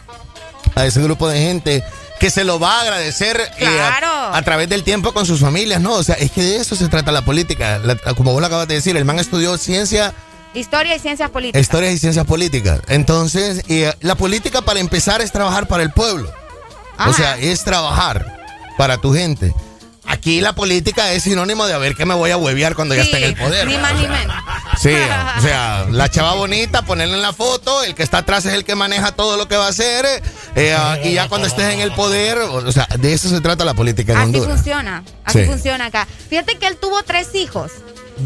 a 0.75 0.87
ese 0.87 1.03
grupo 1.03 1.29
de 1.29 1.39
gente 1.39 1.85
que 2.19 2.31
se 2.31 2.45
lo 2.45 2.59
va 2.61 2.79
a 2.79 2.81
agradecer 2.83 3.41
eh, 3.59 3.67
a- 3.67 4.43
través 4.43 4.69
del 4.69 4.83
tiempo 4.85 5.13
con 5.13 5.25
sus 5.27 5.41
familias, 5.41 5.81
¿no? 5.81 5.93
O 5.95 6.03
sea, 6.03 6.15
es 6.17 6.31
que 6.31 6.43
de 6.43 6.57
eso 6.57 6.77
se 6.77 6.89
trata 6.89 7.13
la 7.13 7.23
política. 7.23 7.79
La- 7.79 7.97
como 8.15 8.33
vos 8.33 8.41
lo 8.41 8.47
acabas 8.47 8.69
de 8.69 8.75
decir, 8.75 8.97
el 8.97 9.05
man 9.05 9.19
estudió 9.19 9.57
ciencia, 9.59 10.13
Historia 10.53 10.97
y 10.97 10.99
ciencias 10.99 11.31
políticas. 11.31 11.63
historias 11.63 11.95
y 11.95 11.99
ciencias 11.99 12.27
políticas. 12.27 12.81
Entonces, 12.89 13.63
eh, 13.69 13.93
la 14.01 14.17
política 14.17 14.61
para 14.63 14.81
empezar 14.81 15.21
es 15.23 15.31
trabajar 15.33 15.67
para 15.69 15.83
el 15.83 15.93
pueblo. 15.93 16.31
O 17.07 17.13
sea, 17.15 17.39
es 17.39 17.65
trabajar 17.65 18.37
para 18.77 18.99
tu 18.99 19.15
gente. 19.15 19.55
Aquí 20.11 20.41
la 20.41 20.55
política 20.55 21.13
es 21.13 21.23
sinónimo 21.23 21.67
de 21.67 21.75
a 21.75 21.79
ver 21.79 21.95
qué 21.95 22.05
me 22.05 22.15
voy 22.15 22.31
a 22.31 22.37
huevear 22.37 22.75
cuando 22.75 22.95
ya 22.95 23.03
esté 23.03 23.19
en 23.19 23.25
el 23.25 23.37
poder. 23.37 23.67
Ni 23.67 23.79
más 23.79 23.95
ni 23.95 24.09
menos. 24.09 24.37
Sí, 24.81 24.93
o 25.39 25.41
sea, 25.41 25.87
la 25.91 26.11
chava 26.11 26.35
bonita, 26.35 26.83
ponerle 26.83 27.15
en 27.15 27.23
la 27.23 27.33
foto, 27.33 27.83
el 27.85 27.95
que 27.95 28.03
está 28.03 28.19
atrás 28.19 28.45
es 28.47 28.55
el 28.55 28.65
que 28.65 28.75
maneja 28.75 29.13
todo 29.13 29.37
lo 29.37 29.47
que 29.47 29.57
va 29.57 29.67
a 29.67 29.69
hacer, 29.71 30.07
eh, 30.57 30.75
ah, 30.77 30.99
y 31.05 31.13
ya 31.15 31.29
cuando 31.29 31.47
estés 31.47 31.73
en 31.75 31.81
el 31.81 31.93
poder, 31.93 32.39
o, 32.39 32.73
sea, 32.73 32.89
de 32.99 33.13
eso 33.13 33.29
se 33.29 33.41
trata 33.41 33.65
la 33.65 33.75
política 33.75 34.13
en 34.13 34.19
Así 34.19 34.27
Honduras. 34.27 34.49
funciona. 34.57 35.05
Así 35.25 35.41
Sí. 35.41 35.45
funciona 35.47 35.87
acá. 35.87 36.07
Fíjate 36.29 36.57
que 36.59 36.67
él 36.67 36.77
tuvo 36.77 37.03
tres 37.03 37.35
hijos. 37.35 37.71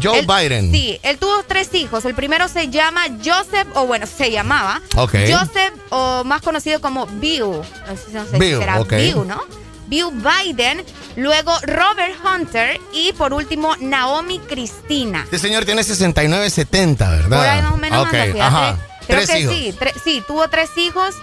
Joe 0.01 0.19
Él- 0.19 0.27
Biden. 0.27 0.71
Sí, 0.71 0.99
él 1.03 1.17
tuvo 1.17 1.43
tres 1.47 1.73
hijos. 1.73 2.03
El 2.05 2.15
primero 2.15 2.47
se 2.49 2.69
llama 2.69 3.01
Joseph, 3.23 3.67
o 3.75 3.85
bueno, 3.85 4.05
se 4.07 4.29
llamaba 4.31 4.81
Ok. 4.95 5.13
Joseph, 5.29 5.73
o 5.89 6.23
más 6.25 6.41
conocido 6.41 6.81
como 6.81 7.05
Bill. 7.05 7.41
No 7.41 8.25
sé, 8.25 8.37
si 8.37 8.39
será 8.39 8.81
ok. 8.81 8.91
Bill, 8.93 9.27
¿no? 9.27 9.41
Bill 9.87 10.07
Biden, 10.11 10.83
luego 11.15 11.57
Robert 11.63 12.15
Hunter 12.23 12.79
y 12.93 13.13
por 13.13 13.33
último 13.33 13.75
Naomi 13.79 14.39
Cristina. 14.39 15.21
Este 15.23 15.39
señor 15.39 15.65
tiene 15.65 15.83
69, 15.83 16.49
70, 16.49 17.09
¿verdad? 17.09 17.37
Por 17.37 17.47
ahí 17.47 17.61
más 17.61 17.73
o 17.73 17.77
menos 17.77 18.07
Ok, 18.07 18.13
anda, 18.13 18.47
ajá. 18.47 18.77
Creo 19.07 19.19
Tres 19.19 19.29
que 19.29 19.39
hijos. 19.39 19.53
sí, 19.55 19.75
tre- 19.79 19.93
sí, 20.03 20.23
tuvo 20.27 20.47
tres 20.49 20.69
hijos 20.77 21.13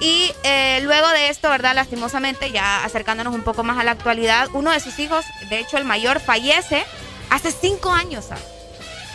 y 0.00 0.32
eh, 0.44 0.80
luego 0.82 1.08
de 1.10 1.28
esto, 1.28 1.48
¿verdad? 1.50 1.74
Lastimosamente, 1.74 2.50
ya 2.52 2.84
acercándonos 2.84 3.34
un 3.34 3.42
poco 3.42 3.62
más 3.64 3.78
a 3.78 3.84
la 3.84 3.90
actualidad, 3.92 4.48
uno 4.52 4.70
de 4.70 4.80
sus 4.80 4.98
hijos, 4.98 5.24
de 5.50 5.58
hecho 5.60 5.76
el 5.76 5.84
mayor, 5.84 6.20
fallece 6.20 6.84
hace 7.30 7.50
cinco 7.52 7.90
años. 7.92 8.26
¿sabes? 8.26 8.44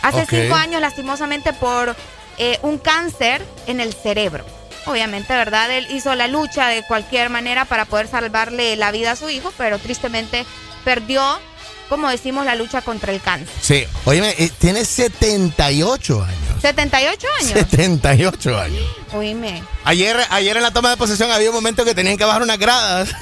Hace 0.02 0.26
cinco 0.26 0.54
años, 0.54 0.80
lastimosamente, 0.80 1.52
por 1.54 1.96
eh, 2.38 2.58
un 2.62 2.78
cáncer 2.78 3.42
en 3.66 3.80
el 3.80 3.92
cerebro. 3.94 4.44
Obviamente, 4.88 5.34
¿verdad? 5.34 5.70
Él 5.70 5.86
hizo 5.90 6.14
la 6.14 6.26
lucha 6.28 6.68
de 6.68 6.82
cualquier 6.82 7.30
manera 7.30 7.64
para 7.64 7.84
poder 7.84 8.08
salvarle 8.08 8.74
la 8.76 8.90
vida 8.90 9.12
a 9.12 9.16
su 9.16 9.28
hijo, 9.28 9.52
pero 9.58 9.78
tristemente 9.78 10.46
perdió, 10.84 11.22
como 11.88 12.08
decimos, 12.08 12.44
la 12.46 12.54
lucha 12.54 12.80
contra 12.82 13.12
el 13.12 13.20
cáncer. 13.20 13.54
Sí, 13.60 13.84
oye, 14.06 14.50
tiene 14.58 14.84
78 14.84 16.24
años. 16.24 16.62
78 16.62 17.26
años. 17.40 17.52
78 17.52 18.58
años. 18.58 18.82
Oíme. 19.12 19.62
Ayer, 19.84 20.16
ayer 20.30 20.56
en 20.56 20.62
la 20.62 20.70
toma 20.70 20.90
de 20.90 20.96
posesión 20.96 21.30
había 21.30 21.48
un 21.50 21.54
momento 21.54 21.84
que 21.84 21.94
tenían 21.94 22.16
que 22.16 22.24
bajar 22.24 22.42
unas 22.42 22.58
gradas. 22.58 23.10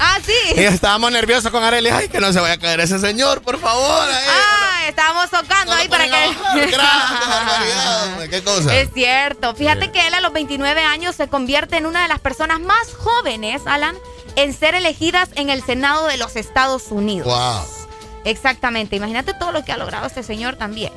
Ah, 0.00 0.18
sí. 0.24 0.32
Y 0.56 0.60
estábamos 0.64 1.10
nerviosos 1.12 1.50
con 1.50 1.62
Arely. 1.62 1.90
Ay, 1.90 2.08
que 2.08 2.20
no 2.20 2.32
se 2.32 2.40
vaya 2.40 2.54
a 2.54 2.58
caer 2.58 2.80
ese 2.80 2.98
señor, 2.98 3.42
por 3.42 3.58
favor. 3.60 4.08
ay. 4.08 4.24
Ah, 4.28 4.88
estábamos 4.88 5.28
tocando 5.30 5.72
ahí 5.72 5.88
para 5.88 6.04
que. 6.06 6.36
¿Qué 8.30 8.42
cosa? 8.42 8.74
Es 8.76 8.88
cierto. 8.94 9.54
Fíjate 9.54 9.90
que 9.90 10.06
él 10.06 10.14
a 10.14 10.20
los 10.20 10.32
29 10.32 10.82
años 10.82 11.16
se 11.16 11.28
convierte 11.28 11.76
en 11.76 11.86
una 11.86 12.02
de 12.02 12.08
las 12.08 12.20
personas 12.20 12.60
más 12.60 12.94
jóvenes, 12.94 13.62
Alan, 13.66 13.96
en 14.36 14.52
ser 14.54 14.74
elegidas 14.74 15.28
en 15.34 15.50
el 15.50 15.62
Senado 15.64 16.06
de 16.06 16.16
los 16.16 16.36
Estados 16.36 16.84
Unidos. 16.90 17.26
Wow. 17.26 17.64
Exactamente. 18.24 18.96
Imagínate 18.96 19.34
todo 19.34 19.52
lo 19.52 19.64
que 19.64 19.72
ha 19.72 19.76
logrado 19.76 20.06
este 20.06 20.22
señor 20.22 20.56
también. 20.56 20.92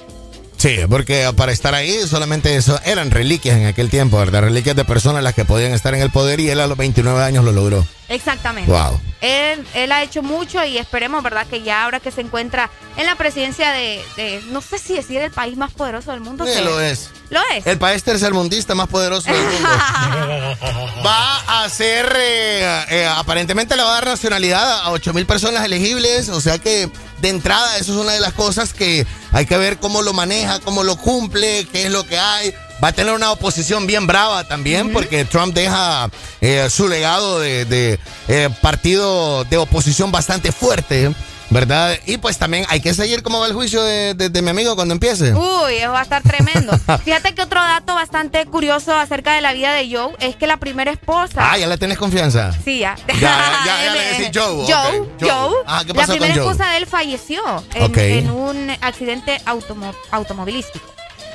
Sí, 0.62 0.78
porque 0.88 1.28
para 1.36 1.52
estar 1.52 1.74
ahí 1.74 1.92
solamente 2.06 2.56
eso 2.56 2.80
eran 2.86 3.10
reliquias 3.10 3.58
en 3.58 3.66
aquel 3.66 3.90
tiempo, 3.90 4.20
¿verdad? 4.20 4.44
Reliquias 4.44 4.76
de 4.76 4.86
personas 4.86 5.24
las 5.24 5.34
que 5.34 5.44
podían 5.44 5.72
estar 5.72 5.96
en 5.96 6.02
el 6.02 6.12
poder 6.12 6.40
y 6.40 6.52
él 6.52 6.60
a 6.60 6.68
los 6.68 6.78
29 6.78 7.20
años 7.24 7.44
lo 7.44 7.52
logró. 7.52 7.84
Exactamente. 8.12 8.72
Wow. 8.72 9.00
Él, 9.22 9.66
él 9.76 9.92
ha 9.92 10.02
hecho 10.04 10.24
mucho 10.24 10.64
y 10.66 10.78
esperemos, 10.80 11.22
¿verdad? 11.22 11.46
Que 11.48 11.62
ya 11.62 11.84
ahora 11.84 12.00
que 12.00 12.12
se 12.12 12.22
encuentra 12.22 12.70
en 12.98 13.06
la 13.06 13.16
presidencia 13.16 13.72
de, 13.72 14.04
de- 14.16 14.42
no 14.48 14.62
sé 14.62 14.80
si 14.80 14.96
decir 14.96 15.22
el 15.22 15.32
país 15.32 15.58
más 15.58 15.72
poderoso 15.72 16.12
del 16.12 16.22
mundo. 16.22 16.46
Sí, 16.46 16.54
que- 16.54 16.62
lo 16.62 16.80
es. 16.82 17.10
Lo 17.30 17.40
es. 17.54 17.66
El 17.68 17.78
país 17.78 18.04
tercermundista 18.04 18.74
más 18.76 18.88
poderoso 18.88 19.32
del 19.32 19.42
mundo. 19.42 19.70
va 21.06 21.64
a 21.64 21.70
ser, 21.70 22.12
eh, 22.18 22.86
eh, 22.90 23.06
aparentemente 23.16 23.76
le 23.76 23.84
va 23.84 23.92
a 23.92 23.94
dar 23.96 24.06
nacionalidad 24.08 24.82
a 24.82 24.92
8 24.92 25.14
mil 25.14 25.26
personas 25.26 25.64
elegibles, 25.64 26.30
o 26.30 26.42
sea 26.42 26.58
que 26.60 26.90
de 27.20 27.30
entrada 27.30 27.78
eso 27.78 27.94
es 27.94 27.98
una 28.00 28.14
de 28.14 28.20
las 28.20 28.34
cosas 28.34 28.74
que 28.74 29.06
hay 29.32 29.46
que 29.46 29.58
ver 29.58 29.78
cómo 29.78 30.02
lo 30.02 30.14
maneja, 30.14 30.60
cómo 30.60 30.84
lo 30.84 30.96
cumple, 30.98 31.68
qué 31.72 31.84
es 31.86 31.92
lo 31.92 32.06
que 32.06 32.18
hay. 32.20 32.54
Va 32.84 32.88
a 32.90 32.92
tener 32.94 33.14
una 33.14 33.32
oposición 33.32 33.86
bien 33.88 34.08
brava 34.08 34.44
también, 34.48 34.92
porque 34.92 35.24
Trump 35.26 35.54
deja 35.54 36.10
eh, 36.42 36.68
su 36.70 36.88
legado 36.88 37.40
de, 37.40 37.66
de, 37.66 38.00
eh, 38.28 38.50
partido 38.62 39.44
de 39.46 39.58
oposición 39.58 40.12
bastante 40.12 40.52
fuerte, 40.52 41.14
¿verdad? 41.52 41.96
Y 42.08 42.18
pues 42.18 42.38
también 42.40 42.66
hay 42.70 42.80
que 42.82 42.94
seguir 42.96 43.22
cómo 43.22 43.40
va 43.40 43.46
el 43.48 43.54
juicio 43.54 43.84
de, 43.84 44.14
de- 44.16 44.30
de 44.30 44.42
mi 44.42 44.50
amigo 44.50 44.76
cuando 44.76 44.94
empiece. 44.96 45.34
Uy, 45.34 45.76
eso 45.76 45.92
va 45.92 46.00
a 46.00 46.04
estar 46.04 46.24
tremendo. 46.24 46.72
Fíjate 47.06 47.36
que 47.36 47.44
otro 47.44 47.62
dato 47.62 47.94
bastante 47.94 48.46
curioso 48.48 48.96
acerca 48.98 49.34
de 49.34 49.42
la 49.42 49.54
vida 49.54 49.74
de 49.74 49.88
Joe 49.96 50.16
es 50.20 50.36
que 50.36 50.48
la 50.48 50.58
primera 50.58 50.90
esposa. 50.92 51.52
Ah, 51.52 51.58
ya 51.60 51.68
le 51.68 51.78
tenés 51.78 52.00
confianza. 52.00 52.52
Sí, 52.66 52.80
ya. 52.80 52.96
Ya, 53.08 53.14
ya, 53.16 53.62
ya, 53.66 53.86
ya 53.86 53.94
le 53.94 54.04
decís 54.18 54.30
Joe. 54.34 54.66
Joe, 54.66 55.08
Joe. 55.20 55.56
Ah, 55.68 55.84
¿qué 55.86 55.94
la 55.94 56.00
pasó 56.02 56.14
primera 56.14 56.34
con 56.34 56.44
Joe? 56.46 56.52
esposa 56.54 56.72
de 56.72 56.78
él 56.78 56.88
falleció 56.88 57.42
en, 57.76 58.32
un 58.32 58.72
accidente 58.82 59.40
automo- 59.46 59.94
automovilístico. 60.10 60.86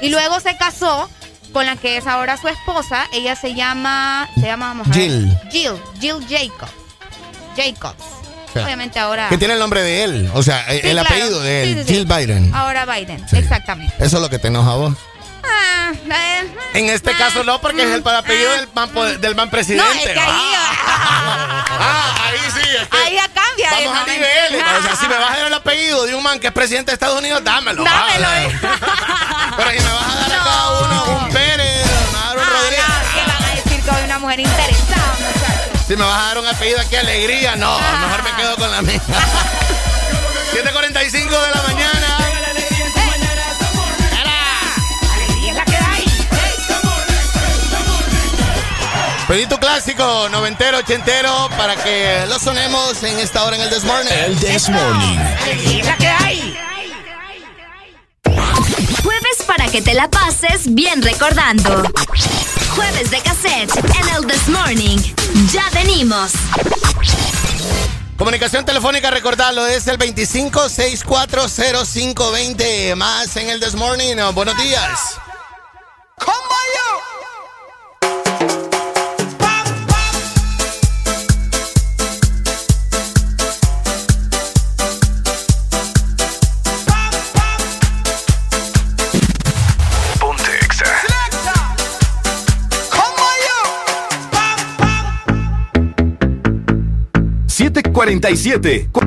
Y 0.02 0.08
luego 0.08 0.40
se 0.40 0.56
casó 0.56 1.08
con 1.56 1.64
la 1.64 1.74
que 1.76 1.96
es 1.96 2.06
ahora 2.06 2.36
su 2.36 2.48
esposa. 2.48 3.06
Ella 3.12 3.34
se 3.34 3.54
llama. 3.54 4.28
Se 4.34 4.42
llama, 4.42 4.66
vamos 4.68 4.88
a 4.88 4.90
ver. 4.90 4.98
Jill. 5.00 5.38
Jill. 5.50 5.72
Jill 5.98 6.26
Jacobs. 6.28 6.70
Jacobs. 7.56 8.04
sea, 8.52 8.64
Obviamente 8.66 8.98
ahora. 8.98 9.30
Que 9.30 9.38
tiene 9.38 9.54
el 9.54 9.60
nombre 9.60 9.80
de 9.80 10.04
él, 10.04 10.30
o 10.34 10.42
sea, 10.42 10.66
el, 10.68 10.82
Sí, 10.82 10.86
el 10.88 10.92
claro. 10.98 11.08
apellido 11.08 11.40
de 11.40 11.62
él, 11.62 11.68
Sí, 11.68 11.74
sí, 11.80 11.88
sí. 11.88 11.94
Jill 11.94 12.04
Biden. 12.04 12.54
Ahora 12.54 12.84
Biden. 12.84 13.24
Exactamente. 13.32 13.94
Eso 13.98 14.16
es 14.16 14.22
lo 14.22 14.28
que 14.28 14.38
te 14.38 14.48
enoja 14.48 14.72
a 14.72 14.74
vos. 14.74 14.94
Ah, 15.48 15.92
eh, 16.10 16.54
En 16.74 16.90
este 16.90 17.12
caso 17.12 17.42
no, 17.42 17.58
porque 17.62 17.84
es 17.84 17.88
el 17.90 18.06
apellido 18.06 18.52
del 18.52 18.68
man, 18.74 18.90
del 19.22 19.34
man 19.34 19.48
presidente. 19.48 19.82
No, 19.82 19.92
es 19.98 20.12
que 20.12 20.20
ahí, 20.20 20.28
Ah, 21.78 22.14
ahí 22.26 22.38
sí, 22.52 22.68
es 22.82 22.88
que 22.88 22.96
ahí 22.98 23.14
ya 23.14 23.28
cambia. 23.28 23.70
Vamos 23.70 23.80
de 23.80 23.86
a 23.86 23.92
momento. 23.94 24.12
niveles. 24.12 24.62
O 24.78 24.82
sea, 24.82 24.96
si 24.96 25.08
me 25.08 25.16
vas 25.16 25.30
a 25.30 25.36
dar 25.38 25.46
el 25.46 25.54
apellido 25.62 26.04
de 26.04 26.14
un 26.14 26.22
man 26.22 26.38
que 26.38 26.48
es 26.48 26.52
presidente 26.52 26.90
de 26.90 26.94
Estados 26.94 27.18
Unidos, 27.18 27.42
dámelo. 27.44 27.82
Dámelo, 27.84 28.26
eh. 28.34 28.58
Pero 29.56 29.70
si 29.70 29.78
me 29.78 29.92
vas 29.92 30.12
a 30.12 30.14
dar 30.20 30.32
a 30.32 30.44
cada 30.44 30.80
uno 30.80 31.18
un 31.20 31.32
Pérez, 31.32 31.45
una 34.16 34.18
mujer 34.18 34.40
interesada, 34.40 35.16
muchachos? 35.18 35.86
Si 35.86 35.96
me 35.96 36.04
vas 36.04 36.22
a 36.22 36.26
dar 36.28 36.38
un 36.38 36.46
apellido 36.46 36.80
aquí, 36.80 36.96
alegría, 36.96 37.56
no. 37.56 37.78
Mejor 37.78 38.22
me 38.22 38.32
quedo 38.36 38.56
con 38.56 38.70
la 38.70 38.82
mía. 38.82 39.00
7.45 40.52 41.12
de 41.12 41.50
la 41.54 41.62
mañana. 41.62 42.16
Alegría 45.14 45.50
es 45.50 45.56
la 45.56 45.64
que 45.64 45.76
hay. 45.76 46.04
Pedí 49.28 49.46
tu 49.46 49.58
clásico, 49.58 50.28
noventero, 50.30 50.78
ochentero, 50.78 51.50
para 51.58 51.76
que 51.76 52.24
lo 52.28 52.38
sonemos 52.38 53.02
en 53.02 53.18
esta 53.18 53.44
hora 53.44 53.56
en 53.56 53.62
el 53.62 53.70
This 53.70 53.84
Morning. 53.84 54.12
El 54.24 54.38
This 54.38 54.68
Morning. 54.70 55.18
Alegría 55.42 55.96
que 55.98 56.08
hay. 56.08 56.58
Jueves 59.02 59.42
para 59.46 59.68
que 59.68 59.82
te 59.82 59.94
la 59.94 60.08
pases 60.08 60.74
bien 60.74 61.02
recordando. 61.02 61.82
Jueves 62.76 63.10
de 63.10 63.20
cassette 63.22 63.74
en 63.74 64.08
el 64.14 64.24
This 64.26 64.46
Morning. 64.48 64.98
Ya 65.50 65.68
venimos. 65.72 66.32
Comunicación 68.16 68.64
telefónica, 68.64 69.10
recordarlo, 69.10 69.66
es 69.66 69.88
el 69.88 69.98
25640520. 69.98 72.94
Más 72.94 73.36
en 73.36 73.48
el 73.48 73.58
This 73.60 73.74
Morning. 73.74 74.14
Buenos 74.34 74.56
días. 74.58 75.16
Ponte 76.18 76.56
4747. 97.82 99.05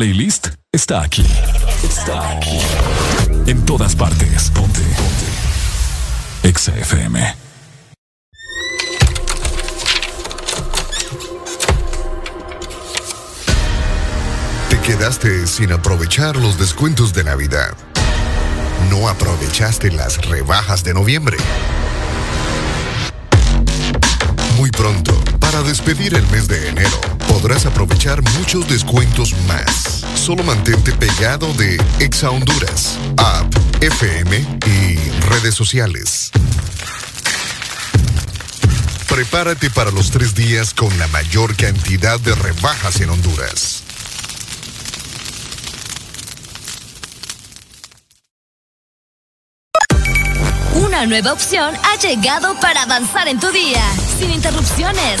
Playlist 0.00 0.48
está 0.72 1.02
aquí. 1.02 1.26
Está 1.82 2.30
aquí. 2.30 2.58
En 3.44 3.66
todas 3.66 3.94
partes. 3.94 4.48
Ponte. 4.48 4.80
Ponte. 4.80 6.48
Exa 6.48 6.74
FM. 6.74 7.36
Te 14.70 14.78
quedaste 14.78 15.46
sin 15.46 15.70
aprovechar 15.70 16.36
los 16.36 16.58
descuentos 16.58 17.12
de 17.12 17.24
Navidad. 17.24 17.76
No 18.88 19.06
aprovechaste 19.06 19.92
las 19.92 20.16
rebajas 20.26 20.82
de 20.82 20.94
noviembre. 20.94 21.36
Muy 24.56 24.70
pronto, 24.70 25.12
para 25.38 25.62
despedir 25.62 26.14
el 26.14 26.26
mes 26.28 26.48
de 26.48 26.70
enero, 26.70 27.00
podrás 27.30 27.64
aprovechar 27.64 28.20
muchos 28.38 28.66
descuentos 28.66 29.34
más. 29.46 30.04
Solo 30.16 30.42
mantente 30.42 30.92
pegado 30.92 31.52
de 31.54 31.80
Exa 32.00 32.28
Honduras, 32.30 32.98
app, 33.16 33.54
FM 33.80 34.36
y 34.66 34.96
redes 35.28 35.54
sociales. 35.54 36.32
Prepárate 39.08 39.70
para 39.70 39.92
los 39.92 40.10
tres 40.10 40.34
días 40.34 40.74
con 40.74 40.96
la 40.98 41.06
mayor 41.08 41.54
cantidad 41.54 42.18
de 42.18 42.34
rebajas 42.34 43.00
en 43.00 43.10
Honduras. 43.10 43.84
Una 50.74 51.06
nueva 51.06 51.32
opción 51.32 51.74
ha 51.84 51.96
llegado 51.96 52.58
para 52.60 52.82
avanzar 52.82 53.28
en 53.28 53.38
tu 53.38 53.50
día, 53.52 53.82
sin 54.18 54.30
interrupciones. 54.30 55.20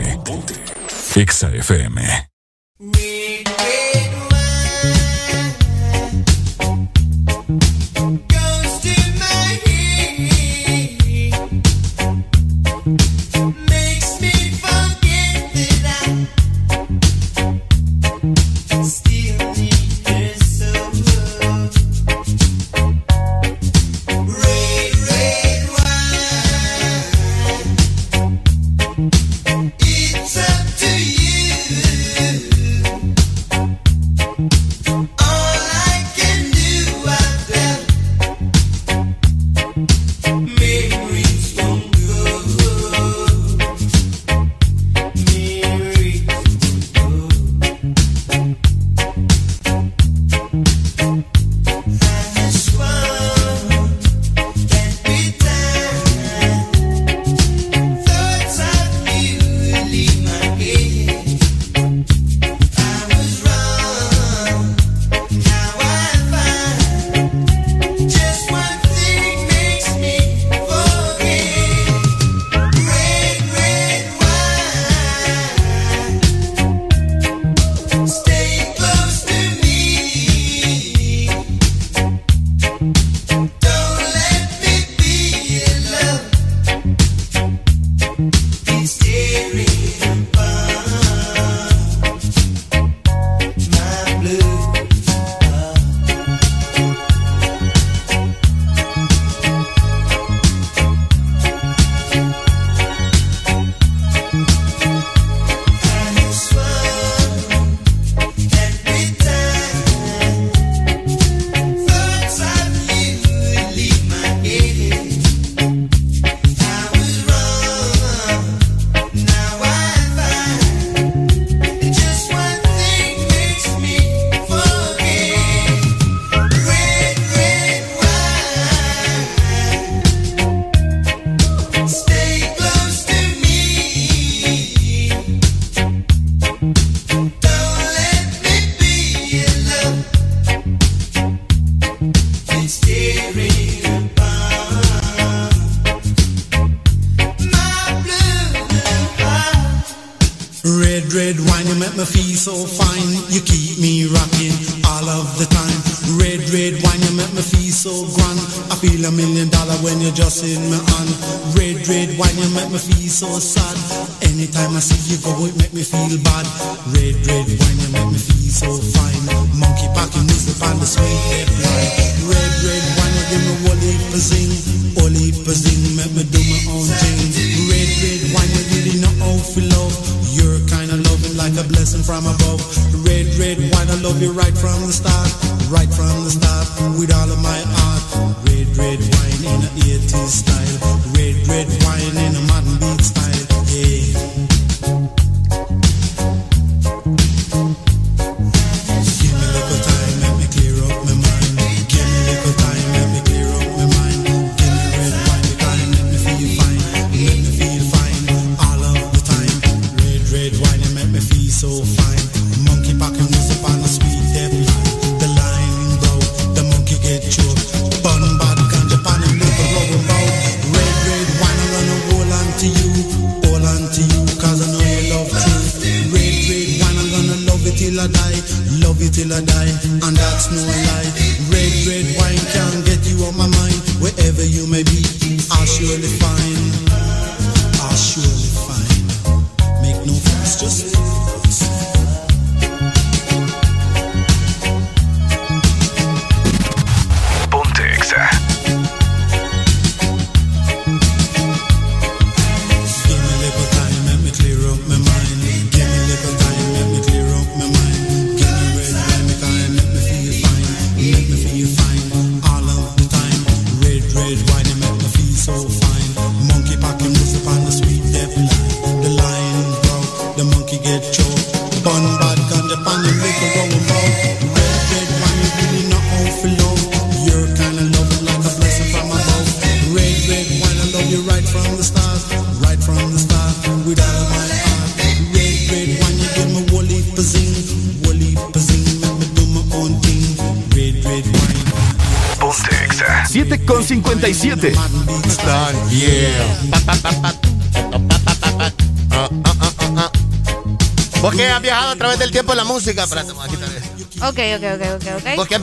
Exa 1.21 1.53
FM. 1.53 2.30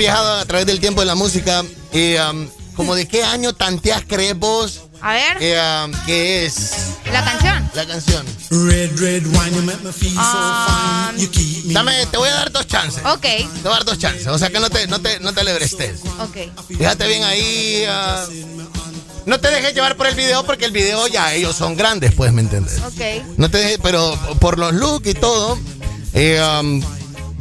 Viajado 0.09 0.41
a 0.41 0.45
través 0.47 0.67
del 0.67 0.81
tiempo 0.81 1.03
en 1.03 1.09
la 1.09 1.15
música, 1.15 1.63
y, 1.93 2.15
um, 2.17 2.49
como 2.75 2.95
de 2.95 3.07
qué 3.07 3.25
año 3.25 3.53
tanteas 3.53 4.03
crees 4.07 4.39
vos 4.39 4.83
A 5.03 5.13
ver, 5.13 5.37
eh, 5.41 5.61
um, 5.85 5.93
que 6.07 6.47
es 6.47 6.73
la 7.13 7.23
canción. 7.25 7.71
la 7.75 7.87
canción? 7.87 8.25
Red, 8.51 8.99
red 8.99 9.27
wine, 9.27 9.55
you 9.55 9.63
make 9.63 9.83
me 9.85 9.93
feel 9.93 10.15
so 10.15 10.67
fine. 10.67 11.21
You 11.21 11.31
keep 11.31 11.67
me. 11.67 11.75
Dame, 11.75 12.07
te 12.07 12.17
voy 12.17 12.29
a 12.31 12.35
dar 12.35 12.51
dos 12.53 12.67
chances. 12.67 13.05
Ok, 13.05 13.21
Te 13.21 13.45
voy 13.63 13.67
a 13.73 13.75
dar 13.75 13.85
dos 13.85 13.99
chances. 13.99 14.27
O 14.29 14.39
sea 14.39 14.49
que 14.49 14.59
no 14.61 14.71
te, 14.71 14.87
no 14.87 14.99
te, 15.01 15.21
no 15.21 15.33
te 15.35 15.41
alebrestes. 15.41 16.01
ok. 16.21 16.37
Fíjate 16.79 17.07
bien 17.07 17.25
ahí. 17.25 17.85
ah, 17.87 18.25
no 19.27 19.39
te 19.41 19.51
dejes 19.51 19.75
llevar 19.75 19.95
por 19.97 20.07
el 20.07 20.15
video 20.15 20.45
porque 20.47 20.65
el 20.65 20.73
video 20.73 21.07
ya 21.07 21.35
ellos 21.35 21.55
son 21.55 21.77
grandes, 21.77 22.15
pues, 22.15 22.33
¿me 22.33 22.41
entiendes? 22.41 22.79
Ok. 22.79 23.27
No 23.37 23.51
te 23.51 23.59
dejes, 23.59 23.79
pero 23.83 24.19
por 24.41 24.59
los 24.59 24.73
looks 24.73 25.07
y 25.07 25.13
todo, 25.15 25.59
eh, 26.15 26.41
um, 26.61 26.83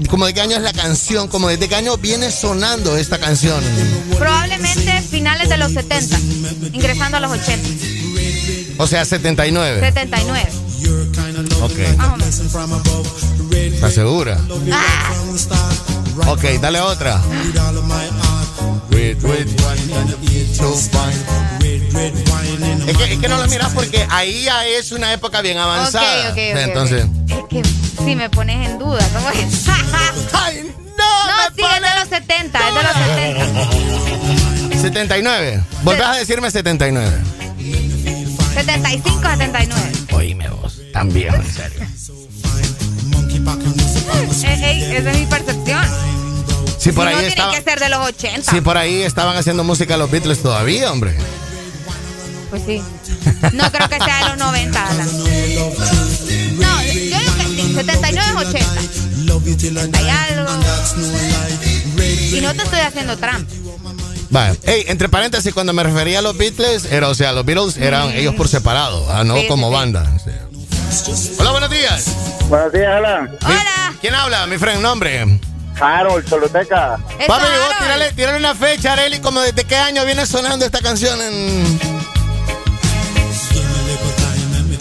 como 0.09 0.25
de 0.25 0.33
qué 0.33 0.41
año 0.41 0.55
es 0.57 0.61
la 0.61 0.73
canción, 0.73 1.27
como 1.27 1.47
desde 1.49 1.67
qué 1.67 1.75
año 1.75 1.97
viene 1.97 2.31
sonando 2.31 2.95
esta 2.97 3.17
canción. 3.17 3.63
Probablemente 4.17 5.01
finales 5.01 5.49
de 5.49 5.57
los 5.57 5.71
70, 5.73 6.19
ingresando 6.73 7.17
a 7.17 7.19
los 7.19 7.31
80. 7.31 7.69
O 8.77 8.87
sea, 8.87 9.03
79. 9.05 9.79
79. 9.79 10.49
Ok. 11.61 11.79
¿Estás 13.73 13.93
segura? 13.93 14.39
Ah, 14.71 15.13
Ok, 16.27 16.43
dale 16.61 16.81
otra. 16.81 17.21
Es 22.87 22.97
que, 22.97 23.13
es 23.13 23.19
que 23.19 23.27
no 23.27 23.37
lo 23.37 23.47
miras 23.47 23.73
porque 23.73 24.05
ahí 24.09 24.43
ya 24.43 24.65
es 24.65 24.91
una 24.91 25.11
época 25.13 25.41
bien 25.41 25.57
avanzada. 25.57 26.29
Ok, 26.29 26.31
ok, 26.31 26.31
ok, 26.31 26.37
O 26.37 26.55
sea, 26.55 26.63
Entonces. 26.63 27.05
es 27.27 27.43
que 27.49 27.86
si 28.03 28.15
me 28.15 28.29
pones 28.29 28.69
en 28.69 28.77
duda, 28.79 29.05
¿cómo 29.13 29.29
es? 29.29 29.67
¡Ay, 30.33 30.71
no! 30.97 31.55
sí, 31.55 31.61
es 31.61 31.81
de 31.81 31.99
los 31.99 32.09
70, 32.09 32.59
es 32.59 32.75
de 32.75 32.83
los 32.83 32.93
70. 34.69 34.81
79. 34.81 35.63
Volvés 35.83 36.05
a 36.05 36.13
decirme 36.13 36.51
79. 36.51 37.17
75, 38.53 39.21
79. 39.21 39.91
Oíme 40.13 40.49
vos. 40.49 40.79
También, 40.93 41.33
en 41.33 41.45
serio. 41.53 41.87
Ey, 44.43 44.63
ey, 44.63 44.95
esa 44.95 45.11
es 45.11 45.17
mi 45.19 45.25
percepción. 45.25 45.85
Si 46.79 46.91
por 46.91 47.07
Si 47.07 47.09
ahí 47.09 47.15
no, 47.15 47.19
tiene 47.19 47.27
estaba. 47.27 47.53
que 47.53 47.61
ser 47.61 47.79
de 47.79 47.89
los 47.89 47.99
80. 48.07 48.51
Si 48.51 48.61
por 48.61 48.77
ahí 48.77 49.01
estaban 49.03 49.35
haciendo 49.37 49.63
música 49.63 49.97
los 49.97 50.09
Beatles 50.11 50.41
todavía, 50.41 50.91
hombre. 50.91 51.15
Pues 52.49 52.63
sí. 52.65 52.81
No 53.53 53.69
creo 53.71 53.89
que 53.89 53.97
sea 53.97 54.19
de 54.23 54.29
los 54.29 54.37
90, 54.37 54.87
Alan. 54.89 55.09
No, 57.83 58.09
yo 58.09 58.21
digo 58.23 58.39
que 58.39 58.45
sí. 58.59 58.65
79 59.25 59.71
es 59.71 59.75
80. 59.85 59.97
Hay 59.99 60.09
algo. 60.09 60.51
Y 62.31 62.41
no 62.41 62.53
te 62.53 62.63
estoy 62.63 62.79
haciendo 62.79 63.17
trampa. 63.17 63.51
Vale. 64.29 64.57
Ey, 64.63 64.85
entre 64.87 65.07
paréntesis, 65.09 65.53
cuando 65.53 65.71
me 65.73 65.83
refería 65.83 66.19
a 66.19 66.21
los 66.21 66.37
Beatles, 66.37 66.85
era, 66.91 67.07
o 67.07 67.15
sea, 67.15 67.31
los 67.31 67.45
Beatles 67.45 67.77
eran 67.77 68.11
ellos 68.11 68.35
por 68.35 68.47
separado, 68.49 69.07
ah, 69.09 69.23
no 69.23 69.37
Sí, 69.37 69.47
como 69.47 69.69
sí. 69.69 69.73
banda. 69.73 70.05
Hola, 71.39 71.51
buenos 71.51 71.69
días. 71.69 72.05
Buenos 72.49 72.71
días, 72.73 72.87
Alan. 72.87 73.37
Hola. 73.45 73.93
¿Quién 74.01 74.13
habla, 74.15 74.45
mi 74.47 74.57
friend? 74.57 74.81
¿Nombre? 74.81 75.39
Harold, 75.79 76.27
Choluteca. 76.27 76.97
Eso, 77.19 77.27
Papi, 77.27 77.45
vos 77.45 78.15
tirale 78.15 78.37
una 78.37 78.55
fecha, 78.55 78.93
Areli, 78.93 79.19
como 79.19 79.39
desde 79.41 79.63
qué 79.63 79.75
año 79.75 80.03
viene 80.05 80.25
sonando 80.25 80.65
esta 80.65 80.79
canción 80.79 81.21
en... 81.21 81.79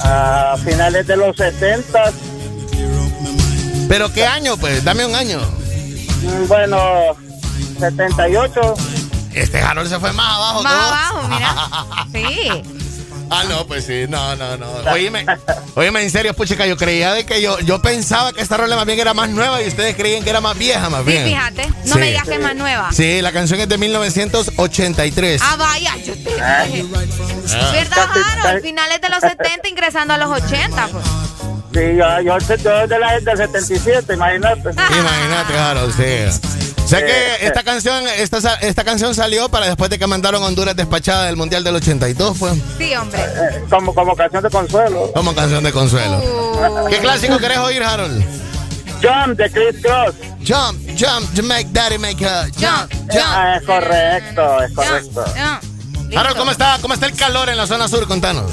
A 0.01 0.57
finales 0.65 1.07
de 1.07 1.17
los 1.17 1.37
70, 1.37 2.13
¿Pero 3.89 4.13
qué 4.13 4.27
año, 4.27 4.57
pues? 4.57 4.83
Dame 4.85 5.05
un 5.07 5.15
año. 5.15 5.41
bueno, 6.49 6.79
78. 7.79 8.75
Este 9.35 9.61
Harold 9.61 9.89
se 9.89 9.99
fue 10.01 10.13
más 10.13 10.35
abajo. 10.35 10.63
Más 10.63 10.73
¿no? 10.73 10.79
abajo, 10.81 11.29
mira. 11.29 11.55
Sí. 12.13 12.63
Ah, 13.29 13.43
no, 13.49 13.67
pues 13.67 13.85
sí, 13.85 14.05
no, 14.09 14.37
no, 14.37 14.57
no. 14.57 14.67
Oíme, 14.93 15.27
oíme, 15.75 16.01
en 16.01 16.11
serio, 16.13 16.33
puchica, 16.33 16.65
yo 16.65 16.77
creía 16.77 17.13
de 17.13 17.27
que 17.27 17.43
yo, 17.43 17.59
yo 17.59 17.83
pensaba 17.83 18.33
que 18.33 18.41
esta 18.41 18.57
rola 18.57 18.77
más 18.77 18.87
bien 18.87 19.01
era 19.01 19.15
más 19.15 19.29
nueva 19.31 19.61
y 19.65 19.67
ustedes 19.67 19.97
creían 19.97 20.23
que 20.23 20.31
era 20.31 20.41
más 20.41 20.57
vieja, 20.57 20.89
más 20.91 21.01
Sí, 21.05 21.11
bien. 21.11 21.25
fíjate. 21.27 21.67
No 21.87 21.95
Sí. 21.95 21.99
me 21.99 22.07
digas 22.07 22.23
que 22.29 22.35
es 22.35 22.41
más 22.41 22.55
nueva. 22.55 22.93
Sí, 22.93 23.21
la 23.23 23.33
canción 23.33 23.59
es 23.59 23.69
de 23.69 23.79
1983. 23.79 25.43
Ah, 25.45 25.57
vaya, 25.57 25.97
yo 26.05 26.13
te 26.13 26.19
dije. 26.21 26.85
¿Verdad, 27.73 28.09
Harold? 28.45 28.63
Finales 28.63 29.01
de 29.01 29.09
los 29.09 29.19
70, 29.21 29.69
ingresando 29.71 30.15
a 30.15 30.19
los 30.19 30.31
80, 30.31 30.89
pues. 30.93 31.05
Sí, 31.77 31.83
yo, 31.95 32.21
yo, 32.23 32.39
yo 32.39 32.87
de 32.87 32.99
la 32.99 33.21
del 33.21 33.37
77, 33.37 34.15
imagínate. 34.15 34.71
Imagínate, 34.71 35.59
Harold, 35.59 35.95
sí. 35.95 36.49
Sé 36.87 37.05
que 37.05 37.47
esta 37.47 37.63
canción, 37.65 38.03
esta, 38.17 38.55
esta 38.55 38.83
canción 38.83 39.15
salió 39.15 39.51
para 39.51 39.67
después 39.67 39.91
de 39.91 39.99
que 39.99 40.07
mandaron 40.07 40.43
a 40.43 40.47
Honduras 40.47 40.75
despachada 40.75 41.27
del 41.27 41.37
Mundial 41.37 41.65
del 41.65 41.75
82, 41.75 42.39
pues. 42.39 42.55
Sí, 42.79 42.95
hombre. 42.95 43.21
Eh, 43.21 43.65
como, 43.69 43.95
como 43.95 44.17
canción 44.17 44.43
de 44.43 44.49
consuelo. 44.49 45.13
Como 45.15 45.35
canción 45.35 45.63
de 45.63 45.73
consuelo. 45.73 46.17
Uh. 46.17 46.89
¿Qué 46.89 46.97
clásico 46.97 47.37
querés 47.37 47.59
oír, 47.59 47.83
Harold? 47.83 48.25
Jump 49.03 49.37
de 49.37 49.51
Chris 49.51 49.83
Cross. 49.83 50.15
Jump, 50.49 50.81
jump, 50.99 51.35
to 51.35 51.43
make 51.43 51.67
daddy 51.73 51.99
make 51.99 52.25
her 52.25 52.51
jump, 52.53 52.91
jump. 53.13 53.23
Ah, 53.23 53.59
es 53.61 53.67
correcto, 53.67 54.63
es 54.63 54.73
correcto. 54.73 55.25
Harold, 56.17 56.39
¿cómo 56.39 56.53
está, 56.53 56.79
¿cómo 56.81 56.95
está 56.95 57.05
el 57.05 57.15
calor 57.15 57.51
en 57.51 57.59
la 57.59 57.67
zona 57.67 57.87
sur? 57.87 58.09
Contanos. 58.09 58.51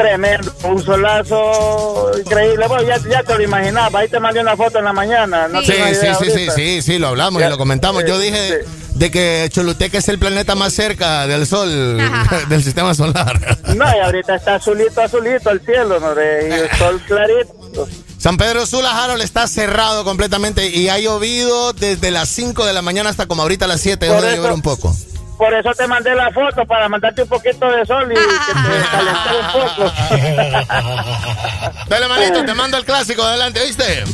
Tremendo, 0.00 0.52
un 0.64 0.82
solazo 0.82 2.10
increíble. 2.18 2.66
Bueno, 2.68 2.82
ya, 2.88 2.96
ya 3.08 3.22
te 3.22 3.34
lo 3.36 3.42
imaginaba. 3.42 4.00
Ahí 4.00 4.08
te 4.08 4.18
mandé 4.18 4.40
una 4.40 4.56
foto 4.56 4.78
en 4.78 4.84
la 4.84 4.92
mañana. 4.92 5.46
No 5.48 5.60
Sí, 5.60 5.72
sí, 5.72 6.06
sí, 6.18 6.30
sí, 6.30 6.46
sí, 6.54 6.82
sí, 6.82 6.98
lo 6.98 7.08
hablamos 7.08 7.42
y 7.42 7.48
lo 7.48 7.58
comentamos. 7.58 8.04
Yo 8.06 8.18
dije 8.18 8.64
de 8.94 9.10
que 9.10 9.48
Choluteca 9.52 9.98
es 9.98 10.08
el 10.08 10.18
planeta 10.18 10.54
más 10.54 10.72
cerca 10.72 11.26
del 11.26 11.46
sol, 11.46 11.98
del 12.48 12.62
sistema 12.64 12.94
solar. 12.94 13.58
No, 13.74 13.84
y 13.84 13.98
ahorita 14.00 14.34
está 14.36 14.54
azulito, 14.56 15.00
azulito 15.02 15.50
el 15.50 15.60
cielo, 15.60 16.00
¿no? 16.00 16.12
Y 16.14 16.52
el 16.52 16.70
sol 16.78 17.00
clarito. 17.06 17.88
San 18.18 18.36
Pedro 18.36 18.66
Sula, 18.66 19.02
Harold, 19.02 19.22
está 19.22 19.46
cerrado 19.48 20.04
completamente 20.04 20.68
y 20.68 20.88
ha 20.90 20.98
llovido 20.98 21.72
desde 21.72 22.10
las 22.10 22.28
5 22.28 22.66
de 22.66 22.72
la 22.74 22.82
mañana 22.82 23.08
hasta 23.10 23.26
como 23.26 23.42
ahorita 23.42 23.66
las 23.66 23.80
7, 23.80 24.04
dejó 24.06 24.16
Por 24.16 24.24
de 24.24 24.32
eso- 24.32 24.36
llover 24.38 24.52
un 24.52 24.62
poco. 24.62 24.94
Por 25.40 25.54
eso 25.54 25.72
te 25.72 25.86
mandé 25.86 26.14
la 26.14 26.30
foto, 26.30 26.66
para 26.66 26.86
mandarte 26.86 27.22
un 27.22 27.28
poquito 27.28 27.66
de 27.70 27.86
sol 27.86 28.12
y 28.12 28.14
que 28.14 28.20
te 28.20 28.84
calentara 28.90 29.38
un 29.40 29.52
poco. 29.52 29.90
Dale, 31.88 32.08
manito, 32.08 32.44
te 32.44 32.52
mando 32.52 32.76
el 32.76 32.84
clásico, 32.84 33.22
adelante, 33.22 33.64
¿viste? 33.64 34.04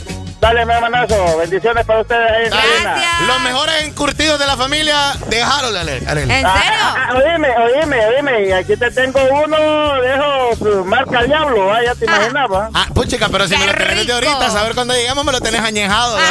Dale, 0.46 0.64
mi 0.64 0.72
hermanazo. 0.74 1.38
Bendiciones 1.38 1.84
para 1.84 2.00
ustedes 2.02 2.52
ahí 2.52 2.68
en. 2.78 3.26
Los 3.26 3.40
mejores 3.40 3.82
encurtidos 3.82 4.38
de 4.38 4.46
la 4.46 4.56
familia 4.56 5.14
de 5.26 5.42
Harold. 5.42 5.76
¿En 5.76 6.46
Ah, 6.46 6.62
serio? 6.62 6.78
ah, 6.82 6.94
ah, 7.08 7.14
oíme, 7.16 7.48
oíme, 7.58 8.06
oíme. 8.06 8.46
Y 8.48 8.52
aquí 8.52 8.76
te 8.76 8.88
tengo 8.92 9.18
uno, 9.44 10.00
dejo 10.02 10.56
su 10.56 10.84
marca 10.84 11.24
Diablo, 11.24 11.72
ah, 11.72 11.82
ya 11.84 11.96
te 11.96 12.04
imaginabas. 12.04 12.70
Ah, 12.74 12.86
puchica, 12.94 13.28
pero 13.28 13.48
si 13.48 13.56
me 13.56 13.66
lo 13.66 13.74
tenés 13.74 13.96
desde 13.96 14.12
ahorita, 14.12 14.48
saber 14.50 14.76
cuándo 14.76 14.94
llegamos 14.94 15.24
me 15.24 15.32
lo 15.32 15.40
tenés 15.40 15.62
añejado. 15.62 16.14
de. 16.16 16.22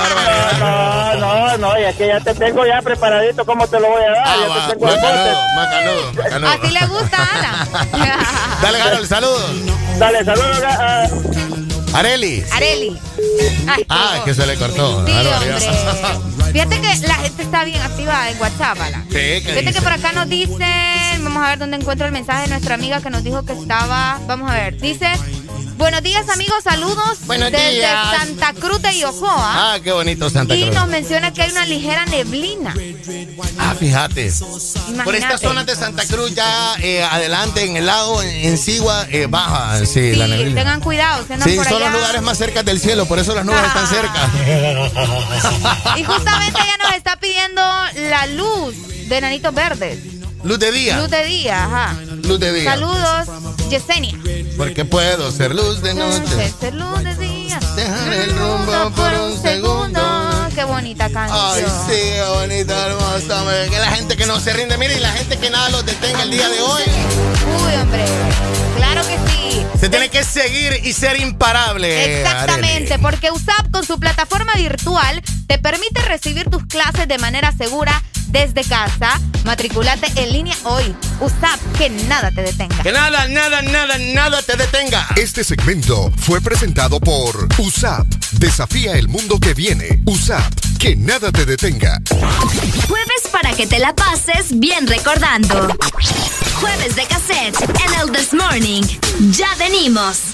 No, 0.59 1.15
no, 1.15 1.57
no, 1.57 1.77
y 1.79 1.83
aquí 1.83 2.07
ya 2.07 2.21
te 2.21 2.33
tengo 2.35 2.65
ya 2.65 2.81
preparadito 2.81 3.45
cómo 3.45 3.67
te 3.67 3.81
lo 3.81 3.89
voy 3.89 4.01
a 4.01 4.11
dar. 4.11 4.23
Ah, 4.25 4.35
ya 4.39 4.47
va, 4.47 4.67
te 4.67 4.73
tengo 4.75 4.87
el 4.93 4.95
macanudo, 4.95 5.41
macanudo, 5.57 6.13
macanudo. 6.13 6.49
Así 6.51 6.71
le 6.71 6.85
gusta, 6.87 7.17
Ana. 7.33 7.67
Dale, 8.61 8.81
Harold, 8.81 9.07
saludos. 9.09 9.51
Dale, 9.99 10.23
saludos 10.23 11.64
Areli. 11.95 12.43
Areli. 12.51 12.97
Ay, 13.67 13.85
Ah, 13.89 14.21
que 14.25 14.33
se 14.33 14.45
le 14.45 14.55
cortó. 14.57 15.05
Sí. 15.05 15.13
Fíjate 16.51 16.81
que 16.81 17.07
la 17.07 17.15
gente 17.15 17.41
está 17.43 17.63
bien 17.63 17.81
activa 17.81 18.29
en 18.29 18.39
WhatsApp, 18.39 18.79
Ala. 18.81 19.01
Sí, 19.09 19.13
¿qué 19.13 19.41
Fíjate 19.41 19.61
dice? 19.61 19.73
que 19.73 19.81
por 19.81 19.91
acá 19.93 20.11
nos 20.11 20.29
dicen, 20.29 20.59
vamos 21.25 21.43
a 21.43 21.49
ver 21.49 21.59
dónde 21.59 21.77
encuentro 21.77 22.05
el 22.05 22.13
mensaje 22.13 22.43
de 22.43 22.47
nuestra 22.49 22.75
amiga 22.75 23.01
que 23.01 23.09
nos 23.09 23.23
dijo 23.23 23.43
que 23.43 23.53
estaba, 23.53 24.19
vamos 24.27 24.49
a 24.49 24.53
ver, 24.53 24.77
dice, 24.79 25.07
buenos 25.77 26.01
días 26.03 26.29
amigos, 26.29 26.63
saludos 26.63 27.19
Buenos 27.25 27.51
desde 27.51 27.71
días. 27.71 28.17
Santa 28.17 28.53
Cruz 28.53 28.81
de 28.81 28.97
Yojoa. 28.99 29.73
Ah, 29.73 29.77
qué 29.83 29.91
bonito 29.91 30.29
Santa 30.29 30.55
y 30.55 30.63
Cruz. 30.63 30.75
nos 30.75 30.87
menciona 30.87 31.33
que 31.33 31.41
hay 31.41 31.51
una 31.51 31.65
ligera 31.65 32.05
neblina. 32.05 32.73
Ah, 33.57 33.73
fíjate. 33.77 34.31
Por 35.03 35.15
estas 35.15 35.41
zonas 35.41 35.65
de 35.65 35.75
Santa 35.75 36.05
Cruz, 36.05 36.33
ya 36.35 36.75
eh, 36.79 37.03
adelante 37.03 37.63
en 37.65 37.77
el 37.77 37.85
lago, 37.87 38.21
en, 38.21 38.57
Sigua, 38.57 39.05
eh, 39.09 39.27
baja, 39.29 39.79
sí, 39.79 39.85
Sí, 39.87 40.15
la 40.15 40.27
neblina. 40.27 40.61
tengan 40.61 40.79
cuidado, 40.81 41.25
andan 41.29 41.41
Sí, 41.49 41.55
por 41.55 41.65
son 41.65 41.77
allá. 41.77 41.89
los 41.89 41.99
lugares 41.99 42.21
más 42.21 42.37
cerca 42.37 42.63
del 42.63 42.79
cielo, 42.79 43.05
por 43.07 43.19
eso 43.19 43.33
las 43.35 43.45
nubes 43.45 43.63
están 43.63 43.87
cerca. 43.87 44.29
Y 45.97 46.03
justamente 46.03 46.59
ella 46.61 46.77
nos 46.83 46.93
está 46.95 47.17
pidiendo 47.17 47.61
la 48.09 48.27
luz 48.27 48.75
de 49.09 49.21
Nanitos 49.21 49.53
Verdes. 49.53 49.99
Luz 50.45 50.59
de 50.59 50.71
día. 50.71 50.97
Luz 50.99 51.09
de 51.09 51.23
día, 51.25 51.65
ajá. 51.65 51.95
Luz 52.23 52.39
de 52.39 52.53
día. 52.53 52.71
Saludos, 52.71 53.27
Yesenia. 53.67 54.15
Porque 54.55 54.85
puedo 54.85 55.31
ser 55.31 55.55
luz 55.55 55.81
de 55.81 55.95
noche. 55.95 56.53
Ser 56.59 56.75
luz 56.75 57.03
de 57.03 57.15
día. 57.15 57.59
Dejar 57.75 58.13
el 58.13 58.37
rumbo 58.37 58.91
por 58.91 59.11
un 59.21 59.41
segundo. 59.41 59.99
Qué 60.53 60.63
bonita 60.63 61.09
canción. 61.09 61.39
Ay, 61.41 61.65
sí, 61.87 61.93
qué 61.95 62.23
bonita, 62.29 62.85
hermosa. 62.85 63.43
Que 63.71 63.79
la 63.79 63.91
gente 63.91 64.15
que 64.15 64.27
no 64.27 64.39
se 64.39 64.53
rinde, 64.53 64.77
mire, 64.77 64.95
y 64.95 64.99
la 64.99 65.11
gente 65.13 65.35
que 65.39 65.49
nada 65.49 65.69
los 65.69 65.83
detenga 65.83 66.21
el 66.21 66.29
día 66.29 66.47
de 66.47 66.61
hoy. 66.61 66.83
Uy, 67.63 67.75
hombre. 67.81 68.05
Claro 68.75 69.01
que 69.07 69.17
sí. 69.29 69.65
Se 69.79 69.89
tiene 69.89 70.09
que 70.09 70.23
seguir 70.23 70.79
y 70.83 70.93
ser 70.93 71.19
imparable. 71.19 72.21
Exactamente, 72.21 72.99
porque 72.99 73.31
USAP 73.31 73.71
con 73.71 73.85
su 73.85 73.99
plataforma 73.99 74.53
virtual 74.55 75.21
te 75.47 75.57
permite 75.59 76.01
recibir 76.01 76.49
tus 76.49 76.65
clases 76.65 77.07
de 77.07 77.17
manera 77.17 77.51
segura 77.51 78.01
desde 78.27 78.63
casa. 78.63 79.19
Matriculate 79.45 80.11
en 80.15 80.33
línea 80.33 80.55
hoy. 80.63 80.95
USAP, 81.19 81.59
que 81.77 81.89
nada 81.89 82.31
te 82.31 82.41
detenga. 82.41 82.83
Que 82.83 82.91
nada, 82.91 83.27
nada, 83.27 83.61
nada, 83.61 83.97
nada 83.97 84.41
te 84.41 84.57
detenga. 84.57 85.07
Este 85.15 85.43
segmento 85.43 86.11
fue 86.17 86.41
presentado 86.41 86.99
por 86.99 87.47
USAP. 87.57 88.07
Desafía 88.33 88.93
el 88.93 89.07
mundo 89.07 89.39
que 89.39 89.53
viene. 89.53 90.01
USAP. 90.05 90.53
Que 90.79 90.95
nada 90.95 91.31
te 91.31 91.45
detenga. 91.45 92.01
Jueves 92.09 93.29
para 93.31 93.53
que 93.53 93.65
te 93.67 93.79
la 93.79 93.95
pases 93.95 94.59
bien 94.59 94.85
recordando. 94.87 95.75
Jueves 96.59 96.95
de 96.95 97.05
cassette 97.05 97.55
en 97.61 98.01
el 98.01 98.11
This 98.11 98.33
Morning. 98.33 98.64
Ya 98.65 99.53
venimos. 99.59 100.33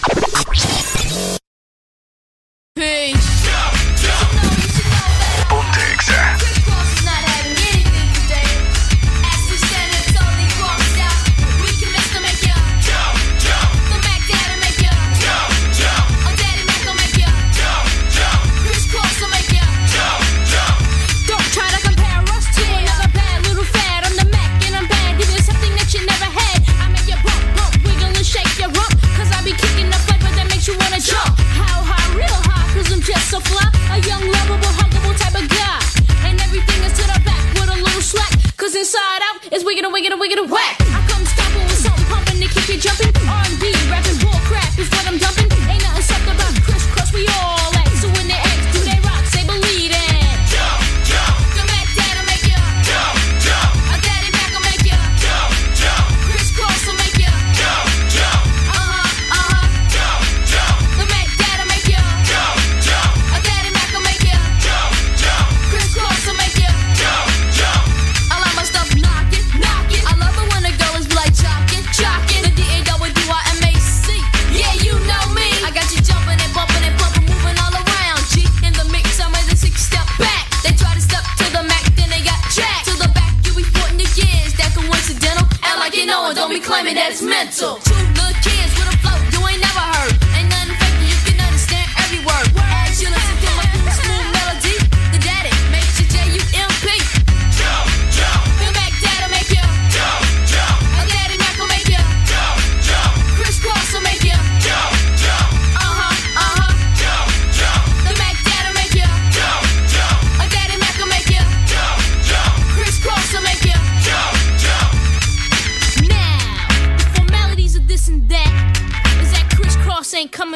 young, 34.07 34.23
lovable, 34.25 34.73
huggable 34.79 35.15
type 35.17 35.35
of 35.35 35.47
guy. 35.49 35.79
And 36.27 36.39
everything 36.41 36.83
is 36.83 36.93
to 36.99 37.05
the 37.05 37.19
back 37.25 37.43
with 37.53 37.69
a 37.69 37.77
little 37.77 38.01
slack. 38.01 38.31
Cause 38.57 38.75
inside 38.75 39.21
out 39.29 39.53
is 39.53 39.63
wiggin' 39.63 39.85
and 39.85 39.93
wiggin' 39.93 40.11
and 40.11 40.21
wiggin' 40.21 40.39
and 40.39 40.49
whack. 40.49 40.77
I 40.79 40.99
come 41.09 41.25
stomping 41.25 41.65
with 41.65 41.81
something 41.81 42.05
pumping 42.05 42.39
to 42.41 42.47
keep 42.47 42.67
you 42.69 42.77
jumping. 42.77 43.11
R&B, 43.27 43.73
rapping 43.89 44.17
bull 44.21 44.39
crap 44.47 44.77
is 44.77 44.89
what 44.89 45.07
I'm 45.07 45.17
done. 45.17 45.30
Eso. 87.61 87.90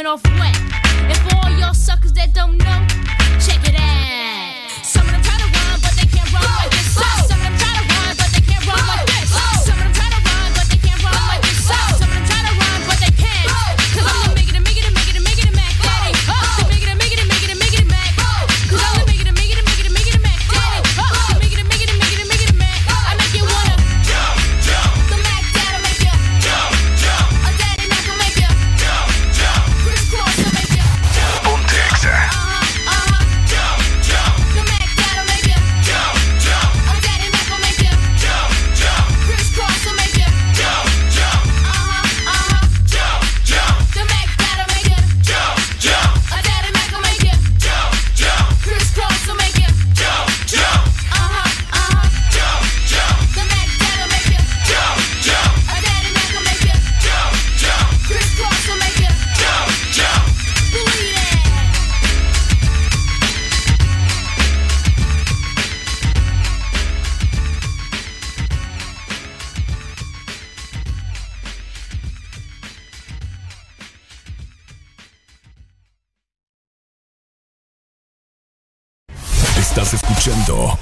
off 0.06 0.35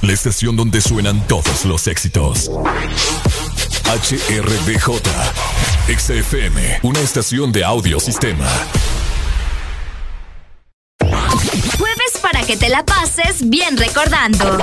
la 0.01 0.13
estación 0.13 0.55
donde 0.55 0.81
suenan 0.81 1.25
todos 1.27 1.65
los 1.65 1.87
éxitos. 1.87 2.49
HRDJ, 3.85 5.01
XFM, 5.87 6.79
una 6.83 6.99
estación 6.99 7.51
de 7.51 7.63
audio 7.63 7.99
sistema. 7.99 8.47
Jueves 10.99 12.17
para 12.21 12.43
que 12.43 12.57
te 12.57 12.69
la 12.69 12.83
pases 12.83 13.49
bien 13.49 13.77
recordando. 13.77 14.57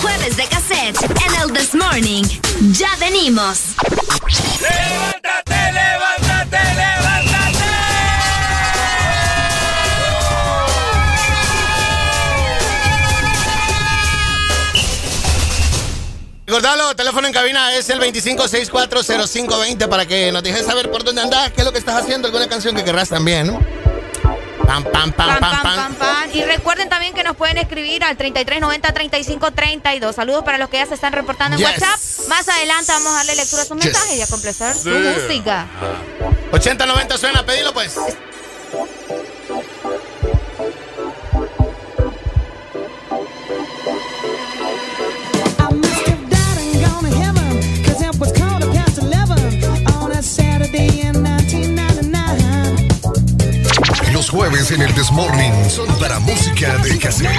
Jueves 0.00 0.36
de 0.36 0.46
cassette 0.46 1.00
en 1.02 1.34
el 1.42 1.52
This 1.52 1.74
Morning. 1.74 2.24
Ya 2.72 2.94
venimos. 3.00 3.74
¡Levántate, 4.60 5.72
levántate, 5.72 6.56
levántate! 6.56 6.83
Recordalo, 16.54 16.94
teléfono 16.94 17.26
en 17.26 17.32
cabina 17.32 17.74
es 17.74 17.90
el 17.90 17.98
25640520 17.98 19.88
para 19.88 20.06
que 20.06 20.30
nos 20.30 20.40
dejes 20.40 20.64
saber 20.64 20.88
por 20.88 21.02
dónde 21.02 21.20
andas, 21.22 21.50
qué 21.50 21.62
es 21.62 21.64
lo 21.64 21.72
que 21.72 21.80
estás 21.80 22.00
haciendo, 22.00 22.28
alguna 22.28 22.48
canción 22.48 22.76
que 22.76 22.84
querrás 22.84 23.08
también, 23.08 23.48
¿no? 23.48 23.60
Pam, 24.64 24.84
pam, 24.84 25.10
pam, 25.10 25.40
Pam, 25.40 25.40
pam, 25.40 25.62
pam, 25.64 25.94
pam. 25.96 26.30
Y 26.32 26.44
recuerden 26.44 26.88
también 26.88 27.12
que 27.12 27.24
nos 27.24 27.34
pueden 27.34 27.58
escribir 27.58 28.04
al 28.04 28.16
3390-3532. 28.16 30.14
Saludos 30.14 30.44
para 30.44 30.58
los 30.58 30.68
que 30.70 30.76
ya 30.76 30.86
se 30.86 30.94
están 30.94 31.12
reportando 31.12 31.56
en 31.56 31.64
Yes. 31.64 31.70
WhatsApp. 31.82 32.28
Más 32.28 32.48
adelante 32.48 32.92
vamos 32.92 33.12
a 33.14 33.16
darle 33.16 33.34
lectura 33.34 33.62
a 33.62 33.64
sus 33.64 33.76
Yes. 33.76 33.86
mensajes 33.86 34.16
y 34.16 34.22
a 34.22 34.26
complacer 34.28 34.76
su 34.76 34.90
música. 34.90 35.66
8090 36.52 37.18
suena, 37.18 37.44
pedilo 37.44 37.74
pues. 37.74 37.96
Los 54.12 54.28
jueves 54.30 54.70
en 54.72 54.82
el 54.82 54.94
Desmorning 54.94 55.70
son 55.70 55.86
para 55.98 56.18
música 56.18 56.76
de 56.78 56.98
cassette. 56.98 57.30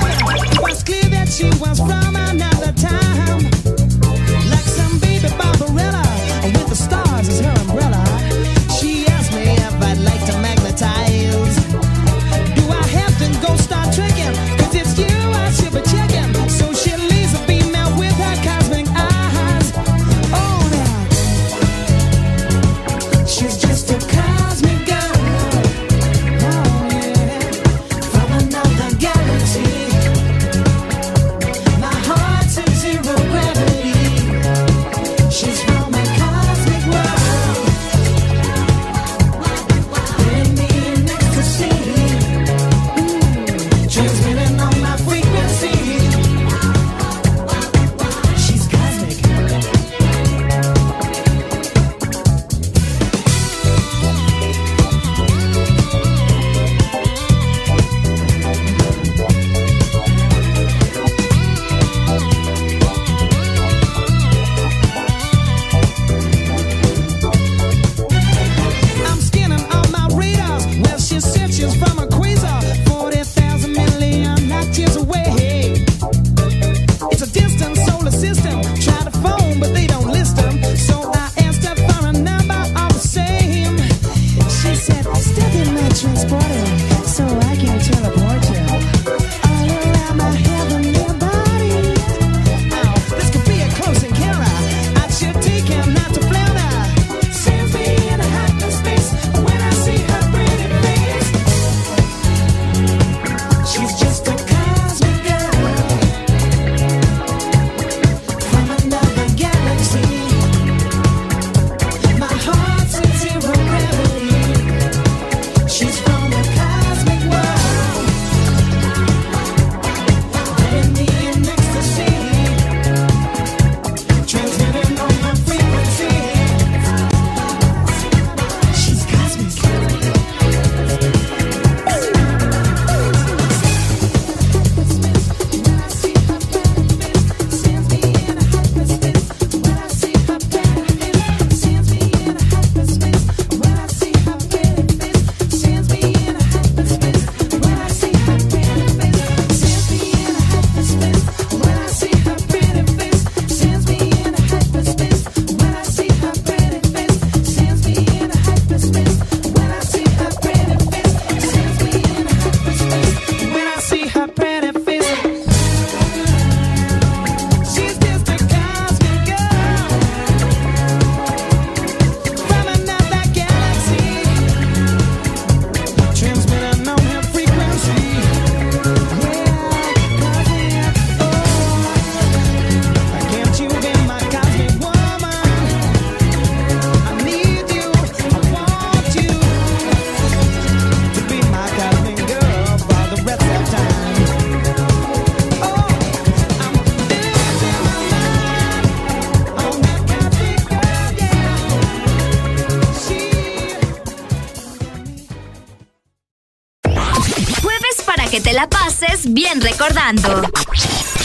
Recordando. 209.66 210.44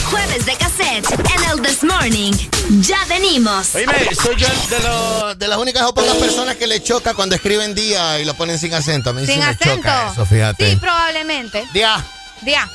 Jueves 0.09 0.45
de 0.45 0.55
cassette 0.55 1.05
en 1.11 1.43
el 1.51 1.61
This 1.61 1.83
Morning. 1.83 2.33
Ya 2.81 3.05
venimos. 3.07 3.75
Oíme, 3.75 3.93
soy 4.15 4.35
yo 4.35 4.47
de, 4.69 4.79
lo- 4.79 5.35
de 5.35 5.47
las 5.47 5.57
únicas 5.59 5.83
o 5.83 5.93
pocas 5.93 6.15
personas 6.15 6.55
que 6.55 6.65
le 6.67 6.81
choca 6.81 7.13
cuando 7.13 7.35
escriben 7.35 7.75
día 7.75 8.19
y 8.19 8.25
lo 8.25 8.33
ponen 8.33 8.57
sin 8.57 8.73
acento. 8.73 9.11
A 9.11 9.13
mí 9.13 9.21
sí 9.25 9.33
Sin 9.33 9.39
me 9.39 9.45
acento. 9.45 9.75
choca 9.75 10.11
eso, 10.11 10.25
fíjate. 10.25 10.71
Sí, 10.71 10.75
probablemente. 10.77 11.65
Día, 11.71 12.03
Día. 12.41 12.67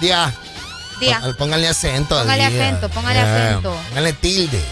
día. 0.00 0.32
Tía. 1.00 1.16
Póngale, 1.16 1.34
póngale 1.34 1.68
acento. 1.68 2.18
Póngale 2.20 2.48
día. 2.50 2.62
acento, 2.68 2.88
póngale 2.90 3.18
Eh, 3.18 3.22
acento. 3.22 3.76
Póngale 3.88 4.12
tilde. 4.12 4.62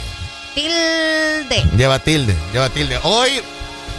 Tilde. 0.55 1.65
Lleva 1.77 1.99
tilde, 1.99 2.37
lleva 2.53 2.69
tilde. 2.71 2.99
Hoy, 3.03 3.43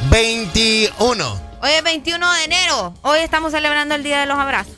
21. 0.09 1.41
Hoy 1.61 1.71
es 1.71 1.83
21 1.83 2.31
de 2.33 2.43
enero. 2.45 2.93
Hoy 3.01 3.19
estamos 3.19 3.51
celebrando 3.51 3.93
el 3.95 4.03
Día 4.03 4.21
de 4.21 4.25
los 4.25 4.37
Abrazos. 4.39 4.73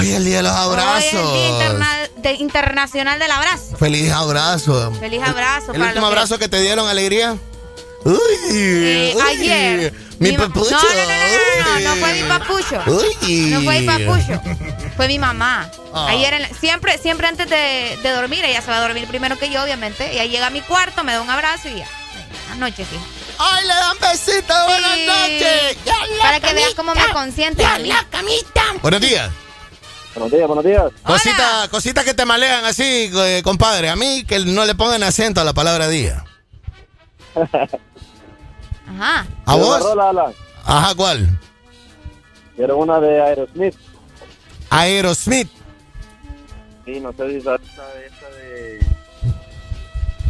Hoy 0.00 0.10
es 0.10 0.16
el 0.16 0.24
día 0.24 0.36
de 0.38 0.42
los 0.44 0.52
abrazos. 0.52 0.96
Hoy 0.96 1.06
es 1.08 1.14
el 1.14 1.32
Día 1.32 1.48
Interna- 1.48 2.08
de- 2.16 2.32
Internacional 2.34 3.18
del 3.18 3.30
Abrazo. 3.30 3.76
Feliz 3.78 4.10
abrazo. 4.12 4.92
Feliz 5.00 5.20
abrazo. 5.22 5.72
¿El 5.72 5.78
para 5.78 5.86
último 5.90 6.06
abrazo 6.06 6.38
que 6.38 6.48
te 6.48 6.60
dieron 6.60 6.88
alegría? 6.88 7.36
Uy, 8.04 8.16
Eh, 8.52 9.12
uy, 9.16 9.22
ayer. 9.22 9.92
Mi, 10.18 10.32
papucho. 10.32 10.70
No, 10.70 10.80
no, 10.80 10.88
no, 10.88 11.80
no, 11.80 11.94
no, 11.94 11.96
fue 12.00 12.12
mi 12.14 12.22
papucho. 12.28 12.82
Uy. 12.86 13.36
No 13.50 13.62
fue 13.62 13.80
mi 13.80 13.86
papucho. 13.86 14.40
Fue 14.96 15.08
mi 15.08 15.18
mamá. 15.18 15.70
Ah. 15.94 16.06
Ayer, 16.10 16.34
en 16.34 16.42
la- 16.42 16.48
siempre, 16.60 16.96
siempre 16.98 17.26
antes 17.28 17.48
de, 17.50 17.98
de 18.02 18.10
dormir, 18.10 18.44
ella 18.44 18.62
se 18.62 18.70
va 18.70 18.78
a 18.78 18.80
dormir 18.80 19.06
primero 19.08 19.38
que 19.38 19.50
yo, 19.50 19.62
obviamente. 19.62 20.10
Ella 20.12 20.24
llega 20.26 20.46
a 20.46 20.50
mi 20.50 20.60
cuarto, 20.60 21.04
me 21.04 21.12
da 21.12 21.20
un 21.20 21.30
abrazo 21.30 21.68
y 21.68 21.76
ya. 21.78 21.86
Anoche, 22.52 22.84
sí. 22.84 22.98
¡Ay, 23.38 23.62
le 23.66 23.74
dan 23.74 23.96
besitos! 24.00 24.56
¡Buenas 24.66 24.98
noches! 25.06 25.76
¡Ya 25.84 25.94
la 26.16 26.22
Para 26.22 26.40
que 26.40 26.54
veas 26.54 26.74
cómo 26.74 26.94
me 26.94 27.06
consiente. 27.12 27.62
¡Ya 27.62 27.78
la 27.78 28.04
camita! 28.10 28.62
Buenos 28.82 29.00
días. 29.00 29.30
Buenos 30.18 30.32
días, 30.32 30.46
buenos 30.48 30.64
días. 30.64 30.92
Cositas 31.04 31.68
cosita 31.68 32.02
que 32.02 32.12
te 32.12 32.24
malean 32.24 32.64
así, 32.64 33.08
eh, 33.14 33.40
compadre. 33.44 33.88
A 33.88 33.94
mí 33.94 34.24
que 34.26 34.40
no 34.40 34.64
le 34.64 34.74
pongan 34.74 35.04
acento 35.04 35.40
a 35.40 35.44
la 35.44 35.52
palabra 35.52 35.86
día. 35.86 36.24
Ajá. 37.36 39.26
¿A 39.46 39.52
¿Quiere 39.52 39.60
vos? 39.64 39.80
una 39.80 39.90
rola, 39.94 40.08
Alan? 40.10 40.32
Ajá, 40.64 40.94
¿cuál? 40.96 41.38
Quiero 42.56 42.78
una 42.78 42.98
de 42.98 43.22
Aerosmith. 43.22 43.76
Aerosmith. 44.70 45.48
Sí, 46.84 46.98
no 46.98 47.12
sé 47.12 47.30
si 47.34 47.40
sabes 47.40 47.60
esta 47.64 47.84
de... 47.90 48.06
Esta 48.06 48.28
de 48.30 48.80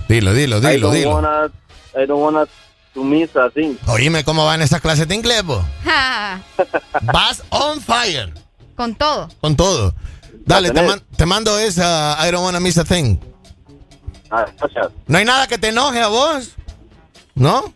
Dilo, 0.08 0.34
dilo, 0.34 0.58
I 0.58 0.60
dilo, 0.72 0.88
don't 0.88 0.96
dilo. 0.98 1.14
wanna, 1.14 1.46
I 1.94 2.06
don't 2.06 2.22
wanna 2.22 2.46
to 2.92 3.04
miss 3.04 3.34
a 3.36 3.48
thing. 3.48 3.76
Oíme 3.86 4.22
cómo 4.22 4.44
van 4.44 4.60
esas 4.60 4.82
clases 4.82 5.08
de 5.08 5.14
inglés? 5.14 5.42
Ja, 5.82 6.42
Vas 7.02 7.42
on 7.48 7.80
fire. 7.80 8.34
Con 8.78 8.94
todo. 8.94 9.28
Con 9.40 9.56
todo. 9.56 9.92
Dale, 10.46 10.70
te, 10.70 10.82
man- 10.82 11.02
te 11.16 11.26
mando 11.26 11.58
esa 11.58 12.16
I 12.26 12.30
don't 12.30 12.44
wanna 12.44 12.60
miss 12.60 12.78
a 12.78 12.84
thing. 12.84 13.18
Ah, 14.30 14.46
gracias. 14.56 14.86
¿No 15.08 15.18
hay 15.18 15.24
nada 15.24 15.48
que 15.48 15.58
te 15.58 15.68
enoje 15.70 16.00
a 16.00 16.06
vos? 16.06 16.52
¿No? 17.34 17.74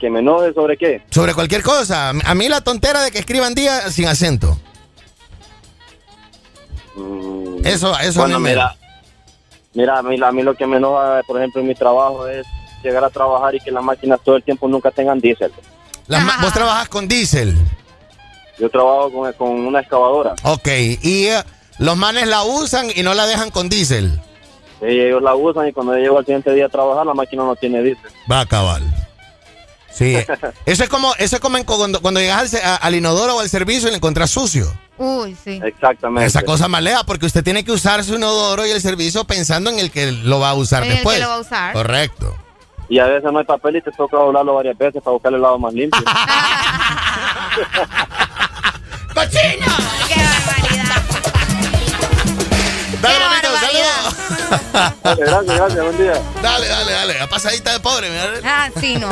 ¿Que 0.00 0.08
me 0.08 0.20
enoje 0.20 0.54
sobre 0.54 0.78
qué? 0.78 1.02
Sobre 1.10 1.34
cualquier 1.34 1.62
cosa. 1.62 2.08
A 2.08 2.34
mí 2.34 2.48
la 2.48 2.62
tontera 2.62 3.02
de 3.02 3.10
que 3.10 3.18
escriban 3.18 3.54
día 3.54 3.90
sin 3.90 4.06
acento. 4.08 4.58
Eso, 7.62 7.96
eso 7.98 8.20
Bueno, 8.20 8.36
a 8.36 8.38
mí 8.38 8.44
me- 8.44 8.50
mira, 8.50 8.76
mira 9.74 9.98
a, 9.98 10.02
mí, 10.02 10.16
a 10.22 10.32
mí 10.32 10.42
lo 10.42 10.54
que 10.54 10.66
me 10.66 10.78
enoja, 10.78 11.20
por 11.26 11.36
ejemplo, 11.38 11.60
en 11.60 11.68
mi 11.68 11.74
trabajo 11.74 12.26
es 12.26 12.46
llegar 12.82 13.04
a 13.04 13.10
trabajar 13.10 13.54
y 13.54 13.60
que 13.60 13.70
las 13.70 13.84
máquinas 13.84 14.18
todo 14.24 14.36
el 14.36 14.42
tiempo 14.42 14.66
nunca 14.66 14.90
tengan 14.90 15.20
diésel. 15.20 15.52
Las 16.06 16.40
vos 16.40 16.52
trabajas 16.54 16.88
con 16.88 17.06
diésel. 17.06 17.54
Yo 18.58 18.70
trabajo 18.70 19.12
con, 19.12 19.32
con 19.34 19.50
una 19.66 19.80
excavadora. 19.80 20.34
Ok, 20.42 20.68
y 21.02 21.26
eh, 21.26 21.42
los 21.78 21.96
manes 21.96 22.26
la 22.26 22.42
usan 22.44 22.88
y 22.94 23.02
no 23.02 23.14
la 23.14 23.26
dejan 23.26 23.50
con 23.50 23.68
diésel. 23.68 24.20
Y 24.82 25.00
ellos 25.00 25.22
la 25.22 25.34
usan 25.34 25.68
y 25.68 25.72
cuando 25.72 25.94
yo 25.94 26.00
llego 26.00 26.18
al 26.18 26.24
siguiente 26.24 26.52
día 26.52 26.66
a 26.66 26.68
trabajar, 26.68 27.06
la 27.06 27.14
máquina 27.14 27.44
no 27.44 27.56
tiene 27.56 27.82
diésel. 27.82 28.10
Va 28.30 28.40
a 28.40 28.46
cabal. 28.46 28.82
Sí, 29.90 30.14
eso 30.66 30.84
es 30.84 30.90
como, 30.90 31.14
eso 31.18 31.36
es 31.36 31.40
como 31.40 31.56
en 31.56 31.64
cuando, 31.64 32.02
cuando 32.02 32.20
llegas 32.20 32.52
al, 32.54 32.78
al 32.82 32.94
inodoro 32.94 33.36
o 33.36 33.40
al 33.40 33.48
servicio 33.48 33.88
y 33.88 33.92
le 33.92 33.96
encuentras 33.96 34.30
sucio. 34.30 34.70
Uy, 34.98 35.36
sí. 35.42 35.60
Exactamente. 35.62 36.26
Esa 36.26 36.42
cosa 36.42 36.68
malea, 36.68 37.04
porque 37.04 37.26
usted 37.26 37.44
tiene 37.44 37.64
que 37.64 37.72
usar 37.72 38.02
su 38.04 38.16
inodoro 38.16 38.66
y 38.66 38.70
el 38.70 38.80
servicio 38.80 39.24
pensando 39.24 39.70
en 39.70 39.78
el 39.78 39.90
que 39.90 40.12
lo 40.12 40.40
va 40.40 40.50
a 40.50 40.54
usar 40.54 40.82
En 40.82 40.90
el 40.90 40.92
que 40.92 40.96
después. 40.98 41.20
lo 41.20 41.28
va 41.28 41.34
a 41.36 41.40
usar. 41.40 41.72
Correcto. 41.72 42.36
Y 42.88 42.98
a 42.98 43.06
veces 43.06 43.30
no 43.32 43.38
hay 43.38 43.44
papel 43.44 43.76
y 43.76 43.82
te 43.82 43.90
toca 43.92 44.16
doblarlo 44.16 44.54
varias 44.54 44.76
veces 44.78 45.02
para 45.02 45.12
buscar 45.12 45.34
el 45.34 45.42
lado 45.42 45.58
más 45.58 45.72
limpio. 45.74 46.00
¡Cochino! 49.16 49.66
¡Qué 50.08 50.22
barbaridad! 50.22 51.02
Dale, 53.00 53.18
mamito, 53.18 53.48
saludos. 53.58 54.14
Dale, 55.02 55.24
gracias, 55.24 55.56
gracias, 55.56 55.84
buen 55.84 55.96
día. 55.96 56.22
Dale, 56.42 56.68
dale, 56.68 56.92
dale. 56.92 57.20
A 57.22 57.26
pasadita 57.26 57.72
de 57.72 57.80
pobre, 57.80 58.10
mira. 58.10 58.30
Ah, 58.44 58.68
sí, 58.78 58.96
no. 58.96 59.08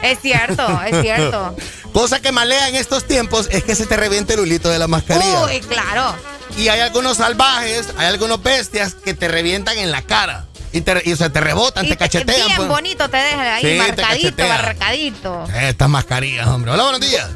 Es 0.00 0.20
cierto, 0.20 0.80
es 0.86 1.02
cierto. 1.02 1.56
Cosa 1.92 2.20
que 2.20 2.30
malea 2.30 2.68
en 2.68 2.76
estos 2.76 3.04
tiempos 3.04 3.48
es 3.50 3.64
que 3.64 3.74
se 3.74 3.86
te 3.86 3.96
reviente 3.96 4.34
el 4.34 4.40
hulito 4.40 4.68
de 4.68 4.78
la 4.78 4.86
mascarilla. 4.86 5.46
Uy, 5.46 5.58
claro. 5.62 6.14
Y 6.56 6.68
hay 6.68 6.78
algunos 6.78 7.16
salvajes, 7.16 7.88
hay 7.96 8.06
algunos 8.06 8.40
bestias 8.40 8.94
que 8.94 9.12
te 9.12 9.26
revientan 9.26 9.76
en 9.78 9.90
la 9.90 10.02
cara. 10.02 10.46
Y, 10.70 10.82
te, 10.82 11.02
y, 11.04 11.14
o 11.14 11.16
sea, 11.16 11.30
te 11.30 11.40
rebotan, 11.40 11.84
Y 11.84 11.88
te 11.88 11.96
cachetean. 11.96 12.46
Bien 12.46 12.56
pues. 12.58 12.68
bonito 12.68 13.10
te 13.10 13.16
deja 13.16 13.54
ahí, 13.56 13.64
Sí, 13.64 13.76
marcadito, 13.76 14.46
marcadito. 14.46 15.44
Estas 15.60 15.88
mascarillas, 15.88 16.46
hombre. 16.46 16.70
Hola, 16.70 16.84
buenos 16.84 17.00
días. 17.00 17.28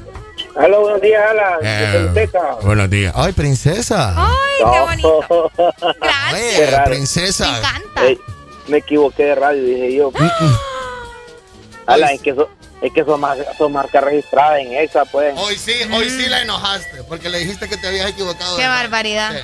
Hola, 0.55 0.79
buenos 0.79 1.01
días, 1.01 1.23
Alan. 1.31 1.59
Eh, 1.63 2.29
buenos 2.63 2.91
días. 2.91 3.13
Ay, 3.17 3.33
princesa. 3.33 4.15
Ay, 4.17 4.59
qué 4.59 4.81
bonito. 4.81 5.51
Ay, 6.03 6.43
Qué 6.57 6.67
raro. 6.71 6.91
princesa. 6.91 7.51
Me 7.53 7.59
encanta. 7.59 8.07
Ey, 8.07 8.19
me 8.69 8.77
equivoqué 8.79 9.25
de 9.25 9.35
radio, 9.35 9.63
dije 9.63 9.95
yo. 9.97 10.13
Alan, 11.87 12.11
es 12.11 12.21
que 12.21 12.31
eso, 12.31 12.49
es 12.83 12.93
que 12.93 13.01
eso, 13.01 13.17
mar- 13.19 13.39
eso 13.53 13.69
marca 13.69 14.01
registrada 14.01 14.61
en 14.61 14.73
EXA, 14.73 15.05
pues. 15.07 15.35
Hoy 15.39 15.57
sí, 15.57 15.73
hoy 15.93 16.11
sí 16.11 16.27
la 16.29 16.43
enojaste, 16.43 17.03
porque 17.05 17.29
le 17.31 17.39
dijiste 17.39 17.69
que 17.69 17.77
te 17.77 17.89
habías 17.89 18.11
equivocado. 18.11 18.57
Qué 18.57 18.67
barbaridad. 18.67 19.35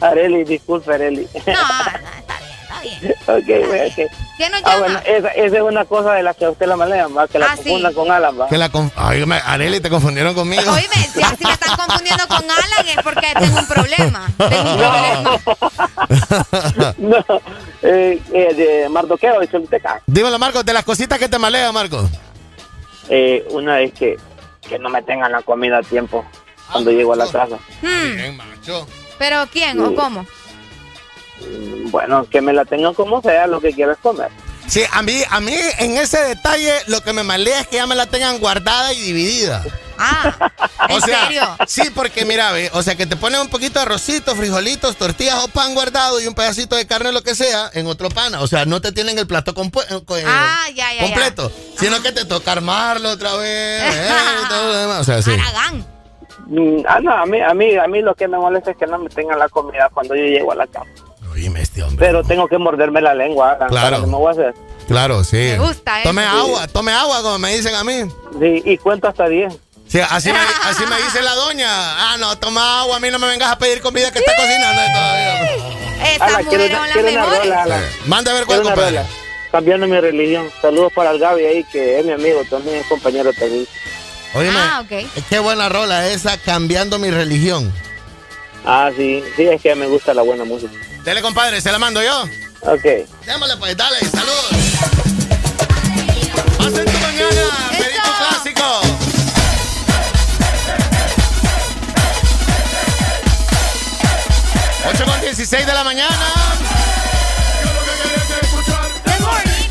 Areli, 0.00 0.44
disculpe, 0.44 0.92
Areli. 0.92 1.28
No, 1.34 1.40
no, 1.52 2.18
está 2.18 2.35
bien, 3.00 3.14
bien. 3.70 3.86
ok. 4.06 4.12
¿Quién 4.36 4.52
nos 4.52 4.60
Ah, 4.64 4.70
llama? 4.72 4.78
bueno, 4.78 5.00
esa, 5.06 5.28
esa 5.28 5.56
es 5.56 5.62
una 5.62 5.84
cosa 5.86 6.12
de 6.12 6.22
la 6.22 6.34
que 6.34 6.44
a 6.44 6.50
usted 6.50 6.66
la 6.66 6.76
malea, 6.76 7.06
¿va? 7.08 7.26
que 7.26 7.38
la 7.38 7.46
Ah, 7.46 7.56
sí. 7.56 7.62
confundan 7.64 7.94
con 7.94 8.10
Alan, 8.10 8.38
¿va? 8.40 8.48
Que 8.48 8.58
la 8.58 8.70
conf- 8.70 8.92
Ay, 8.96 9.24
me- 9.24 9.36
Areli, 9.44 9.80
te 9.80 9.88
confundieron 9.88 10.34
conmigo. 10.34 10.62
Oíme, 10.70 10.94
si, 11.12 11.22
si 11.36 11.44
me 11.44 11.52
están 11.52 11.76
confundiendo 11.76 12.26
con 12.28 12.42
Alan 12.44 12.88
es 12.88 12.96
porque 13.02 13.26
tengo 13.38 13.58
un 13.58 13.66
problema. 13.66 14.26
Tengo 14.36 14.70
un 14.72 14.78
problema. 14.78 15.40
no, 16.98 17.24
eh, 17.82 18.20
eh, 18.32 18.54
de 18.54 18.88
Mardoqueo, 18.90 19.40
de 19.40 19.48
Choluteca. 19.48 20.00
Dímelo, 20.06 20.38
Marco, 20.38 20.62
de 20.62 20.72
las 20.72 20.84
cositas 20.84 21.18
que 21.18 21.28
te 21.28 21.38
malea, 21.38 21.72
Marco. 21.72 22.08
Eh, 23.08 23.46
una 23.50 23.80
es 23.80 23.92
que, 23.94 24.16
que 24.68 24.78
no 24.78 24.88
me 24.90 25.02
tengan 25.02 25.32
la 25.32 25.42
comida 25.42 25.78
a 25.78 25.82
tiempo 25.82 26.24
cuando 26.70 26.90
llego 26.90 27.12
a 27.12 27.16
la 27.16 27.26
casa. 27.26 27.56
Hmm, 27.82 28.36
macho. 28.36 28.86
¿Pero 29.18 29.46
quién 29.50 29.80
o 29.80 29.94
cómo? 29.94 30.26
Bueno, 31.90 32.26
que 32.28 32.40
me 32.40 32.52
la 32.52 32.64
tengan 32.64 32.94
como 32.94 33.22
sea, 33.22 33.46
lo 33.46 33.60
que 33.60 33.72
quieras 33.72 33.98
comer. 34.02 34.28
Sí, 34.66 34.82
a 34.92 35.02
mí, 35.02 35.22
a 35.30 35.40
mí 35.40 35.54
en 35.78 35.96
ese 35.96 36.18
detalle 36.20 36.72
lo 36.88 37.00
que 37.00 37.12
me 37.12 37.22
malea 37.22 37.60
es 37.60 37.68
que 37.68 37.76
ya 37.76 37.86
me 37.86 37.94
la 37.94 38.06
tengan 38.06 38.38
guardada 38.38 38.92
y 38.92 39.00
dividida. 39.00 39.62
Ah, 39.98 40.50
¿en 40.88 40.96
O 40.96 41.00
sea, 41.00 41.24
serio? 41.26 41.42
sí, 41.66 41.82
porque 41.94 42.24
mira, 42.24 42.50
ve, 42.52 42.68
o 42.74 42.82
sea, 42.82 42.96
que 42.96 43.06
te 43.06 43.16
ponen 43.16 43.40
un 43.40 43.48
poquito 43.48 43.78
de 43.78 43.86
arrocito, 43.86 44.34
frijolitos, 44.34 44.96
tortillas 44.96 45.42
o 45.44 45.48
pan 45.48 45.72
guardado 45.74 46.20
y 46.20 46.26
un 46.26 46.34
pedacito 46.34 46.74
de 46.76 46.86
carne, 46.86 47.12
lo 47.12 47.22
que 47.22 47.34
sea, 47.36 47.70
en 47.72 47.86
otro 47.86 48.08
pan. 48.10 48.34
O 48.34 48.46
sea, 48.48 48.64
no 48.66 48.80
te 48.80 48.90
tienen 48.92 49.18
el 49.18 49.26
plato 49.26 49.54
compu- 49.54 49.84
eh, 49.88 50.02
eh, 50.18 50.24
Ah, 50.26 50.66
ya, 50.74 50.92
ya, 50.92 50.94
ya. 50.96 51.02
completo, 51.02 51.52
sino 51.78 52.02
que 52.02 52.10
te 52.12 52.24
toca 52.24 52.52
armarlo 52.52 53.10
otra 53.10 53.36
vez. 53.36 53.82
eh, 53.94 54.10
y 54.44 54.48
todo 54.48 54.66
lo 54.66 54.74
demás. 54.78 55.00
O 55.00 55.04
sea, 55.04 55.22
sí. 55.22 55.30
Aragán. 55.30 55.86
Mm, 56.48 56.82
Ah, 56.88 56.98
no, 57.00 57.12
a 57.12 57.24
mí, 57.24 57.40
a 57.40 57.54
mí, 57.54 57.76
a 57.76 57.86
mí 57.86 58.02
lo 58.02 58.14
que 58.16 58.26
me 58.28 58.36
molesta 58.36 58.72
es 58.72 58.76
que 58.76 58.86
no 58.86 58.98
me 58.98 59.08
tengan 59.08 59.38
la 59.38 59.48
comida 59.48 59.88
cuando 59.94 60.14
yo 60.16 60.24
llego 60.24 60.52
a 60.52 60.56
la 60.56 60.66
casa. 60.66 60.90
Oíme 61.36 61.60
este 61.62 61.82
hombre. 61.82 62.04
Pero 62.06 62.24
tengo 62.24 62.48
que 62.48 62.56
morderme 62.58 63.00
la 63.02 63.14
lengua. 63.14 63.58
Claro. 63.68 64.00
¿qué 64.00 64.06
me 64.06 64.16
voy 64.16 64.28
a 64.28 64.30
hacer? 64.30 64.54
Claro, 64.88 65.22
sí. 65.22 65.36
Me 65.36 65.58
gusta 65.58 66.00
eso. 66.00 66.08
Tome 66.08 66.22
Sí. 66.22 66.28
agua, 66.28 66.66
tome 66.68 66.92
agua, 66.92 67.22
como 67.22 67.38
me 67.38 67.54
dicen 67.54 67.74
a 67.74 67.84
mí. 67.84 68.10
Sí, 68.40 68.62
y 68.64 68.78
cuento 68.78 69.08
hasta 69.08 69.28
10. 69.28 69.52
Sí, 69.86 70.00
así 70.00 70.32
me, 70.32 70.38
así 70.64 70.84
me 70.86 70.96
dice 70.96 71.22
la 71.22 71.34
doña. 71.34 71.68
Ah, 71.68 72.16
no, 72.18 72.36
toma 72.38 72.80
agua, 72.80 72.96
a 72.96 73.00
mí 73.00 73.08
no 73.10 73.18
me 73.18 73.28
vengas 73.28 73.52
a 73.52 73.58
pedir 73.58 73.80
comida 73.82 74.10
que 74.10 74.18
está 74.18 74.32
cocinando 74.34 74.82
todavía. 74.92 75.40
Quiero 76.48 76.64
una, 76.66 76.92
quiero 76.92 77.08
una 77.10 77.24
rola. 77.64 77.80
Manda 78.06 78.30
a 78.30 78.34
ver 78.34 78.46
cuál, 78.46 78.62
compadre. 78.62 78.96
rola. 78.98 79.06
Cambiando 79.52 79.86
mi 79.86 80.00
religión. 80.00 80.48
Saludos 80.60 80.92
para 80.92 81.10
el 81.10 81.18
Gaby 81.18 81.44
ahí, 81.44 81.64
que 81.64 82.00
es 82.00 82.04
mi 82.06 82.12
amigo, 82.12 82.42
también 82.50 82.76
es 82.78 82.86
compañero 82.86 83.32
también. 83.32 83.66
Óyeme, 84.34 84.58
Ah, 84.58 84.82
ok. 84.84 85.06
qué 85.30 85.38
buena 85.38 85.68
rola 85.68 86.08
esa, 86.08 86.36
cambiando 86.38 86.98
mi 86.98 87.10
religión. 87.10 87.72
Ah, 88.64 88.90
sí, 88.96 89.22
sí, 89.36 89.44
es 89.46 89.62
que 89.62 89.74
me 89.74 89.86
gusta 89.86 90.12
la 90.14 90.22
buena 90.22 90.44
música. 90.44 90.72
Dele, 91.06 91.22
compadre, 91.22 91.60
se 91.60 91.70
la 91.70 91.78
mando 91.78 92.02
yo. 92.02 92.22
Ok. 92.62 92.82
Démosle 93.24 93.56
pues, 93.58 93.76
dale, 93.76 94.00
saludos. 94.00 94.50
Pasen 96.58 96.84
tu 96.84 96.98
mañana, 96.98 97.70
Perito 97.78 98.10
Clásico. 98.18 98.80
Ocho 104.90 105.04
con 105.04 105.20
16 105.20 105.64
de 105.64 105.72
la 105.72 105.84
mañana. 105.84 106.32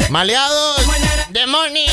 Maleados. 0.09 0.85
The 1.33 1.47
morning. 1.47 1.89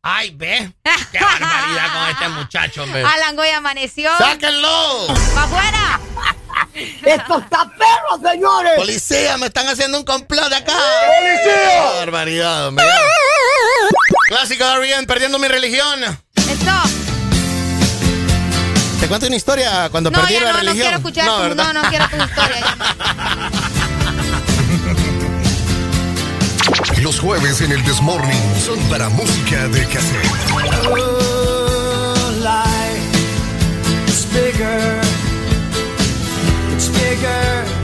Ay, 0.00 0.30
ve. 0.30 0.72
Qué 1.12 1.18
barbaridad 1.18 1.92
con 1.92 2.08
este 2.08 2.28
muchacho, 2.28 2.82
hombre. 2.84 3.04
Alan 3.04 3.36
Goy 3.36 3.50
amaneció. 3.50 4.10
¡Sáquenlo! 4.16 5.08
¡Va 5.36 5.42
afuera! 5.42 6.00
¡Esto 7.04 7.38
está 7.38 7.70
perro, 7.70 8.30
señores! 8.30 8.72
¡Policía, 8.76 9.38
me 9.38 9.46
están 9.46 9.68
haciendo 9.68 9.98
un 9.98 10.04
complot 10.04 10.52
acá! 10.52 10.76
¡Policía! 11.20 11.84
Oh, 11.84 11.96
barbaridad, 11.98 12.68
hombre. 12.68 12.84
Clásico 14.28 14.66
de 14.66 14.80
bien, 14.80 15.06
perdiendo 15.06 15.38
mi 15.38 15.46
religión. 15.48 16.02
¡Stop! 16.36 16.88
Te 19.00 19.08
cuento 19.08 19.26
una 19.26 19.36
historia 19.36 19.88
cuando 19.90 20.10
no, 20.10 20.18
perdí 20.18 20.34
ya 20.34 20.40
la 20.40 20.52
no, 20.52 20.58
religión. 20.58 20.78
No, 20.78 20.82
quiero 20.82 20.96
escuchar 20.96 21.26
no, 21.26 21.48
tu, 21.48 21.54
no, 21.54 21.72
no 21.72 21.82
quiero 21.90 22.08
tu 22.08 22.16
historia. 22.16 22.66
Los 27.02 27.20
jueves 27.20 27.60
en 27.60 27.72
el 27.72 27.84
Desmorning 27.84 28.60
son 28.64 28.78
para 28.88 29.10
música 29.10 29.68
de 29.68 29.86
cassette. 29.86 31.33
maker 37.14 37.83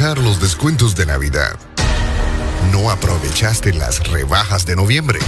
los 0.00 0.40
descuentos 0.40 0.96
de 0.96 1.04
Navidad. 1.04 1.58
No 2.72 2.90
aprovechaste 2.90 3.74
las 3.74 4.08
rebajas 4.08 4.64
de 4.64 4.74
noviembre. 4.74 5.18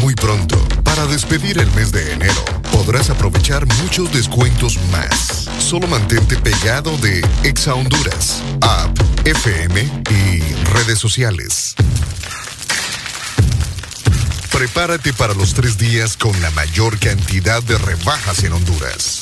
Muy 0.00 0.16
pronto, 0.16 0.58
para 0.82 1.06
despedir 1.06 1.60
el 1.60 1.70
mes 1.70 1.92
de 1.92 2.14
enero, 2.14 2.44
podrás 2.72 3.10
aprovechar 3.10 3.64
muchos 3.80 4.12
descuentos 4.12 4.76
más. 4.90 5.48
Solo 5.60 5.86
mantente 5.86 6.36
pegado 6.36 6.98
de 6.98 7.24
Exa 7.44 7.74
Honduras, 7.74 8.42
app, 8.60 8.98
FM 9.24 9.88
y 10.10 10.40
redes 10.74 10.98
sociales. 10.98 11.76
Prepárate 14.50 15.12
para 15.12 15.32
los 15.34 15.54
tres 15.54 15.78
días 15.78 16.16
con 16.16 16.38
la 16.42 16.50
mayor 16.50 16.98
cantidad 16.98 17.62
de 17.62 17.78
rebajas 17.78 18.42
en 18.42 18.52
Honduras. 18.52 19.21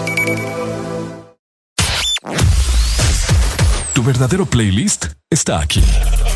Verdadero 4.11 4.45
playlist 4.45 5.05
está 5.29 5.61
aquí. 5.61 5.81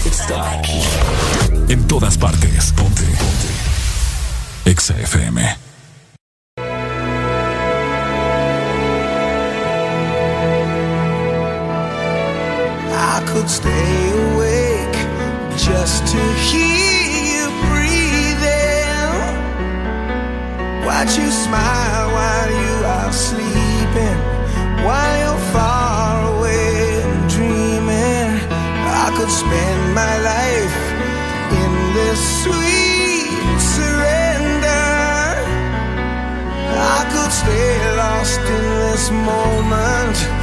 Está 0.06 0.60
aquí. 0.60 0.80
En 1.68 1.86
todas 1.88 2.18
partes. 2.18 2.72
Ponte. 2.72 3.04
Ponte. 3.04 3.50
Exa 4.64 4.98
FM. 4.98 5.42
I 12.94 13.24
could 13.28 13.50
stay 13.50 14.12
awake 14.24 14.98
just 15.58 16.08
to 16.14 16.22
hear 16.48 17.04
you 17.34 17.46
breathing. 17.68 19.12
Watch 20.86 21.18
you 21.18 21.30
smile 21.30 21.75
this 39.06 39.12
moment 39.12 40.35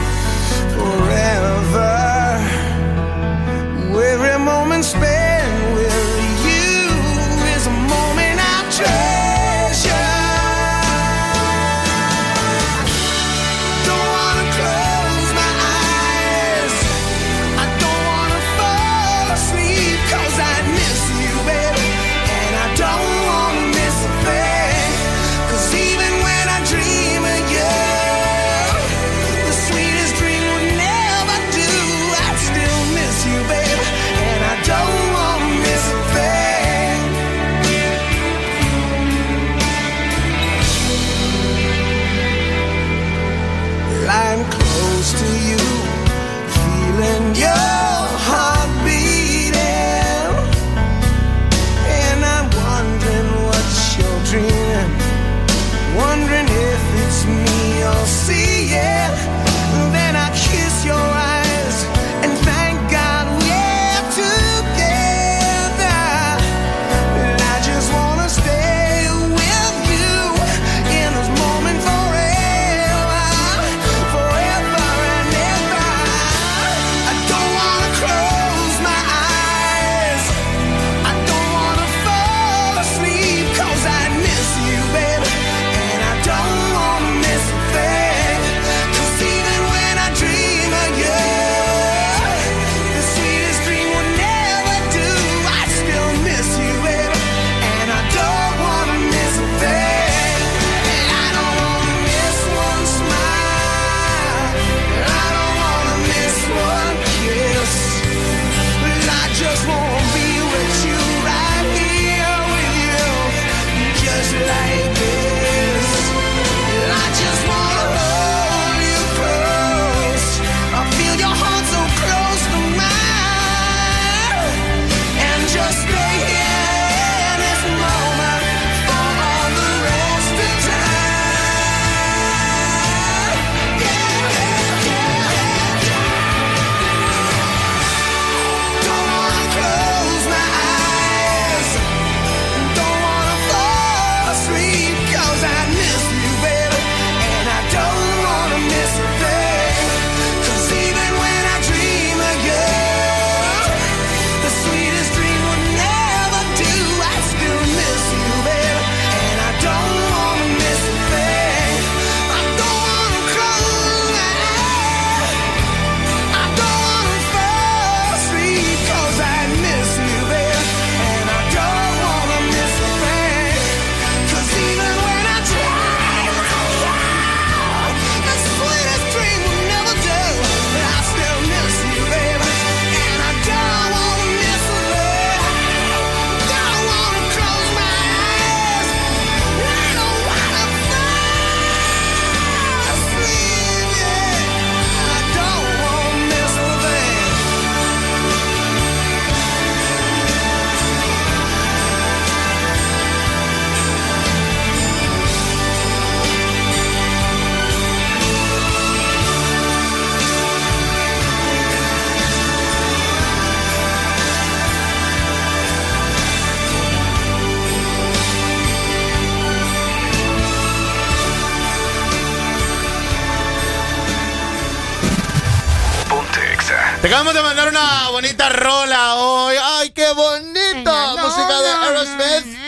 acabamos 227.13 227.35
de 227.35 227.43
mandar 227.43 227.69
una 227.69 228.09
bonita 228.09 228.49
rola 228.49 229.17
hoy. 229.17 229.55
¡Ay, 229.63 229.91
qué 229.91 230.11
bonito! 230.15 231.17
Música 231.19 231.61
de 231.61 231.69
Aerosmith. 231.87 232.59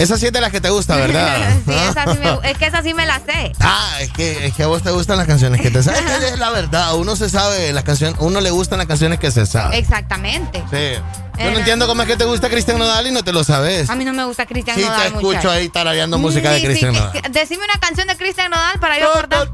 Esa 0.00 0.16
sí 0.18 0.26
es 0.26 0.32
de 0.32 0.40
las 0.40 0.50
que 0.50 0.60
te 0.60 0.70
gusta, 0.70 0.96
¿verdad? 0.96 1.36
Sí, 1.64 1.72
esa 1.72 2.12
sí 2.12 2.18
me- 2.18 2.50
es 2.50 2.58
que 2.58 2.66
esa 2.66 2.82
sí 2.82 2.92
me 2.94 3.06
la 3.06 3.20
sé. 3.20 3.52
Ah, 3.60 3.92
es 4.00 4.10
que, 4.12 4.46
es 4.46 4.54
que 4.54 4.64
a 4.64 4.66
vos 4.66 4.82
te 4.82 4.90
gustan 4.90 5.18
las 5.18 5.28
canciones 5.28 5.60
que 5.60 5.70
te 5.70 5.84
sabes. 5.84 6.00
Es 6.32 6.38
la 6.38 6.50
verdad. 6.50 6.96
Uno 6.96 7.14
se 7.14 7.30
sabe 7.30 7.72
las 7.72 7.84
canciones, 7.84 8.16
uno 8.18 8.40
le 8.40 8.50
gustan 8.50 8.78
las 8.78 8.88
canciones 8.88 9.20
que 9.20 9.30
se 9.30 9.46
sabe. 9.46 9.78
Exactamente. 9.78 10.64
Sí. 10.70 11.00
Yo 11.42 11.50
no 11.50 11.58
entiendo 11.58 11.86
cómo 11.86 12.02
es 12.02 12.08
que 12.08 12.16
te 12.18 12.26
gusta 12.26 12.50
Cristian 12.50 12.78
Nodal 12.78 13.06
y 13.06 13.12
no 13.12 13.22
te 13.24 13.32
lo 13.32 13.44
sabes. 13.44 13.88
A 13.88 13.94
mí 13.94 14.04
no 14.04 14.12
me 14.12 14.24
gusta 14.24 14.44
Cristian 14.44 14.76
Sí, 14.76 14.82
Nodal. 14.84 15.00
te 15.00 15.06
escucho 15.06 15.26
muchacho. 15.26 15.50
ahí 15.50 15.68
tarareando 15.70 16.18
música 16.18 16.50
de 16.50 16.62
Cristian 16.62 16.92
Nodal. 16.92 17.12
Decime 17.30 17.64
una 17.64 17.78
canción 17.80 18.06
de 18.08 18.16
Cristian 18.16 18.50
Nodal 18.50 18.78
para 18.78 18.98
yo 18.98 19.10
acordar. 19.10 19.48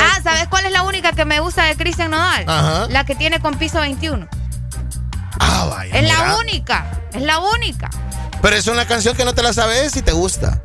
Ah, 0.00 0.20
¿sabes 0.22 0.46
cuál 0.48 0.66
es 0.66 0.72
la 0.72 0.82
única 1.08 1.16
que 1.16 1.24
me 1.24 1.40
gusta 1.40 1.64
de 1.64 1.76
Cristian 1.76 2.10
Nodal? 2.10 2.44
Ajá. 2.46 2.86
La 2.90 3.04
que 3.04 3.14
tiene 3.14 3.40
con 3.40 3.58
piso 3.58 3.80
21. 3.80 4.28
Ah, 5.40 5.66
vaya. 5.70 5.96
Es 5.96 6.02
mira. 6.02 6.28
la 6.28 6.36
única. 6.36 7.00
Es 7.12 7.22
la 7.22 7.38
única. 7.40 7.90
Pero 8.42 8.56
es 8.56 8.66
una 8.66 8.86
canción 8.86 9.16
que 9.16 9.24
no 9.24 9.34
te 9.34 9.42
la 9.42 9.52
sabes 9.52 9.96
y 9.96 10.02
te 10.02 10.12
gusta. 10.12 10.62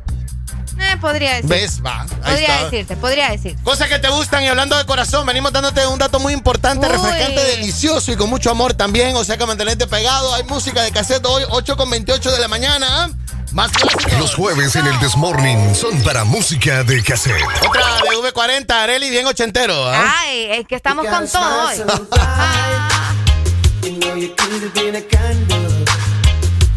Eh, 0.78 0.96
podría 1.00 1.34
decir. 1.34 1.48
¿Ves? 1.48 1.80
Va. 1.84 2.04
Podría 2.22 2.56
está. 2.56 2.64
decirte, 2.64 2.96
podría 2.96 3.30
decir. 3.30 3.56
Cosas 3.62 3.88
que 3.88 3.98
te 3.98 4.08
gustan 4.08 4.42
y 4.42 4.48
hablando 4.48 4.76
de 4.76 4.84
corazón, 4.84 5.24
venimos 5.24 5.52
dándote 5.52 5.86
un 5.86 5.98
dato 5.98 6.18
muy 6.18 6.32
importante, 6.32 6.86
Uy. 6.86 6.92
refrescante, 6.92 7.44
delicioso 7.44 8.12
y 8.12 8.16
con 8.16 8.28
mucho 8.28 8.50
amor 8.50 8.74
también. 8.74 9.16
O 9.16 9.24
sea 9.24 9.36
que 9.36 9.46
mantenerte 9.46 9.86
pegado. 9.86 10.34
Hay 10.34 10.42
música 10.44 10.82
de 10.82 10.90
cassette 10.90 11.24
hoy, 11.26 11.44
8 11.48 11.76
con 11.76 11.88
28 11.90 12.32
de 12.32 12.38
la 12.40 12.48
mañana. 12.48 13.10
Más 13.54 13.70
clásicos. 13.70 14.18
Los 14.18 14.34
jueves 14.34 14.74
en 14.74 14.84
el 14.84 14.98
Desmorning 14.98 15.76
son 15.76 16.02
para 16.02 16.24
música 16.24 16.82
de 16.82 17.00
cassette. 17.04 17.40
Otra 17.68 17.86
de 18.02 18.32
V40, 18.32 18.68
Areli, 18.68 19.10
bien 19.10 19.24
ochentero. 19.26 19.74
¿ah? 19.88 20.12
Ay, 20.22 20.46
es 20.50 20.66
que 20.66 20.74
estamos 20.74 21.06
con 21.06 21.28
todo 21.28 21.68
hoy. 21.68 21.76
You 23.82 23.92
know 24.00 24.16
you 24.16 24.34
could 24.36 24.60
have 24.60 24.74
been 24.74 24.96
a 24.96 25.02
candle. 25.02 25.84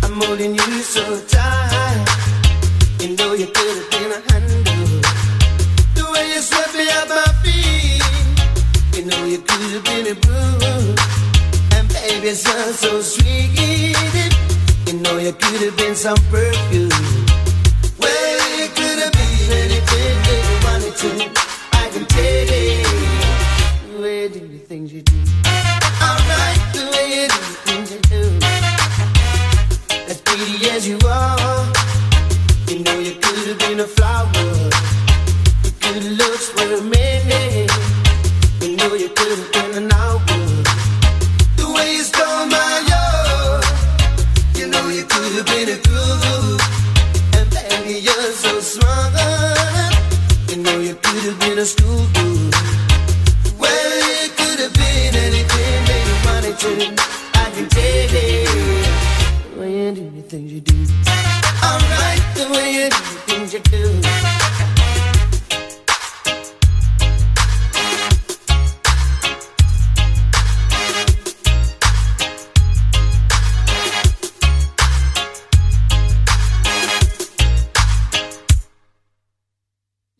I'm 0.03 0.21
holding 0.21 0.53
you 0.53 0.83
so 0.83 1.01
tight. 1.27 2.05
You 2.99 3.15
know 3.15 3.33
you 3.33 3.47
could 3.47 3.77
have 3.77 3.89
been 3.89 4.11
a 4.11 4.21
handle. 4.31 5.01
The 5.95 6.03
way 6.11 6.29
you 6.35 6.41
swept 6.43 6.75
me 6.75 6.87
off 6.89 7.09
my 7.09 7.25
feet. 7.41 8.03
You 8.93 9.05
know 9.05 9.25
you 9.25 9.39
could 9.39 9.71
have 9.73 9.83
been 9.83 10.11
a 10.11 10.15
brew. 10.15 10.95
And 11.75 11.89
baby, 11.89 12.27
it 12.29 12.35
sounds 12.35 12.77
so 12.77 13.01
sweet. 13.01 14.26
You 14.87 14.93
know 15.01 15.17
you 15.17 15.33
could 15.33 15.61
have 15.63 15.75
been 15.75 15.95
some 15.95 16.15
perfume. 16.31 16.87
Well, 17.99 18.57
you 18.57 18.69
could 18.69 18.99
have 19.03 19.11
been 19.11 19.51
anything 19.51 20.15
that 20.23 20.41
you 20.47 20.57
wanted 20.63 20.95
to. 21.01 21.09
I 21.73 21.89
can 21.91 22.05
tell 22.05 22.47
you. 22.55 22.87
The 23.91 24.01
way 24.01 24.23
you 24.23 24.29
do 24.29 24.47
the 24.47 24.59
things 24.59 24.93
you 24.93 25.01
do. 25.01 25.17
Alright, 26.01 26.61
the 26.71 26.87
way 26.93 27.05
you 27.19 27.27
do 27.27 27.35
the 27.35 27.57
things 27.67 27.91
you 27.91 27.99
do. 27.99 28.23
As 30.07 30.21
pretty 30.21 30.69
as 30.69 30.87
you 30.87 30.97
are, 31.05 31.67
you 32.69 32.79
know 32.85 32.97
you 32.97 33.15
could 33.19 33.45
have 33.45 33.59
been 33.59 33.81
a 33.81 33.87
flower. 33.87 34.31
Your 35.63 35.73
good 35.81 36.03
looks 36.15 36.55
were 36.55 36.81
many. 36.81 37.67
You 38.61 38.77
know 38.77 38.93
you 38.95 39.09
could 39.09 39.37
have 39.37 39.56
have 51.57 51.75
been 52.13 52.36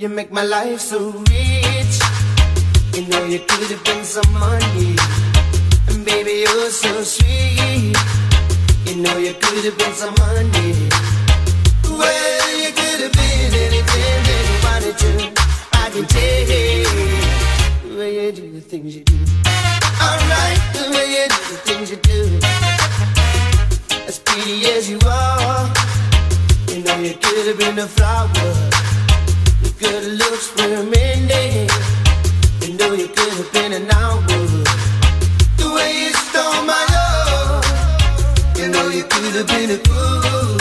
You 0.08 0.14
make 0.14 0.32
my 0.32 0.44
life 0.44 0.80
so 0.80 1.12
rich. 1.12 2.00
You 2.96 3.08
know 3.10 3.26
you 3.26 3.40
could 3.40 3.70
have 3.72 3.84
been 3.84 4.06
some 4.06 4.32
money. 4.32 4.96
And 5.90 6.06
baby, 6.06 6.46
you're 6.48 6.70
so 6.70 7.04
sweet. 7.04 7.94
You 8.86 8.96
know 9.04 9.18
you 9.18 9.34
could 9.34 9.66
have 9.66 9.78
been 9.78 9.94
some 9.94 10.16
honey. 10.18 10.88
Well, 11.84 12.58
you 12.64 12.72
could 12.72 13.02
have 13.04 13.12
been 13.20 13.54
anything 13.68 14.20
that 14.28 14.44
you 14.48 14.58
wanted 14.64 14.98
to. 15.04 15.12
I 15.74 15.90
can 15.90 16.06
tell 16.06 16.46
the 17.84 17.98
way 18.00 18.28
you 18.28 18.32
do 18.32 18.50
the 18.54 18.62
things 18.62 18.96
you 18.96 19.04
do. 19.04 19.20
Alright, 20.00 20.60
the 20.72 20.88
way 20.96 21.08
you 21.16 21.28
do 21.36 21.42
the 21.52 21.60
things 21.68 21.92
you 21.92 21.98
do. 21.98 22.40
As 24.08 24.20
pretty 24.20 24.68
as 24.68 24.90
you 24.90 25.00
are, 25.06 25.68
you 26.70 26.82
know 26.82 26.96
you 26.98 27.14
could 27.16 27.48
have 27.48 27.58
been 27.58 27.78
a 27.80 27.88
flower. 27.88 28.77
Good 29.80 30.06
looks 30.18 30.56
were 30.56 30.84
many. 30.84 31.68
You 32.62 32.74
know 32.78 32.94
you 32.94 33.08
could 33.10 33.34
have 33.34 33.54
been 33.54 33.74
an 33.74 33.92
hour. 33.92 34.22
The 35.58 35.72
way 35.76 35.92
you 36.02 36.14
stole 36.14 36.64
my 36.66 36.84
love. 36.96 38.58
You 38.58 38.70
know 38.70 38.90
you 38.90 39.04
could 39.04 39.36
have 39.36 39.48
been 39.48 39.70
a 39.70 39.78
fool. 39.86 40.58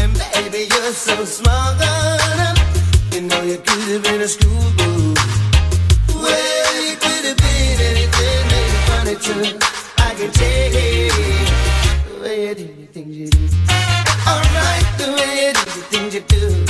And 0.00 0.12
baby, 0.16 0.68
you're 0.72 0.92
so 0.92 1.22
smart. 1.26 1.80
You 3.12 3.20
know 3.28 3.42
you 3.42 3.58
could 3.58 3.88
have 3.92 4.02
been 4.04 4.22
a 4.22 4.28
schoolboy. 4.28 5.20
Well, 6.14 6.84
you 6.88 6.96
could 6.96 7.24
have 7.28 7.36
been 7.36 7.80
anything 7.92 8.44
wanted 8.88 9.20
to. 9.20 9.34
I 9.98 10.14
can 10.14 10.30
tell 10.30 10.72
you 10.72 11.10
the 12.08 12.20
way 12.22 12.48
you 12.48 12.54
do 12.54 12.66
the 12.66 12.86
things 12.86 13.16
you 13.16 13.28
do. 13.28 13.48
Alright, 14.26 14.86
the 14.96 15.12
way 15.12 15.32
you 15.44 15.52
do 15.52 15.64
the 15.64 15.84
things 15.92 16.14
you 16.14 16.20
do. 16.22 16.69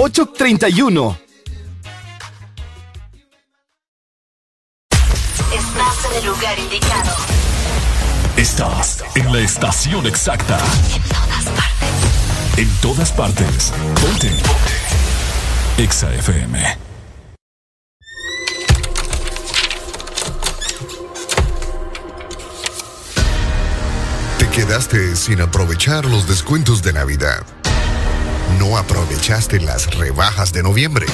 831. 0.00 1.18
Estás 5.52 6.04
en 6.04 6.18
el 6.18 6.26
lugar 6.26 6.56
indicado. 6.56 7.16
Estás 8.36 9.04
en 9.16 9.32
la 9.32 9.40
estación 9.40 10.06
exacta. 10.06 10.56
En 12.56 12.68
todas 12.80 13.10
partes. 13.10 13.72
Ponte. 14.00 14.30
Exa 15.78 16.14
FM. 16.14 16.78
Te 24.38 24.48
quedaste 24.50 25.16
sin 25.16 25.40
aprovechar 25.40 26.04
los 26.04 26.28
descuentos 26.28 26.84
de 26.84 26.92
Navidad. 26.92 27.57
No 28.58 28.76
aprovechaste 28.76 29.60
las 29.60 29.94
rebajas 29.94 30.52
de 30.52 30.62
noviembre. 30.62 31.06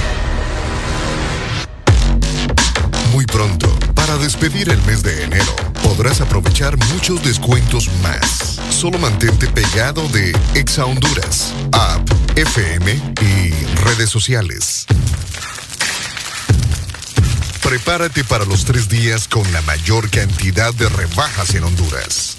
Muy 3.12 3.26
pronto, 3.26 3.68
para 3.94 4.16
despedir 4.16 4.70
el 4.70 4.82
mes 4.82 5.02
de 5.02 5.24
enero, 5.24 5.54
podrás 5.82 6.20
aprovechar 6.20 6.76
muchos 6.92 7.22
descuentos 7.22 7.90
más. 8.02 8.58
Solo 8.70 8.98
mantente 8.98 9.46
pegado 9.48 10.08
de 10.08 10.36
Exa 10.54 10.86
Honduras, 10.86 11.52
app, 11.72 12.08
FM 12.34 12.92
y 13.20 13.50
redes 13.84 14.10
sociales. 14.10 14.86
Prepárate 17.62 18.24
para 18.24 18.44
los 18.44 18.64
tres 18.64 18.88
días 18.88 19.28
con 19.28 19.50
la 19.52 19.60
mayor 19.62 20.10
cantidad 20.10 20.72
de 20.74 20.88
rebajas 20.88 21.54
en 21.54 21.64
Honduras. 21.64 22.38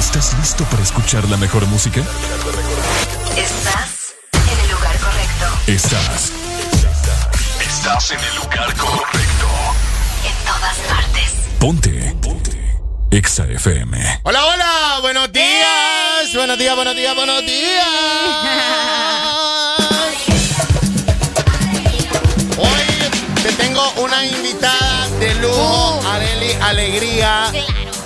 ¿Estás 0.00 0.34
listo 0.38 0.64
para 0.64 0.82
escuchar 0.82 1.28
la 1.28 1.36
mejor 1.36 1.64
música? 1.66 2.00
Estás 3.36 4.14
en 4.32 4.58
el 4.64 4.70
lugar 4.70 4.96
correcto. 4.98 5.46
Estás. 5.66 6.32
Estás 7.60 8.10
en 8.10 8.20
el 8.20 8.34
lugar 8.36 8.74
correcto. 8.76 9.48
En 10.24 10.34
todas 10.46 10.76
partes. 10.88 11.30
Ponte. 11.60 12.16
Ponte. 12.22 12.78
Exa 13.10 13.44
FM. 13.44 14.20
Hola, 14.24 14.44
hola, 14.46 14.98
buenos 15.02 15.30
días. 15.32 16.32
Buenos 16.34 16.58
días, 16.58 16.74
buenos 16.74 16.94
días, 16.96 17.14
buenos 17.14 17.40
días. 17.46 17.86
Hoy 22.56 23.42
te 23.42 23.52
tengo 23.52 23.90
una 24.02 24.24
invitada 24.24 25.08
de 25.20 25.34
lujo, 25.36 26.00
Areli 26.10 26.52
Alegría. 26.60 27.44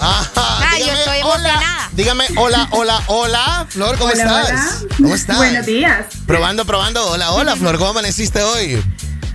Ajá, 0.00 0.30
Ah, 0.36 0.78
yo 0.78 0.92
estoy 0.92 1.20
hola. 1.22 1.83
Dígame 1.94 2.24
hola, 2.36 2.66
hola, 2.72 3.00
hola. 3.06 3.66
Flor, 3.68 3.96
¿cómo 3.98 4.10
Hola, 4.12 4.22
estás? 4.42 4.80
hola. 4.82 4.94
¿Cómo 4.96 5.14
estás? 5.14 5.36
Buenos 5.36 5.66
días. 5.66 6.06
Probando, 6.26 6.64
probando. 6.64 7.06
Hola, 7.08 7.32
hola, 7.32 7.54
Flor, 7.56 7.78
¿cómo 7.78 7.90
amaneciste 7.90 8.42
hoy? 8.42 8.82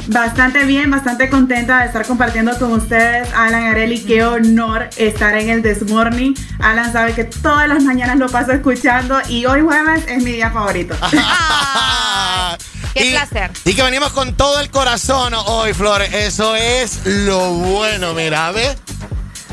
Bastante 0.07 0.65
bien, 0.65 0.89
bastante 0.91 1.29
contenta 1.29 1.79
de 1.81 1.85
estar 1.85 2.05
compartiendo 2.05 2.57
con 2.57 2.73
ustedes, 2.73 3.29
Alan 3.33 3.63
Areli. 3.63 4.03
Qué 4.03 4.25
honor 4.25 4.89
estar 4.97 5.37
en 5.37 5.49
el 5.49 5.61
This 5.61 5.87
Morning. 5.89 6.33
Alan 6.59 6.91
sabe 6.91 7.13
que 7.13 7.23
todas 7.25 7.67
las 7.69 7.83
mañanas 7.83 8.17
lo 8.17 8.27
paso 8.27 8.51
escuchando 8.51 9.19
y 9.29 9.45
hoy 9.45 9.61
jueves 9.61 10.03
es 10.07 10.23
mi 10.23 10.31
día 10.31 10.49
favorito. 10.51 10.95
Qué 12.93 13.05
Y- 13.05 13.11
placer. 13.11 13.51
Y 13.65 13.73
que 13.73 13.83
venimos 13.83 14.11
con 14.11 14.33
todo 14.35 14.59
el 14.59 14.69
corazón 14.71 15.33
hoy, 15.33 15.73
Flor. 15.73 16.01
Eso 16.01 16.55
es 16.55 17.01
lo 17.05 17.51
bueno, 17.53 18.13
mira, 18.15 18.51
¿ves? 18.51 18.75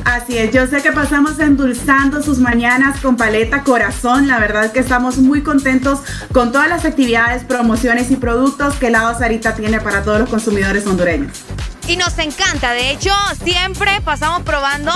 Así 0.06 0.38
es, 0.38 0.52
yo 0.52 0.68
sé 0.68 0.82
que 0.82 0.92
pasamos 0.92 1.40
endulzando 1.40 2.22
sus 2.22 2.38
mañanas 2.38 3.00
con 3.00 3.16
paleta 3.16 3.64
corazón. 3.64 4.28
La 4.28 4.38
verdad 4.38 4.70
que 4.70 4.78
estamos 4.78 5.18
muy 5.18 5.42
contentos 5.42 5.98
con 6.32 6.52
todas 6.52 6.68
las 6.68 6.84
actividades, 6.84 7.42
promociones 7.42 8.12
y 8.12 8.16
productos 8.16 8.76
que 8.76 8.88
Lado 8.88 9.18
Sarita 9.18 9.56
tiene 9.56 9.80
para 9.80 10.04
todos 10.04 10.20
los 10.20 10.28
consumidores 10.28 10.86
hondureños. 10.86 11.42
Y 11.88 11.96
nos 11.96 12.16
encanta. 12.20 12.70
De 12.70 12.92
hecho, 12.92 13.10
siempre 13.42 14.00
pasamos 14.04 14.42
probando 14.42 14.92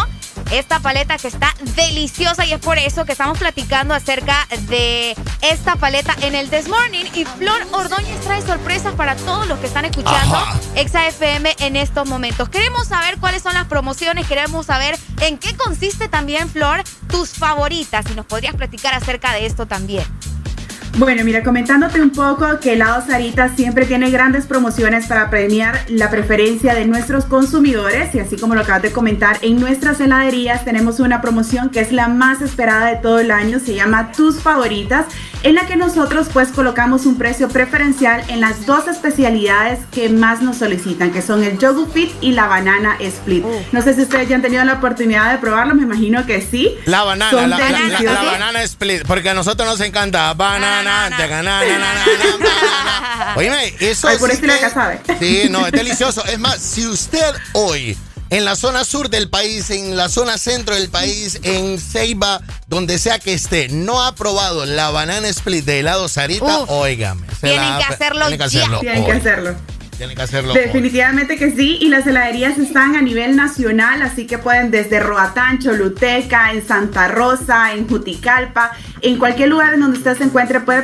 esta 0.50 0.80
paleta 0.80 1.16
que 1.16 1.28
está 1.28 1.54
deliciosa 1.76 2.44
y 2.44 2.52
es 2.52 2.60
por 2.60 2.78
eso 2.78 3.04
que 3.04 3.12
estamos 3.12 3.38
platicando 3.38 3.94
acerca 3.94 4.46
de 4.68 5.16
esta 5.42 5.76
paleta 5.76 6.16
en 6.22 6.34
el 6.34 6.50
This 6.50 6.68
Morning. 6.68 7.04
Y 7.14 7.24
Flor 7.24 7.62
Ordóñez 7.72 8.20
trae 8.20 8.42
sorpresas 8.42 8.94
para 8.94 9.16
todos 9.16 9.46
los 9.46 9.58
que 9.58 9.66
están 9.66 9.84
escuchando 9.84 10.36
Ajá. 10.36 10.58
Exa 10.74 11.06
FM 11.06 11.54
en 11.60 11.76
estos 11.76 12.08
momentos. 12.08 12.48
Queremos 12.48 12.88
saber 12.88 13.18
cuáles 13.18 13.42
son 13.42 13.54
las 13.54 13.66
promociones, 13.66 14.26
queremos 14.26 14.66
saber 14.66 14.98
en 15.20 15.38
qué 15.38 15.56
consiste 15.56 16.08
también, 16.08 16.48
Flor, 16.48 16.82
tus 17.08 17.30
favoritas. 17.30 18.06
Y 18.10 18.14
nos 18.14 18.26
podrías 18.26 18.54
platicar 18.54 18.94
acerca 18.94 19.32
de 19.32 19.46
esto 19.46 19.66
también. 19.66 20.04
Bueno, 20.98 21.24
mira, 21.24 21.42
comentándote 21.42 22.02
un 22.02 22.10
poco 22.10 22.58
que 22.60 22.72
Helado 22.72 23.04
Sarita 23.06 23.48
siempre 23.54 23.86
tiene 23.86 24.10
grandes 24.10 24.46
promociones 24.46 25.06
para 25.06 25.30
premiar 25.30 25.78
la 25.88 26.10
preferencia 26.10 26.74
de 26.74 26.84
nuestros 26.84 27.24
consumidores 27.24 28.14
y 28.14 28.18
así 28.18 28.36
como 28.36 28.54
lo 28.54 28.62
acabas 28.62 28.82
de 28.82 28.92
comentar, 28.92 29.38
en 29.42 29.60
nuestras 29.60 30.00
heladerías 30.00 30.64
tenemos 30.64 31.00
una 31.00 31.22
promoción 31.22 31.70
que 31.70 31.80
es 31.80 31.92
la 31.92 32.08
más 32.08 32.42
esperada 32.42 32.86
de 32.86 32.96
todo 32.96 33.20
el 33.20 33.30
año, 33.30 33.60
se 33.60 33.74
llama 33.74 34.12
Tus 34.12 34.40
Favoritas, 34.40 35.06
en 35.42 35.54
la 35.54 35.66
que 35.66 35.76
nosotros 35.76 36.28
pues 36.32 36.48
colocamos 36.48 37.06
un 37.06 37.16
precio 37.16 37.48
preferencial 37.48 38.22
en 38.28 38.40
las 38.40 38.66
dos 38.66 38.88
especialidades 38.88 39.78
que 39.92 40.10
más 40.10 40.42
nos 40.42 40.58
solicitan, 40.58 41.12
que 41.12 41.22
son 41.22 41.42
el 41.44 41.58
Yogu 41.58 41.86
Fit 41.86 42.10
y 42.20 42.32
la 42.32 42.46
Banana 42.46 42.96
Split. 43.00 43.44
No 43.72 43.80
sé 43.80 43.94
si 43.94 44.02
ustedes 44.02 44.28
ya 44.28 44.36
han 44.36 44.42
tenido 44.42 44.64
la 44.64 44.74
oportunidad 44.74 45.32
de 45.32 45.38
probarlo, 45.38 45.74
me 45.74 45.82
imagino 45.82 46.26
que 46.26 46.42
sí. 46.42 46.74
La 46.84 47.04
banana, 47.04 47.46
la 47.46 48.22
banana 48.22 48.62
split, 48.62 49.06
porque 49.06 49.30
a 49.30 49.34
nosotros 49.34 49.66
nos 49.66 49.80
encanta 49.80 50.34
banana, 50.34 50.79
Oíme, 53.36 53.74
eso 53.80 54.08
Ay, 54.08 54.18
por 54.18 54.30
sí 54.30 54.40
que- 54.40 54.70
sabe. 54.70 55.00
Sí, 55.18 55.48
no, 55.50 55.66
es 55.66 55.72
delicioso. 55.72 56.24
Es 56.24 56.38
más, 56.38 56.58
si 56.58 56.86
usted 56.86 57.34
hoy 57.52 57.96
en 58.30 58.44
la 58.44 58.54
zona 58.56 58.84
sur 58.84 59.08
del 59.10 59.28
país, 59.28 59.70
en 59.70 59.96
la 59.96 60.08
zona 60.08 60.38
centro 60.38 60.74
del 60.74 60.88
país, 60.88 61.38
en 61.42 61.78
Ceiba, 61.78 62.40
donde 62.68 62.98
sea 62.98 63.18
que 63.18 63.34
esté, 63.34 63.68
no 63.68 64.02
ha 64.04 64.14
probado 64.14 64.64
la 64.66 64.90
banana 64.90 65.28
split 65.28 65.64
de 65.64 65.80
helado 65.80 66.08
Sarita, 66.08 66.60
Uf. 66.60 66.70
óigame. 66.70 67.26
Tienen 67.40 67.58
la- 67.70 67.78
que 67.78 67.94
hacerlo 67.94 68.26
tienen 68.28 68.38
que 68.38 68.48
ya. 68.48 68.60
hacerlo 68.60 68.80
Tienen 68.80 69.04
que 69.04 69.12
hacerlo. 69.12 69.54
Tienen 69.96 70.16
que 70.16 70.22
hacerlo 70.22 70.52
hoy. 70.54 70.58
Definitivamente 70.60 71.36
que 71.36 71.50
sí, 71.50 71.76
y 71.78 71.88
las 71.90 72.06
heladerías 72.06 72.56
están 72.56 72.96
a 72.96 73.02
nivel 73.02 73.36
nacional, 73.36 74.00
así 74.00 74.26
que 74.26 74.38
pueden 74.38 74.70
desde 74.70 74.98
Roatán, 74.98 75.58
Choluteca, 75.58 76.52
en 76.52 76.66
Santa 76.66 77.08
Rosa, 77.08 77.72
en 77.74 77.86
Juticalpa, 77.86 78.70
en 79.02 79.18
cualquier 79.18 79.48
lugar 79.48 79.74
en 79.74 79.80
donde 79.80 79.98
usted 79.98 80.16
se 80.16 80.24
encuentre, 80.24 80.60
puede, 80.60 80.82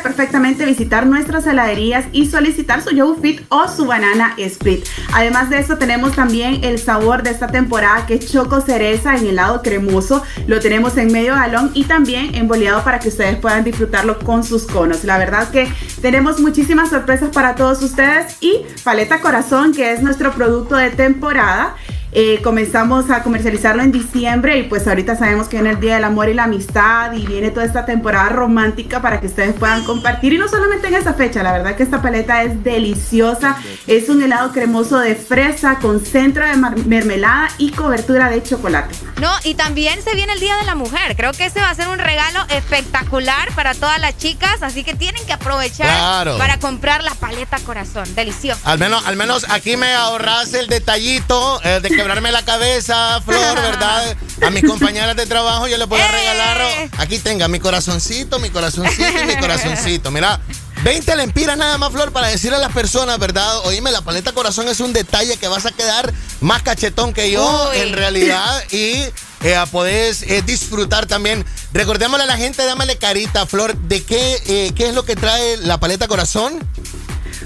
perfectamente 0.00 0.64
visitar 0.64 1.06
nuestras 1.06 1.46
heladerías 1.46 2.06
y 2.12 2.26
solicitar 2.26 2.82
su 2.82 2.90
Yogu 2.90 3.20
Fit 3.20 3.42
o 3.48 3.68
su 3.68 3.86
Banana 3.86 4.34
Split. 4.38 4.84
Además 5.12 5.50
de 5.50 5.58
eso, 5.58 5.78
tenemos 5.78 6.14
también 6.14 6.64
el 6.64 6.78
sabor 6.78 7.22
de 7.22 7.30
esta 7.30 7.48
temporada 7.48 8.06
que 8.06 8.14
es 8.14 8.30
Choco 8.30 8.60
Cereza 8.60 9.16
en 9.16 9.26
helado 9.26 9.62
cremoso. 9.62 10.22
Lo 10.46 10.60
tenemos 10.60 10.96
en 10.96 11.12
medio 11.12 11.34
galón 11.34 11.70
y 11.74 11.84
también 11.84 12.34
emboleado 12.34 12.82
para 12.84 12.98
que 12.98 13.08
ustedes 13.08 13.36
puedan 13.36 13.64
disfrutarlo 13.64 14.18
con 14.18 14.44
sus 14.44 14.66
conos. 14.66 15.04
La 15.04 15.18
verdad 15.18 15.50
que 15.50 15.72
tenemos 16.00 16.40
muchísimas 16.40 16.90
sorpresas 16.90 17.30
para 17.30 17.54
todos 17.54 17.82
ustedes 17.82 18.36
y 18.40 18.62
Paleta 18.82 19.20
Corazón, 19.20 19.72
que 19.72 19.92
es 19.92 20.02
nuestro 20.02 20.32
producto 20.32 20.76
de 20.76 20.90
temporada. 20.90 21.76
Eh, 22.16 22.40
comenzamos 22.44 23.10
a 23.10 23.24
comercializarlo 23.24 23.82
en 23.82 23.90
diciembre 23.90 24.56
y 24.58 24.62
pues 24.62 24.86
ahorita 24.86 25.16
sabemos 25.16 25.48
que 25.48 25.56
viene 25.56 25.70
el 25.70 25.80
Día 25.80 25.94
del 25.96 26.04
Amor 26.04 26.28
y 26.28 26.34
la 26.34 26.44
Amistad 26.44 27.12
y 27.12 27.26
viene 27.26 27.50
toda 27.50 27.66
esta 27.66 27.84
temporada 27.86 28.28
romántica 28.28 29.02
para 29.02 29.20
que 29.20 29.26
ustedes 29.26 29.54
puedan 29.56 29.82
compartir 29.84 30.32
y 30.32 30.38
no 30.38 30.46
solamente 30.46 30.86
en 30.86 30.94
esa 30.94 31.14
fecha, 31.14 31.42
la 31.42 31.50
verdad 31.52 31.74
que 31.74 31.82
esta 31.82 32.00
paleta 32.00 32.44
es 32.44 32.62
deliciosa, 32.62 33.56
es 33.88 34.08
un 34.08 34.22
helado 34.22 34.52
cremoso 34.52 34.98
de 35.00 35.16
fresa 35.16 35.78
con 35.80 36.04
centro 36.04 36.46
de 36.46 36.54
mermelada 36.86 37.48
y 37.58 37.72
cobertura 37.72 38.30
de 38.30 38.42
chocolate. 38.44 38.94
No, 39.20 39.30
y 39.42 39.54
también 39.54 40.00
se 40.02 40.14
viene 40.14 40.34
el 40.34 40.40
Día 40.40 40.56
de 40.56 40.64
la 40.64 40.74
Mujer. 40.76 41.16
Creo 41.16 41.32
que 41.32 41.46
ese 41.46 41.60
va 41.60 41.70
a 41.70 41.74
ser 41.74 41.88
un 41.88 41.98
regalo 41.98 42.40
espectacular 42.50 43.52
para 43.56 43.74
todas 43.74 44.00
las 44.00 44.16
chicas, 44.18 44.62
así 44.62 44.84
que 44.84 44.94
tienen 44.94 45.24
que 45.26 45.32
aprovechar 45.32 45.86
Claro. 45.86 46.38
para 46.38 46.58
comprar 46.58 47.02
la 47.02 47.14
paleta 47.14 47.58
corazón. 47.60 48.04
Delicioso. 48.14 48.60
Al 48.64 48.78
menos, 48.78 49.04
al 49.06 49.16
menos 49.16 49.46
aquí 49.50 49.76
me 49.76 49.92
ahorras 49.94 50.54
el 50.54 50.68
detallito 50.68 51.60
eh, 51.64 51.80
de 51.82 52.03
quebrarme 52.04 52.32
la 52.32 52.44
cabeza, 52.44 53.18
Flor, 53.24 53.54
¿verdad? 53.62 54.14
A 54.42 54.50
mis 54.50 54.62
compañeras 54.62 55.16
de 55.16 55.24
trabajo 55.24 55.66
yo 55.68 55.78
les 55.78 55.88
voy 55.88 55.98
a 55.98 56.08
regalar. 56.08 56.90
Aquí 56.98 57.18
tenga 57.18 57.48
mi 57.48 57.58
corazoncito, 57.60 58.38
mi 58.40 58.50
corazoncito 58.50 59.22
y 59.22 59.24
mi 59.24 59.36
corazoncito. 59.38 60.10
Mira, 60.10 60.38
20 60.82 61.16
lempiras 61.16 61.56
nada 61.56 61.78
más, 61.78 61.92
Flor, 61.92 62.12
para 62.12 62.28
decirle 62.28 62.58
a 62.58 62.60
las 62.60 62.72
personas, 62.72 63.18
¿verdad? 63.18 63.60
Oíme, 63.64 63.90
la 63.90 64.02
paleta 64.02 64.32
corazón 64.32 64.68
es 64.68 64.80
un 64.80 64.92
detalle 64.92 65.38
que 65.38 65.48
vas 65.48 65.64
a 65.64 65.70
quedar 65.70 66.12
más 66.42 66.62
cachetón 66.62 67.14
que 67.14 67.30
yo, 67.30 67.70
Uy. 67.70 67.78
en 67.78 67.94
realidad. 67.94 68.62
Y 68.70 69.02
eh, 69.42 69.64
podés 69.72 70.24
eh, 70.24 70.42
disfrutar 70.42 71.06
también. 71.06 71.42
Recordémosle 71.72 72.24
a 72.24 72.26
la 72.26 72.36
gente, 72.36 72.66
dámele 72.66 72.98
carita, 72.98 73.46
Flor, 73.46 73.74
de 73.74 74.02
qué, 74.02 74.42
eh, 74.46 74.72
qué 74.76 74.88
es 74.88 74.94
lo 74.94 75.06
que 75.06 75.16
trae 75.16 75.56
la 75.56 75.80
paleta 75.80 76.06
corazón. 76.06 76.52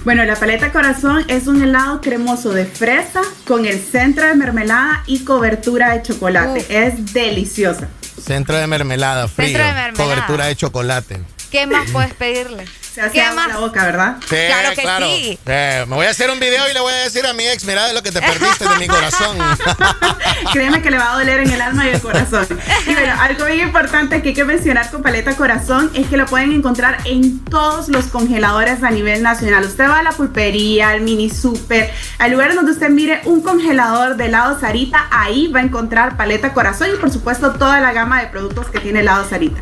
Bueno, 0.04 0.24
la 0.24 0.36
paleta 0.36 0.72
corazón 0.72 1.24
es 1.28 1.46
un 1.46 1.62
helado 1.62 2.00
cremoso 2.00 2.50
de 2.50 2.64
fresa 2.64 3.22
con 3.46 3.66
el 3.66 3.78
centro 3.78 4.26
de 4.26 4.34
mermelada 4.34 5.02
y 5.06 5.24
cobertura 5.24 5.92
de 5.92 6.02
chocolate. 6.02 6.64
Es 6.68 7.12
deliciosa. 7.12 7.88
Centro 8.22 8.56
de 8.56 8.66
mermelada, 8.66 9.28
frío. 9.28 9.48
Centro 9.48 9.66
de 9.66 9.72
mermelada. 9.72 10.14
Cobertura 10.14 10.46
de 10.46 10.56
chocolate. 10.56 11.20
¿Qué 11.50 11.66
más 11.66 11.90
puedes 11.90 12.12
pedirle? 12.14 12.66
Se 12.92 13.02
hace 13.02 13.12
¿Qué 13.12 13.22
agua 13.22 13.46
más? 13.46 13.54
la 13.54 13.60
boca, 13.60 13.84
¿verdad? 13.84 14.16
Sí, 14.20 14.36
Claro 14.48 14.74
que 14.74 15.04
sí. 15.06 15.38
Eh, 15.46 15.84
me 15.88 15.94
voy 15.94 16.06
a 16.06 16.10
hacer 16.10 16.30
un 16.30 16.40
video 16.40 16.68
y 16.68 16.74
le 16.74 16.80
voy 16.80 16.92
a 16.92 16.96
decir 16.96 17.24
a 17.26 17.32
mi 17.32 17.46
ex, 17.46 17.64
mira 17.64 17.86
de 17.86 17.94
lo 17.94 18.02
que 18.02 18.10
te 18.10 18.20
perdiste 18.20 18.68
de 18.68 18.76
mi 18.76 18.88
corazón. 18.88 19.38
Créeme 20.52 20.82
que 20.82 20.90
le 20.90 20.98
va 20.98 21.12
a 21.12 21.18
doler 21.18 21.40
en 21.40 21.50
el 21.50 21.60
alma 21.60 21.86
y 21.86 21.90
el 21.90 22.00
corazón. 22.00 22.46
Y 22.86 22.92
bueno, 22.92 23.14
algo 23.20 23.44
bien 23.44 23.60
importante 23.60 24.20
que 24.20 24.30
hay 24.30 24.34
que 24.34 24.44
mencionar 24.44 24.90
con 24.90 25.02
Paleta 25.02 25.36
Corazón 25.36 25.90
es 25.94 26.08
que 26.08 26.16
lo 26.16 26.26
pueden 26.26 26.52
encontrar 26.52 26.98
en 27.04 27.44
todos 27.44 27.88
los 27.88 28.06
congeladores 28.06 28.82
a 28.82 28.90
nivel 28.90 29.22
nacional. 29.22 29.64
Usted 29.64 29.88
va 29.88 30.00
a 30.00 30.02
la 30.02 30.10
pulpería, 30.10 30.88
al 30.88 31.00
mini 31.02 31.30
super, 31.30 31.92
al 32.18 32.32
lugar 32.32 32.54
donde 32.54 32.72
usted 32.72 32.88
mire 32.88 33.20
un 33.24 33.42
congelador 33.42 34.16
de 34.16 34.26
helado 34.26 34.58
Sarita, 34.58 35.06
ahí 35.10 35.46
va 35.48 35.60
a 35.60 35.62
encontrar 35.62 36.16
Paleta 36.16 36.52
Corazón 36.52 36.88
y 36.92 36.96
por 36.96 37.12
supuesto 37.12 37.52
toda 37.52 37.80
la 37.80 37.92
gama 37.92 38.20
de 38.20 38.26
productos 38.26 38.66
que 38.66 38.80
tiene 38.80 39.00
helado 39.00 39.28
Sarita. 39.28 39.60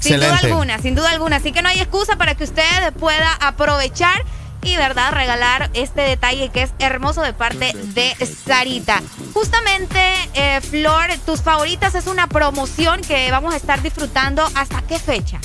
Sin 0.00 0.16
duda 0.16 0.38
alguna, 0.38 0.78
sin 0.78 0.94
duda 0.94 1.10
alguna. 1.10 1.36
Así 1.36 1.52
que 1.52 1.62
no 1.62 1.68
hay 1.68 1.80
excusa 1.80 2.16
para 2.16 2.34
que 2.34 2.44
usted 2.44 2.92
pueda 2.98 3.32
aprovechar 3.40 4.24
y, 4.62 4.76
¿verdad?, 4.76 5.12
regalar 5.12 5.70
este 5.74 6.02
detalle 6.02 6.48
que 6.48 6.62
es 6.62 6.70
hermoso 6.78 7.22
de 7.22 7.32
parte 7.32 7.72
de 7.74 8.14
Sarita. 8.26 9.00
Justamente, 9.32 10.00
eh, 10.34 10.60
Flor, 10.60 11.10
tus 11.24 11.40
favoritas 11.40 11.94
es 11.94 12.06
una 12.06 12.26
promoción 12.26 13.00
que 13.02 13.30
vamos 13.30 13.54
a 13.54 13.56
estar 13.56 13.82
disfrutando. 13.82 14.48
¿Hasta 14.54 14.82
qué 14.82 14.98
fecha? 14.98 15.40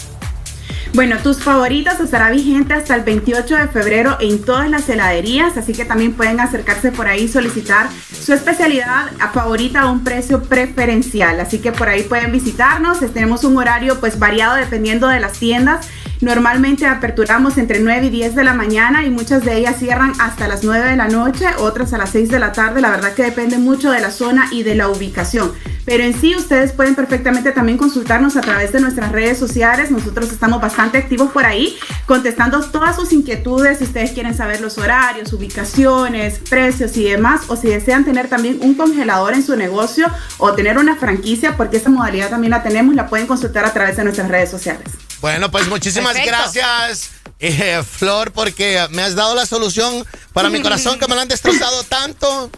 Bueno, 0.94 1.18
tus 1.24 1.42
favoritas 1.42 2.02
estará 2.02 2.30
vigente 2.32 2.74
hasta 2.74 2.96
el 2.96 3.04
28 3.04 3.56
de 3.56 3.68
febrero 3.70 4.18
en 4.20 4.44
todas 4.44 4.70
las 4.70 4.90
heladerías, 4.90 5.56
así 5.56 5.72
que 5.72 5.86
también 5.86 6.12
pueden 6.12 6.42
acercarse 6.42 6.92
por 6.92 7.08
ahí 7.08 7.24
y 7.24 7.28
solicitar 7.30 7.88
su 8.12 8.34
especialidad 8.34 9.10
a 9.20 9.30
favorita 9.30 9.82
a 9.82 9.90
un 9.90 10.04
precio 10.04 10.44
preferencial. 10.44 11.40
Así 11.40 11.60
que 11.60 11.72
por 11.72 11.88
ahí 11.88 12.04
pueden 12.04 12.34
visitarnos. 12.34 13.00
Tenemos 13.14 13.46
un 13.46 13.58
horario 13.58 14.02
pues 14.02 14.20
variado 14.20 14.58
dependiendo 14.58 15.08
de 15.08 15.22
las 15.22 15.40
tiendas. 15.40 15.88
Normalmente 16.22 16.86
aperturamos 16.86 17.58
entre 17.58 17.80
9 17.80 18.06
y 18.06 18.10
10 18.12 18.36
de 18.36 18.44
la 18.44 18.54
mañana 18.54 19.04
y 19.08 19.10
muchas 19.10 19.44
de 19.44 19.58
ellas 19.58 19.78
cierran 19.80 20.14
hasta 20.20 20.48
las 20.48 20.64
9 20.64 20.92
de 20.92 20.96
la 20.96 21.08
noche, 21.08 21.48
otras 21.58 21.94
a 21.94 21.98
las 21.98 22.12
6 22.12 22.30
de 22.30 22.38
la 22.38 22.52
tarde. 22.52 22.80
La 22.80 22.92
verdad 22.92 23.16
que 23.16 23.24
depende 23.24 23.58
mucho 23.58 23.90
de 23.90 24.02
la 24.02 24.12
zona 24.12 24.48
y 24.52 24.62
de 24.62 24.76
la 24.76 24.88
ubicación. 24.88 25.52
Pero 25.84 26.04
en 26.04 26.14
sí 26.14 26.36
ustedes 26.36 26.74
pueden 26.74 26.94
perfectamente 26.94 27.52
también 27.52 27.80
consultarnos 27.80 28.38
a 28.38 28.42
través 28.42 28.72
de 28.72 28.82
nuestras 28.82 29.12
redes 29.12 29.40
sociales. 29.40 29.90
Nosotros 29.90 30.32
estamos 30.32 30.62
bastante 30.62 31.00
activos 31.00 31.32
por 31.32 31.44
ahí, 31.44 31.76
contestando 32.06 32.62
todas 32.62 32.98
sus 32.98 33.12
inquietudes. 33.14 33.80
Si 33.80 33.86
ustedes 33.86 34.12
quieren 34.12 34.36
saber 34.36 34.62
los 34.62 34.78
horarios, 34.78 35.34
ubicaciones, 35.34 36.38
precios 36.48 36.96
y 36.98 37.04
demás, 37.06 37.42
o 37.48 37.56
si 37.56 37.70
desean 37.70 38.06
tener 38.06 38.28
también 38.28 38.60
un 38.62 38.76
congelador 38.76 39.34
en 39.34 39.42
su 39.42 39.56
negocio 39.56 40.06
o 40.38 40.54
tener 40.54 40.78
una 40.78 40.98
franquicia, 40.98 41.58
porque 41.58 41.78
esta 41.78 41.90
modalidad 41.90 42.30
también 42.30 42.52
la 42.52 42.62
tenemos, 42.62 42.94
la 42.94 43.08
pueden 43.08 43.26
consultar 43.26 43.66
a 43.66 43.74
través 43.74 43.98
de 43.98 44.04
nuestras 44.04 44.28
redes 44.28 44.52
sociales. 44.52 44.86
Bueno, 45.22 45.52
pues 45.52 45.68
muchísimas 45.68 46.14
Perfecto. 46.14 46.38
gracias, 46.38 47.12
eh, 47.40 47.84
Flor, 47.84 48.32
porque 48.32 48.88
me 48.90 49.04
has 49.04 49.16
dado 49.16 49.36
la 49.36 49.46
solución 49.46 50.06
para 50.34 50.50
mi 50.50 50.62
corazón 50.62 50.98
que 51.00 51.08
me 51.08 51.16
lo 51.16 51.22
han 51.22 51.28
destrozado 51.28 51.84
tanto. 51.84 52.50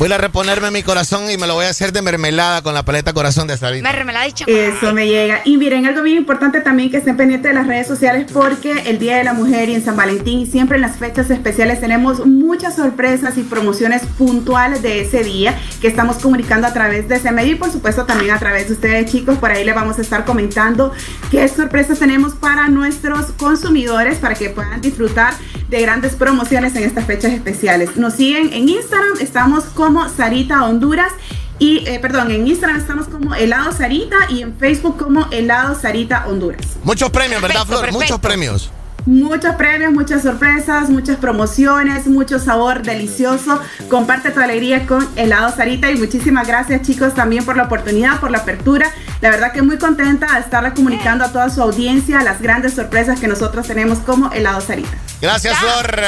Voy 0.00 0.10
a 0.10 0.16
reponerme 0.16 0.70
mi 0.70 0.82
corazón 0.82 1.30
y 1.30 1.36
me 1.36 1.46
lo 1.46 1.52
voy 1.52 1.66
a 1.66 1.68
hacer 1.68 1.92
de 1.92 2.00
mermelada 2.00 2.62
con 2.62 2.72
la 2.72 2.86
paleta 2.86 3.12
corazón 3.12 3.46
de 3.46 3.58
Sarita. 3.58 3.86
Mermelada 3.86 4.26
y 4.26 4.32
chocolate. 4.32 4.68
Eso 4.68 4.94
me 4.94 5.06
llega. 5.06 5.42
Y 5.44 5.58
miren, 5.58 5.84
algo 5.84 6.00
bien 6.00 6.16
importante 6.16 6.62
también 6.62 6.90
que 6.90 6.96
estén 6.96 7.18
pendientes 7.18 7.50
de 7.50 7.54
las 7.54 7.66
redes 7.66 7.86
sociales 7.86 8.24
porque 8.32 8.84
el 8.86 8.98
Día 8.98 9.18
de 9.18 9.24
la 9.24 9.34
Mujer 9.34 9.68
y 9.68 9.74
en 9.74 9.84
San 9.84 9.96
Valentín 9.96 10.38
y 10.40 10.46
siempre 10.46 10.76
en 10.76 10.80
las 10.80 10.96
fechas 10.96 11.28
especiales 11.28 11.82
tenemos 11.82 12.24
muchas 12.24 12.76
sorpresas 12.76 13.36
y 13.36 13.42
promociones 13.42 14.00
puntuales 14.16 14.80
de 14.80 15.02
ese 15.02 15.22
día 15.22 15.60
que 15.82 15.88
estamos 15.88 16.16
comunicando 16.16 16.66
a 16.66 16.72
través 16.72 17.06
de 17.06 17.16
ese 17.16 17.30
medio 17.30 17.52
y 17.52 17.56
por 17.56 17.70
supuesto 17.70 18.06
también 18.06 18.30
a 18.30 18.38
través 18.38 18.68
de 18.68 18.72
ustedes 18.72 19.12
chicos. 19.12 19.36
Por 19.36 19.50
ahí 19.50 19.64
les 19.64 19.74
vamos 19.74 19.98
a 19.98 20.00
estar 20.00 20.24
comentando 20.24 20.94
qué 21.30 21.46
sorpresas 21.46 21.98
tenemos 21.98 22.32
para 22.32 22.68
nuestros 22.68 23.32
consumidores 23.32 24.16
para 24.16 24.34
que 24.34 24.48
puedan 24.48 24.80
disfrutar 24.80 25.34
de 25.68 25.82
grandes 25.82 26.14
promociones 26.14 26.74
en 26.74 26.84
estas 26.84 27.04
fechas 27.04 27.32
especiales. 27.32 27.96
Nos 27.96 28.14
siguen 28.14 28.52
en 28.54 28.68
Instagram, 28.68 29.18
estamos 29.20 29.64
como 29.92 30.08
Sarita 30.08 30.64
Honduras. 30.64 31.12
Y, 31.58 31.86
eh, 31.86 31.98
perdón, 32.00 32.30
en 32.30 32.46
Instagram 32.46 32.78
estamos 32.80 33.08
como 33.08 33.34
Helado 33.34 33.72
Sarita 33.72 34.16
y 34.30 34.40
en 34.40 34.56
Facebook 34.56 34.96
como 34.96 35.26
Helado 35.30 35.78
Sarita 35.78 36.26
Honduras. 36.26 36.76
Muchos 36.84 37.10
premios, 37.10 37.42
¿verdad, 37.42 37.66
Perfecto, 37.66 37.66
Flor? 37.66 37.80
perfecto. 37.80 38.04
Muchos 38.14 38.20
premios. 38.20 38.70
Muchos 39.06 39.54
premios, 39.56 39.92
muchas 39.92 40.22
sorpresas, 40.22 40.90
muchas 40.90 41.16
promociones, 41.16 42.06
mucho 42.06 42.38
sabor 42.38 42.82
delicioso. 42.82 43.60
Comparte 43.88 44.30
tu 44.30 44.40
alegría 44.40 44.86
con 44.86 45.08
Helado 45.16 45.54
Sarita 45.54 45.90
y 45.90 45.96
muchísimas 45.96 46.46
gracias 46.46 46.82
chicos 46.82 47.14
también 47.14 47.44
por 47.44 47.56
la 47.56 47.64
oportunidad, 47.64 48.20
por 48.20 48.30
la 48.30 48.38
apertura. 48.38 48.86
La 49.20 49.30
verdad 49.30 49.52
que 49.52 49.62
muy 49.62 49.78
contenta 49.78 50.34
de 50.34 50.40
estarle 50.40 50.72
comunicando 50.74 51.24
a 51.24 51.32
toda 51.32 51.50
su 51.50 51.62
audiencia 51.62 52.22
las 52.22 52.40
grandes 52.40 52.74
sorpresas 52.74 53.18
que 53.18 53.26
nosotros 53.28 53.66
tenemos 53.66 53.98
como 53.98 54.30
Helado 54.32 54.60
Sarita. 54.60 54.96
Gracias. 55.20 55.56
Flor. 55.58 56.00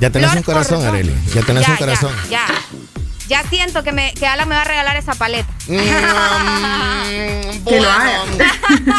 Ya 0.00 0.10
tenés 0.10 0.30
Flor 0.30 0.36
un 0.38 0.42
corazón, 0.42 0.78
Corazón. 0.78 0.86
Areli. 0.86 1.14
Ya 1.34 1.42
tenés 1.42 1.66
Ya, 1.66 1.72
un 1.72 1.76
corazón. 1.78 2.12
Ya, 2.30 2.46
ya. 2.48 3.03
Ya 3.28 3.42
siento 3.48 3.82
que, 3.82 3.92
me, 3.92 4.12
que 4.14 4.26
Ala 4.26 4.44
me 4.44 4.54
va 4.54 4.60
a 4.62 4.64
regalar 4.64 4.96
esa 4.96 5.14
paleta. 5.14 5.48
Mm, 5.66 5.76
Que 7.64 7.80
lo 7.80 7.88
bueno, 7.88 8.22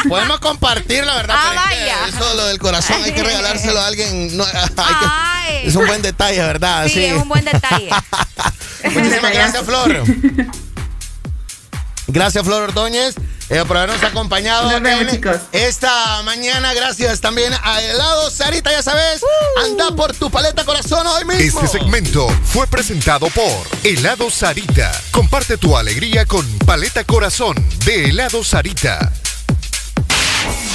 podemos 0.09 0.39
compartir, 0.39 1.05
la 1.05 1.13
verdad. 1.15 1.35
Ah, 1.37 1.49
pero 1.49 1.61
es 1.61 1.67
que 1.69 1.85
vaya. 1.85 2.07
eso 2.07 2.33
lo 2.33 2.45
del 2.47 2.57
corazón 2.57 2.97
hay 3.03 3.13
que 3.13 3.21
regalárselo 3.23 3.79
a 3.79 3.85
alguien. 3.87 4.35
no, 4.35 4.43
hay 4.45 4.51
que- 4.69 4.73
Ay. 4.77 5.67
es 5.67 5.75
un 5.75 5.85
buen 5.85 6.01
detalle, 6.01 6.39
¿verdad? 6.41 6.87
Sí, 6.87 7.05
es 7.05 7.21
un 7.21 7.29
buen 7.29 7.45
detalle. 7.45 7.89
Muchísimas 8.83 9.31
gracias, 9.33 9.63
Flor. 9.63 10.03
Gracias, 12.07 12.43
Flor 12.45 12.63
Ordóñez, 12.63 13.15
eh, 13.49 13.63
por 13.67 13.77
habernos 13.77 14.03
acompañado 14.03 14.69
Nos 14.71 14.81
vemos, 14.81 15.01
en 15.01 15.09
chicos. 15.09 15.37
esta 15.51 16.21
mañana. 16.23 16.73
Gracias 16.73 17.19
también 17.19 17.51
a 17.63 17.81
Helado 17.81 18.29
Sarita, 18.29 18.71
ya 18.71 18.83
sabes, 18.83 19.21
anda 19.65 19.91
por 19.95 20.13
tu 20.13 20.29
paleta 20.29 20.63
corazón 20.65 21.05
hoy 21.07 21.25
mismo. 21.25 21.61
Este 21.61 21.79
segmento 21.79 22.27
fue 22.43 22.67
presentado 22.67 23.27
por 23.29 23.67
Helado 23.83 24.29
Sarita. 24.29 24.91
Comparte 25.11 25.57
tu 25.57 25.75
alegría 25.77 26.25
con 26.25 26.45
Paleta 26.59 27.03
Corazón 27.03 27.55
de 27.85 28.05
Helado 28.09 28.43
Sarita. 28.43 29.11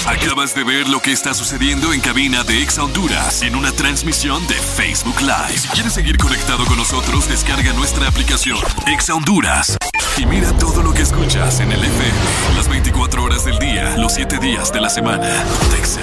Acabas 0.06 0.54
de 0.54 0.64
ver 0.64 0.88
lo 0.88 1.00
que 1.00 1.12
está 1.12 1.34
sucediendo 1.34 1.92
en 1.92 2.00
cabina 2.00 2.42
de 2.44 2.62
Exa 2.62 2.84
Honduras 2.84 3.42
en 3.42 3.54
una 3.54 3.72
transmisión 3.72 4.46
de 4.46 4.54
Facebook 4.54 5.20
Live. 5.20 5.58
Si 5.58 5.68
quieres 5.68 5.92
seguir 5.92 6.16
conectado 6.18 6.64
con 6.66 6.76
nosotros, 6.76 7.28
descarga 7.28 7.72
nuestra 7.72 8.08
aplicación 8.08 8.58
Exa 8.86 9.14
Honduras 9.14 9.76
y 10.18 10.26
mira 10.26 10.52
todo 10.58 10.82
lo 10.82 10.92
que 10.92 11.02
escuchas 11.02 11.60
en 11.60 11.72
el 11.72 11.82
FM 11.82 12.18
las 12.56 12.68
24 12.68 13.22
horas 13.22 13.44
del 13.44 13.58
día, 13.58 13.96
los 13.96 14.12
7 14.14 14.38
días 14.38 14.72
de 14.72 14.80
la 14.80 14.90
semana. 14.90 15.44
Exa. 15.78 16.00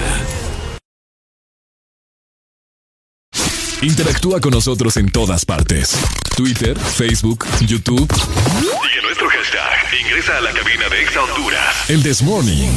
Interactúa 3.82 4.40
con 4.40 4.52
nosotros 4.52 4.96
en 4.96 5.10
todas 5.10 5.44
partes. 5.44 5.96
Twitter, 6.36 6.76
Facebook, 6.76 7.46
YouTube. 7.60 8.12
Sigue 8.12 9.02
nuestro 9.02 9.28
hashtag. 9.28 10.00
Ingresa 10.00 10.38
a 10.38 10.40
la 10.40 10.52
cabina 10.52 10.88
de 10.88 11.02
Exa 11.02 11.22
Honduras. 11.22 11.88
El 11.88 12.02
This 12.02 12.22
Morning. 12.22 12.72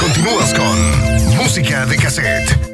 Continúas 0.00 0.54
con 0.54 1.36
Música 1.36 1.86
de 1.86 1.96
Cassette. 1.96 2.72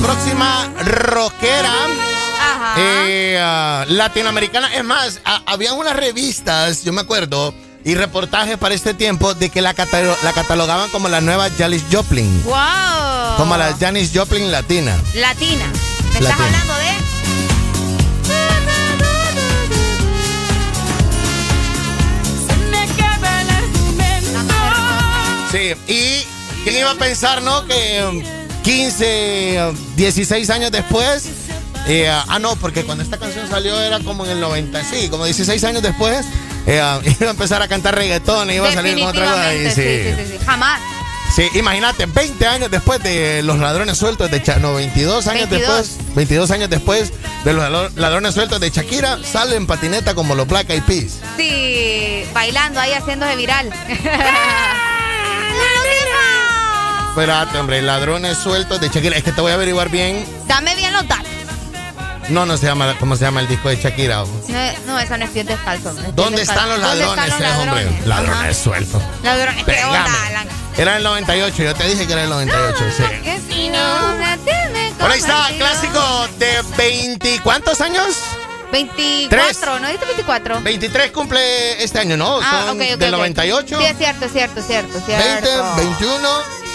Próxima 0.00 0.70
rockera 0.84 1.72
eh, 2.76 3.38
ah, 3.40 3.84
latinoamericana. 3.88 4.72
Es 4.74 4.84
más, 4.84 5.20
había 5.46 5.72
unas 5.74 5.96
revistas, 5.96 6.84
yo 6.84 6.92
me 6.92 7.00
acuerdo, 7.02 7.54
y 7.84 7.94
reportajes 7.94 8.58
para 8.58 8.74
este 8.74 8.94
tiempo 8.94 9.34
de 9.34 9.50
que 9.50 9.60
la, 9.62 9.74
catalo- 9.74 10.16
la 10.22 10.32
catalogaban 10.32 10.90
como 10.90 11.08
la 11.08 11.20
nueva 11.20 11.48
Janis 11.56 11.84
Joplin. 11.90 12.42
¡Wow! 12.44 13.36
Como 13.36 13.56
la 13.56 13.74
Janis 13.78 14.10
Joplin 14.14 14.50
latina. 14.50 14.96
Latina. 15.14 15.66
¿Me 16.12 16.18
estás 16.18 16.38
Latina. 16.38 16.44
hablando 16.46 16.74
de? 16.74 16.88
Sí, 25.50 25.72
y 25.86 26.26
quién 26.62 26.76
iba 26.76 26.90
a 26.90 26.94
pensar, 26.94 27.40
¿no? 27.42 27.64
Que 27.66 28.22
15, 28.62 29.68
um, 29.70 29.76
16 29.96 30.50
años 30.50 30.70
después. 30.70 31.28
eh, 31.86 32.08
ah, 32.10 32.38
no, 32.38 32.56
porque 32.56 32.84
cuando 32.84 33.02
esta 33.04 33.18
canción 33.18 33.48
salió 33.48 33.78
era 33.80 34.00
como 34.00 34.24
en 34.24 34.32
el 34.32 34.40
90, 34.40 34.84
sí, 34.84 35.08
como 35.08 35.24
16 35.24 35.62
años 35.64 35.82
después, 35.82 36.26
eh, 36.66 36.76
iba 37.20 37.28
a 37.28 37.30
empezar 37.30 37.62
a 37.62 37.68
cantar 37.68 37.94
reggaetón 37.94 38.50
y 38.50 38.54
iba 38.54 38.68
a 38.68 38.72
salir 38.72 38.98
con 38.98 39.08
otra 39.08 39.30
cosa. 39.30 39.54
y 39.54 39.70
sí, 39.70 39.74
sí, 39.74 40.14
sí, 40.16 40.32
sí. 40.32 40.38
Jamás. 40.44 40.80
Sí, 41.34 41.46
imagínate, 41.54 42.06
20 42.06 42.46
años 42.46 42.70
después 42.70 43.02
de 43.02 43.42
los 43.42 43.58
ladrones 43.58 43.98
sueltos 43.98 44.30
de 44.30 44.38
Shakira, 44.38 44.58
no, 44.60 44.74
22 44.74 45.26
años 45.28 45.48
22. 45.50 45.76
después, 45.88 46.14
22 46.16 46.50
años 46.50 46.70
después 46.70 47.12
de 47.44 47.52
los 47.52 47.94
ladrones 47.96 48.34
sueltos 48.34 48.60
de 48.60 48.70
Shakira, 48.70 49.18
sale 49.22 49.56
en 49.56 49.66
patineta 49.66 50.14
como 50.14 50.34
los 50.34 50.48
Black 50.48 50.70
Eyed 50.70 50.82
Peas. 50.84 51.18
Sí, 51.36 52.24
bailando 52.32 52.80
ahí 52.80 52.92
haciéndose 52.92 53.36
viral. 53.36 53.70
Espérate, 57.18 57.58
hombre, 57.58 57.82
ladrones 57.82 58.38
sueltos 58.38 58.80
de 58.80 58.90
Shakira. 58.90 59.16
Es 59.16 59.24
que 59.24 59.32
te 59.32 59.40
voy 59.40 59.50
a 59.50 59.54
averiguar 59.54 59.88
bien. 59.88 60.24
Dame 60.46 60.76
bien 60.76 60.92
los 60.92 61.06
datos. 61.08 61.26
No, 62.28 62.46
no 62.46 62.56
se 62.56 62.66
llama, 62.66 62.94
¿cómo 63.00 63.16
se 63.16 63.24
llama 63.24 63.40
el 63.40 63.48
disco 63.48 63.68
de 63.68 63.74
Shakira? 63.76 64.18
No, 64.18 64.26
no 64.86 65.00
eso 65.00 65.18
no 65.18 65.24
es 65.24 65.34
descalzo. 65.34 65.94
no 65.94 66.00
es 66.00 66.14
¿Dónde 66.14 66.42
están 66.42 66.68
los 66.68 66.80
¿Dónde 66.80 67.04
ladrones, 67.04 67.32
están 67.32 67.48
los 67.48 67.58
eh, 67.58 67.68
hombre? 67.68 67.84
ladrones? 67.84 68.06
Ladrones 68.06 68.56
sueltos. 68.56 69.02
Ladrones, 69.24 69.64
¿qué 69.64 69.72
Pégame. 69.72 69.98
onda, 69.98 70.26
Alan? 70.26 70.48
Era 70.76 70.96
el 70.98 71.02
98, 71.02 71.62
yo 71.64 71.74
te 71.74 71.88
dije 71.88 72.06
que 72.06 72.12
era 72.12 72.22
el 72.22 72.30
98, 72.30 72.84
sí. 72.96 73.02
Que 73.24 73.40
si 73.50 73.68
no 73.68 73.78
ahí 75.10 75.18
está, 75.18 75.48
clásico 75.56 76.28
de 76.38 76.62
20, 76.76 77.40
¿cuántos 77.42 77.80
años? 77.80 78.16
24, 78.70 79.80
¿no 79.80 79.86
dijiste 79.86 80.06
24? 80.06 80.60
23 80.60 81.10
cumple 81.10 81.82
este 81.82 81.98
año, 81.98 82.16
¿no? 82.16 82.38
Ah, 82.40 82.66
Son 82.68 82.76
ok, 82.76 82.86
ok, 82.92 82.98
del 82.98 83.14
ok. 83.14 83.18
98. 83.18 83.78
Sí, 83.80 83.84
es 83.84 83.98
cierto, 83.98 84.24
es 84.26 84.32
cierto, 84.32 84.60
es 84.60 84.66
cierto, 84.66 84.98
es 84.98 85.06
20, 85.06 85.46
cierto. 85.48 85.74
21. 85.76 86.67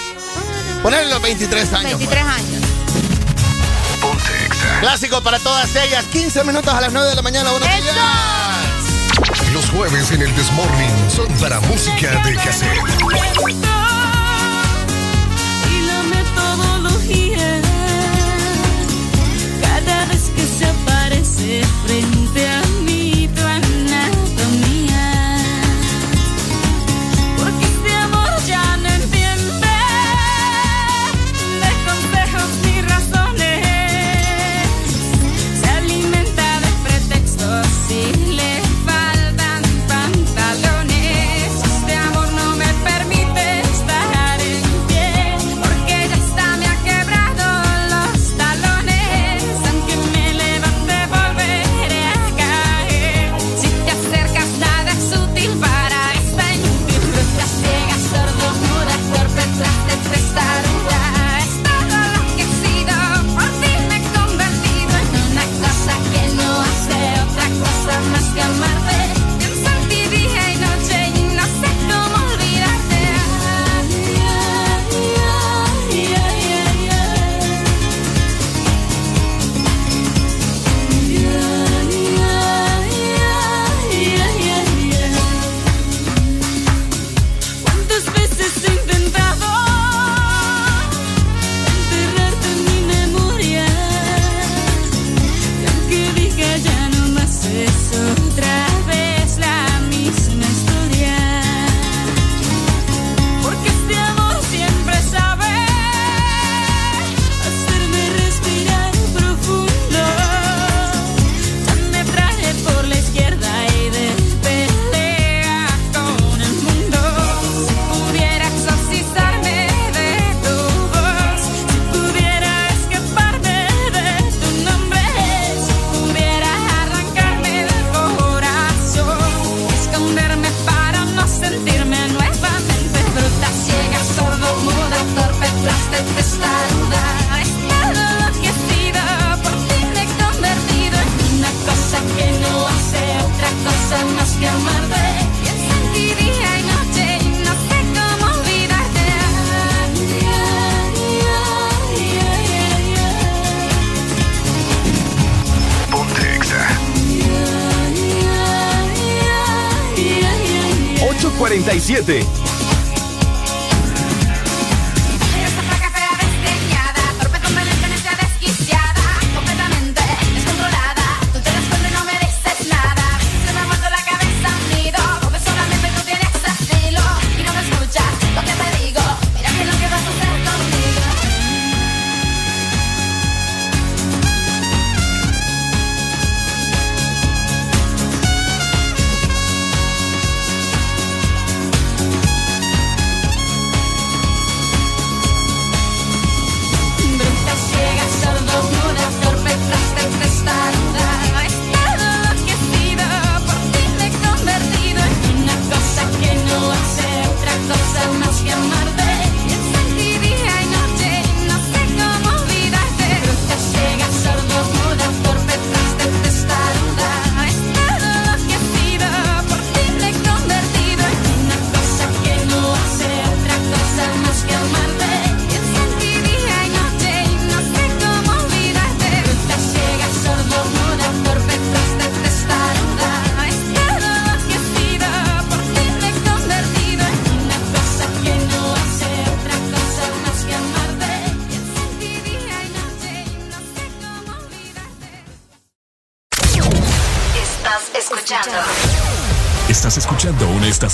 Ponle 0.84 1.06
los 1.06 1.22
23 1.22 1.74
años. 1.74 1.98
23 1.98 2.24
años. 2.24 2.62
Clásico 4.82 5.22
para 5.22 5.40
todas 5.40 5.74
ellas. 5.78 6.03
15 6.12 6.44
minutos 6.44 6.74
a 6.74 6.82
las 6.82 6.92
9 6.92 7.10
de 7.10 7.16
la 7.16 7.22
mañana. 7.22 7.52
Buenos 7.52 7.70
días. 7.70 7.95
Los 9.53 9.70
jueves 9.70 10.12
en 10.12 10.24
el 10.24 10.36
Desmorning 10.36 11.10
son 11.10 11.28
para 11.40 11.62
música 11.62 12.22
de 12.26 12.36
cassette. 12.36 13.83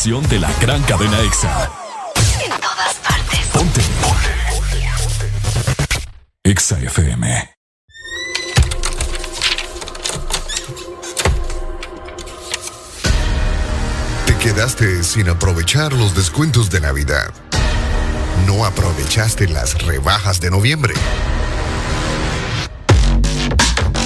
Estación 0.10 0.28
de 0.30 0.40
la 0.40 0.52
gran 0.60 0.82
cadena 0.84 1.20
EXA. 1.22 1.70
En 2.44 2.50
todas 2.50 2.96
partes. 2.96 3.40
Ponte. 3.54 3.82
EXA 6.44 6.80
FM. 6.80 7.56
Te 14.26 14.38
quedaste 14.38 15.04
sin 15.04 15.30
aprovechar 15.30 15.94
los 15.94 16.16
descuentos 16.16 16.72
de 16.72 16.82
Navidad. 16.82 17.32
No 18.48 18.66
aprovechaste 18.66 19.48
las 19.48 19.80
rebajas 19.84 20.40
de 20.40 20.50
noviembre. 20.50 20.94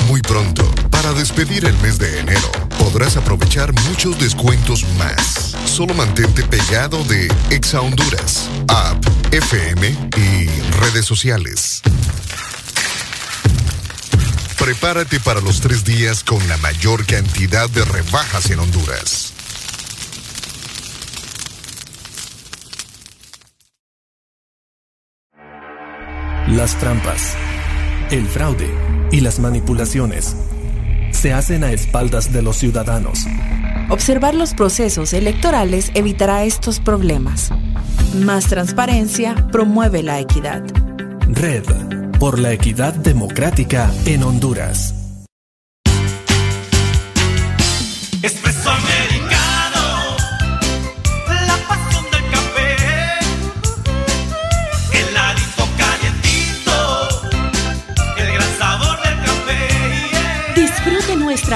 Muy 0.07 0.21
pronto, 0.21 0.69
para 0.91 1.13
despedir 1.13 1.65
el 1.65 1.77
mes 1.77 1.97
de 1.97 2.19
enero, 2.19 2.51
podrás 2.77 3.15
aprovechar 3.15 3.71
muchos 3.87 4.19
descuentos 4.19 4.83
más. 4.97 5.42
Solo 5.73 5.95
mantente 5.95 6.43
pegado 6.43 7.03
de 7.05 7.27
Exa 7.49 7.81
Honduras, 7.81 8.47
app, 8.67 9.03
FM 9.31 9.87
y 10.17 10.45
redes 10.79 11.03
sociales. 11.03 11.81
Prepárate 14.59 15.19
para 15.19 15.41
los 15.41 15.61
tres 15.61 15.83
días 15.83 16.23
con 16.23 16.47
la 16.47 16.57
mayor 16.57 17.07
cantidad 17.07 17.67
de 17.71 17.83
rebajas 17.85 18.51
en 18.51 18.59
Honduras. 18.59 19.33
Las 26.49 26.77
trampas, 26.77 27.35
el 28.11 28.27
fraude 28.27 28.69
y 29.11 29.21
las 29.21 29.39
manipulaciones 29.39 30.35
se 31.09 31.33
hacen 31.33 31.63
a 31.63 31.71
espaldas 31.71 32.31
de 32.31 32.43
los 32.43 32.57
ciudadanos. 32.57 33.25
Observar 33.89 34.35
los 34.35 34.53
procesos 34.53 35.13
electorales 35.13 35.91
evitará 35.93 36.43
estos 36.43 36.79
problemas. 36.79 37.51
Más 38.15 38.47
transparencia 38.47 39.35
promueve 39.51 40.03
la 40.03 40.19
equidad. 40.19 40.63
Red 41.27 41.65
por 42.19 42.39
la 42.39 42.53
equidad 42.53 42.93
democrática 42.93 43.91
en 44.05 44.23
Honduras. 44.23 44.92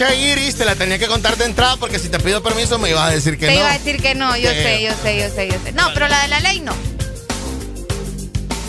Muchacha 0.00 0.14
Iris 0.14 0.56
te 0.56 0.64
la 0.64 0.74
tenía 0.76 0.98
que 0.98 1.06
contar 1.06 1.36
de 1.36 1.44
entrada 1.44 1.76
porque 1.76 1.98
si 1.98 2.08
te 2.08 2.18
pido 2.18 2.42
permiso 2.42 2.78
me 2.78 2.88
ibas 2.90 3.08
a 3.10 3.10
decir 3.10 3.38
que 3.38 3.46
Te 3.46 3.52
no. 3.52 3.58
iba 3.60 3.70
a 3.70 3.78
decir 3.78 4.00
que 4.00 4.14
no, 4.14 4.34
yo 4.36 4.50
Que- 4.50 4.62
sé, 4.62 4.82
yo 4.82 4.92
sé, 5.02 5.18
yo 5.20 5.28
sé, 5.34 5.48
yo 5.48 5.54
sé. 5.62 5.72
No, 5.72 5.90
pero 5.92 6.08
la 6.08 6.22
de 6.22 6.28
la 6.28 6.40
ley 6.40 6.60
no. 6.60 6.72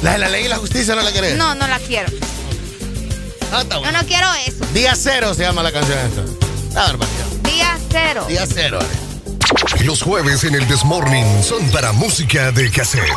La 0.01 0.14
de 0.14 0.18
la 0.18 0.30
ley 0.30 0.45
y 0.45 0.48
la 0.50 0.58
justicia 0.58 0.93
no 0.95 1.01
la 1.01 1.11
querés. 1.14 1.38
No, 1.38 1.56
no 1.56 1.68
la 1.68 1.80
quiero. 1.80 2.10
Ah, 3.53 3.61
está 3.61 3.76
Yo 3.76 3.82
bueno. 3.82 4.01
no 4.01 4.08
quiero 4.08 4.27
eso. 4.45 4.66
Día 4.74 4.93
cero 4.95 5.34
se 5.34 5.43
llama 5.43 5.64
la 5.64 5.72
canción 5.72 5.98
esta. 6.00 6.22
La 6.74 6.82
barbaridad. 6.88 7.26
Día 7.43 7.77
cero. 7.92 8.26
Día 8.27 8.45
cero. 8.51 8.80
Los 9.84 10.01
jueves 10.01 10.43
en 10.43 10.56
el 10.56 10.68
Desmorning 10.68 11.43
son 11.43 11.69
para 11.72 11.92
música 11.93 12.51
de 12.51 12.69
cassette. 12.72 13.03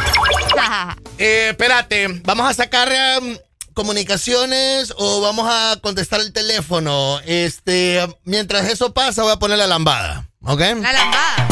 Eh, 1.17 1.51
espérate, 1.51 2.09
¿vamos 2.25 2.51
a 2.51 2.53
sacar 2.55 2.91
em, 2.91 3.39
comunicaciones 3.75 4.95
o 4.97 5.21
vamos 5.21 5.47
a 5.51 5.77
contestar 5.83 6.21
el 6.21 6.33
teléfono? 6.33 7.21
Este, 7.27 8.01
mientras 8.25 8.67
eso 8.69 8.95
pasa, 8.95 9.23
voy 9.23 9.33
a 9.33 9.37
poner 9.37 9.59
la 9.59 9.67
lambada, 9.67 10.27
¿ok? 10.43 10.61
La 10.61 10.93
lambada. 10.93 11.49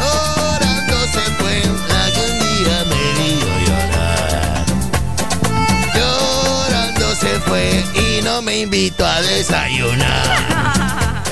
Orando 0.00 0.98
se 1.12 1.20
fue 1.38 1.62
la 1.88 2.10
que 2.12 2.20
un 2.20 2.38
día 2.40 2.84
me 2.84 3.02
vio 3.18 3.58
llorar. 3.66 4.64
Llorando 5.94 7.14
se 7.16 7.40
fue 7.40 7.84
y 7.94 8.20
no 8.22 8.42
me 8.42 8.58
invitó 8.60 9.04
a 9.06 9.20
desayunar. 9.22 10.36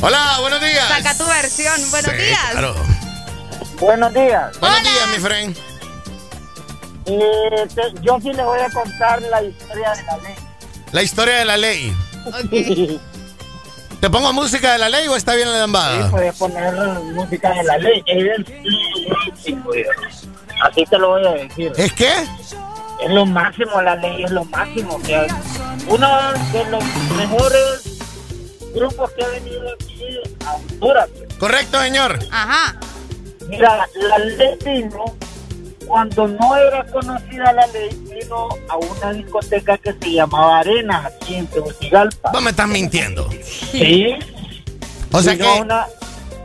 Hola, 0.00 0.36
buenos 0.40 0.60
días. 0.60 0.88
Saca 0.88 1.16
tu 1.16 1.26
versión. 1.26 1.90
Buenos 1.90 2.10
Sí, 2.12 2.16
días. 2.18 2.38
claro. 2.52 2.74
Buenos 3.80 4.12
días. 4.14 4.58
Buenos 4.60 4.82
días, 4.82 5.08
mi 5.12 5.18
friend. 5.18 5.56
Eh, 7.10 7.66
te- 7.74 8.00
yo 8.02 8.18
sí 8.20 8.32
le 8.32 8.42
voy 8.44 8.60
a 8.60 8.68
contar 8.70 9.22
la 9.22 9.42
historia 9.42 9.90
de 9.94 10.02
la 10.04 10.16
ley. 10.18 10.34
La 10.92 11.02
historia 11.02 11.34
de 11.38 11.44
la 11.44 11.56
ley. 11.56 11.92
¿Te 14.00 14.10
pongo 14.10 14.32
música 14.32 14.72
de 14.74 14.78
la 14.78 14.88
ley 14.88 15.08
o 15.08 15.16
está 15.16 15.34
bien 15.34 15.50
la 15.50 15.58
lambada? 15.58 16.04
Sí, 16.04 16.10
puedes 16.10 16.36
poner 16.36 16.72
música 17.14 17.50
de 17.52 17.64
la 17.64 17.78
ley. 17.78 18.02
Es. 18.06 18.46
Así 20.62 20.84
te 20.84 20.98
lo 20.98 21.08
voy 21.10 21.26
a 21.26 21.30
decir. 21.32 21.72
¿Es 21.76 21.92
qué? 21.94 22.12
Es 23.02 23.10
lo 23.10 23.26
máximo, 23.26 23.80
la 23.82 23.96
ley 23.96 24.24
es 24.24 24.30
lo 24.30 24.44
máximo. 24.44 25.00
Que 25.02 25.16
hay. 25.16 25.28
Uno 25.88 26.08
de 26.52 26.64
los 26.70 26.84
mejores 27.16 27.98
grupos 28.74 29.10
que 29.12 29.24
ha 29.24 29.28
venido 29.28 29.62
aquí 29.72 30.04
a 30.44 30.54
Honduras. 30.54 31.08
Correcto, 31.38 31.80
señor. 31.80 32.18
Ajá. 32.30 32.78
Mira, 33.48 33.88
la 33.94 34.18
ley 34.18 34.58
vino 34.64 35.16
cuando 35.88 36.28
no 36.28 36.54
era 36.56 36.84
conocida 36.84 37.52
la 37.52 37.66
ley, 37.68 37.88
vino 38.12 38.48
a 38.68 38.76
una 38.76 39.12
discoteca 39.14 39.76
que 39.78 39.92
se 40.00 40.12
llamaba 40.12 40.58
Arena, 40.60 41.06
aquí 41.06 41.34
en 41.36 41.46
Tegucigalpa. 41.46 42.30
No 42.32 42.40
me 42.42 42.50
estás 42.50 42.68
mintiendo. 42.68 43.28
Sí. 43.72 44.14
O 45.10 45.22
sea 45.22 45.32
Vino 45.32 45.44
que- 45.46 45.50
A 45.58 45.62
una, 45.62 45.86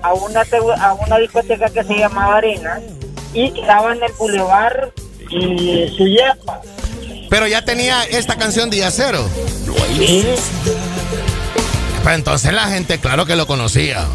a, 0.01 0.13
una, 0.13 0.41
a 0.81 0.93
una 0.93 1.17
discoteca 1.17 1.69
que 1.69 1.83
se 1.83 1.93
llamaba 1.97 2.37
Arena 2.37 2.79
y 3.33 3.51
quedaba 3.51 3.93
en 3.93 4.01
el 4.03 4.11
Boulevard 4.13 4.89
y 5.29 5.93
Suyapa. 5.97 6.61
Pero 7.29 7.45
ya 7.47 7.63
tenía 7.65 8.03
esta 8.05 8.37
canción 8.37 8.69
Día 8.69 8.89
Cero. 8.91 9.27
Sí. 9.97 10.25
Pues 12.03 12.15
entonces 12.15 12.53
la 12.53 12.67
gente, 12.67 12.99
claro 12.99 13.25
que 13.25 13.35
lo 13.35 13.45
conocía. 13.47 14.05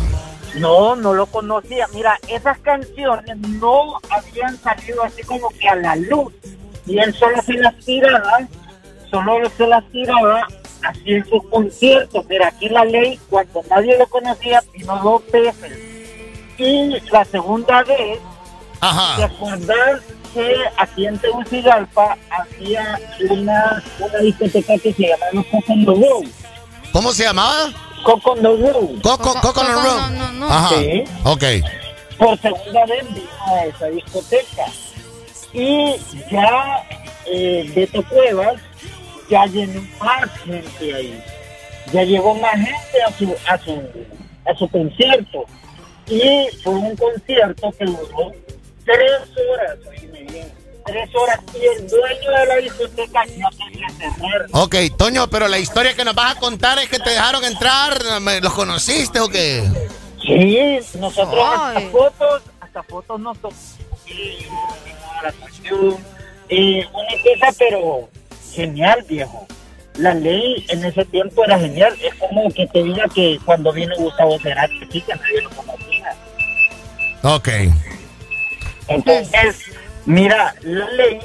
No, 0.59 0.97
no 0.97 1.15
lo 1.15 1.27
conocía. 1.27 1.87
Mira, 1.95 2.19
esas 2.28 2.59
canciones 2.59 3.37
no 3.37 3.99
habían 4.11 4.57
salido 4.59 5.03
así 5.05 5.23
como 5.23 5.49
que 5.51 5.69
a 5.69 5.77
la 5.77 5.97
luz. 5.97 6.33
Y 6.87 6.99
él 6.99 7.15
solo 7.15 7.41
se 7.43 7.55
las 7.55 7.77
tiraba, 7.85 8.49
solo 9.11 9.51
se 9.57 9.67
las 9.67 9.85
tiraba 9.91 10.47
así 10.83 11.12
en 11.12 11.28
sus 11.28 11.45
conciertos. 11.49 12.25
Mira, 12.28 12.49
aquí 12.49 12.69
la 12.69 12.85
ley, 12.85 13.19
cuando 13.28 13.62
nadie 13.69 13.99
lo 13.99 14.07
conocía, 14.07 14.62
vino 14.73 14.99
dos 15.03 15.23
veces. 15.31 15.78
Y 16.57 16.99
la 17.11 17.25
segunda 17.25 17.83
vez, 17.85 18.19
¿te 19.17 19.25
acordás 19.25 20.01
que 20.35 20.57
aquí 20.77 21.07
en 21.07 21.19
Tegucigalpa 21.19 22.17
había 22.31 22.99
una, 23.31 23.83
una 24.01 24.19
discoteca 24.19 24.77
que 24.78 24.93
se 24.93 25.09
llamaba 25.09 25.45
no 25.77 25.95
Road? 25.95 26.28
¿Cómo 26.93 27.12
se 27.12 27.25
llamaba? 27.25 27.70
Coco 28.05 28.36
no 28.36 28.57
Road. 28.57 29.01
Coco, 29.02 29.35
Coco 29.41 29.62
no 29.62 29.83
Road. 29.83 30.43
Ajá. 30.51 30.68
Sí. 30.70 31.05
Ok. 31.25 31.44
por 32.18 32.39
segunda 32.41 32.86
vez 32.86 33.07
vino 33.15 33.28
a 33.47 33.65
esa 33.67 33.86
discoteca. 33.86 34.65
Y 35.52 35.97
ya 36.31 36.85
eh, 37.27 37.70
Beto 37.75 38.02
Cuevas 38.09 38.60
ya 39.31 39.44
llenó 39.47 39.83
más 40.01 40.31
gente 40.41 40.94
ahí. 40.94 41.25
Ya 41.93 42.02
llegó 42.02 42.35
más 42.35 42.55
gente 42.55 43.02
a 43.07 43.12
su, 43.12 43.35
a 43.47 43.59
su, 43.59 43.83
a 44.47 44.55
su 44.59 44.68
concierto. 44.68 45.44
Y 46.07 46.49
fue 46.62 46.75
un 46.75 46.97
concierto 46.97 47.70
que 47.78 47.85
duró 47.85 48.33
tres 48.85 49.20
horas, 49.51 49.78
tres 50.89 51.15
horas. 51.15 51.39
Y 51.55 51.65
el 51.78 51.89
dueño 51.89 52.31
de 52.41 52.47
la 52.47 52.57
discoteca 52.57 53.25
ya 53.26 53.49
quería 53.57 53.89
cerrar. 53.91 54.47
Ok, 54.52 54.75
Toño, 54.97 55.28
pero 55.31 55.49
la 55.49 55.58
historia 55.58 55.94
que 55.94 56.05
nos 56.05 56.15
vas 56.15 56.36
a 56.36 56.39
contar 56.41 56.78
es 56.78 56.89
que 56.89 56.99
te 56.99 57.10
dejaron 57.10 57.44
entrar, 57.44 57.99
¿me- 58.20 58.41
¿los 58.41 58.52
conociste 58.52 59.20
o 59.20 59.28
qué? 59.28 59.65
Sí, 60.20 60.78
nosotros 60.99 61.44
hasta 61.55 61.81
fotos, 61.91 62.42
hasta 62.60 62.83
fotos 62.83 63.20
nos 63.20 63.39
tomamos. 63.39 63.76
Sí, 64.07 64.47
la. 65.23 65.33
Eh, 66.50 66.84
una 66.92 67.41
cosa, 67.41 67.57
pero 67.58 68.08
genial, 68.55 69.05
viejo. 69.08 69.47
La 69.97 70.15
ley 70.15 70.65
en 70.68 70.84
ese 70.84 71.05
tiempo 71.07 71.44
era 71.44 71.58
genial. 71.58 71.94
Es 72.02 72.15
como 72.15 72.49
que 72.52 72.67
te 72.68 72.83
diga 72.84 73.05
que 73.15 73.39
cuando 73.44 73.73
vino 73.73 73.94
Gustavo 73.97 74.39
Cerati, 74.41 74.81
sí, 74.91 75.00
que 75.02 75.15
nadie 75.15 75.42
lo 75.42 75.50
conocía. 75.50 76.17
Ok. 77.23 77.49
Entonces, 78.89 79.57
mira, 80.09 80.55
la 80.62 80.91
ley 80.91 81.20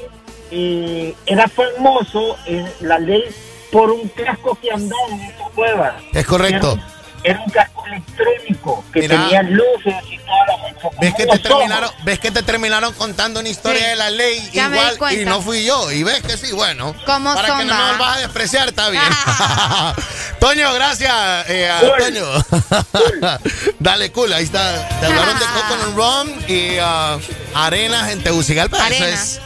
eh, 0.50 1.14
era 1.26 1.48
famoso, 1.48 2.36
eh, 2.46 2.64
la 2.80 2.98
ley, 2.98 3.24
por 3.72 3.90
un 3.90 4.08
casco 4.08 4.56
que 4.60 4.70
andaba 4.70 5.08
en 5.10 5.20
esa 5.22 5.44
cueva. 5.54 5.96
Es 6.12 6.26
correcto. 6.26 6.74
Era, 6.74 6.86
era 7.24 7.40
un 7.40 7.50
casco 7.50 7.84
electrónico 7.86 8.84
que 8.92 9.00
Mira. 9.00 9.16
tenía 9.24 9.42
luces 9.42 9.94
y 10.10 10.18
toda 10.18 10.46
la 10.46 10.64
¿Ves 11.00 11.14
que, 11.14 11.24
como 11.26 11.38
te 11.38 11.48
somos. 11.48 11.58
terminaron, 11.60 11.90
¿Ves 12.04 12.18
que 12.18 12.30
te 12.30 12.42
terminaron 12.42 12.92
contando 12.92 13.40
una 13.40 13.48
historia 13.48 13.88
de 13.88 13.96
la 13.96 14.10
ley 14.10 14.50
ya 14.52 14.66
igual 14.68 15.18
y 15.18 15.24
no 15.24 15.40
fui 15.40 15.64
yo? 15.64 15.90
Y 15.90 16.02
ves 16.02 16.22
que 16.22 16.36
sí, 16.36 16.52
bueno. 16.52 16.94
¿Cómo 17.06 17.34
para 17.34 17.48
son, 17.48 17.58
que 17.60 17.64
no 17.64 17.72
va? 17.74 17.92
me 17.92 17.98
vas 17.98 18.16
a 18.16 18.20
despreciar, 18.20 18.68
está 18.68 18.90
bien. 18.90 19.02
Toño, 20.40 20.72
gracias. 20.74 21.12
eh, 21.48 21.70
a 21.70 21.80
Toño. 21.96 22.26
Dale, 23.80 24.12
cool. 24.12 24.32
Ahí 24.34 24.44
está. 24.44 24.86
Te 25.00 25.06
hablaron 25.06 25.38
de 25.38 25.44
Coconut 25.46 25.96
Rum 25.96 26.44
y 26.48 26.76
ah, 26.80 27.18
Arenas 27.54 28.10
en 28.12 28.22
Tegucigalpa. 28.22 28.76
Eso 28.76 28.84
Arena. 28.86 29.08
es 29.08 29.40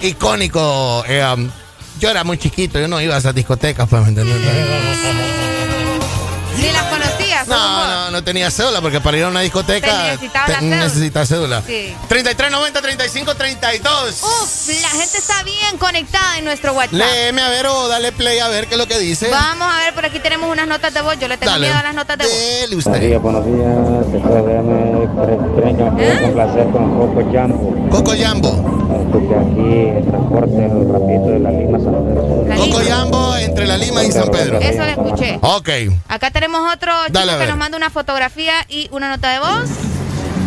icónico. 0.00 1.04
eh, 1.08 1.24
um, 1.34 1.50
yo 1.98 2.10
era 2.10 2.22
muy 2.24 2.38
chiquito, 2.38 2.78
yo 2.78 2.86
no 2.88 3.00
iba 3.00 3.14
a 3.14 3.18
esas 3.18 3.34
discotecas, 3.34 3.88
pues, 3.88 4.02
¿me 4.02 4.08
entiendes? 4.08 4.36
Ni 6.58 6.70
las 6.70 6.82
conocías. 6.84 7.46
No, 7.48 7.86
no, 7.86 8.10
no 8.10 8.24
tenía 8.24 8.50
cédula 8.50 8.80
porque 8.80 9.00
para 9.00 9.16
ir 9.16 9.24
a 9.24 9.28
una 9.28 9.40
discoteca 9.40 10.16
Te 10.18 10.28
cédula. 10.28 10.60
necesitas 10.60 11.28
cédula. 11.28 11.62
Sí. 11.66 11.94
3390 12.08 12.80
3532. 12.82 14.22
Uf, 14.22 14.68
la 14.82 14.88
gente 14.90 15.18
está 15.18 15.42
bien 15.42 15.76
conectada 15.78 16.38
en 16.38 16.44
nuestro 16.44 16.72
WhatsApp. 16.72 16.92
Léeme 16.94 17.42
a 17.42 17.48
ver 17.48 17.66
o 17.66 17.88
dale 17.88 18.12
play 18.12 18.38
a 18.38 18.48
ver 18.48 18.66
qué 18.66 18.74
es 18.74 18.78
lo 18.78 18.86
que 18.86 18.98
dice. 18.98 19.28
Vamos 19.30 19.72
a 19.72 19.78
ver, 19.78 19.94
por 19.94 20.04
aquí 20.04 20.18
tenemos 20.20 20.50
unas 20.50 20.66
notas 20.68 20.94
de 20.94 21.02
voz. 21.02 21.18
Yo 21.18 21.28
le 21.28 21.36
tengo 21.36 21.52
Dale. 21.52 21.66
miedo 21.66 21.78
a 21.78 21.82
las 21.82 21.94
notas 21.94 22.18
de 22.18 22.24
voz. 22.24 22.34
Dele 22.34 22.76
Buenos 22.76 23.00
días, 23.00 23.22
buenos 23.22 23.44
días. 23.46 24.93
SDM 25.14 25.54
33 25.54 25.74
me 25.74 25.96
quiero 25.96 26.22
complacer 26.22 26.66
con 26.70 26.98
Coco 26.98 27.32
Jambo. 27.32 27.88
Coco 27.90 28.12
Jambo. 28.18 28.50
Porque 29.12 29.34
aquí 29.34 29.98
el 29.98 30.04
transporte 30.06 30.66
el 30.66 30.92
rapidito 30.92 31.26
de 31.26 31.38
la 31.38 31.50
Lima 31.50 31.78
San 31.78 32.04
Pedro. 32.04 32.56
Coco 32.56 32.80
Jambo 32.88 33.36
entre 33.36 33.66
la 33.66 33.78
Lima 33.78 34.04
y 34.04 34.10
San 34.10 34.28
Pedro. 34.28 34.58
Eso 34.58 34.78
lo 34.78 34.84
escuché. 34.84 35.38
Ok. 35.40 35.68
Acá 36.08 36.30
tenemos 36.30 36.60
otro 36.72 36.92
Dale, 37.10 37.32
chico 37.32 37.40
que 37.40 37.46
nos 37.46 37.56
manda 37.56 37.76
una 37.76 37.90
fotografía 37.90 38.54
y 38.68 38.88
una 38.90 39.08
nota 39.08 39.30
de 39.30 39.38
voz. 39.38 39.70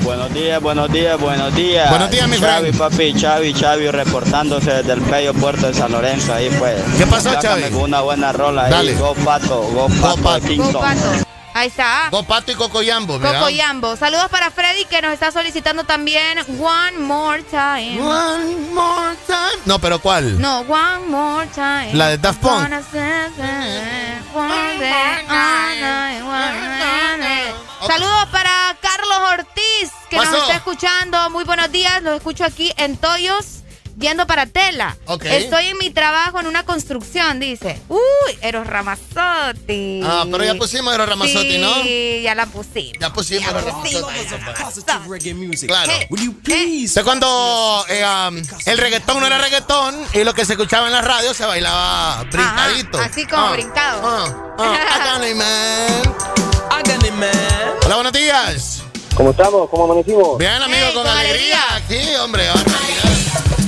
Buenos 0.04 0.34
días, 0.34 0.62
buenos 0.62 0.92
días, 0.92 1.20
buenos 1.20 1.54
días. 1.54 1.90
Buenos 1.90 2.10
días, 2.10 2.30
mi 2.30 2.40
Chavi, 2.40 2.72
papi, 2.72 3.14
Chavi, 3.14 3.54
Chavi, 3.54 3.92
reportándose 3.92 4.72
desde 4.72 4.94
el 4.94 5.02
bello 5.02 5.34
puerto 5.34 5.68
de 5.68 5.74
San 5.74 5.92
Lorenzo, 5.92 6.34
ahí 6.34 6.50
pues. 6.58 6.76
¿Qué 6.98 7.06
pasó, 7.08 7.36
Chavi? 7.40 7.64
una 7.74 8.02
buena 8.02 8.32
rola 8.32 8.66
ahí. 8.66 8.72
Dale. 8.72 8.94
Go 8.96 9.14
Pato, 9.26 9.64
Go 9.64 9.88
Pato, 10.02 10.40
de 10.40 10.48
Kingston. 10.48 10.82
Ahí 11.58 11.69
está. 11.69 12.10
Copato 12.11 12.52
y 12.52 12.56
Cocoyambo. 12.56 13.19
Cocoyambo. 13.19 13.95
Saludos 13.95 14.30
para 14.30 14.52
Freddy 14.52 14.86
que 14.86 15.02
nos 15.02 15.11
está 15.11 15.32
solicitando 15.32 15.86
también 15.86 16.38
One 16.60 17.00
More 17.00 17.42
Time. 17.42 18.00
One 18.00 18.56
More 18.74 19.18
Time. 19.26 19.64
No, 19.66 19.80
pero 19.80 19.98
¿cuál? 20.00 20.40
No, 20.40 20.60
One 20.60 21.08
More 21.08 21.48
Time. 21.48 21.95
La 21.95 22.10
de 22.10 22.19
Daft 22.19 22.42
Punk. 22.42 22.69
Saludos 27.88 28.26
para 28.32 28.77
Carlos 28.80 29.18
Ortiz 29.32 29.92
que 30.11 30.18
nos 30.18 30.27
Pasó. 30.27 30.42
está 30.44 30.56
escuchando. 30.58 31.30
Muy 31.32 31.44
buenos 31.44 31.72
días. 31.72 32.03
Los 32.03 32.18
escucho 32.18 32.45
aquí 32.45 32.72
en 32.77 32.98
Toyos. 32.98 33.64
Yendo 34.00 34.27
para 34.27 34.45
Tela. 34.45 34.95
Ok. 35.08 35.26
Estoy 35.26 35.67
en 35.67 35.77
mi 35.80 35.90
trabajo 35.90 36.40
en 36.40 36.45
una 36.45 36.64
construcción, 36.64 37.40
dice. 37.40 37.82
Uy, 37.90 38.00
Eros 38.42 38.67
Ramazzotti. 38.67 40.01
Ah, 40.06 40.24
pero 40.30 40.43
ya 40.43 40.53
pusimos 40.53 40.93
Eros 40.93 41.09
Ramazzotti, 41.09 41.53
sí, 41.53 41.58
¿no? 41.58 41.84
ya 42.22 42.35
la 42.35 42.45
pusimos. 42.45 42.93
Ya 43.00 43.11
pusimos 43.11 43.48
Eros 43.50 43.64
pusimos. 43.64 44.11
Ramazzotti. 44.32 45.67
Claro. 45.67 45.92
¿Sé 46.88 47.03
cuando 47.03 47.85
eh, 47.90 48.06
um, 48.06 48.38
el 48.67 48.77
reggaetón 48.77 49.19
no 49.19 49.26
era 49.26 49.40
reggaetón 49.40 49.95
y 50.14 50.24
lo 50.24 50.34
que 50.35 50.45
se 50.45 50.53
escuchaba 50.53 50.85
en 50.88 50.93
la 50.93 51.01
radio 51.01 51.34
se 51.34 51.45
bailaba 51.45 52.24
brincadito? 52.32 53.00
Así 53.00 53.26
como 53.26 53.45
Ah, 53.48 53.51
brincado. 53.53 54.01
ah, 54.03 54.56
ah, 54.59 55.19
man. 55.35 56.16
Hola, 57.84 57.95
buenos 57.95 58.14
días. 58.14 58.84
¿Cómo 59.16 59.32
estamos? 59.32 59.67
¿Cómo 59.72 59.85
amanecimos? 59.85 60.38
Bien, 60.38 60.51
amigo, 60.61 60.77
Hey, 60.88 60.93
con, 60.93 61.03
con 61.03 61.17
alegría. 61.17 61.59
Aquí, 61.76 62.16
hombre. 62.17 62.48
barbaridad. 62.48 63.67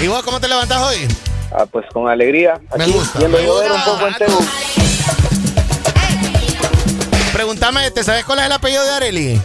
¿Y 0.00 0.08
vos 0.08 0.22
cómo 0.22 0.38
te 0.40 0.48
levantás 0.48 0.82
hoy? 0.82 1.08
Ah, 1.52 1.64
pues 1.64 1.86
con 1.92 2.08
alegría. 2.08 2.60
Me 2.76 2.86
gusta. 2.86 3.18
Viendo 3.18 3.38
me 3.38 3.46
gusta. 3.46 3.72
un 3.72 3.84
poco 3.84 4.06
en 4.06 4.14
Tegu. 4.14 4.38
Pregúntame, 7.32 7.90
¿te 7.90 8.04
sabes 8.04 8.24
cuál 8.24 8.40
es 8.40 8.46
el 8.46 8.52
apellido 8.52 8.84
de 8.84 8.90
Areli? 8.90 9.40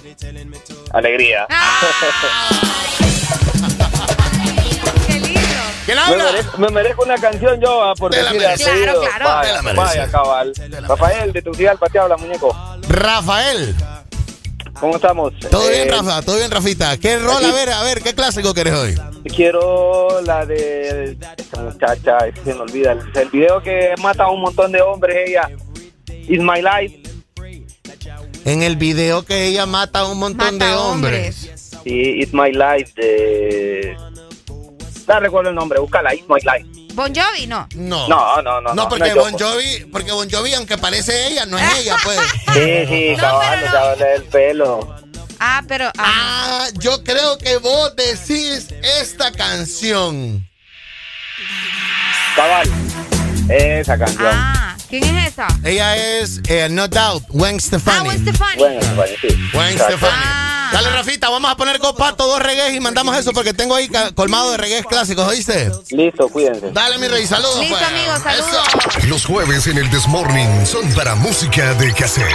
Alegría. 0.91 1.47
¿Quién 5.85 5.97
Me 6.09 6.17
merezco, 6.17 6.57
me 6.57 6.69
merezco 6.69 7.03
una 7.03 7.17
canción 7.17 7.59
yo 7.59 7.83
ah, 7.83 7.93
por 7.95 8.11
Te 8.11 8.21
la 8.21 8.31
decir 8.31 8.67
apellido. 8.69 9.01
Claro, 9.01 9.17
claro. 9.17 9.41
Te 9.41 9.63
la 9.63 9.73
Vaya, 9.73 10.07
cabal. 10.11 10.53
Rafael, 10.87 11.31
de 11.33 11.41
tu 11.41 11.53
ciudad, 11.53 11.77
te 11.91 11.97
habla, 11.99 12.17
muñeco. 12.17 12.55
Rafael. 12.87 13.75
¿Cómo 14.81 14.95
estamos? 14.95 15.31
Todo 15.51 15.69
bien, 15.69 15.87
Eh, 15.87 15.91
Rafa, 15.91 16.23
todo 16.23 16.37
bien, 16.37 16.49
Rafita. 16.49 16.97
¿Qué 16.97 17.19
rol? 17.19 17.45
A 17.45 17.53
ver, 17.53 17.69
a 17.69 17.83
ver, 17.83 18.01
¿qué 18.01 18.15
clásico 18.15 18.51
querés 18.51 18.73
hoy? 18.73 18.95
Quiero 19.35 20.21
la 20.21 20.43
de 20.43 21.15
esta 21.37 21.61
muchacha, 21.61 22.17
se 22.43 22.53
me 22.55 22.61
olvida. 22.61 22.97
El, 23.13 23.29
video 23.29 23.61
que 23.61 23.93
mata 24.01 24.23
a 24.23 24.31
un 24.31 24.41
montón 24.41 24.71
de 24.71 24.81
hombres, 24.81 25.29
ella. 25.29 25.51
It's 26.07 26.41
My 26.41 26.63
Life. 26.63 27.03
En 28.43 28.63
el 28.63 28.75
video 28.75 29.23
que 29.23 29.45
ella 29.45 29.67
mata 29.67 29.99
a 29.99 30.07
un 30.07 30.17
montón 30.17 30.57
de 30.57 30.73
hombres. 30.73 31.51
Sí, 31.83 32.19
It's 32.19 32.33
My 32.33 32.51
Life 32.51 32.93
de... 32.99 33.95
No 35.07 35.19
recuerdo 35.19 35.49
el 35.49 35.55
nombre, 35.55 35.79
búscala, 35.79 36.15
It's 36.15 36.27
My 36.27 36.39
Life. 36.41 36.90
Bon 36.93 37.13
Jovi, 37.13 37.47
no. 37.47 37.67
No. 37.75 38.07
No, 38.07 38.41
no, 38.41 38.61
no. 38.61 38.73
No, 38.73 38.89
porque 38.89 39.13
Bon. 39.13 39.37
Jovi, 39.37 39.85
porque 39.91 40.11
Bon 40.11 40.29
Jovi, 40.29 40.53
aunque 40.53 40.77
parece 40.77 41.27
ella, 41.27 41.45
no 41.45 41.57
es 41.57 41.77
ella, 41.79 41.95
pues. 42.03 42.19
Sí, 42.53 42.85
sí, 42.87 43.15
cabal, 43.19 43.63
o 43.63 43.71
sea, 43.71 43.81
vale 43.81 44.15
el 44.15 44.23
pelo. 44.23 44.95
Ah, 45.39 45.63
pero. 45.67 45.91
Ah, 45.97 46.67
yo 46.75 47.03
creo 47.03 47.37
que 47.37 47.57
vos 47.57 47.95
decís 47.95 48.67
esta 48.99 49.31
canción. 49.31 50.47
Cabal. 52.35 52.69
Esa 53.49 53.97
canción. 53.97 54.27
Ah, 54.31 54.77
¿quién 54.89 55.03
es 55.17 55.33
esa? 55.33 55.47
Ella 55.63 55.95
es, 55.97 56.41
eh, 56.47 56.67
no 56.69 56.87
doubt, 56.87 57.23
Gwen 57.29 57.59
Stefani. 57.59 57.97
Ah, 57.97 58.03
Gwen 58.03 58.21
Stefani. 58.21 58.57
Bueno, 58.57 58.95
vale, 58.95 59.17
sí. 59.19 59.49
Gwen. 59.51 59.73
Stefani. 59.77 60.50
Dale, 60.71 60.89
Rafita, 60.89 61.29
vamos 61.29 61.51
a 61.51 61.57
poner 61.57 61.79
copato, 61.79 62.27
dos 62.27 62.41
reggaes 62.41 62.73
y 62.73 62.79
mandamos 62.79 63.15
eso 63.17 63.33
porque 63.33 63.53
tengo 63.53 63.75
ahí 63.75 63.89
colmado 64.15 64.51
de 64.51 64.57
reggaes 64.57 64.85
clásicos, 64.85 65.27
¿oíste? 65.27 65.71
Listo, 65.89 66.29
cuídense. 66.29 66.71
Dale, 66.71 66.97
mi 66.97 67.07
rey, 67.07 67.27
saludos. 67.27 67.59
Listo, 67.59 67.77
pues. 67.77 67.89
amigos, 67.89 68.19
saludos. 68.21 69.05
Los 69.07 69.25
jueves 69.25 69.67
en 69.67 69.77
el 69.77 69.89
Desmorning 69.89 70.65
son 70.65 70.89
para 70.93 71.15
música 71.15 71.73
de 71.73 71.93
cassette. 71.93 72.25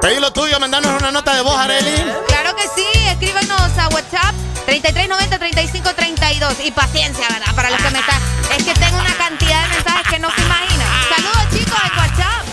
Pedí 0.00 0.18
lo 0.20 0.32
tuyo, 0.32 0.58
mandanos 0.60 0.92
una 1.00 1.10
nota 1.10 1.34
de 1.34 1.42
voz, 1.42 1.56
Areli. 1.58 1.94
Claro 2.26 2.56
que 2.56 2.62
sí, 2.74 2.86
escríbanos 3.06 3.60
a 3.78 3.88
WhatsApp 3.88 4.34
3390-3532. 4.66 6.64
Y 6.64 6.70
paciencia, 6.70 7.28
¿verdad? 7.28 7.54
Para 7.54 7.70
los 7.70 7.80
que 7.82 7.90
me 7.90 7.98
están. 7.98 8.20
Es 8.56 8.64
que 8.64 8.74
tengo 8.74 8.98
una 8.98 9.14
cantidad 9.16 9.62
de 9.62 9.68
mensajes 9.68 10.06
que 10.08 10.18
no 10.18 10.30
se 10.34 10.40
imaginan. 10.42 10.88
Saludos, 11.14 11.44
chicos, 11.52 11.78
en 11.84 11.98
WhatsApp. 11.98 12.46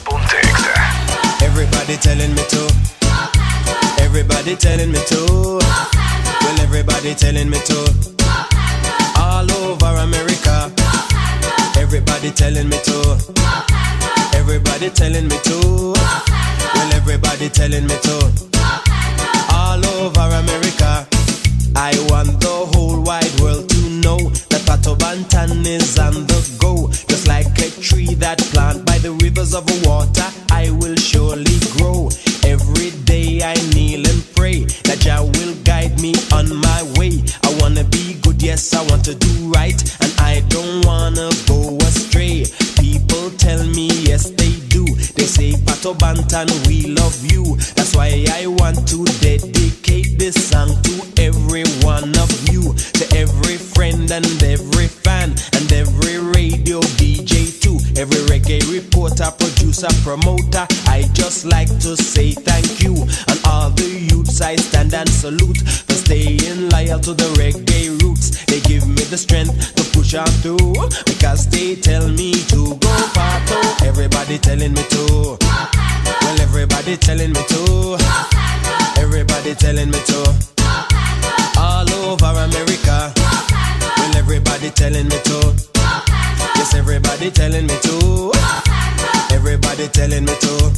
Everybody 1.41 1.98
telling 1.98 2.33
me 2.33 2.41
to. 2.43 2.67
Everybody 4.18 4.56
telling 4.56 4.92
me 4.92 5.00
to. 5.10 5.60
Well, 5.62 6.60
everybody 6.62 7.14
telling 7.14 7.52
me 7.52 7.60
to. 7.60 7.78
All 9.16 9.46
over 9.52 9.94
America. 10.02 10.74
Everybody 11.78 12.32
telling 12.32 12.68
me 12.68 12.80
to. 12.82 13.18
Everybody 14.34 14.90
telling 14.90 15.28
me 15.28 15.38
to. 15.44 15.94
Well, 15.94 16.94
everybody 16.96 17.48
telling 17.50 17.86
me 17.86 17.96
to. 18.02 18.32
All 19.54 19.86
over 19.86 20.28
America. 20.42 21.08
I 21.76 21.94
want 22.10 22.42
the 22.42 22.72
whole 22.74 23.00
wide 23.04 23.40
world 23.40 23.70
to 23.70 23.82
know 24.02 24.18
that 24.50 24.64
Pato 24.66 24.98
Bantan 24.98 25.64
is 25.64 26.00
on 26.00 26.26
the 26.26 26.58
go. 26.58 26.88
Just 27.08 27.28
like 27.28 27.46
a 27.60 27.70
tree 27.80 28.16
that 28.16 28.40
planted 28.52 28.84
by 28.84 28.98
the 28.98 29.12
rivers 29.12 29.54
of 29.54 29.64
water, 29.86 30.26
I 30.50 30.72
will 30.72 30.96
surely 30.96 31.60
grow. 31.78 32.10
Every 32.60 32.90
day 33.06 33.44
I 33.44 33.53
kneel 33.76 34.02
and 34.02 34.24
pray 34.36 34.66
that 34.90 34.98
Jah 35.06 35.22
will 35.22 35.53
guide 35.64 36.02
me 36.02 36.16
on 36.34 36.50
my 36.50 36.82
way. 36.98 37.22
I 37.45 37.53
wanna 37.61 37.84
be 37.84 38.16
good, 38.24 38.42
yes, 38.42 38.74
I 38.74 38.82
want 38.90 39.06
to 39.06 39.14
do 39.14 39.52
right, 39.53 39.77
and 40.02 40.11
I 40.18 40.42
don't 40.50 40.84
wanna 40.84 41.30
go 41.45 41.77
astray. 41.86 42.45
People 42.82 43.30
tell 43.38 43.64
me, 43.64 43.90
yes, 44.10 44.32
they 44.32 44.53
do. 44.74 44.86
They 45.18 45.30
say, 45.30 45.52
Pato 45.69 45.94
Bantan, 45.94 46.50
we 46.68 46.88
love 46.88 47.18
you. 47.32 47.44
That's 47.77 47.95
why 47.95 48.26
I 48.34 48.48
want 48.48 48.88
to 48.90 49.06
dedicate 49.22 50.18
this 50.18 50.34
song 50.50 50.69
to 50.82 50.94
every 51.22 51.66
one 51.86 52.10
of 52.18 52.32
you, 52.50 52.74
to 52.74 53.06
every 53.16 53.58
friend 53.58 54.10
and 54.10 54.26
every 54.42 54.88
fan, 54.88 55.30
and 55.53 55.72
every 55.72 56.18
radio 56.34 56.80
DJ 56.98 57.47
every 57.98 58.22
reggae 58.30 58.61
reporter, 58.72 59.30
producer, 59.40 59.90
promoter. 60.03 60.66
I 60.88 61.09
just 61.14 61.45
like 61.45 61.67
to 61.82 61.98
say 61.98 62.32
thank 62.32 62.82
you, 62.82 62.93
and 62.93 63.40
all 63.45 63.69
the 63.72 64.08
youths 64.11 64.40
I 64.42 64.56
stand 64.56 64.93
and 64.93 65.09
salute 65.09 65.58
for 65.58 65.93
staying 65.93 66.69
loyal 66.69 67.00
to 67.00 67.14
the 67.14 67.30
reggae 67.42 68.00
roots. 68.01 68.45
They 68.45 68.61
give 68.61 68.88
me 68.88 69.03
the 69.09 69.17
strength 69.17 69.76
to 69.76 69.84
push 69.98 70.14
on 70.14 70.27
through 70.43 70.74
because 71.06 71.48
they 71.50 71.76
tell 71.76 72.08
me 72.08 72.34
to 72.53 72.77
go 72.77 72.93
Pato. 73.17 73.85
Everybody 73.85 74.38
telling 74.38 74.74
me 74.74 74.84
to. 74.90 75.38
Well, 75.42 76.42
everybody 76.42 76.98
telling 76.98 77.34
me 77.34 77.42
to. 77.50 77.98
Everybody 78.98 79.56
telling 79.56 79.90
me 79.90 80.00
to. 80.00 80.22
All 81.59 81.90
over 82.06 82.34
America. 82.45 83.11
Well, 83.17 84.16
everybody 84.16 84.69
telling 84.69 85.08
me 85.08 85.17
to. 85.26 85.77
Yes, 86.58 86.74
everybody 86.74 87.30
telling 87.32 87.68
me 87.68 87.77
to. 87.84 88.32
Everybody 89.32 89.88
telling 89.90 90.26
me 90.26 90.34
to. 90.40 90.72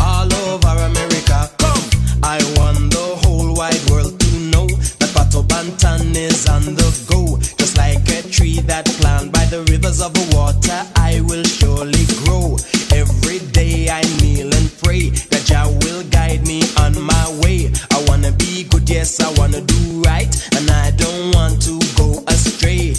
All 0.00 0.32
over 0.32 0.74
America. 0.90 1.50
Come. 1.58 1.82
I 2.22 2.38
want 2.56 2.90
the 2.92 3.18
whole 3.22 3.54
wide 3.54 3.82
world 3.90 4.18
to 4.18 4.30
know 4.50 4.66
that 4.66 5.10
Pato 5.14 5.42
Bantan 5.46 6.14
is 6.16 6.48
on 6.48 6.62
the 6.74 6.88
go. 7.08 7.38
Just 7.58 7.76
like 7.76 8.08
a 8.08 8.22
tree 8.28 8.60
that 8.60 8.86
planted 8.98 9.32
by 9.32 9.44
the 9.46 9.62
rivers 9.70 10.00
of 10.00 10.12
the 10.14 10.26
water, 10.34 10.78
I 10.96 11.20
will 11.22 11.44
surely 11.44 12.04
grow. 12.24 12.56
Every 12.92 13.38
day 13.52 13.88
I 13.88 14.02
kneel 14.20 14.52
and 14.52 14.68
pray 14.82 15.10
that 15.30 15.44
Jah 15.46 15.68
will 15.82 16.02
guide 16.10 16.46
me 16.46 16.62
on 16.80 17.00
my 17.00 17.26
way. 17.42 17.70
I 17.92 18.04
wanna 18.08 18.32
be 18.32 18.64
good, 18.64 18.88
yes, 18.90 19.20
I 19.20 19.30
wanna 19.38 19.60
do 19.60 20.02
right, 20.02 20.32
and 20.56 20.68
I 20.70 20.90
don't 20.90 21.34
want 21.34 21.62
to 21.62 21.78
go 21.96 22.22
astray. 22.26 22.94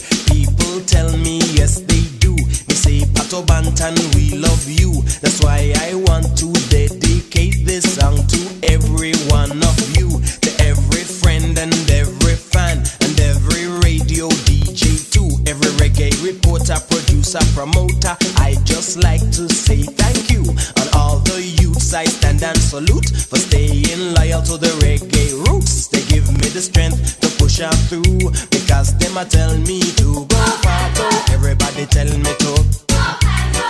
People 0.57 0.81
tell 0.81 1.15
me, 1.17 1.39
yes, 1.53 1.81
they 1.81 2.03
do. 2.19 2.35
They 2.67 2.75
say, 2.75 2.99
Pato 3.13 3.45
Bantan, 3.45 3.95
we 4.15 4.37
love 4.37 4.67
you. 4.67 5.01
That's 5.21 5.41
why 5.43 5.73
I 5.77 5.93
want 5.93 6.37
to 6.39 6.51
dedicate 6.69 7.65
this 7.65 7.95
song 7.95 8.15
to 8.27 8.39
every 8.63 9.13
one 9.29 9.51
of 9.51 9.77
you, 9.97 10.09
to 10.41 10.49
every 10.63 11.03
friend 11.03 11.57
and 11.57 11.73
every 11.91 12.35
fan, 12.35 12.77
and 13.01 13.19
every 13.19 13.67
radio 13.85 14.27
DJ 14.49 15.09
too, 15.11 15.29
every 15.45 15.71
reggae 15.77 16.11
reporter, 16.23 16.77
producer, 16.89 17.39
promoter. 17.53 18.15
I 18.37 18.55
just 18.63 18.97
like 19.03 19.21
to 19.37 19.49
say 19.49 19.83
thank 19.83 20.29
you, 20.29 20.41
and 20.41 20.89
all 20.95 21.19
the 21.19 21.41
youths 21.61 21.93
I 21.93 22.05
stand 22.05 22.43
and 22.43 22.57
salute 22.57 23.09
for 23.09 23.37
staying 23.37 24.13
loyal 24.15 24.41
to 24.43 24.57
the 24.57 24.73
reggae 24.81 25.33
roots. 25.47 25.87
They 25.87 26.03
give 26.05 26.31
me 26.31 26.49
the 26.49 26.61
strength 26.61 27.26
push 27.47 27.61
up 27.61 27.73
through 27.87 28.29
because 28.51 28.93
them 28.97 29.15
a 29.15 29.23
tell 29.23 29.57
me 29.59 29.79
to 29.79 30.25
go 30.27 30.41
far. 30.63 30.91
Everybody 31.31 31.85
telling 31.85 32.21
me 32.21 32.33
to. 32.43 32.53
go 32.91 32.99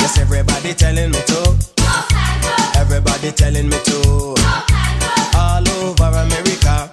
Yes, 0.01 0.17
everybody 0.17 0.73
telling 0.73 1.11
me 1.11 1.19
to. 1.29 1.41
go 1.77 2.79
Everybody 2.81 3.31
telling 3.31 3.69
me 3.69 3.77
to. 3.89 4.33
go 4.33 4.53
All 5.37 5.67
over 5.77 6.09
America. 6.25 6.89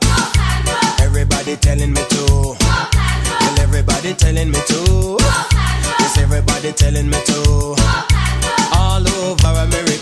Everybody 1.00 1.56
telling 1.56 1.94
me 1.94 2.02
to. 2.10 2.26
go 2.26 2.56
Well, 2.60 3.60
everybody 3.60 4.12
telling 4.12 4.50
me 4.50 4.60
to. 4.68 5.16
go 5.16 5.28
Yes, 6.00 6.18
everybody 6.18 6.70
telling 6.72 7.08
me 7.08 7.18
to. 7.24 7.32
go 7.32 7.76
All 8.76 9.08
over 9.08 9.52
America. 9.64 9.93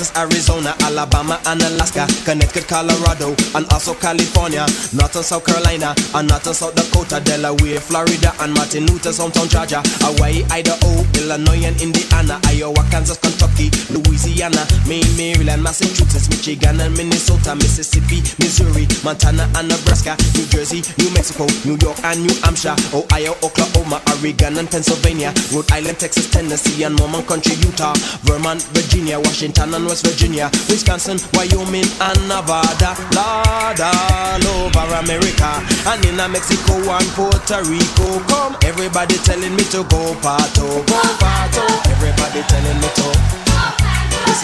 Texas, 0.00 0.16
Arizona, 0.16 0.74
Alabama, 0.80 1.38
and 1.46 1.60
Alaska, 1.60 2.06
Connecticut, 2.24 2.66
Colorado, 2.66 3.36
and 3.54 3.68
also 3.72 3.92
California, 3.92 4.64
North 4.96 5.16
and 5.16 5.24
South 5.24 5.44
Carolina, 5.44 5.94
and 6.14 6.28
North 6.28 6.46
and 6.46 6.56
South 6.56 6.74
Dakota, 6.74 7.20
Delaware, 7.20 7.80
Florida, 7.80 8.32
and 8.40 8.54
Martin 8.54 8.86
Luther's 8.86 9.18
hometown, 9.18 9.48
Georgia, 9.52 9.82
Hawaii, 10.00 10.40
Idaho, 10.48 11.04
Illinois, 11.20 11.68
and 11.68 11.76
Indiana, 11.82 12.40
Iowa, 12.48 12.80
Kansas, 12.88 13.20
Kentucky, 13.20 13.68
Louisiana, 13.92 14.64
Maine, 14.88 15.04
Maryland, 15.20 15.62
Massachusetts, 15.62 16.32
Michigan, 16.32 16.80
and 16.80 16.96
Minnesota, 16.96 17.52
Mississippi, 17.54 18.24
Missouri, 18.40 18.88
Montana, 19.04 19.44
and 19.60 19.68
Nebraska, 19.68 20.16
New 20.32 20.48
Jersey, 20.48 20.80
New 20.96 21.12
Mexico, 21.12 21.44
New 21.68 21.76
York, 21.84 22.00
and 22.08 22.24
New 22.24 22.32
Hampshire, 22.40 22.76
Ohio, 22.96 23.36
Oklahoma, 23.44 24.00
Oregon, 24.16 24.56
and 24.56 24.70
Pennsylvania, 24.70 25.28
Rhode 25.52 25.68
Island, 25.76 26.00
Texas, 26.00 26.24
Tennessee, 26.32 26.88
and 26.88 26.96
Mormon 26.96 27.20
Country, 27.28 27.52
Utah, 27.60 27.92
Vermont, 28.24 28.64
Virginia, 28.72 29.20
Washington, 29.20 29.76
and 29.76 29.84
West 29.90 30.06
Virginia, 30.06 30.48
Wisconsin, 30.68 31.18
Wyoming, 31.34 31.82
and 31.98 32.20
Nevada, 32.30 32.94
Lord, 33.10 33.80
all 33.82 34.46
over 34.62 34.86
America, 35.02 35.50
and 35.90 36.04
in 36.06 36.14
Mexico 36.30 36.78
and 36.94 37.08
Puerto 37.18 37.58
Rico. 37.66 38.22
Come, 38.30 38.54
everybody 38.62 39.16
telling 39.26 39.50
me 39.56 39.64
to 39.74 39.82
go 39.90 40.14
pato, 40.22 40.86
go 40.86 41.00
pato. 41.18 41.66
Everybody 41.90 42.40
telling 42.46 42.78
me 42.78 42.86
to. 42.86 43.08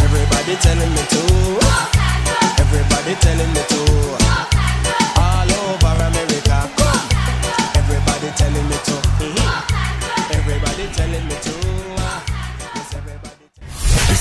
Everybody 0.02 0.56
telling 0.56 0.90
me 0.90 1.02
to. 1.14 1.22
Everybody 2.58 3.14
telling 3.14 3.52
me 3.54 3.62
to. 3.68 4.05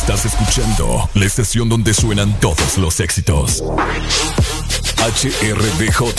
Estás 0.08 0.26
escuchando 0.26 1.10
la 1.16 1.26
estación 1.26 1.68
donde 1.68 1.92
suenan 1.92 2.40
todos 2.40 2.78
los 2.78 3.00
éxitos. 3.00 3.64
HRDJ, 5.00 6.14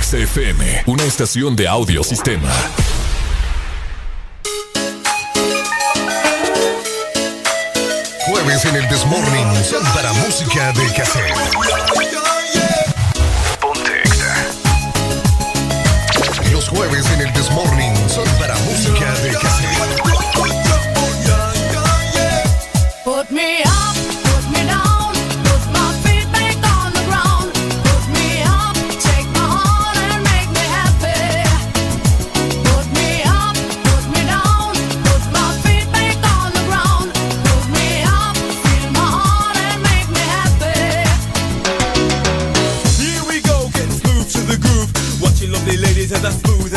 XFM, 0.00 0.84
una 0.86 1.04
estación 1.04 1.54
de 1.56 1.68
audio 1.68 2.02
sistema. 2.02 2.48
Jueves 8.24 8.64
en 8.64 8.76
el 8.76 8.88
Desmorning 8.88 9.62
son 9.62 9.84
para 9.92 10.14
música 10.14 10.72
de 10.72 10.94
cassette. 10.94 11.36
Los 16.50 16.66
jueves 16.70 17.04
en 17.10 17.20
el 17.20 17.32
Desmorning 17.34 17.94
son 18.08 18.26
para 18.38 18.54
música 18.60 19.12
de 19.20 19.32
cassette. 19.32 19.55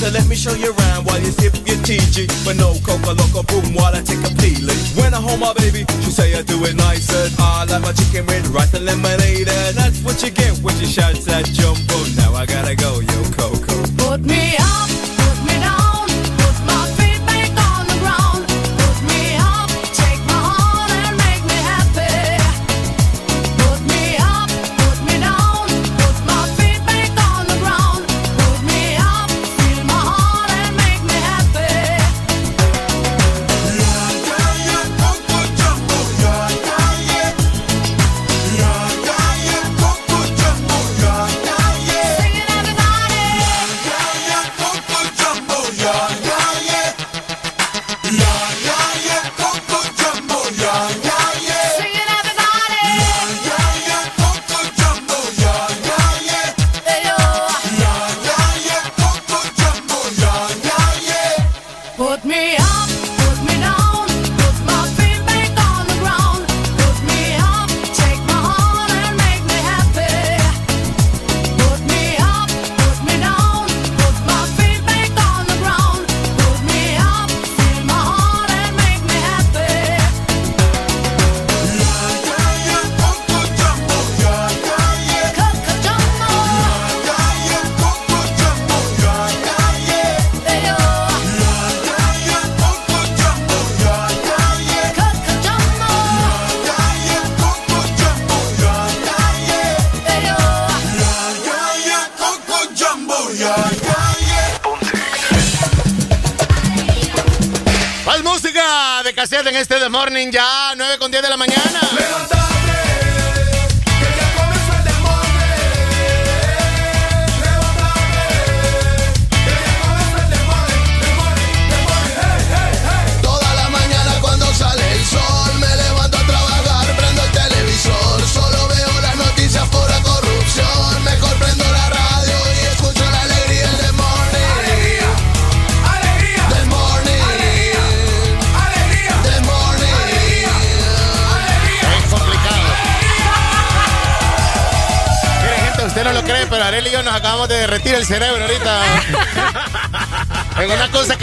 so 0.00 0.08
let 0.16 0.26
me 0.26 0.34
show 0.34 0.54
you 0.54 0.72
around 0.72 1.04
while 1.04 1.20
you 1.20 1.30
sip 1.30 1.52
your 1.68 1.76
TG. 1.84 2.24
But 2.44 2.56
no 2.56 2.72
coca 2.80 3.12
loca 3.12 3.44
boom 3.44 3.74
while 3.76 3.94
I 3.94 4.00
take 4.00 4.24
a 4.24 4.32
peeling. 4.40 4.80
When 4.96 5.12
I 5.12 5.20
hold 5.20 5.40
my 5.40 5.52
baby, 5.52 5.84
she 6.00 6.10
say 6.10 6.32
I 6.34 6.42
do 6.42 6.56
it 6.64 6.74
nice 6.74 7.12
and 7.12 7.28
I 7.38 7.64
like 7.68 7.82
my 7.82 7.92
chicken 7.92 8.24
with 8.24 8.48
rice 8.48 8.72
and 8.72 8.86
lemonade. 8.86 9.48
And 9.48 9.76
that's 9.76 10.00
what 10.00 10.16
you 10.24 10.30
get 10.30 10.56
when 10.64 10.74
she 10.80 10.86
shouts 10.86 11.26
that 11.26 11.44
jumbo. 11.52 11.96
Now 12.16 12.32
I 12.34 12.46
gotta 12.46 12.74
go, 12.74 13.00
yo, 13.00 13.18
Coco. 13.36 13.76
Put 14.00 14.24
me 14.24 14.56
up, 14.56 14.88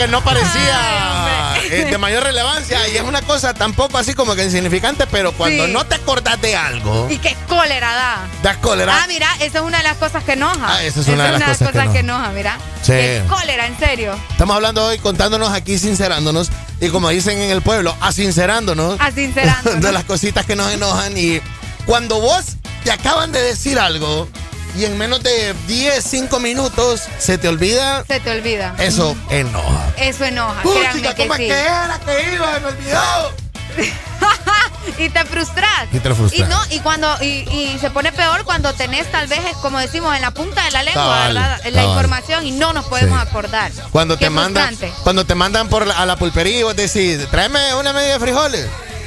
que 0.08 0.12
no 0.12 0.24
parecía 0.24 1.54
eh, 1.70 1.84
de 1.90 1.98
mayor 1.98 2.22
relevancia. 2.22 2.88
Y 2.88 2.96
es 2.96 3.02
una 3.02 3.20
cosa 3.22 3.52
tampoco 3.54 3.98
así 3.98 4.14
como 4.14 4.34
que 4.34 4.44
insignificante, 4.44 5.06
pero 5.06 5.32
cuando 5.32 5.66
Sí. 5.66 5.72
no 5.72 5.84
te 5.86 5.96
acordás 5.96 6.40
de 6.40 6.56
algo, 6.56 7.06
Y 7.10 7.18
qué 7.18 7.36
cólera 7.46 7.94
da. 7.94 8.18
das 8.42 8.56
cólera. 8.58 9.02
Ah, 9.02 9.06
mira, 9.06 9.28
esa 9.40 9.58
es 9.58 9.64
una 9.64 9.78
de 9.78 9.84
las 9.84 9.96
cosas 9.96 10.24
que 10.24 10.32
enoja. 10.32 10.56
Ah, 10.76 10.82
esa 10.82 11.00
es 11.00 11.08
una 11.08 11.24
de 11.32 11.38
las 11.38 11.58
cosas 11.58 11.58
que 11.68 11.72
que 11.92 11.98
enoja. 11.98 11.98
enoja, 12.00 12.30
mira. 12.32 12.58
Sí. 12.82 12.92
Qué 12.92 13.22
cólera, 13.28 13.66
en 13.66 13.78
serio. 13.78 14.18
Estamos 14.30 14.56
hablando 14.56 14.86
hoy, 14.86 14.98
contándonos 14.98 15.52
aquí, 15.52 15.78
sincerándonos. 15.78 16.48
Y 16.80 16.88
como 16.88 17.08
dicen 17.10 17.38
en 17.40 17.50
el 17.50 17.60
pueblo, 17.62 17.94
asincerándonos. 18.00 18.98
Asincerándonos. 19.00 19.80
de 19.82 19.92
las 19.92 20.04
cositas 20.04 20.46
que 20.46 20.56
nos 20.56 20.72
enojan. 20.72 21.16
Y 21.18 21.40
cuando 21.86 22.20
vos 22.20 22.44
te 22.84 22.92
acaban 22.92 23.32
de 23.32 23.42
decir 23.42 23.78
algo 23.78 24.28
y 24.76 24.84
en 24.84 24.96
menos 24.96 25.22
de 25.22 25.54
10, 25.66 26.04
5 26.04 26.38
minutos 26.40 27.02
se 27.18 27.36
te 27.38 27.48
olvida, 27.48 28.04
Se 28.06 28.20
te 28.20 28.30
olvida. 28.30 28.74
eso 28.78 29.16
enoja. 29.30 29.67
Eso 30.00 30.24
enoja, 30.24 30.62
Puchica, 30.62 31.14
que 31.14 31.22
¿cómo 31.22 31.34
es 31.34 31.40
sí. 31.40 31.46
que 31.48 31.60
era 31.60 32.00
que 32.04 32.34
iba? 32.34 32.58
Me 32.60 32.66
olvidó. 32.66 33.32
y 34.98 35.08
te 35.10 35.24
frustras. 35.24 35.86
Y 35.92 35.98
te 36.00 36.14
frustras. 36.14 36.40
Y 36.40 36.50
no, 36.50 36.60
y 36.70 36.80
cuando, 36.80 37.14
y, 37.22 37.26
y 37.50 37.78
se 37.80 37.90
pone 37.90 38.10
peor 38.12 38.44
cuando 38.44 38.72
tenés 38.74 39.10
tal 39.12 39.26
vez, 39.28 39.40
como 39.62 39.78
decimos, 39.78 40.14
en 40.16 40.22
la 40.22 40.30
punta 40.32 40.64
de 40.64 40.70
la 40.72 40.82
lengua, 40.82 41.26
¿verdad? 41.28 41.60
La 41.72 41.84
información 41.84 42.46
y 42.46 42.52
no 42.52 42.72
nos 42.72 42.86
podemos 42.86 43.20
Sí. 43.20 43.28
acordar. 43.28 43.70
Cuando 43.92 44.18
Qué 44.18 44.26
te 44.26 44.30
mandan, 44.30 44.76
cuando 45.02 45.24
te 45.24 45.34
mandan 45.34 45.68
por 45.68 45.86
la- 45.86 45.94
a 45.94 46.06
la 46.06 46.16
pulpería 46.16 46.60
y 46.60 46.62
vos 46.62 46.74
decís, 46.76 47.18
tráeme 47.30 47.74
una 47.74 47.92
media 47.92 48.14
de 48.14 48.20
frijoles. 48.20 48.66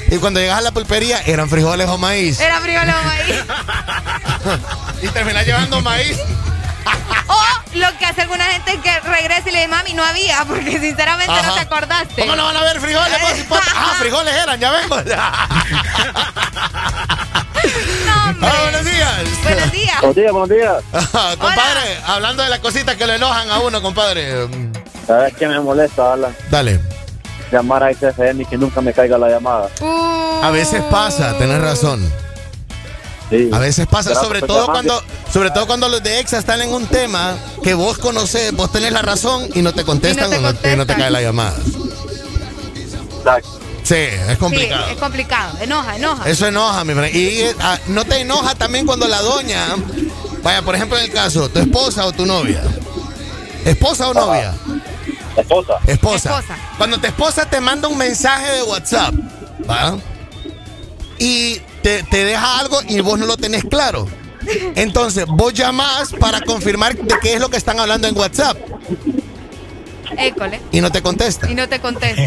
Y 0.10 0.18
cuando 0.18 0.40
llegas 0.42 0.58
a 0.58 0.62
la 0.62 0.72
pulpería, 0.72 1.22
eran 1.26 1.50
frijoles 1.50 1.88
o 1.88 1.98
maíz. 1.98 2.40
Era 2.40 2.60
frijoles 2.60 2.94
o 2.94 3.04
maíz. 3.04 3.36
y 5.04 5.08
terminas 5.08 5.46
llevando 5.46 5.80
maíz. 5.82 6.18
Lo 7.82 7.98
que 7.98 8.06
hace 8.06 8.22
alguna 8.22 8.46
gente 8.46 8.74
es 8.74 8.80
que 8.80 9.00
regresa 9.00 9.50
y 9.50 9.52
le 9.52 9.58
dice, 9.60 9.68
mami, 9.68 9.94
no 9.94 10.04
había, 10.04 10.46
porque 10.46 10.80
sinceramente 10.80 11.34
no 11.34 11.54
te 11.54 11.60
acordaste. 11.62 12.22
¿Cómo 12.22 12.36
no 12.36 12.46
van 12.46 12.58
a 12.58 12.64
ver 12.64 12.80
frijoles? 12.80 13.22
vos, 13.22 13.40
hipote? 13.40 13.62
Ah, 13.76 13.96
frijoles 13.98 14.34
eran, 14.36 14.60
ya 14.60 14.72
vengo. 14.72 14.96
Ah, 18.44 18.62
buenos 18.64 18.84
días. 18.86 19.44
Buenos 19.44 19.72
días. 19.72 20.00
Buenos 20.00 20.16
días, 20.16 20.32
buenos 20.32 20.50
días. 20.50 20.84
Ah, 21.14 21.36
compadre, 21.38 22.00
hablando 22.08 22.42
de 22.42 22.50
las 22.50 22.60
cositas 22.60 22.96
que 22.96 23.06
le 23.06 23.16
enojan 23.16 23.50
a 23.52 23.60
uno, 23.60 23.82
compadre. 23.82 24.48
¿Sabes 25.06 25.36
qué 25.36 25.48
me 25.48 25.60
molesta, 25.60 26.14
Alan? 26.14 26.36
Dale. 26.50 26.80
Llamar 27.52 27.84
a 27.84 27.94
XFM 27.94 28.42
y 28.42 28.46
que 28.46 28.58
nunca 28.58 28.82
me 28.82 28.94
caiga 28.94 29.18
la 29.18 29.30
llamada. 29.30 29.70
A 30.42 30.50
veces 30.52 30.82
pasa, 30.90 31.38
tenés 31.38 31.62
razón. 31.62 32.12
A 33.52 33.60
veces 33.60 33.88
pasa, 33.88 34.10
Pero, 34.10 34.22
sobre 34.22 34.40
pues, 34.40 34.52
todo 34.52 34.66
cuando, 34.66 35.04
sobre 35.32 35.52
todo 35.52 35.68
cuando 35.68 35.88
los 35.88 36.04
de 36.04 36.20
EXA 36.20 36.40
están 36.40 36.62
en 36.62 36.74
un 36.74 36.86
tema 36.88 37.36
que 37.64 37.74
vos 37.74 37.98
conocés, 37.98 38.52
vos 38.54 38.72
tenés 38.72 38.92
la 38.92 39.02
razón 39.02 39.48
y 39.54 39.62
no 39.62 39.74
te 39.74 39.84
contestan 39.84 40.30
te 40.30 40.38
o 40.38 40.42
no- 40.42 40.50
y 40.52 40.76
no 40.76 40.86
te 40.86 40.96
cae 40.96 41.10
la 41.12 41.22
llamada. 41.22 41.56
Sí, 43.84 43.96
es 43.96 44.38
complicado. 44.38 44.86
Sí, 44.88 44.92
es 44.94 44.98
complicado. 45.00 45.58
Enoja, 45.60 45.96
enoja. 45.96 46.30
Eso 46.30 46.48
enoja, 46.48 46.84
mi 46.84 46.94
friend. 46.94 47.16
Y 47.16 47.28
eh, 47.42 47.56
ah, 47.60 47.78
no 47.88 48.06
te 48.06 48.20
enoja 48.22 48.56
también 48.56 48.86
cuando 48.86 49.08
la 49.08 49.22
doña, 49.22 49.76
vaya, 50.44 50.62
por 50.62 50.76
ejemplo, 50.76 50.98
en 50.98 51.06
el 51.06 51.12
caso, 51.12 51.50
tu 51.50 51.60
esposa 51.60 52.06
o 52.06 52.12
tu 52.12 52.26
novia. 52.26 52.62
¿Esposa 53.66 54.10
o 54.10 54.14
novia? 54.14 54.54
Esposa. 55.36 55.74
Esposa. 55.88 56.30
Esposa. 56.40 56.58
Cuando 56.78 57.00
tu 57.00 57.08
esposa 57.08 57.50
te 57.50 57.60
manda 57.60 57.88
un 57.88 57.98
mensaje 57.98 58.52
de 58.52 58.64
WhatsApp, 58.64 59.14
¿va? 59.70 59.98
Y 61.20 61.60
te, 61.84 62.04
te 62.04 62.24
deja 62.26 62.60
algo 62.60 62.80
y 62.88 63.00
vos 63.02 63.20
no 63.20 63.26
lo 63.26 63.38
tenés 63.38 63.64
claro. 63.66 64.08
Entonces, 64.76 65.26
vos 65.28 65.54
llamás 65.54 66.12
para 66.20 66.42
confirmar 66.42 66.96
de 66.96 67.16
qué 67.22 67.34
es 67.34 67.40
lo 67.40 67.50
que 67.50 67.58
están 67.58 67.80
hablando 67.80 68.08
en 68.08 68.18
WhatsApp 68.18 68.58
École. 70.18 70.60
y 70.72 70.82
no 70.82 70.92
te 70.92 71.02
contesta. 71.02 71.50
Y 71.50 71.56
no 71.56 71.70
te 71.70 71.80
contesta. 71.80 72.22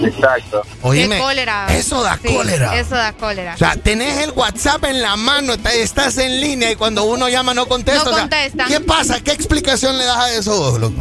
Exacto. 0.00 0.62
Oíme, 0.82 1.18
cólera. 1.18 1.66
eso 1.70 2.02
da 2.02 2.18
Sí, 2.22 2.28
cólera. 2.34 2.78
Eso 2.78 2.94
da 2.96 3.12
cólera. 3.12 3.54
O 3.54 3.58
sea, 3.58 3.76
tenés 3.76 4.18
el 4.24 4.30
WhatsApp 4.30 4.82
en 4.84 5.02
la 5.02 5.14
mano, 5.16 5.52
está- 5.54 5.72
estás 5.74 6.16
en 6.18 6.40
línea 6.40 6.70
y 6.70 6.76
cuando 6.76 7.04
uno 7.04 7.28
llama 7.28 7.52
no 7.54 7.66
contesta. 7.66 8.04
No 8.04 8.10
O 8.10 8.14
sea, 8.14 8.22
contesta. 8.22 8.64
¿Qué 8.66 8.80
pasa? 8.80 9.20
¿Qué 9.20 9.32
explicación 9.32 9.98
le 9.98 10.04
das 10.04 10.16
a 10.18 10.32
eso 10.32 10.56
vos, 10.56 10.80
loco? 10.80 11.00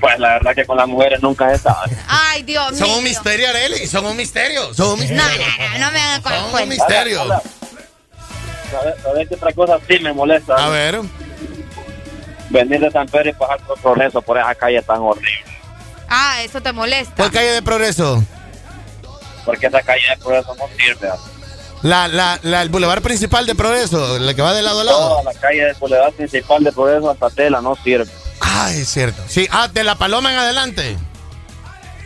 Pues 0.00 0.18
la 0.18 0.34
verdad 0.34 0.54
que 0.54 0.64
con 0.66 0.76
las 0.76 0.86
mujeres 0.86 1.20
nunca 1.22 1.50
se 1.56 1.62
sabe. 1.62 1.96
Ay, 2.06 2.42
Dios 2.42 2.72
mío. 2.72 2.86
Son 2.86 2.98
un 2.98 3.02
misterio, 3.04 3.48
Arely, 3.48 3.86
son 3.86 4.04
un 4.06 4.16
misterio. 4.16 4.72
Son 4.74 4.90
un 4.92 5.00
misterio. 5.00 5.22
No, 5.24 5.64
no, 5.64 5.78
no, 5.78 5.86
no 5.86 5.92
me 5.92 6.00
hagan 6.00 6.22
con 6.22 6.32
Son 6.32 6.62
un 6.62 6.68
misterio. 6.68 7.26
¿Sabes, 7.26 7.42
sabes 9.02 9.28
qué 9.28 9.34
otra 9.34 9.52
cosa 9.52 9.78
sí 9.88 9.98
me 10.00 10.12
molesta? 10.12 10.54
A 10.54 10.68
ver. 10.68 11.00
Venir 12.50 12.80
de 12.80 12.90
San 12.90 13.06
Pedro 13.06 13.30
y 13.30 13.32
pasar 13.32 13.58
por 13.60 13.78
Progreso 13.80 14.22
por 14.22 14.38
esa 14.38 14.54
calle 14.54 14.80
tan 14.82 15.00
horrible. 15.00 15.30
Ah, 16.08 16.42
eso 16.42 16.60
te 16.60 16.72
molesta. 16.72 17.14
¿Por 17.16 17.32
calle 17.32 17.50
de 17.50 17.62
progreso? 17.62 18.22
Porque 19.44 19.66
esa 19.66 19.82
calle 19.82 20.08
de 20.08 20.16
Progreso 20.16 20.54
no 20.54 20.64
sirve. 20.76 21.08
La, 21.82 22.08
la, 22.08 22.38
la, 22.42 22.62
el 22.62 22.68
bulevar 22.68 23.02
principal 23.02 23.46
de 23.46 23.54
progreso, 23.54 24.18
la 24.18 24.34
que 24.34 24.42
va 24.42 24.54
de 24.54 24.62
lado 24.62 24.80
a 24.80 24.84
lado. 24.84 25.08
Toda 25.20 25.32
la 25.32 25.38
calle 25.38 25.64
de 25.66 25.72
Boulevard 25.74 26.12
principal 26.14 26.64
de 26.64 26.72
Progreso 26.72 27.10
hasta 27.10 27.30
Tela 27.30 27.60
no 27.60 27.76
sirve. 27.76 28.10
Ah, 28.40 28.70
es 28.72 28.88
cierto. 28.88 29.22
Sí, 29.28 29.46
ah, 29.50 29.68
de 29.68 29.84
la 29.84 29.94
paloma 29.94 30.32
en 30.32 30.38
adelante. 30.38 30.96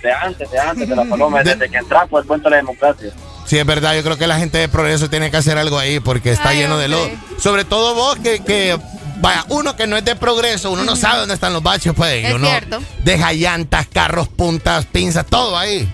De 0.02 0.12
antes, 0.12 0.50
de 0.50 0.58
antes 0.58 0.88
de 0.88 0.96
la 0.96 1.04
paloma, 1.04 1.42
desde 1.42 1.68
que 1.68 1.76
entra 1.76 2.06
por 2.06 2.22
el 2.22 2.26
puente 2.26 2.44
de 2.44 2.50
la 2.50 2.56
democracia. 2.56 3.12
Sí, 3.50 3.58
es 3.58 3.66
verdad, 3.66 3.96
yo 3.96 4.04
creo 4.04 4.16
que 4.16 4.28
la 4.28 4.38
gente 4.38 4.58
de 4.58 4.68
progreso 4.68 5.10
tiene 5.10 5.28
que 5.28 5.36
hacer 5.36 5.58
algo 5.58 5.76
ahí 5.76 5.98
porque 5.98 6.30
está 6.30 6.50
Ay, 6.50 6.58
lleno 6.58 6.78
de 6.78 6.86
lodo. 6.86 7.10
Sobre 7.36 7.64
todo 7.64 7.96
vos 7.96 8.14
que, 8.20 8.44
que, 8.44 8.78
vaya, 9.16 9.44
uno 9.48 9.74
que 9.74 9.88
no 9.88 9.96
es 9.96 10.04
de 10.04 10.14
progreso, 10.14 10.70
uno 10.70 10.84
no 10.84 10.94
sabe 10.94 11.18
dónde 11.18 11.34
están 11.34 11.52
los 11.52 11.60
baches, 11.60 11.92
pues. 11.96 12.26
Es 12.26 12.32
uno 12.32 12.46
cierto. 12.46 12.80
deja 13.02 13.32
llantas, 13.32 13.88
carros, 13.88 14.28
puntas, 14.28 14.86
pinzas, 14.86 15.26
todo 15.26 15.58
ahí. 15.58 15.92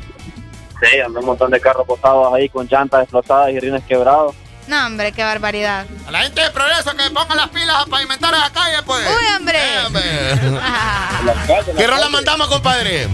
Sí, 0.83 1.01
anda 1.01 1.19
un 1.19 1.25
montón 1.25 1.51
de 1.51 1.59
carros 1.59 1.87
botados 1.87 2.35
ahí 2.35 2.51
con 2.51 2.69
llantas 2.69 3.05
explotadas 3.05 3.51
y 3.51 3.59
rines 3.59 3.83
quebrados. 3.85 4.35
No, 4.67 4.87
hombre, 4.89 5.13
qué 5.13 5.25
barbaridad. 5.25 5.87
A 6.07 6.11
la 6.11 6.25
gente 6.25 6.43
de 6.43 6.51
progreso 6.51 6.91
que 6.95 7.11
ponga 7.11 7.35
las 7.37 7.49
pilas 7.49 7.77
a 7.85 7.87
pavimentar 7.87 8.35
esa 8.35 8.53
calle, 8.53 8.83
pues. 8.85 9.03
Uy, 9.07 9.35
hombre. 9.35 9.59
Eh, 9.59 9.87
hombre. 9.87 10.03
¿Qué 11.79 11.87
rola 11.87 12.11
mandamos, 12.11 12.49
compadre? 12.49 13.09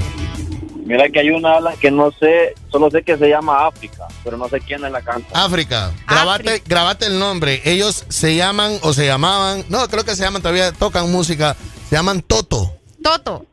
Mira 0.84 1.08
que 1.08 1.20
hay 1.20 1.30
una 1.30 1.56
Alan, 1.58 1.76
que 1.78 1.90
no 1.90 2.10
sé, 2.12 2.54
solo 2.70 2.90
sé 2.90 3.02
que 3.02 3.16
se 3.16 3.28
llama 3.28 3.66
África, 3.66 4.06
pero 4.24 4.36
no 4.36 4.48
sé 4.48 4.60
quién 4.60 4.80
la 4.82 5.00
canta. 5.00 5.44
África. 5.44 5.92
Grabate, 6.08 6.62
grabate 6.66 7.06
el 7.06 7.18
nombre. 7.18 7.62
Ellos 7.64 8.04
se 8.08 8.34
llaman 8.34 8.78
o 8.82 8.92
se 8.92 9.06
llamaban, 9.06 9.64
no, 9.68 9.86
creo 9.88 10.04
que 10.04 10.16
se 10.16 10.22
llaman, 10.24 10.42
todavía 10.42 10.72
tocan 10.72 11.10
música. 11.10 11.56
Se 11.88 11.96
llaman 11.96 12.20
Toto. 12.22 12.74
Toto. 13.02 13.46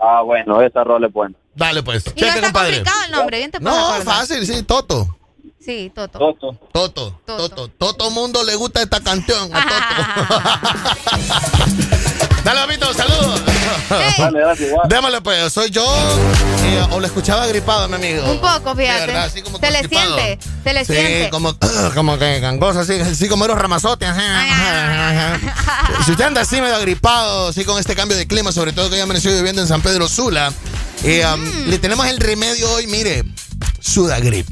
Ah, 0.00 0.22
bueno, 0.22 0.60
esa 0.60 0.82
rola 0.84 1.06
es 1.06 1.12
buena. 1.12 1.34
Dale, 1.54 1.82
pues. 1.82 2.04
Y 2.06 2.08
no 2.10 2.14
Cheque, 2.16 2.28
está 2.28 2.40
compadre. 2.42 2.76
complicado 2.78 3.04
el 3.06 3.10
nombre, 3.12 3.38
bien 3.38 3.50
te 3.50 3.60
No, 3.60 3.70
acordar. 3.94 4.02
fácil, 4.02 4.46
sí, 4.46 4.62
Toto. 4.62 5.16
Sí, 5.60 5.90
Toto. 5.94 6.18
Toto. 6.18 6.52
Toto, 6.72 7.20
Toto, 7.24 7.68
Toto 7.68 8.10
mundo 8.10 8.44
le 8.44 8.54
gusta 8.56 8.82
esta 8.82 9.00
canción 9.00 9.50
a 9.54 9.62
Toto. 9.68 10.40
Dale, 12.46 12.60
papito, 12.60 12.94
saludos. 12.94 13.42
Dale, 13.90 14.38
dale, 14.40 14.66
igual. 14.66 14.88
Démosle, 14.88 15.20
pues, 15.20 15.52
soy 15.52 15.68
yo. 15.70 15.84
eh, 16.62 16.86
o 16.92 17.00
lo 17.00 17.06
escuchaba 17.06 17.44
gripado, 17.48 17.88
mi 17.88 17.96
amigo. 17.96 18.22
Un 18.30 18.40
poco, 18.40 18.74
fíjate. 18.76 19.06
verdad, 19.06 19.24
así 19.24 19.42
como 19.42 19.58
se 19.58 19.68
le 19.70 19.80
siente, 19.88 20.38
se 20.62 20.72
le 20.72 20.84
Sí, 20.84 20.92
siente. 20.94 21.30
como, 21.30 21.56
como 21.96 22.16
que 22.18 22.38
gangoso, 22.38 22.78
así, 22.80 22.92
así 23.00 23.28
como 23.28 23.44
eros 23.46 23.58
ramazote. 23.58 24.06
ajá, 24.06 24.42
ajá, 24.42 25.34
ajá. 25.34 26.04
Si 26.04 26.12
usted 26.12 26.24
anda 26.24 26.42
así 26.42 26.60
medio 26.60 26.76
agripado, 26.76 27.48
así 27.48 27.64
con 27.64 27.80
este 27.80 27.96
cambio 27.96 28.16
de 28.16 28.28
clima, 28.28 28.52
sobre 28.52 28.72
todo 28.72 28.90
que 28.90 28.96
ya 28.96 29.02
amaneció 29.02 29.32
viviendo 29.34 29.60
en 29.60 29.66
San 29.66 29.82
Pedro 29.82 30.08
Sula, 30.08 30.52
eh, 31.02 31.26
um, 31.26 31.40
Mm. 31.40 31.68
le 31.70 31.78
tenemos 31.80 32.06
el 32.06 32.18
remedio 32.18 32.70
hoy, 32.70 32.86
mire, 32.86 33.24
Sudagrip. 33.80 34.46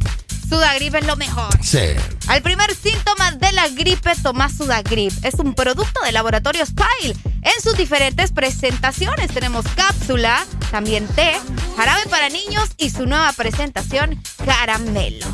Sudagrip 0.54 0.94
es 0.94 1.04
lo 1.06 1.16
mejor. 1.16 1.48
Sí. 1.60 1.80
Al 2.28 2.40
primer 2.40 2.72
síntoma 2.76 3.32
de 3.32 3.50
la 3.52 3.66
gripe, 3.70 4.12
toma 4.22 4.48
Sudagrip. 4.48 5.12
Es 5.24 5.34
un 5.34 5.52
producto 5.52 6.00
de 6.04 6.12
laboratorio 6.12 6.64
Spile. 6.64 7.16
En 7.42 7.60
sus 7.60 7.76
diferentes 7.76 8.30
presentaciones 8.30 9.32
tenemos 9.32 9.66
cápsula, 9.74 10.44
también 10.70 11.08
té, 11.08 11.32
jarabe 11.76 12.02
para 12.08 12.28
niños 12.28 12.68
y 12.76 12.90
su 12.90 13.04
nueva 13.04 13.32
presentación, 13.32 14.22
caramelo. 14.44 15.26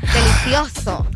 Delicioso. 0.00 1.06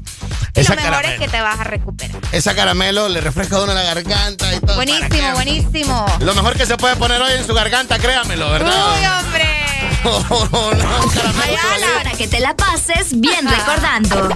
Y 0.54 0.60
Esa 0.60 0.74
lo 0.74 0.82
mejor 0.82 0.92
caramelo. 0.96 1.14
es 1.14 1.20
que 1.20 1.28
te 1.28 1.40
vas 1.40 1.58
a 1.60 1.64
recuperar. 1.64 2.20
Esa 2.32 2.54
caramelo 2.54 3.08
le 3.08 3.22
refresca 3.22 3.56
a 3.56 3.62
uno 3.62 3.72
la 3.72 3.82
garganta 3.82 4.54
y 4.54 4.60
todo. 4.60 4.76
Buenísimo, 4.76 5.32
buenísimo. 5.32 6.06
Lo 6.20 6.34
mejor 6.34 6.54
que 6.54 6.66
se 6.66 6.76
puede 6.76 6.96
poner 6.96 7.22
hoy 7.22 7.32
en 7.32 7.46
su 7.46 7.54
garganta, 7.54 7.98
créamelo, 7.98 8.50
¿verdad? 8.50 8.92
Uy, 8.92 9.06
hombre. 9.06 9.67
Allá 10.04 11.78
la 11.80 12.00
hora 12.00 12.12
que 12.16 12.28
te 12.28 12.40
la 12.40 12.54
pases 12.54 13.20
bien 13.20 13.46
recordando. 13.48 14.28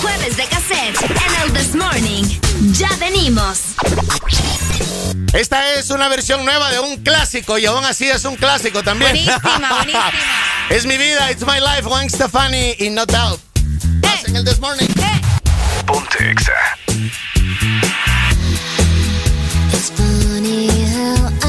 Jueves 0.00 0.36
de 0.36 0.44
cassette 0.44 1.00
en 1.02 1.42
el 1.42 1.52
This 1.52 1.74
Morning. 1.74 2.24
Ya 2.72 2.88
venimos. 2.98 3.60
Esta 5.32 5.74
es 5.74 5.90
una 5.90 6.08
versión 6.08 6.44
nueva 6.44 6.70
de 6.70 6.80
un 6.80 7.02
clásico 7.02 7.58
y 7.58 7.66
aún 7.66 7.84
así 7.84 8.08
es 8.08 8.24
un 8.24 8.36
clásico 8.36 8.82
también. 8.82 9.12
Buenísima, 9.12 9.74
buenísima. 9.74 10.12
es 10.70 10.86
mi 10.86 10.96
vida, 10.96 11.30
it's 11.30 11.44
my 11.44 11.60
life, 11.60 11.82
Juan 11.82 12.08
Stefani 12.08 12.74
y 12.78 12.90
No 12.90 13.04
Doubt. 13.04 13.40
Más 14.02 14.24
eh. 14.24 14.28
en 14.28 14.36
el 14.36 14.44
This 14.44 14.60
Morning. 14.60 14.86
Eh. 14.86 15.20
Ponte 15.86 16.34
It's 19.72 19.90
funny 19.90 20.68
how 20.68 21.30
I 21.42 21.47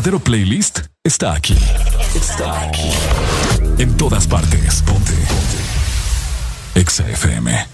verdadero 0.00 0.18
playlist 0.18 0.78
está 1.04 1.34
aquí. 1.34 1.58
Está 2.14 2.62
aquí. 2.62 2.90
En 3.76 3.98
todas 3.98 4.26
partes. 4.26 4.80
Ponte. 4.80 5.12
Ponte. 5.12 6.80
Exa 6.80 7.06
FM. 7.06 7.68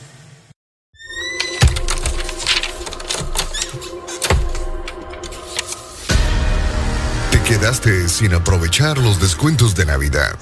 Te 7.31 7.43
quedaste 7.43 8.09
sin 8.09 8.35
aprovechar 8.35 8.99
los 8.99 9.21
descuentos 9.21 9.77
de 9.77 9.87
Navidad. 9.87 10.35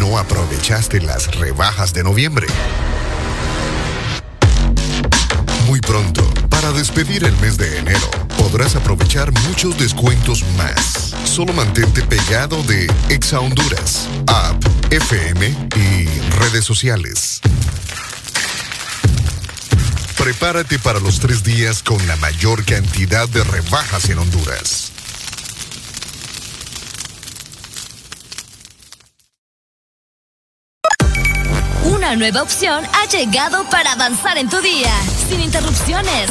No 0.00 0.18
aprovechaste 0.18 1.00
las 1.00 1.32
rebajas 1.36 1.94
de 1.94 2.02
noviembre. 2.02 2.48
Muy 5.68 5.80
pronto, 5.80 6.28
para 6.48 6.72
despedir 6.72 7.22
el 7.22 7.36
mes 7.36 7.56
de 7.58 7.78
enero 7.78 8.23
podrás 8.44 8.76
aprovechar 8.76 9.32
muchos 9.48 9.78
descuentos 9.78 10.44
más. 10.58 11.14
Solo 11.24 11.54
mantente 11.54 12.02
pegado 12.02 12.62
de 12.64 12.86
Exa 13.08 13.40
Honduras, 13.40 14.06
App, 14.26 14.62
FM 14.90 15.46
y 15.76 16.04
redes 16.36 16.62
sociales. 16.62 17.40
Prepárate 20.18 20.78
para 20.78 21.00
los 21.00 21.20
tres 21.20 21.42
días 21.42 21.82
con 21.82 22.06
la 22.06 22.16
mayor 22.16 22.66
cantidad 22.66 23.26
de 23.30 23.42
rebajas 23.44 24.10
en 24.10 24.18
Honduras. 24.18 24.92
Una 31.84 32.14
nueva 32.14 32.42
opción 32.42 32.84
ha 32.92 33.08
llegado 33.08 33.64
para 33.70 33.92
avanzar 33.92 34.36
en 34.36 34.50
tu 34.50 34.60
día, 34.60 34.92
sin 35.30 35.40
interrupciones 35.40 36.30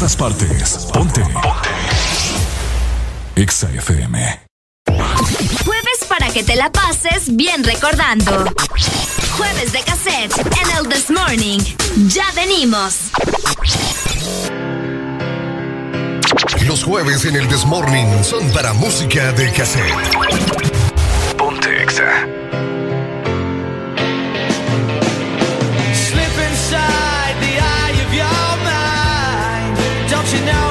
todas 0.00 0.16
partes. 0.16 0.88
Ponte. 0.94 1.20
Ponte. 1.20 1.70
Exa 3.36 3.68
FM. 3.70 4.40
Jueves 4.86 6.04
para 6.08 6.30
que 6.30 6.42
te 6.42 6.56
la 6.56 6.72
pases 6.72 7.36
bien 7.36 7.62
recordando. 7.62 8.50
Jueves 9.36 9.72
de 9.72 9.82
cassette 9.82 10.32
en 10.38 10.78
el 10.78 10.88
This 10.88 11.10
Morning. 11.10 11.58
Ya 12.08 12.24
venimos. 12.34 13.10
Los 16.66 16.82
jueves 16.82 17.26
en 17.26 17.36
el 17.36 17.46
This 17.48 17.66
Morning 17.66 18.22
son 18.22 18.50
para 18.52 18.72
música 18.72 19.32
de 19.32 19.52
cassette. 19.52 20.16
Ponte 21.36 21.82
Exa. 21.82 22.26
you 30.32 30.40
know 30.44 30.69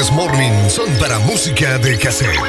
el 0.00 0.06
Desmorning 0.06 0.70
son 0.70 0.88
para 0.98 1.18
música 1.18 1.76
de 1.76 1.98
cassette. 1.98 2.40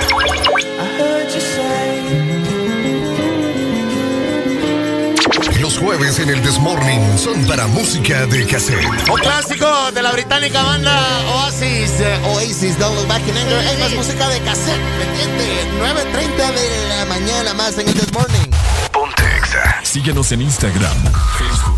Los 5.60 5.78
jueves 5.78 6.20
en 6.20 6.30
el 6.30 6.42
Desmorning 6.42 7.18
son 7.20 7.46
para 7.46 7.68
música 7.68 8.26
de 8.28 8.46
cassette. 8.48 8.86
Un 9.10 9.20
clásico 9.20 9.92
de 9.92 10.02
la 10.02 10.12
británica 10.14 10.64
banda 10.64 10.98
Oasis. 11.36 11.92
eh, 12.00 12.20
Oasis, 12.34 12.80
Don't 12.80 12.96
Look 12.96 13.08
Back 13.08 13.28
in 13.28 13.38
Anger. 13.38 13.58
Es 13.66 13.80
más 13.80 13.92
música 13.94 14.30
de 14.30 14.40
cassette, 14.42 14.80
¿me 14.98 15.04
entiendes? 15.04 15.68
9.30 15.80 16.54
de 16.54 16.88
la 16.90 17.06
mañana 17.06 17.54
más 17.54 17.78
en 17.78 17.88
el 17.90 17.94
This 17.94 18.12
Morning. 18.14 18.50
Ponte 18.92 19.24
Exa. 19.38 19.80
Síguenos 19.84 20.32
en 20.32 20.42
Instagram, 20.42 20.98
Facebook, 21.38 21.71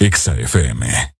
Exa 0.00 0.34
FM. 0.34 1.14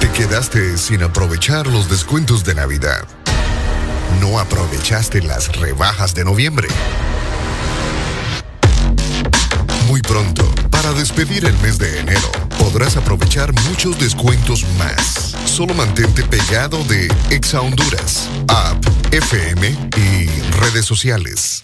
Te 0.00 0.10
quedaste 0.12 0.78
sin 0.78 1.02
aprovechar 1.02 1.66
los 1.66 1.90
descuentos 1.90 2.44
de 2.44 2.54
Navidad. 2.54 3.06
No 4.22 4.38
aprovechaste 4.38 5.20
las 5.20 5.54
rebajas 5.58 6.14
de 6.14 6.24
noviembre. 6.24 6.68
Muy 9.86 10.00
pronto, 10.00 10.50
para 10.70 10.94
despedir 10.94 11.44
el 11.44 11.58
mes 11.58 11.76
de 11.76 12.00
enero, 12.00 12.32
podrás 12.58 12.96
aprovechar 12.96 13.52
muchos 13.68 13.98
descuentos 13.98 14.64
más. 14.78 15.36
Solo 15.44 15.74
mantente 15.74 16.22
pegado 16.22 16.82
de 16.84 17.12
Exa 17.28 17.60
Honduras, 17.60 18.30
app, 18.48 18.82
FM 19.12 19.76
y 19.98 20.26
redes 20.58 20.86
sociales. 20.86 21.62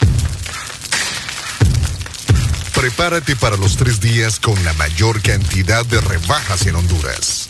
Prepárate 2.85 3.35
para 3.35 3.57
los 3.57 3.79
tres 3.79 3.99
días 3.99 4.39
con 4.39 4.63
la 4.63 4.75
mayor 4.75 5.23
cantidad 5.23 5.87
de 5.87 6.03
rebajas 6.03 6.67
en 6.67 6.77
Honduras. 6.77 7.49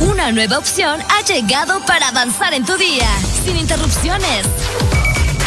Una 0.00 0.32
nueva 0.32 0.58
opción 0.58 1.00
ha 1.08 1.24
llegado 1.24 1.86
para 1.86 2.08
avanzar 2.08 2.52
en 2.52 2.66
tu 2.66 2.76
día, 2.76 3.06
sin 3.44 3.56
interrupciones. 3.58 4.44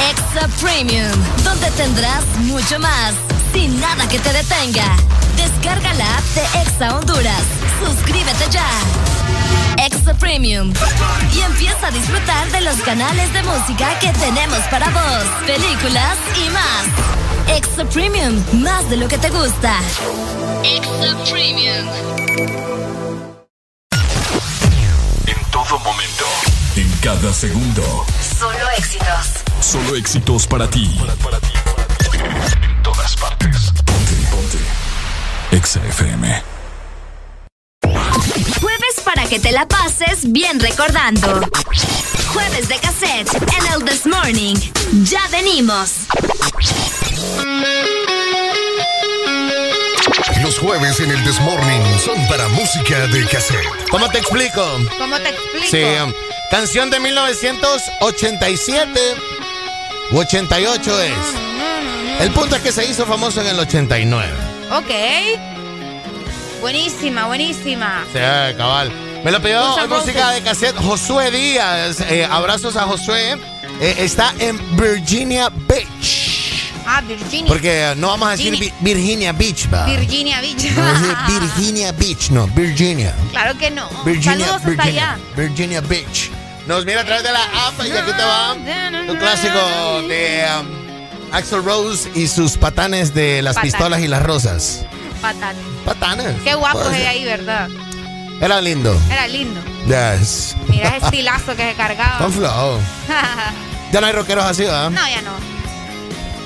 Extra 0.09 0.47
Premium, 0.61 1.11
donde 1.43 1.69
tendrás 1.71 2.25
mucho 2.43 2.79
más, 2.79 3.13
sin 3.51 3.77
nada 3.81 4.07
que 4.07 4.19
te 4.19 4.31
detenga. 4.31 4.95
Descarga 5.35 5.93
la 5.95 6.17
app 6.17 6.23
de 6.33 6.61
Exa 6.61 6.95
Honduras. 6.95 7.43
Suscríbete 7.83 8.49
ya. 8.51 9.04
Extra 9.77 10.13
Premium. 10.15 10.73
Y 11.33 11.41
empieza 11.41 11.87
a 11.87 11.91
disfrutar 11.91 12.51
de 12.51 12.61
los 12.61 12.77
canales 12.77 13.31
de 13.33 13.43
música 13.43 13.97
que 13.99 14.09
tenemos 14.13 14.59
para 14.71 14.89
vos, 14.89 15.23
películas 15.45 16.17
y 16.35 16.49
más. 16.49 17.55
Extra 17.57 17.85
Premium, 17.85 18.41
más 18.53 18.89
de 18.89 18.97
lo 18.97 19.07
que 19.07 19.17
te 19.17 19.29
gusta. 19.29 19.79
Extra 20.63 21.15
Premium. 21.29 21.87
En 25.27 25.51
todo 25.51 25.79
momento. 25.79 26.25
En 26.75 26.89
cada 27.01 27.33
segundo. 27.33 28.05
Solo 28.39 28.69
éxitos. 28.77 29.43
Solo 29.61 29.95
éxitos 29.95 30.47
para 30.47 30.69
ti. 30.69 30.99
En 32.61 32.83
todas 32.83 33.15
partes. 33.15 33.71
Ponte, 33.85 34.13
ponte. 34.31 34.57
Exa 35.51 35.79
FM. 35.85 36.54
Para 39.25 39.37
que 39.37 39.39
te 39.39 39.51
la 39.51 39.67
pases 39.67 40.31
bien 40.31 40.59
recordando. 40.59 41.41
Jueves 42.31 42.67
de 42.67 42.77
cassette 42.77 43.33
en 43.33 43.73
el 43.73 43.83
This 43.83 44.05
Morning. 44.05 44.53
Ya 45.03 45.27
venimos. 45.31 45.93
Los 50.43 50.59
jueves 50.59 50.99
en 50.99 51.09
el 51.09 51.23
Desmorning 51.23 51.99
son 51.99 52.27
para 52.27 52.47
música 52.49 53.07
de 53.07 53.25
cassette. 53.25 53.65
¿Cómo 53.89 54.07
te 54.09 54.19
explico? 54.19 54.63
¿Cómo 54.99 55.17
te 55.17 55.29
explico? 55.29 55.71
Sí, 55.71 55.83
um, 56.03 56.13
canción 56.51 56.91
de 56.91 56.99
1987 56.99 58.99
u 60.11 60.19
88 60.19 61.01
es. 61.01 61.13
El 62.19 62.29
punto 62.29 62.57
es 62.57 62.61
que 62.61 62.71
se 62.71 62.85
hizo 62.85 63.07
famoso 63.07 63.41
en 63.41 63.47
el 63.47 63.59
89. 63.59 64.31
Ok. 64.69 64.91
Buenísima, 66.61 67.25
buenísima. 67.25 68.05
Sí, 68.13 68.19
cabal. 68.55 69.04
Me 69.25 69.31
lo 69.31 69.41
pidió 69.41 69.59
música 69.89 70.29
de 70.31 70.41
cassette 70.43 70.75
Josué 70.77 71.31
Díaz. 71.31 71.99
Eh, 72.01 72.27
abrazos 72.29 72.75
a 72.75 72.83
Josué. 72.83 73.33
Eh, 73.81 73.95
está 73.97 74.33
en 74.37 74.59
Virginia 74.77 75.49
Beach. 75.67 76.71
Ah, 76.85 77.01
Virginia. 77.01 77.47
Porque 77.47 77.93
no 77.97 78.09
vamos 78.09 78.27
a 78.27 78.31
decir 78.31 78.51
Virginia. 78.51 78.73
Vi- 78.79 78.93
Virginia 78.93 79.31
Beach, 79.33 79.67
va. 79.73 79.85
Virginia 79.87 80.39
Beach. 80.41 80.63
No 80.75 81.39
Virginia 81.39 81.91
Beach, 81.93 82.29
no, 82.29 82.47
Virginia. 82.49 83.15
claro 83.31 83.57
que 83.57 83.71
no. 83.71 83.89
Virginia, 84.05 84.31
Saludos 84.45 84.55
hasta 84.57 84.69
Virginia, 84.69 85.11
allá. 85.13 85.19
Virginia 85.35 85.81
Beach. 85.81 86.29
Nos 86.67 86.85
mira 86.85 87.01
a 87.01 87.05
través 87.05 87.23
de 87.23 87.31
la 87.31 87.43
app 87.67 87.79
y 87.83 87.91
aquí 87.91 88.11
te 88.15 88.23
va 88.23 88.53
un 88.53 89.17
clásico 89.17 90.01
de 90.07 90.45
um, 90.59 91.33
Axel 91.33 91.63
Rose 91.65 92.09
y 92.13 92.27
sus 92.27 92.57
patanes 92.57 93.13
de 93.15 93.41
las 93.41 93.55
Patanes. 93.55 93.73
pistolas 93.73 93.99
y 94.01 94.07
las 94.07 94.21
rosas. 94.23 94.85
Patanes. 95.21 95.63
Patanes. 95.83 96.35
Qué 96.43 96.53
guapo 96.53 96.81
es 96.83 96.97
ser. 96.97 97.07
ahí, 97.07 97.25
¿verdad? 97.25 97.67
Era 98.41 98.61
lindo. 98.61 98.99
Era 99.09 99.27
lindo. 99.27 99.61
Yes. 99.85 100.55
Mira 100.67 100.95
ese 100.97 101.05
estilazo 101.05 101.55
que 101.55 101.69
se 101.69 101.75
cargaba. 101.75 102.17
Con 102.17 102.33
flow. 102.33 102.79
Ya 103.91 104.01
no 104.01 104.07
hay 104.07 104.13
rockeros 104.13 104.43
así, 104.43 104.63
¿verdad? 104.63 104.89
no, 104.89 105.07
ya 105.07 105.21
no. 105.21 105.31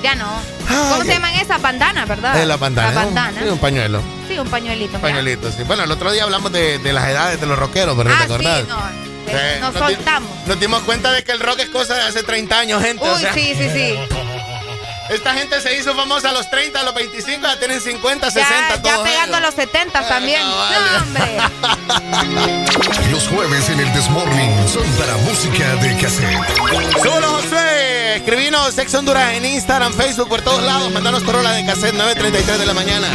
Ya 0.04 0.14
no. 0.14 0.26
Ah, 0.68 0.88
¿Cómo 0.90 0.98
ya. 0.98 1.04
se 1.04 1.10
llaman 1.14 1.34
esa 1.34 1.58
bandana, 1.58 2.04
verdad? 2.04 2.38
Es 2.40 2.46
la 2.46 2.56
bandana. 2.58 2.92
La 2.92 3.04
bandana. 3.04 3.40
Sí, 3.42 3.48
un 3.48 3.58
pañuelo. 3.58 4.02
Sí, 4.28 4.38
un 4.38 4.48
pañuelito. 4.48 4.96
Un 4.96 5.00
pañuelito, 5.02 5.50
sí. 5.50 5.64
Bueno, 5.64 5.82
el 5.82 5.90
otro 5.90 6.12
día 6.12 6.22
hablamos 6.22 6.52
de, 6.52 6.78
de 6.78 6.92
las 6.92 7.08
edades 7.08 7.40
de 7.40 7.46
los 7.46 7.58
rockeros, 7.58 7.96
¿verdad? 7.96 8.14
Ah, 8.16 8.18
¿Te 8.20 8.24
acordás? 8.32 8.60
sí, 8.60 8.66
no. 8.68 8.78
Sí, 9.26 9.60
Nos 9.60 9.74
soltamos. 9.74 10.30
Nos 10.46 10.60
dimos 10.60 10.82
cuenta 10.82 11.10
de 11.12 11.24
que 11.24 11.32
el 11.32 11.40
rock 11.40 11.60
es 11.60 11.70
cosa 11.70 11.94
de 11.94 12.02
hace 12.02 12.22
30 12.22 12.58
años, 12.58 12.82
gente. 12.82 13.08
o 13.08 13.14
Uy, 13.14 13.20
sea, 13.20 13.32
sí, 13.34 13.52
sí, 13.58 13.68
sí. 13.72 13.98
Esta 15.10 15.34
gente 15.34 15.60
se 15.60 15.76
hizo 15.76 15.94
famosa 15.94 16.30
a 16.30 16.32
los 16.32 16.48
30, 16.48 16.78
a 16.80 16.82
los 16.84 16.94
25, 16.94 17.42
ya 17.42 17.58
tienen 17.58 17.80
50, 17.80 18.30
60, 18.30 18.54
Ya, 18.56 18.68
ya 18.76 18.80
todos 18.82 19.08
pegando 19.08 19.36
a 19.36 19.40
ellos. 19.40 19.54
los 19.56 19.64
70 19.64 20.08
también. 20.08 20.40
No, 20.40 20.56
hombre. 21.02 21.38
Los 23.10 23.26
jueves 23.26 23.68
en 23.70 23.80
el 23.80 23.92
Desmorning 23.92 24.68
son 24.68 24.86
para 24.92 25.16
música 25.16 25.74
de 25.76 25.96
cassette. 25.96 27.02
Súbelo, 27.02 27.28
Josué. 27.28 28.16
Escribinos 28.16 28.72
Sex 28.72 28.94
Honduras 28.94 29.32
en 29.34 29.44
Instagram, 29.46 29.92
Facebook, 29.94 30.28
por 30.28 30.42
todos 30.42 30.62
lados. 30.62 30.92
Mandanos 30.92 31.24
tu 31.24 31.32
rola 31.32 31.52
de 31.52 31.66
cassette 31.66 31.94
9.33 31.94 32.58
de 32.58 32.66
la 32.66 32.74
mañana. 32.74 33.08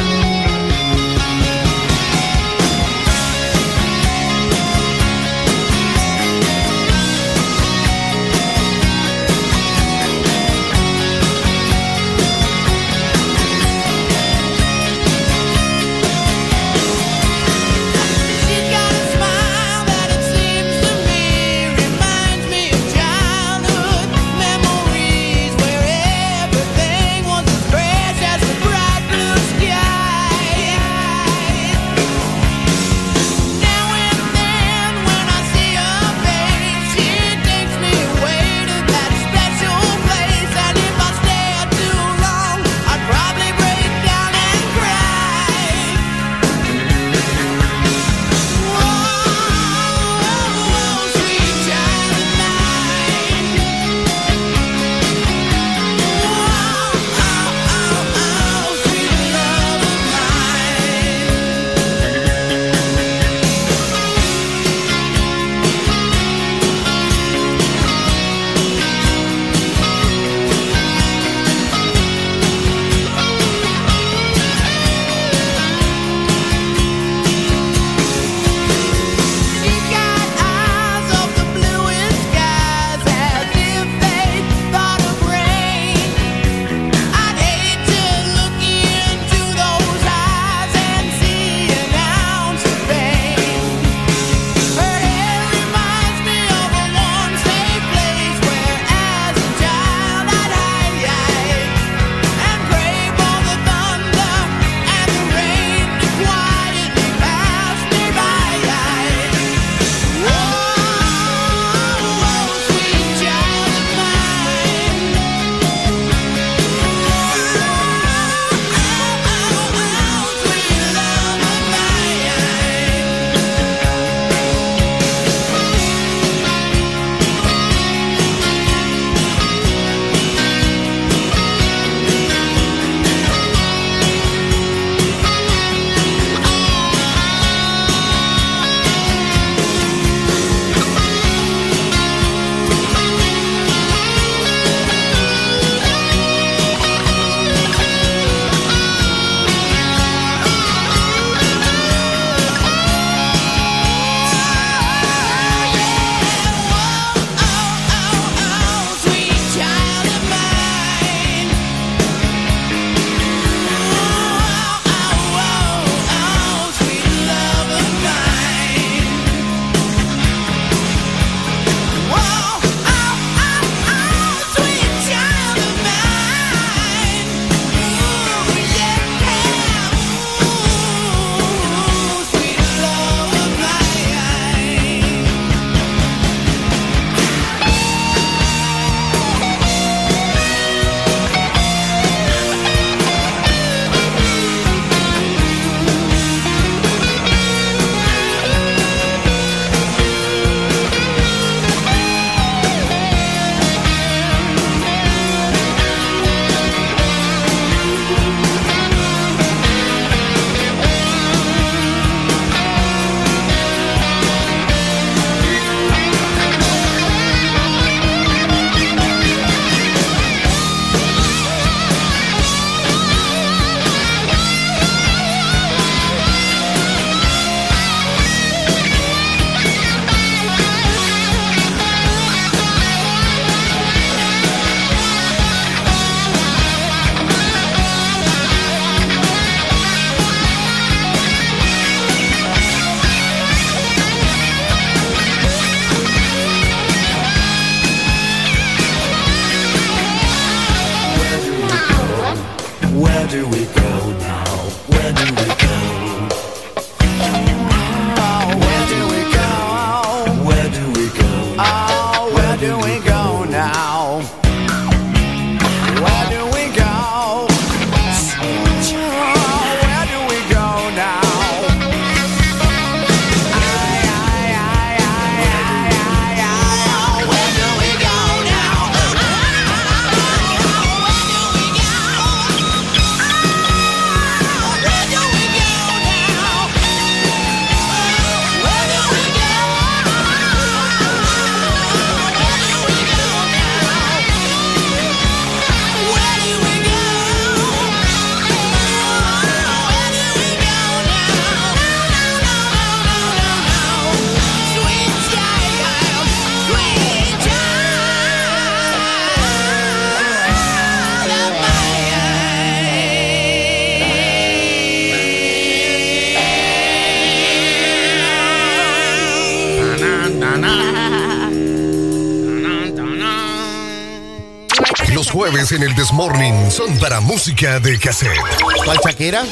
Jueves 325.65 325.83
en 325.83 325.89
el 325.89 325.95
Desmorning 325.95 326.69
son 326.71 326.95
para 326.99 327.21
música 327.21 327.79
de 327.79 327.97
cassette. 327.97 328.37
¿Cuál 328.83 328.99
Shakira? 329.03 329.43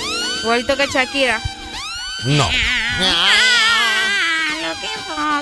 Igualito 0.44 0.78
que 0.78 0.86
Shakira. 0.86 1.42
No. 2.26 2.48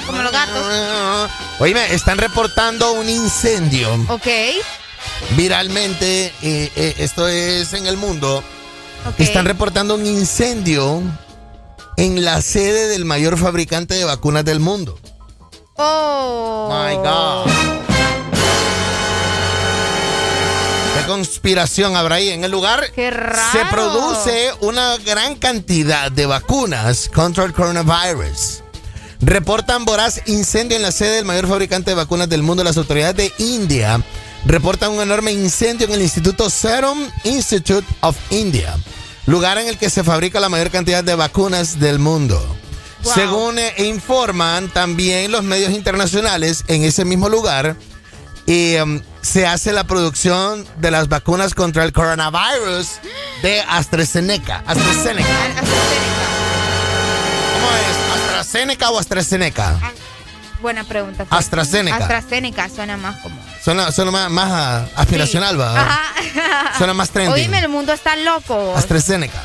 Como 0.06 0.22
los 0.22 0.32
gatos. 0.32 1.30
Oíme, 1.60 1.94
están 1.94 2.18
reportando 2.20 2.94
un 2.94 3.10
incendio 3.10 3.94
Ok. 4.08 4.28
viralmente. 5.36 6.28
eh, 6.42 6.72
eh, 6.76 6.96
esto 7.00 7.28
es 7.28 7.74
en 7.74 7.86
el 7.88 7.98
mundo. 7.98 8.42
Ok. 9.10 9.20
Están 9.20 9.44
reportando 9.46 9.96
un 9.96 10.06
incendio 10.06 11.02
en 11.98 12.24
la 12.24 12.42
sede 12.42 12.88
del 12.88 13.04
mayor 13.04 13.38
fabricante 13.38 13.96
de 13.96 14.06
vacunas 14.06 14.46
del 14.46 14.62
mundo. 14.62 14.98
Oh. 15.76 16.70
My 16.72 16.96
God. 16.96 17.31
¿Qué 21.02 21.08
conspiración 21.08 21.96
habrá 21.96 22.16
ahí? 22.16 22.30
En 22.30 22.44
el 22.44 22.52
lugar 22.52 22.92
Qué 22.94 23.10
raro. 23.10 23.52
se 23.52 23.66
produce 23.72 24.52
una 24.62 24.98
gran 24.98 25.36
cantidad 25.36 26.12
de 26.12 26.28
vacunas 26.28 27.10
contra 27.10 27.44
el 27.44 27.54
coronavirus. 27.54 28.62
Reportan 29.20 29.84
voraz 29.84 30.22
incendio 30.28 30.78
en 30.78 30.84
la 30.84 30.92
sede 30.92 31.16
del 31.16 31.26
mayor 31.26 31.48
fabricante 31.48 31.90
de 31.92 31.96
vacunas 31.96 32.30
del 32.30 32.44
mundo. 32.44 32.64
Las 32.64 32.78
autoridades 32.78 33.16
de 33.16 33.34
India 33.44 34.00
reportan 34.46 34.92
un 34.92 35.02
enorme 35.02 35.32
incendio 35.32 35.88
en 35.88 35.94
el 35.94 36.04
Instituto 36.04 36.52
Serum 36.52 37.10
Institute 37.24 37.88
of 38.02 38.16
India, 38.30 38.78
lugar 39.26 39.58
en 39.58 39.68
el 39.68 39.80
que 39.80 39.90
se 39.90 40.04
fabrica 40.04 40.40
la 40.40 40.50
mayor 40.50 40.70
cantidad 40.70 41.04
de 41.04 41.16
vacunas 41.16 41.80
del 41.80 41.98
mundo. 41.98 42.40
Wow. 43.04 43.14
Según 43.16 43.58
eh, 43.58 43.74
informan 43.80 44.70
también 44.70 45.32
los 45.32 45.44
medios 45.44 45.72
internacionales, 45.72 46.64
en 46.68 46.84
ese 46.84 47.06
mismo 47.06 47.28
lugar 47.28 47.76
y, 48.46 48.76
um, 48.76 49.02
se 49.32 49.48
hace 49.48 49.72
la 49.72 49.86
producción 49.86 50.68
de 50.78 50.92
las 50.92 51.08
vacunas 51.08 51.54
contra 51.56 51.86
el 51.86 51.94
coronavirus 51.94 52.88
de 53.42 53.62
AstraZeneca. 53.62 54.62
AstraZeneca. 54.68 55.30
¿Cómo 57.54 57.70
es? 57.78 58.22
¿AstraZeneca 58.22 58.90
o 58.92 59.00
AstraZeneca? 59.00 59.80
Buena 60.62 60.84
pregunta. 60.84 61.26
AstraZeneca. 61.30 61.96
AstraZeneca 61.96 62.68
suena 62.68 62.98
más 62.98 63.22
como. 63.22 63.42
Suena, 63.64 63.92
suena 63.94 64.12
más, 64.12 64.30
más, 64.30 64.90
aspiracional, 64.98 65.58
¿va? 65.58 65.80
Ajá. 65.80 66.02
Suena 66.78 66.94
más 66.94 67.10
trendy. 67.10 67.32
Oíme, 67.32 67.60
el 67.60 67.70
mundo 67.70 67.94
está 67.94 68.18
loco. 68.18 68.76
AstraZeneca. 68.76 69.42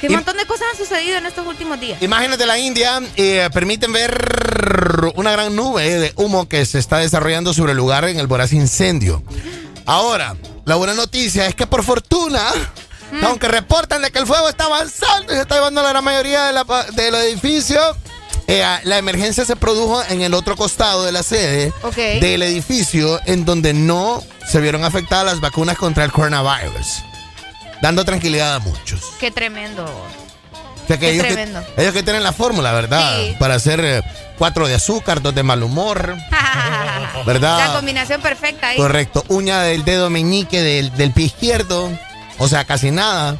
Qué 0.00 0.06
Y- 0.06 0.10
montón 0.10 0.36
de 0.36 0.46
cosas 0.46 0.68
han 0.72 0.78
sucedido 0.78 1.18
en 1.18 1.26
estos 1.26 1.46
últimos 1.46 1.78
días. 1.78 2.00
Imagínate 2.02 2.46
la 2.46 2.56
India, 2.58 3.00
eh, 3.16 3.50
permiten 3.52 3.92
ver 3.92 4.27
una 5.16 5.32
gran 5.32 5.54
nube 5.56 5.82
de 5.88 6.12
humo 6.16 6.48
que 6.48 6.64
se 6.66 6.78
está 6.78 6.98
desarrollando 6.98 7.52
sobre 7.54 7.72
el 7.72 7.78
lugar 7.78 8.04
en 8.08 8.18
el 8.18 8.26
voraz 8.26 8.52
incendio. 8.52 9.22
Ahora, 9.86 10.36
la 10.64 10.74
buena 10.74 10.94
noticia 10.94 11.46
es 11.46 11.54
que 11.54 11.66
por 11.66 11.82
fortuna, 11.82 12.42
Mm. 13.10 13.24
aunque 13.24 13.48
reportan 13.48 14.02
de 14.02 14.10
que 14.10 14.18
el 14.18 14.26
fuego 14.26 14.48
está 14.50 14.64
avanzando 14.64 15.32
y 15.32 15.36
se 15.36 15.42
está 15.42 15.54
llevando 15.54 15.80
a 15.80 15.84
la 15.84 15.88
gran 15.90 16.04
mayoría 16.04 16.44
de 16.46 17.10
la 17.10 17.24
edificio, 17.24 17.80
eh, 18.46 18.62
la 18.84 18.98
emergencia 18.98 19.44
se 19.44 19.56
produjo 19.56 20.02
en 20.10 20.20
el 20.20 20.34
otro 20.34 20.56
costado 20.56 21.04
de 21.04 21.12
la 21.12 21.22
sede 21.22 21.72
del 22.20 22.42
edificio 22.42 23.18
en 23.24 23.44
donde 23.44 23.72
no 23.72 24.22
se 24.46 24.60
vieron 24.60 24.84
afectadas 24.84 25.24
las 25.26 25.40
vacunas 25.40 25.76
contra 25.78 26.04
el 26.04 26.12
coronavirus, 26.12 27.02
dando 27.80 28.04
tranquilidad 28.04 28.54
a 28.56 28.58
muchos. 28.58 29.00
Qué 29.18 29.30
tremendo. 29.30 29.86
Sea 30.88 30.98
que 30.98 31.10
ellos, 31.10 31.26
que, 31.26 31.32
tremendo. 31.34 31.62
ellos 31.76 31.92
que 31.92 32.02
tienen 32.02 32.22
la 32.22 32.32
fórmula, 32.32 32.72
¿verdad? 32.72 33.18
Sí. 33.18 33.36
Para 33.38 33.54
hacer 33.56 33.80
eh, 33.84 34.02
cuatro 34.38 34.66
de 34.66 34.74
azúcar, 34.74 35.20
dos 35.20 35.34
de 35.34 35.42
mal 35.42 35.62
humor, 35.62 36.16
¿verdad? 37.26 37.58
La 37.68 37.74
combinación 37.74 38.22
perfecta 38.22 38.68
ahí. 38.68 38.78
Correcto. 38.78 39.22
Uña 39.28 39.60
del 39.60 39.84
dedo 39.84 40.08
meñique 40.08 40.62
del, 40.62 40.90
del 40.96 41.12
pie 41.12 41.26
izquierdo. 41.26 41.90
O 42.38 42.48
sea, 42.48 42.64
casi 42.64 42.90
nada. 42.90 43.36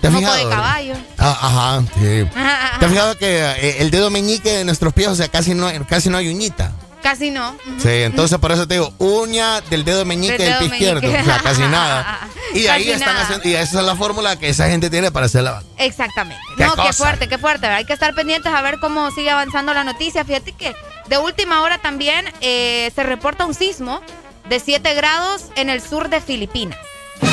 ¿Te 0.00 0.08
has 0.08 0.14
fijado? 0.16 0.36
de 0.36 0.50
caballo. 0.50 0.94
Ah, 1.18 1.38
ajá, 1.40 1.84
sí. 1.94 2.28
¿Te 2.80 2.84
has 2.84 2.90
fijado 2.90 3.16
que 3.16 3.38
eh, 3.38 3.76
el 3.78 3.90
dedo 3.90 4.10
meñique 4.10 4.50
de 4.50 4.64
nuestros 4.64 4.92
pies, 4.92 5.08
o 5.08 5.14
sea, 5.14 5.28
casi 5.28 5.54
no, 5.54 5.68
casi 5.88 6.10
no 6.10 6.18
hay 6.18 6.28
uñita? 6.28 6.72
Casi 7.04 7.30
no. 7.30 7.54
Sí, 7.82 7.90
entonces 7.90 8.38
por 8.38 8.50
eso 8.50 8.66
te 8.66 8.74
digo, 8.74 8.90
uña 8.96 9.60
del 9.60 9.84
dedo 9.84 10.06
meñique 10.06 10.38
Del 10.38 10.38
del, 10.38 10.48
dedo 10.48 10.58
pie 10.58 10.68
izquierdo. 10.78 11.20
O 11.20 11.24
sea, 11.24 11.38
casi 11.38 11.60
nada. 11.60 12.28
Y 12.54 12.66
ahí 12.68 12.88
están 12.88 13.14
nada. 13.14 13.24
haciendo, 13.24 13.48
y 13.48 13.54
esa 13.54 13.80
es 13.80 13.84
la 13.84 13.96
fórmula 13.96 14.38
que 14.38 14.48
esa 14.48 14.68
gente 14.68 14.88
tiene 14.88 15.10
para 15.10 15.26
hacer 15.26 15.42
la. 15.42 15.62
Exactamente. 15.76 16.40
Qué 16.56 16.64
no, 16.64 16.76
qué 16.76 16.92
fuerte, 16.92 17.28
qué 17.28 17.36
fuerte. 17.36 17.66
Hay 17.66 17.84
que 17.84 17.92
estar 17.92 18.14
pendientes 18.14 18.50
a 18.54 18.62
ver 18.62 18.78
cómo 18.78 19.10
sigue 19.10 19.28
avanzando 19.28 19.74
la 19.74 19.84
noticia. 19.84 20.24
Fíjate 20.24 20.52
que 20.52 20.74
de 21.08 21.18
última 21.18 21.62
hora 21.62 21.76
también 21.78 22.24
eh, 22.40 22.90
se 22.94 23.02
reporta 23.02 23.44
un 23.44 23.54
sismo 23.54 24.00
de 24.48 24.60
7 24.60 24.94
grados 24.94 25.46
en 25.56 25.68
el 25.68 25.82
sur 25.82 26.08
de 26.08 26.22
Filipinas. 26.22 26.78
No, 27.20 27.28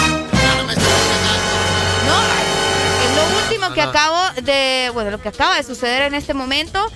es 3.05 3.15
lo 3.15 3.37
último 3.43 3.73
que 3.73 3.81
acabo 3.81 4.19
de, 4.41 4.89
bueno, 4.93 5.11
lo 5.11 5.21
que 5.21 5.29
acaba 5.29 5.55
de 5.55 5.63
suceder 5.63 6.01
en 6.01 6.15
este 6.15 6.33
momento. 6.33 6.91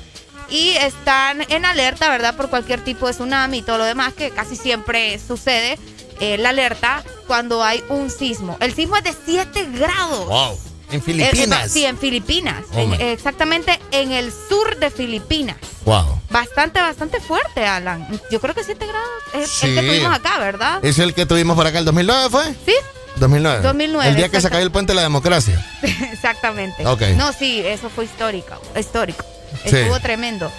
Y 0.50 0.70
están 0.72 1.42
en 1.50 1.66
alerta, 1.66 2.10
¿verdad? 2.10 2.36
Por 2.36 2.50
cualquier 2.50 2.82
tipo 2.82 3.08
de 3.08 3.14
tsunami 3.14 3.60
y 3.60 3.62
todo 3.62 3.78
lo 3.80 3.84
demás, 3.86 4.14
que 4.14 4.32
casi 4.32 4.56
siempre 4.56 5.20
sucede. 5.20 5.78
eh, 6.22 6.38
la 6.38 6.50
alerta 6.50 7.04
cuando 7.28 7.62
hay 7.62 7.84
un 7.90 8.10
sismo. 8.10 8.56
El 8.62 8.74
sismo 8.74 8.96
es 8.96 9.04
de 9.04 9.14
7 9.26 9.68
grados. 9.74 10.26
Wow. 10.28 10.58
En 10.92 11.00
Eh, 11.00 11.02
Filipinas. 11.02 11.66
eh, 11.66 11.70
sí, 11.70 11.84
en 11.86 11.98
Filipinas. 11.98 12.64
Oh, 12.74 12.80
En- 12.80 12.94
exactamente 13.02 13.78
en 13.92 14.14
el 14.14 14.32
sur 14.32 14.78
de 14.78 14.92
Filipinas. 14.92 15.58
Wow. 15.84 16.22
Bastante, 16.30 16.80
bastante 16.80 17.20
fuerte, 17.20 17.66
Alan. 17.66 18.08
Yo 18.32 18.40
creo 18.40 18.56
que 18.56 18.64
7 18.64 18.88
grados 18.88 19.10
es 19.34 19.62
el 19.64 19.76
que 19.76 19.82
tuvimos 19.82 20.16
acá, 20.16 20.40
¿verdad? 20.40 20.86
Es 20.86 21.00
el 21.00 21.14
que 21.14 21.26
tuvimos 21.26 21.58
por 21.58 21.68
acá 21.68 21.80
el 21.80 21.86
2009, 21.86 22.30
¿fue? 22.30 22.46
Sí, 22.66 22.76
2009. 23.18 23.62
2009, 23.62 24.10
El 24.10 24.16
día 24.16 24.30
que 24.30 24.40
se 24.40 24.50
cayó 24.50 24.64
el 24.64 24.72
puente 24.72 24.92
de 24.94 24.96
la 24.96 25.02
democracia. 25.02 25.66
exactamente. 26.14 26.88
Ok. 26.88 27.02
No, 27.18 27.34
sí, 27.34 27.60
eso 27.66 27.90
fue 27.90 28.06
histórico. 28.06 28.56
Histórico. 28.80 29.26
Sí. 29.64 29.76
Estuvo 29.78 30.00
tremendo. 30.00 30.52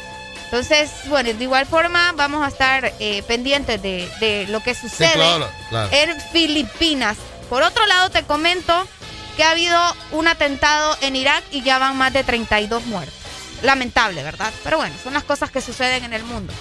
Entonces, 0.44 0.91
bueno, 1.07 1.33
de 1.33 1.42
igual 1.42 1.66
forma 1.66 2.12
vamos 2.12 2.44
a 2.44 2.49
estar 2.49 2.92
eh, 3.00 3.23
pendientes 3.26 3.83
de, 3.83 4.08
de 4.20 4.47
lo 4.49 4.60
que 4.62 4.75
sucede 4.76 5.12
claro, 5.15 5.49
claro. 5.70 5.89
en 5.92 6.20
Filipinas. 6.33 7.16
Por 7.50 7.62
otro 7.62 7.84
lado, 7.86 8.10
te 8.10 8.23
comento 8.23 8.86
que 9.36 9.42
ha 9.44 9.50
habido 9.50 9.78
un 10.12 10.28
atentado 10.28 10.97
en 11.00 11.16
Irak 11.16 11.42
y 11.50 11.62
ya 11.62 11.78
van 11.78 11.97
más 11.97 12.12
de 12.12 12.23
32 12.25 12.86
muertos. 12.86 13.15
Lamentable, 13.62 14.23
¿verdad? 14.23 14.52
Pero 14.62 14.76
bueno, 14.76 14.94
son 15.02 15.15
las 15.15 15.25
cosas 15.25 15.50
que 15.50 15.60
suceden 15.60 16.05
en 16.05 16.12
el 16.12 16.23
mundo. 16.25 16.52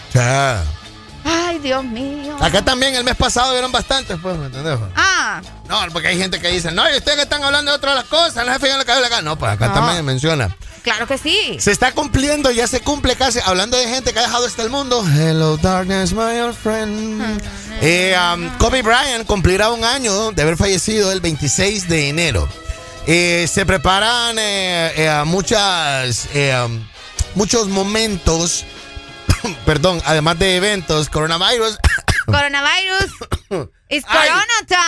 Ay, 1.23 1.57
Dios 1.59 1.83
mío. 1.83 2.37
Acá 2.39 2.61
también 2.63 2.93
el 2.95 3.03
mes 3.03 3.15
pasado 3.15 3.51
vieron 3.53 3.71
bastantes, 3.71 4.17
pues, 4.21 4.37
¿me 4.37 4.45
entendés? 4.45 4.77
Ah, 4.95 5.41
No, 5.67 5.79
porque 5.91 6.09
hay 6.09 6.17
gente 6.19 6.39
que 6.39 6.49
dice, 6.49 6.71
no, 6.71 6.87
y 6.91 6.97
ustedes 6.97 7.17
que 7.17 7.23
están 7.23 7.43
hablando 7.43 7.71
de 7.71 7.77
otras 7.77 7.95
las 7.95 8.03
cosas, 8.05 8.45
no 8.45 8.53
se 8.53 8.59
fijan 8.59 8.83
que 8.85 8.91
habla 8.91 9.07
acá. 9.07 9.21
No, 9.23 9.35
pues 9.37 9.51
acá 9.51 9.67
No. 9.69 9.73
también 9.73 10.05
menciona. 10.05 10.55
Claro 10.85 11.07
que 11.07 11.17
sí. 11.17 11.57
Se 11.59 11.71
está 11.71 11.91
cumpliendo, 11.91 12.51
ya 12.51 12.67
se 12.67 12.79
cumple 12.79 13.15
casi. 13.15 13.39
Hablando 13.43 13.75
de 13.75 13.87
gente 13.87 14.13
que 14.13 14.19
ha 14.19 14.21
dejado 14.21 14.45
este 14.45 14.69
mundo. 14.69 15.03
Hello, 15.05 15.57
darkness, 15.57 16.13
my 16.13 16.39
old 16.39 16.55
friend. 16.55 17.41
Eh, 17.81 18.15
um, 18.15 18.49
Kobe 18.59 18.83
Bryant 18.83 19.25
cumplirá 19.25 19.71
un 19.71 19.83
año 19.83 20.31
de 20.31 20.43
haber 20.43 20.55
fallecido 20.55 21.11
el 21.11 21.19
26 21.19 21.89
de 21.89 22.09
enero. 22.09 22.47
Eh, 23.07 23.47
se 23.51 23.65
preparan 23.65 24.37
eh, 24.39 24.93
eh, 24.95 25.23
muchas, 25.25 26.29
um, 26.65 26.87
muchos 27.33 27.67
momentos, 27.67 28.63
perdón, 29.65 30.01
además 30.05 30.37
de 30.39 30.55
eventos, 30.55 31.09
coronavirus. 31.09 31.77
Coronavirus. 32.25 33.11
It's 33.89 34.05
Corona 34.11 34.61
time. 34.67 34.85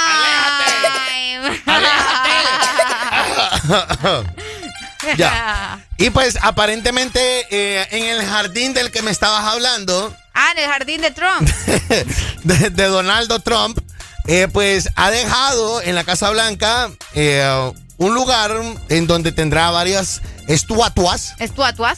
ya. 5.17 5.79
Y 5.97 6.09
pues 6.11 6.37
aparentemente 6.41 7.19
eh, 7.49 7.87
en 7.91 8.03
el 8.05 8.25
jardín 8.25 8.73
del 8.73 8.91
que 8.91 9.01
me 9.01 9.11
estabas 9.11 9.43
hablando, 9.45 10.15
Ah, 10.39 10.51
en 10.55 10.63
el 10.63 10.69
jardín 10.69 11.01
de 11.01 11.09
Trump. 11.09 11.49
de, 12.43 12.69
de 12.69 12.83
Donaldo 12.85 13.39
Trump, 13.39 13.79
eh, 14.27 14.47
pues 14.51 14.89
ha 14.95 15.09
dejado 15.09 15.81
en 15.81 15.95
la 15.95 16.03
Casa 16.03 16.29
Blanca 16.29 16.91
eh, 17.15 17.71
un 17.97 18.13
lugar 18.13 18.53
en 18.89 19.07
donde 19.07 19.31
tendrá 19.31 19.71
varias 19.71 20.21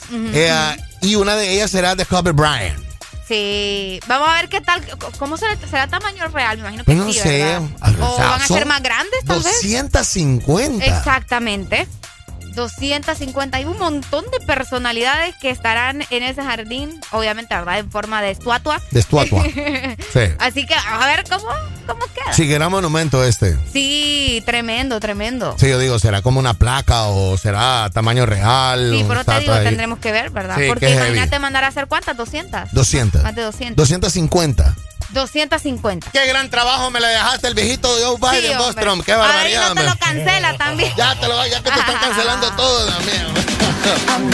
ujú. 0.10 0.30
eh, 0.34 0.78
y 1.02 1.16
una 1.16 1.36
de 1.36 1.52
ellas 1.52 1.72
será 1.72 1.96
de 1.96 2.06
Kobe 2.06 2.32
Bryant. 2.32 2.80
Sí. 3.28 4.00
Vamos 4.08 4.30
a 4.30 4.34
ver 4.36 4.50
qué 4.50 4.62
tal. 4.62 4.84
¿Cómo 5.18 5.36
será, 5.38 5.58
será 5.70 5.88
tamaño 5.88 6.28
real? 6.30 6.58
Me 6.58 6.62
imagino 6.62 6.84
que 6.86 6.96
no 6.96 7.12
sí, 7.12 7.20
sé. 7.20 7.44
¿verdad? 7.44 7.62
O 8.00 8.14
o 8.14 8.16
sea, 8.16 8.28
van 8.28 8.42
a 8.42 8.48
ser 8.48 8.66
más 8.66 8.82
grandes, 8.82 9.26
tal 9.26 9.44
vez. 9.44 9.62
250. 9.62 10.86
Exactamente. 10.86 11.88
250. 12.56 13.58
Hay 13.58 13.66
un 13.66 13.78
montón 13.78 14.26
de 14.32 14.46
personalidades 14.46 15.36
que 15.38 15.50
estarán 15.50 16.04
en 16.10 16.24
ese 16.24 16.44
jardín, 16.44 17.00
obviamente, 17.12 17.56
¿verdad? 17.56 17.80
En 17.80 17.92
forma 17.92 18.22
de 18.22 18.32
estatua. 18.32 18.82
De 18.92 19.00
estatua. 19.00 19.44
Sí. 20.14 20.22
Así 20.40 20.66
que 20.66 20.74
a 20.74 21.06
ver 21.06 21.24
cómo, 21.30 21.48
cómo 21.90 22.06
queda. 22.14 22.34
Sí, 22.34 22.48
gran 22.48 22.72
monumento 22.72 23.24
este. 23.24 23.58
Sí, 23.74 24.42
tremendo, 24.46 25.00
tremendo. 25.00 25.56
Sí, 25.60 25.68
yo 25.70 25.80
digo, 25.80 26.00
¿será 26.00 26.22
como 26.22 26.40
una 26.40 26.54
placa 26.54 27.04
o 27.08 27.38
será 27.38 27.90
tamaño 27.94 28.26
real? 28.26 28.92
Sí, 28.98 29.06
pero 29.08 29.24
te 29.26 29.40
digo, 29.40 29.54
ahí? 29.54 29.64
tendremos 29.66 30.00
que 30.00 30.12
ver, 30.12 30.30
¿verdad? 30.30 30.56
Sí, 30.58 30.66
Porque 30.68 30.88
qué 30.88 30.94
heavy. 30.94 31.08
imagínate 31.08 31.40
mandar 31.40 31.64
a 31.64 31.68
hacer 31.68 31.88
cuántas, 31.88 32.16
200. 32.18 32.72
200. 32.72 33.24
Más 33.24 33.36
de 33.36 33.42
200. 33.44 33.76
250. 33.76 34.76
250. 35.12 36.12
Qué 36.12 36.26
gran 36.28 36.50
trabajo 36.50 36.92
me 36.92 37.00
le 37.00 37.08
dejaste 37.08 37.48
el 37.48 37.56
viejito 37.56 37.88
Joe 37.90 38.18
Biden, 38.32 38.52
Sí. 38.52 38.58
Bostrom. 38.58 39.02
Qué 39.02 39.14
Ahí 39.14 39.18
barbaridad, 39.20 39.70
no 39.70 39.76
te 39.82 39.84
lo 39.88 39.96
cancela 39.98 40.58
también. 40.58 40.92
Ya 40.96 41.16
te 41.20 41.28
lo 41.28 41.48
ya 41.48 41.62
que 41.64 41.72
te 41.72 41.80
están 41.80 41.96
cancelando 42.00 42.52
todo 42.56 42.86
también. 42.88 43.26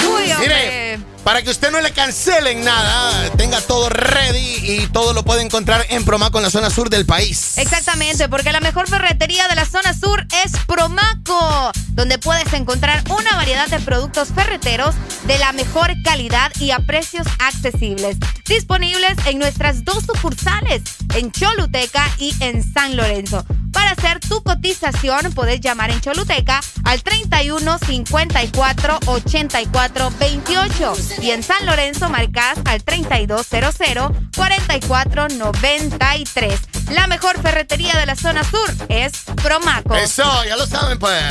Uy. 0.06 0.34
Mire, 0.40 1.00
para 1.26 1.42
que 1.42 1.50
usted 1.50 1.72
no 1.72 1.82
le 1.82 1.92
cancelen 1.92 2.64
nada, 2.64 3.32
tenga 3.32 3.60
todo 3.60 3.90
ready 3.90 4.58
y 4.62 4.88
todo 4.94 5.12
lo 5.12 5.26
puede 5.26 5.42
encontrar 5.42 5.84
en 5.90 6.06
Promaco 6.06 6.38
en 6.38 6.44
la 6.44 6.52
zona 6.52 6.70
sur 6.70 6.92
del 6.92 7.08
país. 7.08 7.58
Exactamente, 7.58 8.30
porque 8.30 8.52
la 8.52 8.60
mejor 8.60 8.88
ferretería 8.88 9.48
de 9.48 9.56
la 9.56 9.66
zona 9.66 9.96
sur 9.96 10.24
es 10.46 10.52
Promaco, 10.68 11.72
donde 11.94 12.20
puedes 12.20 12.54
encontrar 12.54 13.04
una 13.10 13.36
variedad 13.38 13.68
de 13.68 13.80
productos 13.80 14.30
ferreteros 14.36 14.94
de 15.26 15.40
la 15.40 15.52
mejor 15.52 15.92
calidad 16.04 16.52
y 16.60 16.70
a 16.70 16.80
precios 16.86 17.26
accesibles. 17.40 18.18
Disponibles 18.46 19.18
en 19.26 19.40
nuestras 19.40 19.84
dos 19.84 20.04
sucursales, 20.06 20.84
en 21.16 21.32
Choluteca 21.32 22.08
y 22.20 22.36
en 22.40 22.62
San 22.62 22.96
Lorenzo. 22.96 23.44
Para 23.72 23.92
hacer 23.92 24.20
tu 24.20 24.42
cotización, 24.44 25.34
puedes 25.34 25.60
llamar 25.60 25.90
en 25.90 26.00
Choluteca 26.00 26.62
al 26.84 27.02
31 27.02 27.80
54 27.80 29.00
84 29.08 30.14
28 30.20 30.96
y 31.22 31.32
en 31.32 31.44
San 31.44 31.66
Lorenzo 31.66 32.10
marcas 32.10 32.58
al 32.66 32.84
3200 32.84 34.12
44 34.36 35.28
93. 35.30 36.60
La 36.92 37.08
mejor 37.08 37.42
ferretería 37.42 37.96
de 37.98 38.06
la 38.06 38.16
zona 38.16 38.44
sur 38.44 38.70
es 38.90 39.12
Promaco. 39.42 39.96
Eso, 39.96 40.24
ya 40.46 40.56
lo 40.56 40.66
saben 40.66 41.00
pues. 41.00 41.22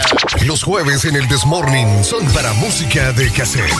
Los 0.43 0.63
jueves 0.63 1.05
en 1.05 1.17
el 1.17 1.29
Desmorning 1.29 2.05
son 2.05 2.27
para 2.33 2.53
música 2.55 3.13
de 3.13 3.31
cassette. 3.31 3.73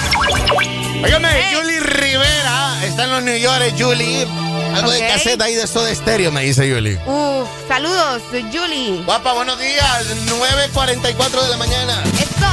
Óigame, 1.03 1.29
Julie 1.53 1.81
Rivera 1.81 2.85
está 2.85 3.05
en 3.05 3.11
los 3.11 3.23
New 3.23 3.37
York, 3.37 3.75
Julie. 3.79 4.27
Algo 4.75 4.91
de 4.91 5.01
cassette 5.01 5.41
ahí 5.43 5.55
de 5.55 5.67
Soda 5.67 5.95
Stereo, 5.95 6.31
me 6.33 6.43
dice 6.43 6.71
Julie. 6.73 6.99
Uf, 7.07 7.49
saludos, 7.69 8.23
Julie. 8.53 9.03
Guapa, 9.05 9.33
buenos 9.33 9.59
días. 9.59 10.07
9.44 10.27 11.43
de 11.43 11.49
la 11.49 11.57
mañana. 11.57 12.03
Esto. 12.19 12.47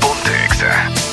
Ponte 0.00 0.44
Exa. 0.46 1.03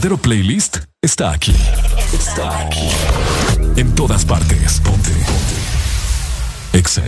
Verdadero 0.00 0.16
playlist 0.16 0.78
está 1.02 1.30
aquí. 1.30 1.54
Está 2.10 2.60
aquí. 2.60 2.88
En 3.76 3.94
todas 3.94 4.24
partes. 4.24 4.80
Ponte. 4.80 5.10
Ponte. 5.10 6.78
Exa. 6.78 7.02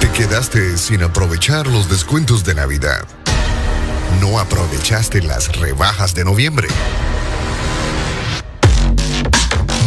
Te 0.00 0.10
quedaste 0.10 0.76
sin 0.76 1.02
aprovechar 1.02 1.66
los 1.66 1.88
descuentos 1.88 2.44
de 2.44 2.54
Navidad. 2.54 3.06
No 4.20 4.38
aprovechaste 4.38 5.22
las 5.22 5.56
rebajas 5.56 6.12
de 6.12 6.26
noviembre. 6.26 6.68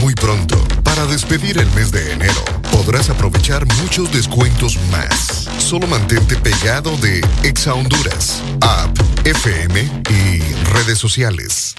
Muy 0.02 0.16
pronto, 0.16 0.58
para 0.84 1.06
despedir 1.06 1.60
el 1.60 1.70
mes 1.72 1.92
de 1.92 2.14
enero, 2.14 2.44
podrás 2.74 3.10
aprovechar 3.10 3.66
muchos 3.82 4.12
descuentos 4.12 4.78
más. 4.92 5.48
Solo 5.60 5.88
mantente 5.88 6.36
pegado 6.36 6.98
de 6.98 7.22
Exa 7.44 7.74
Honduras, 7.74 8.42
app, 8.62 8.98
FM 9.26 9.82
y 10.10 10.40
redes 10.74 10.98
sociales. 10.98 11.76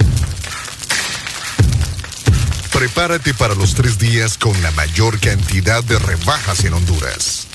Prepárate 2.72 3.34
para 3.34 3.54
los 3.54 3.74
tres 3.74 3.98
días 3.98 4.38
con 4.38 4.60
la 4.62 4.70
mayor 4.72 5.18
cantidad 5.20 5.82
de 5.84 5.98
rebajas 5.98 6.64
en 6.64 6.74
Honduras. 6.74 7.46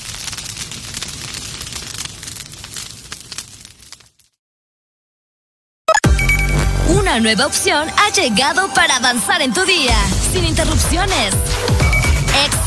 Una 6.89 7.19
nueva 7.19 7.45
opción 7.45 7.87
ha 7.97 8.11
llegado 8.11 8.73
para 8.73 8.97
avanzar 8.97 9.41
en 9.41 9.53
tu 9.53 9.63
día, 9.65 9.95
sin 10.31 10.45
interrupciones. 10.45 11.33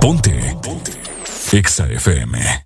Ponte. 0.00 0.56
Ponte. 0.62 0.92
Exa 1.52 1.84
FM. 1.84 2.59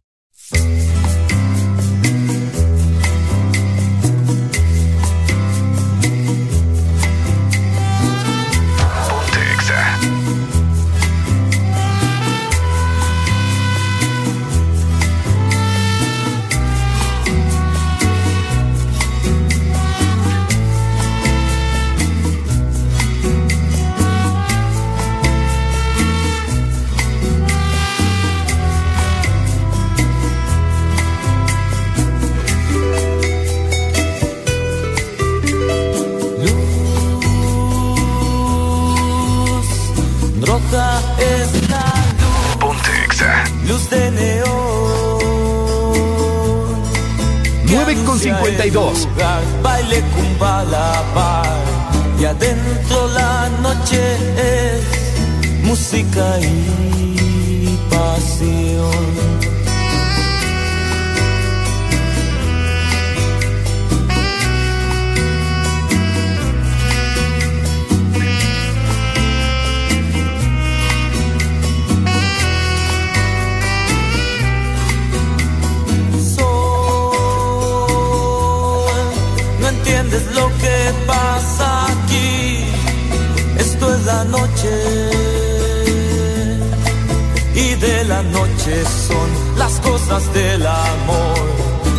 Y 87.55 87.75
de 87.75 88.05
la 88.05 88.23
noche 88.23 88.84
son 89.09 89.59
las 89.59 89.81
cosas 89.81 90.33
del 90.34 90.67
amor. 90.67 91.39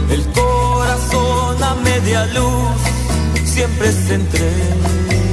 El 0.10 0.24
corazón 0.34 1.64
a 1.64 1.76
media 1.76 2.26
luz 2.28 2.78
siempre 3.46 3.92
se 3.92 4.14
entregará. 4.16 5.25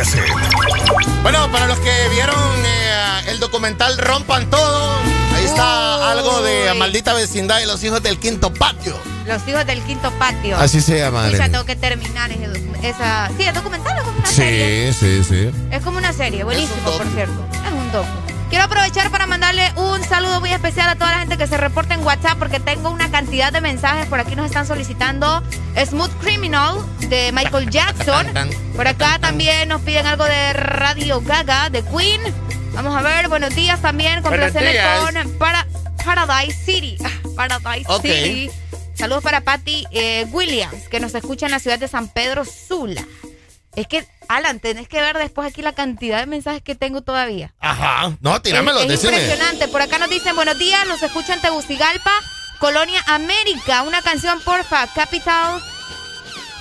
Cassette. 0.00 0.32
Bueno, 1.22 1.50
para 1.52 1.66
los 1.66 1.78
que 1.80 1.90
vieron 2.10 2.34
eh, 2.64 3.22
el 3.28 3.38
documental 3.38 3.98
Rompan 3.98 4.48
Todo, 4.48 4.98
ahí 5.34 5.44
está 5.44 6.10
algo 6.10 6.40
de 6.42 6.72
Maldita 6.74 7.12
Vecindad 7.12 7.60
y 7.60 7.66
los 7.66 7.84
hijos 7.84 8.02
del 8.02 8.18
quinto 8.18 8.52
patio. 8.52 8.96
Los 9.26 9.46
hijos 9.46 9.66
del 9.66 9.82
quinto 9.82 10.10
patio. 10.12 10.56
Así 10.56 10.80
se 10.80 10.98
llama, 10.98 11.28
Sí, 11.28 11.36
ya 11.36 11.50
tengo 11.50 11.64
que 11.64 11.76
terminar 11.76 12.30
ese 12.32 12.50
esa. 12.82 13.30
Sí, 13.36 13.44
el 13.44 13.54
documental 13.54 13.98
es 13.98 14.02
como 14.04 14.18
una 14.18 14.26
serie. 14.26 14.92
Sí, 14.94 15.22
sí, 15.22 15.24
sí. 15.24 15.50
Es 15.70 15.82
como 15.82 15.98
una 15.98 16.12
serie, 16.14 16.44
buenísimo, 16.44 16.90
por 16.90 17.06
cierto. 17.08 17.46
Es 17.52 17.72
un 17.72 17.92
docu. 17.92 18.08
Quiero 18.48 18.64
aprovechar 18.64 19.10
para 19.10 19.26
mandarle 19.26 19.70
un 19.76 20.02
saludo 20.02 20.40
muy 20.40 20.52
especial 20.52 20.88
a 20.88 20.96
toda 20.96 21.12
la 21.12 21.18
gente 21.20 21.36
que 21.36 21.46
se 21.46 21.56
reporta 21.56 21.94
en 21.94 22.02
WhatsApp 22.04 22.36
porque 22.38 22.58
tengo 22.58 22.90
una 22.90 23.08
cantidad 23.10 23.52
de 23.52 23.60
mensajes. 23.60 24.06
Por 24.06 24.18
aquí 24.18 24.34
nos 24.34 24.46
están 24.46 24.66
solicitando 24.66 25.42
Smooth 25.76 26.10
Criminal 26.20 26.78
de 27.00 27.30
Michael 27.32 27.70
Jackson. 27.70 28.26
Por 28.76 28.88
acá 28.88 29.18
también 29.20 29.68
nos 29.68 29.82
piden 29.82 30.06
algo 30.06 30.24
de 30.24 30.52
Radio 30.52 31.20
Gaga 31.20 31.70
de 31.70 31.82
Queen. 31.82 32.20
Vamos 32.72 32.96
a 32.96 33.02
ver, 33.02 33.28
buenos 33.28 33.54
días 33.54 33.80
también. 33.82 34.22
Complacerle 34.22 34.80
con 35.12 35.38
para, 35.38 35.66
Paradise 36.04 36.64
City. 36.64 36.96
Ah, 37.04 37.10
Paradise 37.36 37.84
Ok. 37.88 38.02
City. 38.02 38.50
Saludos 38.94 39.22
para 39.22 39.40
Patty 39.40 39.86
eh, 39.92 40.26
Williams, 40.30 40.88
que 40.90 41.00
nos 41.00 41.14
escucha 41.14 41.46
en 41.46 41.52
la 41.52 41.58
ciudad 41.58 41.78
de 41.78 41.88
San 41.88 42.08
Pedro 42.08 42.44
Sula. 42.44 43.04
Es 43.74 43.86
que, 43.86 44.06
Alan, 44.28 44.60
tenés 44.60 44.88
que 44.88 45.00
ver 45.00 45.16
después 45.16 45.48
aquí 45.50 45.62
la 45.62 45.72
cantidad 45.72 46.18
de 46.18 46.26
mensajes 46.26 46.60
que 46.62 46.74
tengo 46.74 47.02
todavía. 47.02 47.54
Ajá. 47.60 48.16
No, 48.20 48.42
tíramelo, 48.42 48.80
es, 48.80 48.90
es 48.90 49.04
impresionante. 49.04 49.68
Por 49.68 49.80
acá 49.80 49.98
nos 49.98 50.10
dicen 50.10 50.36
buenos 50.36 50.58
días, 50.58 50.86
los 50.86 51.02
escucho 51.02 51.32
en 51.32 51.40
Tegucigalpa, 51.40 52.12
Colonia 52.58 53.02
América. 53.06 53.82
Una 53.82 54.02
canción, 54.02 54.40
porfa, 54.42 54.86
Capital. 54.88 55.62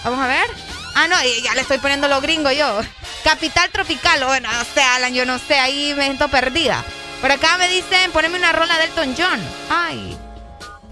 Vamos 0.03 0.19
a 0.19 0.27
ver. 0.27 0.49
Ah, 0.95 1.07
no, 1.07 1.15
ya 1.43 1.53
le 1.55 1.61
estoy 1.61 1.77
poniendo 1.77 2.07
lo 2.07 2.19
gringo 2.21 2.51
yo. 2.51 2.79
Capital 3.23 3.69
Tropical. 3.71 4.23
Bueno, 4.25 4.49
no 4.51 4.63
sé, 4.73 4.81
Alan, 4.81 5.13
yo 5.13 5.25
no 5.25 5.39
sé, 5.39 5.55
ahí 5.59 5.93
me 5.95 6.05
siento 6.05 6.27
perdida. 6.27 6.83
Por 7.21 7.31
acá 7.31 7.57
me 7.57 7.67
dicen, 7.69 8.11
poneme 8.11 8.37
una 8.37 8.51
rola 8.51 8.77
de 8.77 8.85
Elton 8.85 9.15
John. 9.17 9.39
Ay. 9.69 10.17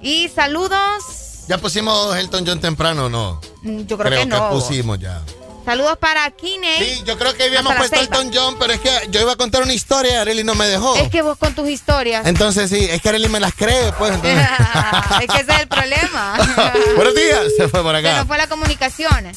Y 0.01 0.29
saludos. 0.29 1.03
Ya 1.47 1.57
pusimos 1.57 2.15
Elton 2.17 2.45
John 2.45 2.59
temprano, 2.59 3.09
¿no? 3.09 3.39
Mm, 3.63 3.85
Yo 3.85 3.97
creo, 3.97 4.19
que 4.19 4.25
no. 4.25 4.49
pusimos 4.49 4.99
ya. 4.99 5.21
Saludos 5.65 5.97
para 5.97 6.29
Kine. 6.31 6.77
Sí, 6.79 7.03
yo 7.05 7.17
creo 7.17 7.33
que 7.35 7.43
habíamos 7.43 7.73
puesto 7.75 7.97
Elton 7.99 8.31
John, 8.33 8.55
pero 8.57 8.71
es 8.73 8.79
que 8.79 8.89
yo 9.09 9.19
iba 9.19 9.33
a 9.33 9.35
contar 9.35 9.63
una 9.63 9.73
historia 9.73 10.13
y 10.13 10.15
Arely 10.15 10.43
no 10.45 10.55
me 10.55 10.65
dejó. 10.67 10.95
Es 10.95 11.09
que 11.09 11.21
vos 11.21 11.37
con 11.37 11.53
tus 11.55 11.67
historias. 11.69 12.25
Entonces 12.25 12.69
sí, 12.69 12.87
es 12.89 13.01
que 13.01 13.09
Arely 13.09 13.27
me 13.27 13.39
las 13.41 13.53
cree, 13.53 13.91
pues. 13.97 14.13
entonces- 14.13 14.47
es 15.21 15.27
que 15.27 15.41
ese 15.41 15.51
es 15.53 15.59
el 15.59 15.67
problema. 15.67 16.37
Buenos 16.95 17.15
días, 17.15 17.41
se 17.57 17.67
fue 17.67 17.81
por 17.83 17.93
Se 17.95 17.99
acá. 17.99 18.17
nos 18.19 18.27
fue 18.27 18.37
la 18.37 18.47
comunicación. 18.47 19.31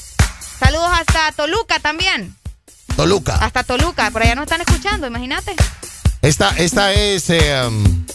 Saludos 0.60 0.90
hasta 0.92 1.32
Toluca 1.32 1.78
también. 1.80 2.36
Toluca. 2.96 3.34
Hasta 3.36 3.64
Toluca. 3.64 4.10
Por 4.10 4.22
allá 4.22 4.34
nos 4.34 4.42
están 4.44 4.60
escuchando, 4.60 5.06
imagínate. 5.06 5.54
Esta, 6.22 6.50
esta 6.58 6.92
es. 6.92 7.30
eh, 7.30 7.66
um, 7.66 8.06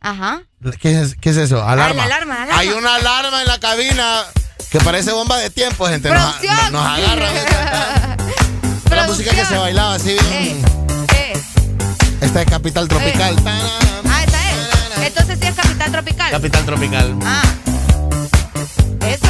Ajá. 0.00 0.42
¿qué, 0.80 1.00
es 1.02 1.14
¿Qué 1.20 1.30
es 1.30 1.36
eso? 1.36 1.62
Alarma. 1.62 2.04
Ah, 2.04 2.06
la 2.08 2.14
alarma, 2.16 2.34
la 2.34 2.42
alarma. 2.44 2.58
Hay 2.60 2.68
una 2.70 2.94
alarma 2.96 3.42
en 3.42 3.48
la 3.48 3.58
cabina 3.60 4.22
que 4.70 4.80
parece 4.80 5.12
bomba 5.12 5.36
de 5.36 5.50
tiempo, 5.50 5.86
gente. 5.86 6.08
Nos, 6.08 6.42
nos, 6.42 6.70
nos 6.72 6.86
agarra. 6.86 7.28
la 8.90 9.06
música 9.06 9.30
que 9.32 9.44
se 9.44 9.56
bailaba 9.58 9.94
así. 9.94 10.16
bien. 10.30 10.62
Eh, 11.14 11.32
Esta 12.22 12.42
es 12.42 12.48
Capital 12.50 12.88
Tropical. 12.88 13.36
Ah, 13.46 14.24
esa 14.26 14.50
es. 14.50 15.06
Entonces 15.08 15.38
sí 15.40 15.46
es 15.46 15.54
capital 15.54 15.92
tropical. 15.92 16.30
Capital 16.30 16.64
Tropical. 16.64 17.16
Ah. 17.24 17.42
Eso. 19.06 19.26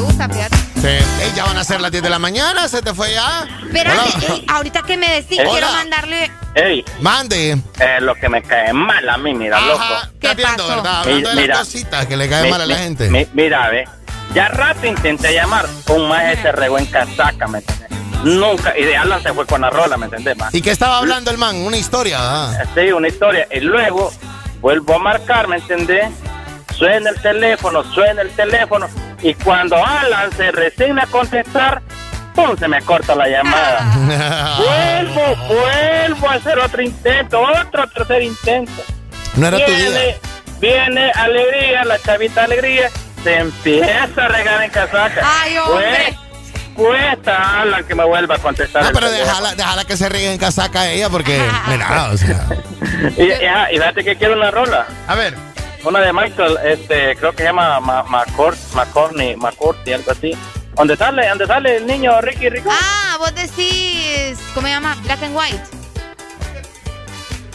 Gusta, 0.00 0.28
fíjate. 0.28 0.56
Sí. 0.80 0.86
Ey, 1.22 1.32
ya 1.36 1.44
van 1.44 1.56
a 1.58 1.64
ser 1.64 1.80
las 1.80 1.90
10 1.90 2.02
de 2.02 2.10
la 2.10 2.18
mañana, 2.18 2.66
se 2.68 2.80
te 2.82 2.94
fue 2.94 3.12
ya. 3.12 3.46
Ey, 3.72 4.44
ahorita 4.48 4.82
que 4.82 4.96
me 4.96 5.08
decís, 5.10 5.38
Hola. 5.40 5.50
quiero 5.50 5.72
mandarle. 5.72 6.30
Ey, 6.54 6.84
Mande. 7.00 7.50
eh, 7.52 7.98
lo 8.00 8.14
que 8.14 8.28
me 8.28 8.42
cae 8.42 8.72
mal 8.72 9.08
a 9.08 9.16
mí, 9.18 9.34
mira, 9.34 9.60
loco. 9.60 9.84
¿Qué 10.20 10.34
viendo, 10.34 10.66
verdad? 10.66 11.00
Hablando 11.02 11.28
de 11.30 11.34
Mira, 11.36 11.56
las 11.56 11.66
cositas 11.66 12.06
que 12.06 12.16
le 12.16 12.28
cae 12.28 12.44
mi- 12.44 12.50
mal 12.50 12.60
a 12.62 12.66
la 12.66 12.74
mi- 12.76 12.80
gente. 12.82 13.10
mi- 13.10 13.26
mira, 13.34 13.68
ve. 13.70 13.84
Ya 14.34 14.48
rato 14.48 14.86
intenté 14.86 15.32
llamar. 15.34 15.66
Un 15.88 16.08
maestro 16.08 16.50
se 16.50 16.56
regó 16.56 16.78
en 16.78 16.86
casaca, 16.86 17.46
¿me 17.46 17.58
entiendes? 17.58 17.90
Nunca. 18.24 18.76
Y 18.78 18.84
de 18.84 18.96
Alan 18.96 19.22
se 19.22 19.32
fue 19.32 19.46
con 19.46 19.60
la 19.60 19.70
rola, 19.70 19.96
¿me 19.96 20.04
entiendes? 20.06 20.36
ma? 20.36 20.48
¿Y 20.52 20.60
qué 20.62 20.70
estaba 20.70 20.98
hablando 20.98 21.30
el 21.30 21.38
man? 21.38 21.56
Una 21.56 21.76
historia, 21.76 22.18
¿verdad? 22.20 22.64
Sí, 22.74 22.92
una 22.92 23.08
historia. 23.08 23.46
Y 23.50 23.60
luego 23.60 24.12
vuelvo 24.60 24.94
a 24.96 24.98
marcar, 24.98 25.46
¿me 25.48 25.56
entendés? 25.56 26.06
Suena 26.80 27.10
el 27.10 27.20
teléfono, 27.20 27.84
suena 27.92 28.22
el 28.22 28.30
teléfono. 28.30 28.88
Y 29.20 29.34
cuando 29.34 29.76
Alan 29.76 30.32
se 30.34 30.50
resigna 30.50 31.02
a 31.02 31.06
contestar, 31.08 31.82
¡pum! 32.34 32.56
Se 32.56 32.66
me 32.68 32.80
corta 32.80 33.14
la 33.14 33.28
llamada. 33.28 33.84
vuelvo, 34.56 35.36
vuelvo 35.46 36.30
a 36.30 36.34
hacer 36.36 36.58
otro 36.58 36.80
intento, 36.80 37.38
otro 37.38 37.86
tercer 37.90 38.22
intento. 38.22 38.82
No 39.36 39.48
era 39.48 39.58
tu 39.58 39.70
viene, 39.70 39.90
día. 39.90 40.16
Viene 40.58 41.12
alegría, 41.16 41.84
la 41.84 41.98
chavita 41.98 42.44
alegría, 42.44 42.88
se 43.22 43.36
empieza 43.36 44.24
a 44.24 44.28
regar 44.28 44.62
en 44.62 44.70
casaca. 44.70 45.20
¡Ay, 45.22 45.58
hombre! 45.58 46.16
Fue 46.74 46.94
respuesta, 46.94 47.60
Alan, 47.60 47.84
que 47.84 47.94
me 47.94 48.04
vuelva 48.04 48.36
a 48.36 48.38
contestar. 48.38 48.84
No, 48.84 48.90
pero 48.92 49.10
déjala, 49.10 49.54
déjala 49.54 49.84
que 49.84 49.98
se 49.98 50.08
ríe 50.08 50.32
en 50.32 50.38
casaca 50.38 50.88
ella 50.88 51.10
porque, 51.10 51.42
mira, 51.68 52.08
o 52.10 52.16
sea. 52.16 52.46
Y, 53.18 53.22
y, 53.22 53.32
ah, 53.44 53.70
y 53.70 53.76
fíjate 53.76 54.02
que 54.02 54.16
quiero 54.16 54.34
una 54.34 54.50
rola. 54.50 54.86
A 55.06 55.14
ver. 55.14 55.49
Una 55.84 56.00
de 56.00 56.12
Michael, 56.12 56.58
este, 56.64 57.16
creo 57.16 57.32
que 57.32 57.38
se 57.38 57.44
llama 57.44 57.80
Ma- 57.80 58.04
Macor- 58.04 58.56
McCorney, 58.74 59.36
McCorty, 59.36 59.92
algo 59.94 60.10
así. 60.12 60.32
¿Dónde 60.74 60.96
sale, 60.96 61.26
dónde 61.28 61.46
sale 61.46 61.76
el 61.78 61.86
niño 61.86 62.20
Ricky 62.20 62.48
Rico? 62.50 62.70
Ah, 62.70 63.16
vos 63.18 63.34
decís, 63.34 64.38
¿cómo 64.54 64.66
se 64.66 64.72
llama? 64.74 64.96
Black 65.04 65.22
and 65.22 65.36
White. 65.36 65.62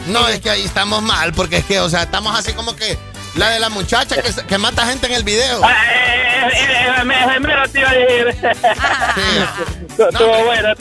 No, 0.07 0.27
es 0.27 0.39
que 0.39 0.49
ahí 0.49 0.63
estamos 0.63 1.01
mal 1.01 1.33
porque 1.33 1.57
es 1.57 1.65
que, 1.65 1.79
o 1.79 1.89
sea, 1.89 2.03
estamos 2.03 2.37
así 2.37 2.53
como 2.53 2.75
que 2.75 2.97
la 3.35 3.49
de 3.49 3.59
la 3.59 3.69
muchacha 3.69 4.21
que, 4.21 4.31
se- 4.31 4.45
que 4.45 4.57
mata 4.57 4.85
gente 4.87 5.07
en 5.07 5.13
el 5.13 5.23
video. 5.23 5.61
Ah, 5.63 5.75
eh, 5.93 6.47
eh, 6.51 6.87
eh, 6.99 7.03
me- 7.03 7.39
me 7.39 7.55
lo 7.55 7.67
te 7.69 7.79
iba 7.79 7.89
a 7.89 7.93
decir. 7.93 8.51
Estuvo 9.97 10.43
bueno, 10.45 10.73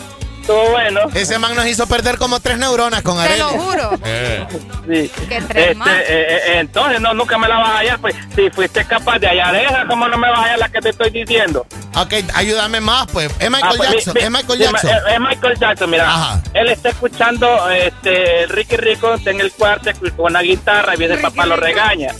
estuvo 0.44 0.70
bueno. 0.70 1.00
Ese 1.14 1.39
man 1.39 1.55
nos 1.56 1.66
hizo 1.66 1.86
perder 1.86 2.18
como 2.18 2.39
tres 2.40 2.58
neuronas 2.58 3.02
con 3.02 3.16
Te 3.16 3.23
Arely. 3.23 3.39
lo 3.39 3.48
juro. 3.48 3.90
Eh. 4.06 4.47
Sí. 4.86 5.10
Que 5.28 5.40
tres 5.40 5.62
Este, 5.68 5.74
más. 5.76 5.89
eh, 5.89 6.05
eh, 6.08 6.40
entonces, 6.58 7.00
no, 7.00 7.14
nunca 7.14 7.39
me 7.39 7.48
la 7.48 7.56
vas 7.56 7.70
a 7.70 7.78
hallar. 7.78 7.98
Pues, 8.00 8.14
si 8.36 8.50
fuiste 8.50 8.84
capaz 8.84 9.18
de 9.18 9.28
hallar 9.28 9.55
esa, 9.56 9.86
¿cómo 9.86 10.06
no 10.08 10.18
me 10.18 10.28
vas 10.28 10.40
a 10.40 10.42
hallar 10.42 10.58
la 10.58 10.68
que 10.68 10.81
te 10.81 10.90
estoy 10.90 11.10
diciendo? 11.10 11.66
Ok, 11.97 12.12
ayúdame 12.34 12.81
más, 12.81 13.06
pues. 13.10 13.31
Es 13.39 13.50
Michael 13.50 13.62
Ah, 13.73 13.74
pues, 13.78 13.90
Jackson, 13.90 14.14
mi- 14.14 14.20
es 14.20 14.31
Michael 14.31 14.58
mi- 14.58 14.64
Jackson. 14.66 14.90
Es, 14.90 14.97
es 15.14 15.20
Michael 15.20 15.58
Jackson, 15.58 15.90
mira. 15.90 16.40
Él 16.52 16.68
está 16.68 16.89
escuchando 16.90 17.70
este, 17.70 18.47
Ricky 18.48 18.76
Rico 18.76 19.14
está 19.14 19.31
en 19.31 19.40
el 19.40 19.50
cuarto 19.52 19.90
con 20.16 20.26
una 20.26 20.40
guitarra 20.42 20.94
y 20.94 20.98
viene 20.98 21.14
el 21.14 21.20
papá 21.20 21.47
lo 21.47 21.56
regaña. 21.56 22.12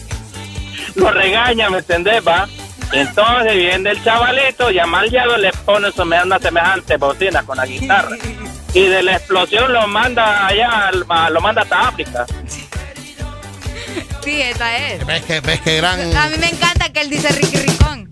Lo 0.95 1.11
regaña, 1.11 1.69
¿me 1.71 1.79
entendés, 1.79 2.27
va? 2.27 2.49
Entonces 2.93 3.55
viene 3.55 3.91
el 3.91 4.05
chavalito 4.05 4.71
y 4.71 4.79
a 4.79 4.87
Maldeado 4.87 5.37
le 5.37 5.51
pone 5.53 5.91
su- 5.93 6.03
una 6.03 6.39
semejante 6.39 6.97
bocina 6.97 7.43
con 7.43 7.57
la 7.57 7.67
guitarra. 7.67 8.17
Y 8.73 8.83
de 8.87 9.03
la 9.03 9.17
explosión 9.17 9.73
lo 9.73 9.87
manda 9.87 10.47
allá, 10.47 10.89
al- 10.89 11.05
a- 11.09 11.31
lo 11.31 11.41
manda 11.41 11.63
hasta 11.63 11.89
África. 11.89 12.27
Sí, 14.23 14.41
esa 14.43 14.77
es. 14.79 15.05
¿Ves 15.07 15.23
que, 15.23 15.41
ves 15.41 15.61
que 15.61 15.77
gran... 15.77 16.01
A 16.17 16.29
mí 16.29 16.37
me 16.39 16.49
encanta 16.49 16.89
que 16.91 17.01
él 17.03 17.11
dice 17.11 17.29
Ricky 17.31 17.57
Ricón. 17.59 18.11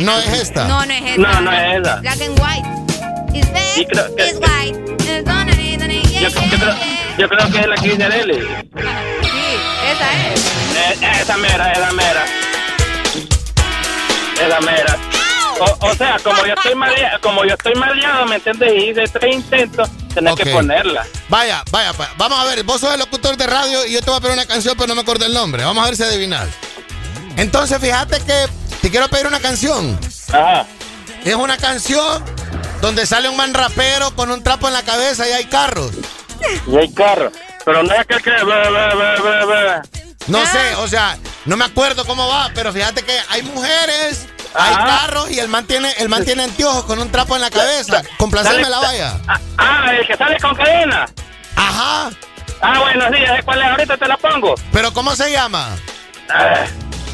No 0.00 0.18
es 0.18 0.28
esta. 0.28 0.64
No, 0.68 0.84
no 0.86 0.92
es 0.92 1.02
esa. 1.02 1.16
No, 1.18 1.40
no 1.40 1.52
es 1.52 1.80
esa. 1.80 1.96
Black 1.96 2.20
and 2.22 2.40
White. 2.40 2.68
It's 3.38 3.50
black, 3.50 3.76
Y 3.78 3.84
creo 3.86 4.16
que- 4.16 4.26
it's 4.28 4.38
white. 4.38 4.78
It's 4.92 5.24
gonna 5.24 5.54
be 5.56 5.76
night. 5.76 6.06
Yeah, 6.08 6.28
Yo, 6.28 6.28
yo 6.28 6.58
creo, 6.58 6.74
yo 7.18 7.28
creo 7.28 7.50
que 7.50 7.58
es 7.60 7.66
la 7.66 7.74
que 7.76 7.88
dice 7.90 8.04
Arely. 8.04 8.40
Sí, 9.22 9.56
esa 9.90 10.32
es. 10.32 10.46
Eh, 11.02 11.20
esa 11.22 11.36
mera, 11.36 11.72
esa 11.72 11.92
mera. 11.92 12.24
Esa 14.40 14.60
mera. 14.60 14.96
O, 15.60 15.88
o 15.88 15.94
sea, 15.94 16.16
como 16.22 16.46
yo 16.46 16.54
estoy 16.54 16.74
mareado, 16.74 17.20
como 17.20 17.44
yo 17.44 17.52
estoy 17.52 17.74
mareado, 17.74 18.24
¿me 18.24 18.36
entiendes? 18.36 18.72
Y 18.72 18.90
hice 18.90 19.04
tres 19.08 19.34
intentos, 19.34 19.90
tenés 20.14 20.34
que 20.34 20.46
ponerla. 20.46 21.06
Vaya, 21.28 21.62
vaya, 21.70 21.92
vamos 22.16 22.38
a 22.38 22.44
ver, 22.44 22.62
vos 22.62 22.80
sos 22.80 22.94
el 22.94 23.00
locutor 23.00 23.36
de 23.36 23.46
radio 23.46 23.84
y 23.84 23.92
yo 23.92 24.00
te 24.00 24.08
voy 24.08 24.18
a 24.18 24.20
pedir 24.20 24.34
una 24.34 24.46
canción, 24.46 24.74
pero 24.76 24.86
no 24.86 24.94
me 24.94 25.02
acuerdo 25.02 25.26
el 25.26 25.34
nombre. 25.34 25.62
Vamos 25.64 25.82
a 25.84 25.86
ver 25.86 25.96
si 25.96 26.02
adivinas. 26.02 26.48
Entonces, 27.36 27.78
fíjate 27.78 28.20
que 28.20 28.46
te 28.80 28.90
quiero 28.90 29.08
pedir 29.08 29.26
una 29.26 29.40
canción. 29.40 29.98
Ajá. 30.32 30.66
Es 31.24 31.34
una 31.34 31.58
canción 31.58 32.24
donde 32.80 33.04
sale 33.04 33.28
un 33.28 33.36
man 33.36 33.52
rapero 33.52 34.14
con 34.14 34.30
un 34.30 34.42
trapo 34.42 34.66
en 34.68 34.72
la 34.72 34.82
cabeza 34.82 35.28
y 35.28 35.32
hay 35.32 35.44
carros. 35.44 35.90
Y 36.66 36.76
hay 36.76 36.90
carro. 36.92 37.30
Pero 37.64 37.82
no 37.82 37.92
es 37.92 38.00
aquel 38.00 38.22
que... 38.22 38.30
No 40.30 40.46
sé, 40.46 40.74
o 40.76 40.88
sea, 40.88 41.18
no 41.44 41.56
me 41.56 41.64
acuerdo 41.64 42.04
cómo 42.06 42.28
va, 42.28 42.50
pero 42.54 42.72
fíjate 42.72 43.02
que 43.02 43.18
hay 43.28 43.42
mujeres, 43.42 44.28
hay 44.54 44.74
Ajá. 44.74 44.86
carros 44.86 45.30
y 45.30 45.38
el 45.38 45.48
man 45.48 45.66
tiene, 45.66 45.92
el 45.98 46.08
man 46.08 46.24
tiene 46.24 46.44
anteojos 46.44 46.84
con 46.84 46.98
un 46.98 47.10
trapo 47.10 47.34
en 47.34 47.42
la 47.42 47.50
cabeza. 47.50 48.02
Complacerme 48.18 48.68
la 48.68 48.78
vaya. 48.78 49.18
Ah, 49.58 49.92
el 49.92 50.06
que 50.06 50.16
sale 50.16 50.38
con 50.38 50.54
cadena. 50.54 51.06
Ajá. 51.56 52.10
Ah, 52.62 52.78
bueno, 52.80 53.04
sí, 53.12 53.20
ya 53.20 53.36
sé 53.36 53.42
cuál 53.42 53.60
es. 53.62 53.68
Ahorita 53.68 53.96
te 53.96 54.06
la 54.08 54.16
pongo. 54.16 54.54
Pero 54.72 54.92
¿cómo 54.92 55.14
se 55.16 55.30
llama? 55.32 55.68
Ah, 56.28 56.64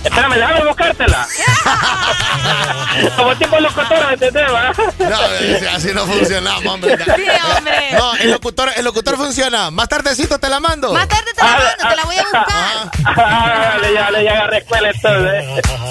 espérame, 0.07 0.35
déjame 0.35 0.65
buscártela. 0.67 1.27
Como 3.17 3.37
tipo 3.37 3.61
locutor, 3.61 4.07
¿me 4.07 4.15
entendés, 4.15 4.53
va? 4.53 4.73
No, 4.99 5.19
eh, 5.41 5.69
así 5.75 5.93
no 5.93 6.07
funcionamos, 6.07 6.67
hombre. 6.67 6.97
Sí, 6.97 7.25
hombre. 7.57 7.93
No, 7.93 8.15
el 8.17 8.31
locutor, 8.31 8.71
el 8.75 8.85
locutor 8.85 9.17
funciona. 9.17 9.71
Más 9.71 9.89
tardecito 9.89 10.39
te 10.39 10.49
la 10.49 10.61
mando. 10.61 10.93
Más 10.93 11.07
tarde 11.09 11.33
te 11.35 11.43
la 11.43 11.51
mando, 11.51 11.89
te 11.89 11.97
la 11.97 12.05
voy 12.05 12.17
a 12.17 12.23
buscar. 12.23 12.91
Ah, 13.05 13.71
dale, 13.75 13.93
ya, 13.95 14.03
dale, 14.03 14.25
ya 14.25 14.33
agarré 14.33 14.59
escuela 14.59 14.91
entonces. 14.91 15.45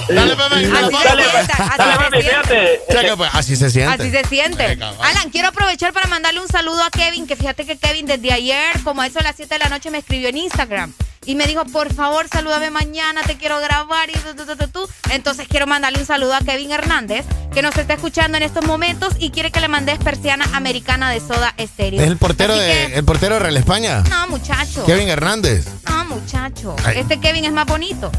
Dale, 0.10 0.36
pues, 0.36 0.50
ven, 0.50 0.76
Así 0.76 0.96
se 0.96 1.08
Dale, 1.08 1.24
sienta, 1.24 1.54
así 1.54 1.78
dale, 1.78 2.22
fíjate. 2.22 2.82
Pues, 3.16 3.30
así 3.34 3.56
se 3.56 3.70
siente. 3.70 4.04
Así 4.04 4.12
se 4.12 4.24
siente. 4.26 4.68
Venga. 4.68 4.94
Alan, 5.02 5.30
quiero 5.30 5.50
aprovechar 5.50 5.94
para 5.94 6.08
mandarle 6.08 6.40
un 6.42 6.48
saludo 6.48 6.84
a 6.84 6.90
Kevin, 6.90 7.28
que 7.28 7.36
fíjate 7.36 7.66
que 7.66 7.78
Kevin 7.78 8.06
desde 8.06 8.32
ayer, 8.32 8.82
como 8.84 9.02
a 9.02 9.08
eso 9.08 9.20
a 9.20 9.24
las 9.24 9.36
7 9.36 9.54
de 9.56 9.60
la 9.60 9.70
noche, 9.70 9.92
me 9.92 10.00
escribió 10.00 10.30
en 10.30 10.38
Instagram. 10.38 10.94
Y 11.26 11.36
me 11.36 11.48
dijo, 11.48 11.66
por 11.66 11.94
favor, 11.94 12.28
salúdame 12.28 12.70
mañana, 12.70 13.22
te 13.24 13.36
quiero 13.36 13.60
grabar 13.60 14.10
y 14.10 14.14
tu, 14.14 14.36
tu, 14.36 14.46
tu, 14.46 14.56
tu, 14.56 14.68
tu. 14.68 14.90
Entonces 15.12 15.48
quiero 15.48 15.66
mandarle 15.68 16.00
un 16.00 16.06
saludo 16.06 16.36
a 16.36 16.40
Kevin 16.40 16.72
Hernández, 16.72 17.26
que 17.54 17.62
nos 17.62 17.76
está 17.78 17.94
escuchando 17.96 18.38
en 18.38 18.44
estos 18.44 18.66
momentos 18.66 19.14
y 19.20 19.32
quiere 19.32 19.52
que 19.52 19.60
le 19.60 19.68
mandes 19.68 19.98
persiana 20.00 20.46
americana 20.54 21.10
de 21.10 21.20
soda 21.20 21.54
estéreo. 21.58 22.02
Es 22.02 22.08
el 22.08 22.18
portero 22.18 22.54
Así 22.54 22.62
de, 22.62 22.68
que- 22.68 22.96
el 23.00 23.06
portero 23.06 23.36
de 23.36 23.40
Real 23.40 23.58
España. 23.58 24.04
No, 24.10 24.28
muchacho. 24.28 24.86
Kevin 24.86 25.10
Hernández. 25.10 25.66
No, 25.90 26.06
muchacho. 26.06 26.76
Ay. 26.84 27.00
Este 27.00 27.20
Kevin 27.20 27.46
es 27.46 27.52
más 27.54 27.66
bonito. 27.66 28.12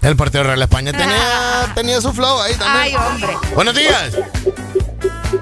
El 0.00 0.16
portero 0.16 0.44
de 0.44 0.48
Real 0.48 0.62
España 0.62 0.92
tenía, 0.92 1.72
tenía 1.74 2.00
su 2.00 2.12
flow 2.12 2.40
ahí 2.40 2.54
también. 2.54 2.82
Ay, 2.82 2.94
hombre. 2.94 3.36
Buenos 3.54 3.74
días. 3.74 4.12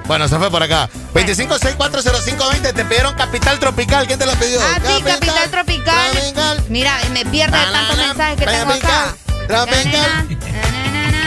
Bueno, 0.06 0.28
se 0.28 0.36
fue 0.38 0.50
por 0.50 0.62
acá. 0.62 0.88
25640520, 1.14 2.72
te 2.72 2.84
pidieron 2.84 3.14
Capital 3.14 3.58
Tropical. 3.58 4.06
¿Quién 4.06 4.18
te 4.18 4.26
lo 4.26 4.32
pidió? 4.34 4.60
Ah, 4.60 4.80
sí, 4.84 5.02
Capital 5.02 5.50
Tropical. 5.50 6.64
Mira, 6.68 6.98
me 7.12 7.24
pierde 7.26 7.58
de 7.58 7.64
tantos 7.64 7.96
mensajes 7.96 8.38
que 8.38 8.46
tengo 8.46 8.72
acá. 8.72 9.14
Tropical. 9.46 10.38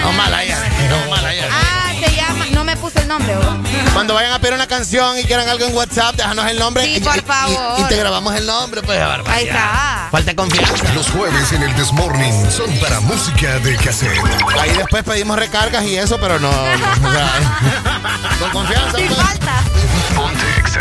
No, 0.01 0.11
mala 0.13 0.43
ya. 0.43 0.57
No, 0.89 1.09
mala 1.09 1.33
ya. 1.33 1.47
Ah, 1.51 1.78
me 2.69 2.77
puso 2.77 2.99
el 2.99 3.07
nombre, 3.07 3.35
¿o? 3.35 3.93
Cuando 3.93 4.13
vayan 4.13 4.31
a 4.33 4.39
pedir 4.39 4.53
una 4.53 4.67
canción 4.67 5.17
y 5.17 5.23
quieran 5.23 5.49
algo 5.49 5.65
en 5.65 5.75
WhatsApp, 5.75 6.15
déjanos 6.15 6.45
el 6.47 6.59
nombre. 6.59 6.83
Sí, 6.85 6.95
y, 6.97 6.99
por 6.99 7.15
y- 7.15 7.19
y- 7.19 7.21
favor. 7.21 7.79
Y, 7.79 7.83
te 7.85 7.95
grabamos 7.97 8.35
el 8.35 8.45
nombre, 8.45 8.81
pues, 8.83 8.99
barbaridad. 8.99 9.33
Ahí 9.35 9.45
está. 9.47 10.07
Falta 10.11 10.35
confianza. 10.35 10.93
Los 10.93 11.09
jueves 11.09 11.51
en 11.51 11.63
el 11.63 11.75
Desmorning 11.75 12.51
son 12.51 12.69
para 12.79 12.99
música 12.99 13.57
de 13.59 13.75
cassette. 13.77 14.19
Ahí 14.59 14.71
después 14.71 15.03
pedimos 15.03 15.37
recargas 15.39 15.83
y 15.83 15.97
eso, 15.97 16.19
pero 16.19 16.39
no. 16.39 16.51
no, 16.51 17.09
o 17.09 17.11
sea, 17.11 17.29
con 18.39 18.49
confianza. 18.51 18.97
Sin 18.97 19.07
pues. 19.07 19.19
falta. 19.19 19.53
Ponte 20.15 20.45
Exa. 20.59 20.79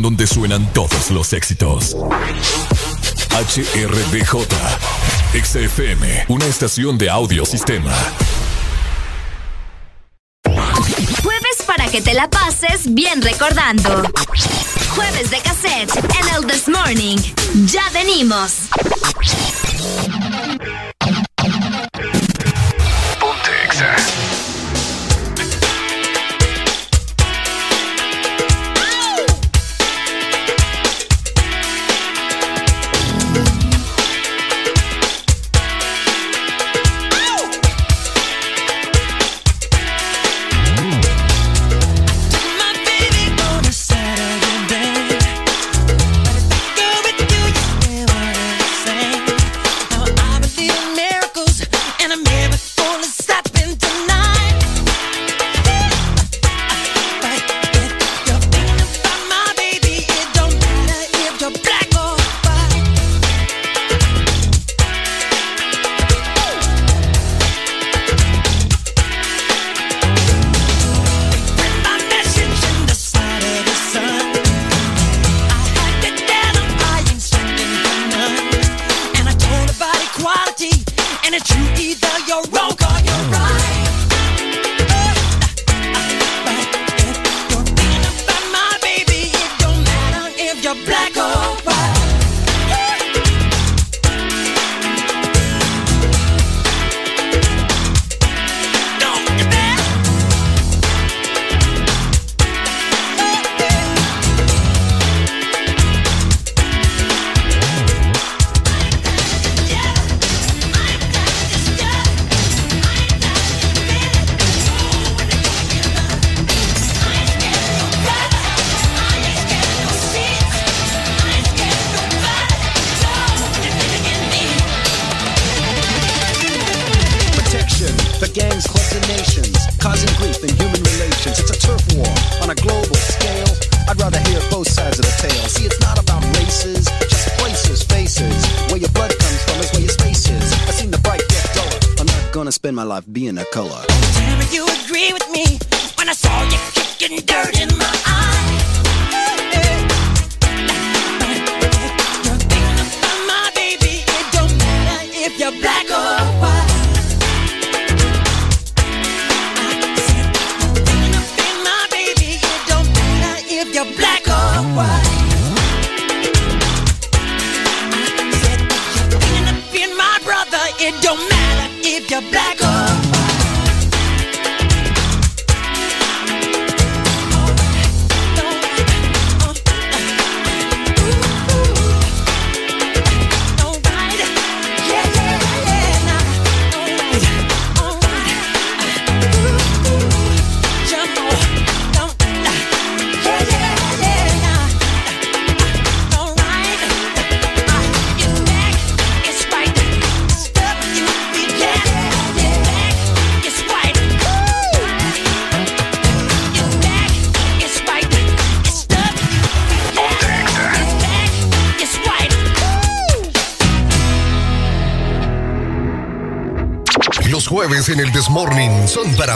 Donde 0.00 0.26
suenan 0.26 0.72
todos 0.72 1.10
los 1.10 1.34
éxitos. 1.34 1.96
HRDJ, 3.30 4.46
XFM, 5.34 6.24
una 6.28 6.46
estación 6.46 6.96
de 6.96 7.10
audio 7.10 7.44
sistema. 7.44 7.92
Jueves 10.44 11.62
para 11.66 11.88
que 11.88 12.00
te 12.00 12.14
la 12.14 12.30
pases 12.30 12.94
bien 12.94 13.20
recordando. 13.20 14.02
Jueves 14.94 15.30
de 15.30 15.40
cassette 15.40 15.94
en 15.96 16.34
el 16.36 16.46
This 16.46 16.68
Morning. 16.68 17.18
Ya 17.66 17.82
venimos. 17.92 18.61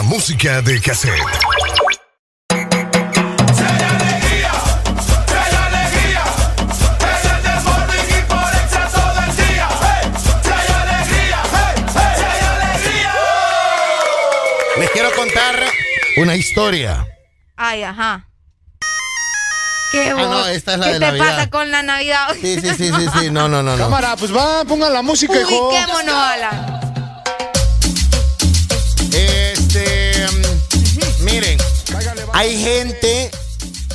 Música 0.07 0.61
de 0.61 0.79
cassette. 0.79 1.13
Les 14.79 14.89
quiero 14.91 15.11
contar 15.15 15.55
una 16.17 16.35
historia. 16.35 17.05
Ay, 17.55 17.83
ajá. 17.83 18.27
¿Qué, 19.91 20.09
Ah, 20.11 20.13
no, 20.15 20.47
esta 20.47 20.73
es 20.73 20.79
la 20.79 20.85
¿Qué 20.87 20.93
de 20.93 20.99
te 20.99 21.05
Navidad. 21.05 21.25
pasa 21.35 21.49
con 21.49 21.71
la 21.71 21.81
Navidad? 21.81 22.27
Sí, 22.39 22.59
sí, 22.59 22.69
sí, 22.77 22.91
sí, 22.91 23.07
sí. 23.19 23.31
No, 23.31 23.47
no, 23.47 23.63
no, 23.63 23.75
no. 23.77 23.83
Cámara, 23.83 24.15
pues 24.17 24.35
va, 24.35 24.63
pongan 24.65 24.93
la 24.93 25.01
música, 25.01 25.39
hijo. 25.39 25.69
Ubiquémonos, 25.69 26.13
Alan. 26.13 26.76
Hay 32.37 32.61
gente 32.61 33.31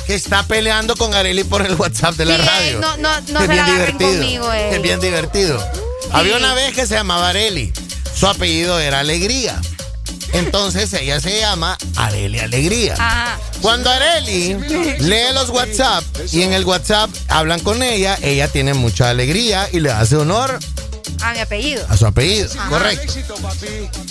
que 0.05 0.15
está 0.15 0.43
peleando 0.43 0.95
con 0.97 1.13
Areli 1.13 1.43
por 1.45 1.65
el 1.65 1.75
WhatsApp 1.75 2.15
de 2.15 2.25
la 2.25 2.35
Sí, 2.37 2.41
radio. 2.45 2.79
no, 2.81 2.97
no, 2.97 3.21
no 3.21 3.39
Es 3.39 3.47
se 3.47 3.47
la 3.47 3.47
bien 3.47 3.59
agarren 3.59 3.97
divertido. 3.97 4.21
conmigo, 4.21 4.53
eh. 4.53 4.75
Es 4.75 4.81
bien 4.81 4.99
divertido. 4.99 5.65
Había 6.11 6.35
una 6.37 6.53
vez 6.53 6.73
que 6.73 6.85
se 6.85 6.95
llamaba 6.95 7.29
Areli. 7.29 7.71
Su 8.13 8.27
apellido 8.27 8.79
era 8.79 8.99
Alegría. 8.99 9.59
Entonces 10.33 10.91
ella 10.93 11.19
se 11.21 11.39
llama 11.39 11.77
Areli 11.95 12.39
Alegría. 12.39 12.95
Ajá. 12.99 13.39
Cuando 13.61 13.89
Areli 13.89 14.55
lee 14.99 15.31
los 15.33 15.49
WhatsApp 15.49 16.03
y 16.31 16.41
en 16.41 16.51
el 16.53 16.65
WhatsApp 16.65 17.09
hablan 17.29 17.61
con 17.61 17.81
ella, 17.81 18.17
ella 18.21 18.47
tiene 18.49 18.73
mucha 18.73 19.09
alegría 19.09 19.69
y 19.71 19.79
le 19.79 19.91
hace 19.91 20.17
honor 20.17 20.59
A 21.21 21.31
mi 21.33 21.39
apellido. 21.39 21.85
a 21.87 21.95
su 21.95 22.05
apellido. 22.05 22.49
Ajá. 22.59 22.69
Correcto. 22.69 23.12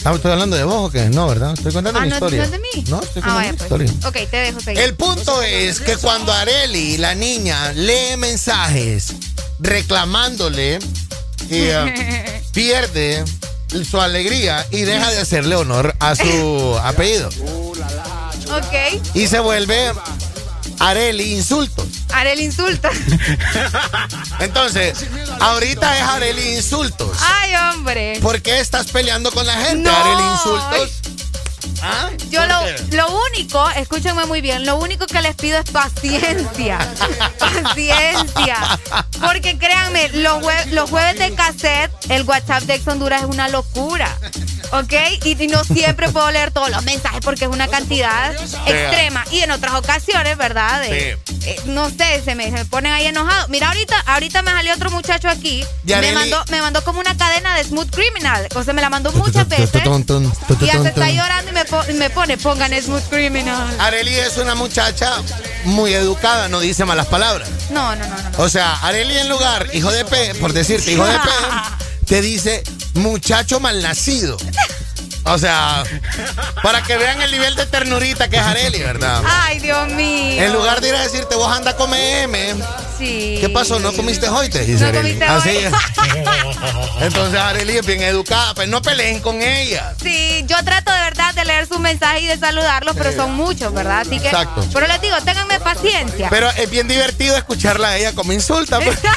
Ah, 0.05 0.13
¿Estoy 0.15 0.33
hablando 0.33 0.57
de 0.57 0.65
vos 0.65 0.89
o 0.89 0.91
qué? 0.91 1.05
No, 1.11 1.29
¿verdad? 1.29 1.53
Estoy 1.55 1.73
contando 1.73 1.99
Ah, 2.01 2.03
mi 2.03 2.09
no, 2.09 2.17
historia. 2.17 2.39
no 2.39 2.45
es 2.45 2.51
de 2.51 2.59
mí. 2.59 2.85
No, 2.89 3.01
estoy 3.03 3.23
Ah, 3.25 3.27
contando 3.27 3.35
vaya, 3.37 3.53
mi 3.53 3.57
pues. 3.59 3.71
historia. 3.71 4.09
Ok, 4.09 4.31
te 4.31 4.37
dejo 4.37 4.61
seguir. 4.61 4.83
El 4.83 4.95
punto 4.95 5.43
es 5.43 5.81
que 5.81 5.97
cuando 5.97 6.33
Areli, 6.33 6.99
la 6.99 7.15
niña, 7.15 7.73
lee 7.73 8.17
mensajes 8.19 9.13
reclamándole, 9.61 10.79
y, 11.49 11.55
eh, 11.55 12.43
pierde 12.53 13.25
su 13.89 14.01
alegría 14.01 14.67
y 14.71 14.83
deja 14.83 15.11
de 15.11 15.19
hacerle 15.19 15.57
honor 15.57 15.95
a 16.01 16.15
su 16.17 16.79
apellido. 16.83 17.29
Ok. 18.51 19.01
Y 19.15 19.27
se 19.29 19.41
vuelve 19.41 19.93
Areli 20.83 21.35
Insultos. 21.35 21.87
Haré 22.13 22.33
el 22.33 22.41
insulto. 22.41 22.89
Entonces, 24.41 25.07
ahorita 25.41 25.97
es 25.97 26.03
Areli 26.03 26.57
Insultos. 26.57 27.17
Ay, 27.21 27.55
hombre. 27.55 28.19
¿Por 28.21 28.43
qué 28.43 28.59
estás 28.61 28.89
peleando 28.91 29.31
con 29.33 29.47
la 29.47 29.55
gente, 29.55 29.89
No. 29.89 29.97
Areli 29.97 30.23
Insultos? 30.33 30.91
¿Ah? 31.85 32.11
Yo 32.31 32.41
¿Por 32.41 32.49
lo, 32.49 33.07
lo 33.09 33.21
único, 33.33 33.69
escúchenme 33.71 34.25
muy 34.27 34.41
bien, 34.41 34.65
lo 34.67 34.77
único 34.77 35.07
que 35.07 35.21
les 35.21 35.35
pido 35.35 35.59
es 35.59 35.69
paciencia. 35.71 36.79
paciencia. 37.39 38.79
Porque 39.21 39.59
créanme, 39.59 40.09
los, 40.11 40.43
jue- 40.43 40.67
los 40.67 40.91
jueves 40.91 41.19
de 41.19 41.35
cassette, 41.35 41.91
el 42.09 42.23
WhatsApp 42.25 42.63
de 42.65 42.75
Ex 42.75 42.87
Honduras 42.87 43.23
es 43.23 43.29
una 43.29 43.49
locura. 43.49 44.17
¿Ok? 44.73 44.93
Y, 45.25 45.43
y 45.43 45.47
no 45.49 45.63
siempre 45.65 46.09
puedo 46.09 46.31
leer 46.31 46.51
todos 46.51 46.71
los 46.71 46.83
mensajes 46.85 47.21
porque 47.23 47.45
es 47.45 47.51
una 47.51 47.69
cantidad 47.69 48.33
extrema. 48.67 49.25
Y 49.31 49.41
en 49.41 49.51
otras 49.51 49.75
ocasiones, 49.75 50.37
¿verdad? 50.37 50.81
De- 50.83 51.13
eh, 51.45 51.61
no 51.67 51.91
sé, 51.91 52.23
se 52.25 52.35
me, 52.35 52.45
se 52.45 52.53
me 52.53 52.65
ponen 52.65 52.93
ahí 52.93 53.07
enojados. 53.07 53.49
Mira, 53.49 53.69
ahorita, 53.69 53.99
ahorita 54.07 54.43
me 54.43 54.51
salió 54.53 54.73
otro 54.75 54.91
muchacho 54.91 55.29
aquí. 55.29 55.65
Ya, 55.85 56.01
Me 56.01 56.13
mandó, 56.13 56.45
me 56.51 56.61
mandó 56.61 56.83
como 56.85 57.01
una 57.01 57.17
cadena 57.17 57.57
de 57.57 57.65
Smooth 57.65 57.91
Criminal. 57.91 58.49
O 58.55 58.63
sea, 58.65 58.73
me 58.75 58.81
la 58.83 58.91
mandó 58.91 59.11
muchas 59.13 59.47
veces. 59.49 59.71
Y 60.67 60.71
hasta 60.71 60.89
está 60.89 61.11
llorando 61.11 61.51
y 61.51 61.55
me, 61.55 61.65
po- 61.65 61.85
y 61.89 61.93
me 61.95 62.11
pone, 62.11 62.39
pongan 62.39 62.73
Smooth 62.81 63.09
Criminal. 63.11 63.77
Areli 63.81 64.15
es 64.15 64.37
una 64.39 64.55
muchacha 64.55 65.13
muy 65.65 65.93
educada, 65.93 66.49
no 66.49 66.61
dice 66.61 66.85
malas 66.85 67.07
palabras. 67.07 67.49
No, 67.71 67.95
no, 67.97 68.07
no, 68.07 68.17
no. 68.17 68.39
O 68.39 68.49
sea, 68.49 68.75
Areli 68.83 69.19
en 69.19 69.29
lugar, 69.29 69.69
hijo 69.75 69.91
de 69.91 70.05
P, 70.05 70.35
por 70.37 70.53
decirte 70.53 70.93
hijo 70.93 71.05
de 71.05 71.19
P, 71.19 71.29
te 72.07 72.21
dice 72.21 72.63
muchacho 72.95 73.61
malnacido. 73.61 74.37
O 75.25 75.39
sea, 75.39 75.85
para 76.63 76.83
que 76.83 76.97
vean 76.97 77.21
el 77.23 77.31
nivel 77.31 77.55
de 77.55 77.65
ternurita 77.67 78.29
que 78.29 78.37
es 78.37 78.43
Areli, 78.43 78.81
¿verdad? 78.81 79.23
Ay, 79.27 79.61
Dios 79.61 79.89
mío. 79.93 80.43
En 80.43 80.53
lugar 80.53 80.81
de 80.81 80.89
ir 80.89 80.95
a 80.95 81.01
decirte, 81.03 81.37
vos 81.37 81.51
anda 81.51 81.71
a 81.73 81.77
comer 81.77 82.25
M. 82.25 82.55
Sí. 82.99 83.39
¿Qué 83.41 83.49
pasó? 83.49 83.79
¿No 83.79 83.93
comiste 83.93 84.29
hoy? 84.29 84.49
Te 84.49 84.65
dice 84.65 84.91
No 84.91 84.99
comiste 84.99 85.25
Así 85.25 85.49
hoy. 85.51 85.57
es. 85.65 85.73
Entonces 87.01 87.41
Areli 87.41 87.77
es 87.77 87.87
bien 87.87 88.03
educada, 88.03 88.55
pero 88.55 88.69
no 88.71 88.83
peleen 88.83 89.21
con 89.21 89.43
ella. 89.43 89.95
Sí, 90.03 90.45
yo 90.47 90.57
trato 90.65 90.93
de 90.93 91.01
verdad 91.01 91.35
de 91.35 91.45
leer 91.45 91.67
sus 91.67 91.79
mensajes 91.81 92.23
y 92.23 92.27
de 92.27 92.39
saludarlos, 92.39 92.97
pero 92.97 93.13
son 93.13 93.35
muchos, 93.35 93.73
¿verdad? 93.73 94.01
Así 94.01 94.19
que. 94.21 94.29
Exacto. 94.29 94.65
Pero 94.73 94.87
les 94.89 95.01
digo, 95.01 95.17
ténganme 95.25 95.59
paciencia. 95.61 96.29
Pero 96.31 96.51
es 96.51 96.69
bien 96.71 96.89
divertido 96.89 97.37
escucharla 97.37 97.89
a 97.89 97.97
ella 97.97 98.13
como 98.13 98.33
insulta. 98.33 98.81
pues. 98.81 98.99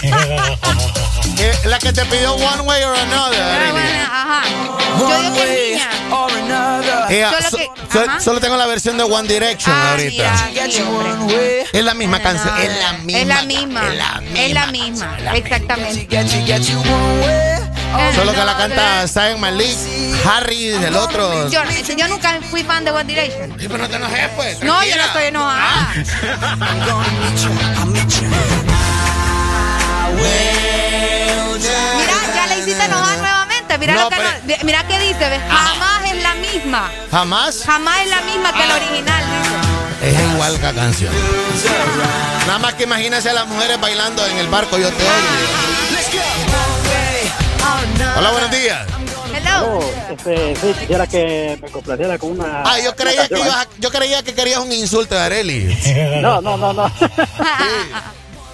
Eh, 1.38 1.53
la 1.66 1.80
que 1.80 1.92
te 1.92 2.06
pidió 2.06 2.34
one 2.34 2.61
way 2.61 2.82
or 2.84 2.95
another. 2.98 3.42
Arely. 3.42 4.00
Ajá. 4.09 4.43
Yo 5.00 5.19
digo 5.22 5.34
que 5.34 5.43
es 5.43 5.72
niña. 5.80 5.90
Ella, 7.09 7.30
Solo 7.32 7.49
so- 7.49 7.57
que- 7.57 7.69
so- 7.91 8.01
ajá. 8.01 8.19
solo 8.19 8.40
tengo 8.40 8.57
la 8.57 8.65
versión 8.65 8.98
de 8.98 9.03
One 9.03 9.27
Direction 9.27 9.74
Ah, 9.75 9.91
ahorita. 9.91 10.48
mira. 10.49 11.65
Es 11.72 11.83
la 11.83 11.93
misma 11.93 12.19
canción, 12.22 12.53
es 12.59 12.80
la 12.80 12.93
misma. 12.93 13.19
Es 13.19 13.27
la 13.27 13.41
misma. 13.43 13.82
Es 14.35 14.53
la 14.53 14.65
misma. 14.67 15.17
Exactamente. 15.35 16.07
Solo 18.15 18.33
que 18.33 18.43
la 18.45 18.57
canta 18.57 19.07
Zion 19.07 19.40
Malik, 19.40 19.77
Harry 20.25 20.69
del 20.69 20.95
otro. 20.95 21.49
Yo, 21.49 21.61
yo 21.98 22.07
nunca 22.07 22.40
fui 22.49 22.64
fan 22.64 22.83
de 22.83 22.91
One 22.91 23.06
Direction. 23.06 23.51
Sí, 23.59 23.67
pero 23.67 23.77
no 23.77 23.88
te 23.90 23.95
enojes, 23.95 24.30
pues. 24.35 24.59
No, 24.64 24.83
yo 24.83 24.95
no 24.98 25.03
estoy 25.06 25.24
enojada. 25.25 25.93
Mira, 31.98 32.35
ya 32.35 32.48
le 32.48 32.59
hiciste 32.59 32.83
enojar 32.85 33.17
nuevamente. 33.68 33.77
Mira 33.77 33.94
No, 33.95 34.02
lo 34.03 34.10
que 34.10 34.16
pero- 34.16 34.58
no- 34.58 34.64
Mira 34.66 34.88
qué 34.88 35.00
dice, 35.00 35.30
¿ves? 35.30 35.42
Jamás 35.50 36.11
es 36.11 36.24
la 36.24 36.35
misma. 36.35 36.92
Jamás 37.11 37.64
Jamás 37.66 38.00
es 38.02 38.10
la 38.10 38.22
misma 38.22 38.53
que 38.53 38.64
el 38.64 38.72
original, 38.72 39.24
dice. 40.02 40.10
es 40.10 40.32
igual 40.34 40.56
que 40.58 40.64
la 40.64 40.74
canción. 40.74 41.14
Nada 42.48 42.60
más 42.60 42.74
que 42.76 42.84
imagínese 42.84 43.30
a 43.30 43.34
las 43.34 43.48
mujeres 43.48 43.80
bailando 43.80 44.26
en 44.27 44.38
el 44.38 44.48
barco 44.48 44.77
Yo 44.77 44.90
te 44.90 45.03
odio. 45.03 45.11
Hola, 48.18 48.32
buenos 48.32 48.52
días. 48.52 48.85
Hello. 49.34 49.80
Este, 50.10 50.56
sí, 50.56 50.74
quisiera 50.80 51.06
que 51.08 51.58
me 51.61 51.69
complaciera 51.69 52.18
con 52.18 52.32
una. 52.32 52.64
Ah, 52.66 52.80
yo 52.80 52.95
creía 52.95 53.27
que 53.27 53.34
una 53.35 53.45
ibas 53.45 53.56
a- 53.58 53.68
yo 53.80 53.92
creía 53.92 54.24
que 54.24 54.34
querías 54.34 54.60
un 54.60 54.72
insulto 54.72 55.16
de 55.16 55.22
Areli. 55.22 55.77
No, 56.22 56.40
no, 56.42 56.56
no, 56.58 56.72
no. 56.74 56.90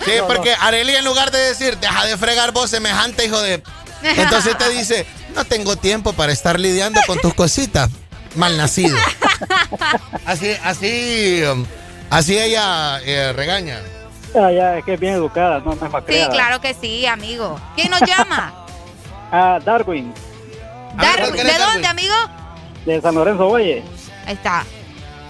Sí, 0.03 0.11
porque 0.27 0.55
Areli 0.59 0.95
en 0.95 1.05
lugar 1.05 1.29
de 1.31 1.37
decir, 1.39 1.77
deja 1.77 2.05
de 2.05 2.17
fregar 2.17 2.51
vos 2.51 2.69
semejante 2.69 3.25
hijo 3.25 3.39
de... 3.41 3.61
Entonces 4.03 4.57
te 4.57 4.69
dice, 4.69 5.05
no 5.35 5.45
tengo 5.45 5.75
tiempo 5.75 6.13
para 6.13 6.31
estar 6.31 6.59
lidiando 6.59 6.99
con 7.07 7.19
tus 7.19 7.33
cositas, 7.33 7.89
malnacido. 8.35 8.97
Así, 10.25 10.51
así, 10.63 11.41
um, 11.51 11.65
así 12.09 12.37
ella 12.37 12.99
eh, 13.03 13.33
regaña. 13.33 13.79
Ah, 14.35 14.51
ya, 14.51 14.77
es 14.77 14.85
que 14.85 14.93
es 14.93 14.99
bien 14.99 15.15
educada, 15.15 15.59
no, 15.59 15.65
no 15.65 15.73
es 15.73 15.79
Sí, 15.81 15.87
malcriada. 15.89 16.29
claro 16.31 16.61
que 16.61 16.73
sí, 16.73 17.05
amigo. 17.05 17.59
¿Quién 17.75 17.89
nos 17.91 18.01
llama? 18.01 18.53
Ah, 19.33 19.59
Darwin, 19.63 20.13
Darwin. 20.97 21.31
¿De 21.41 21.57
dónde, 21.57 21.87
amigo? 21.87 22.13
de 22.85 22.99
San 22.99 23.15
Lorenzo 23.15 23.49
Valle. 23.49 23.81
Ahí 24.25 24.33
está. 24.33 24.65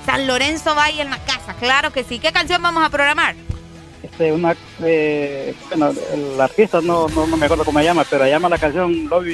San 0.07 0.25
Lorenzo 0.25 0.73
Valle 0.73 1.03
en 1.03 1.11
la 1.11 1.19
casa, 1.19 1.53
claro 1.59 1.91
que 1.91 2.03
sí. 2.03 2.17
¿Qué 2.17 2.31
canción 2.31 2.63
vamos 2.63 2.83
a 2.83 2.89
programar? 2.89 3.35
Este, 4.03 4.31
una, 4.31 4.55
eh, 4.83 5.53
bueno, 5.69 5.91
el 6.13 6.39
artista 6.41 6.81
no, 6.81 7.07
no, 7.09 7.27
no 7.27 7.37
me 7.37 7.45
acuerdo 7.45 7.63
cómo 7.65 7.79
se 7.79 7.85
llama, 7.85 8.03
pero 8.09 8.25
llama 8.25 8.49
la 8.49 8.57
canción 8.57 9.07
Love, 9.07 9.27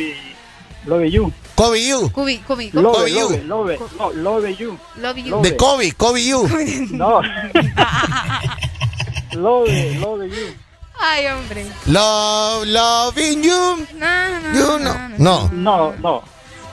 Love 0.86 1.06
You. 1.10 1.32
Kobe 1.56 1.86
You. 1.86 2.12
Cubi, 2.12 2.42
Love, 2.74 2.98
Kobe 2.98 3.12
You. 3.12 3.30
love, 3.46 3.80
love, 3.80 3.92
no, 3.98 4.12
Love 4.14 4.58
You. 4.58 4.78
Love 4.98 5.18
you. 5.18 5.42
De 5.42 5.56
Kobe, 5.58 5.92
Kobe 5.94 6.24
You. 6.24 6.48
No. 6.92 7.22
love, 9.34 9.68
Love 10.00 10.28
You. 10.30 10.54
Ay, 11.00 11.28
hombre. 11.28 11.66
Love, 11.86 12.66
loving 12.66 13.44
you. 13.44 13.86
No, 13.98 14.40
no, 14.42 14.54
You 14.54 14.80
no. 14.80 15.10
No, 15.20 15.50
No, 15.52 15.94
no. 16.02 16.24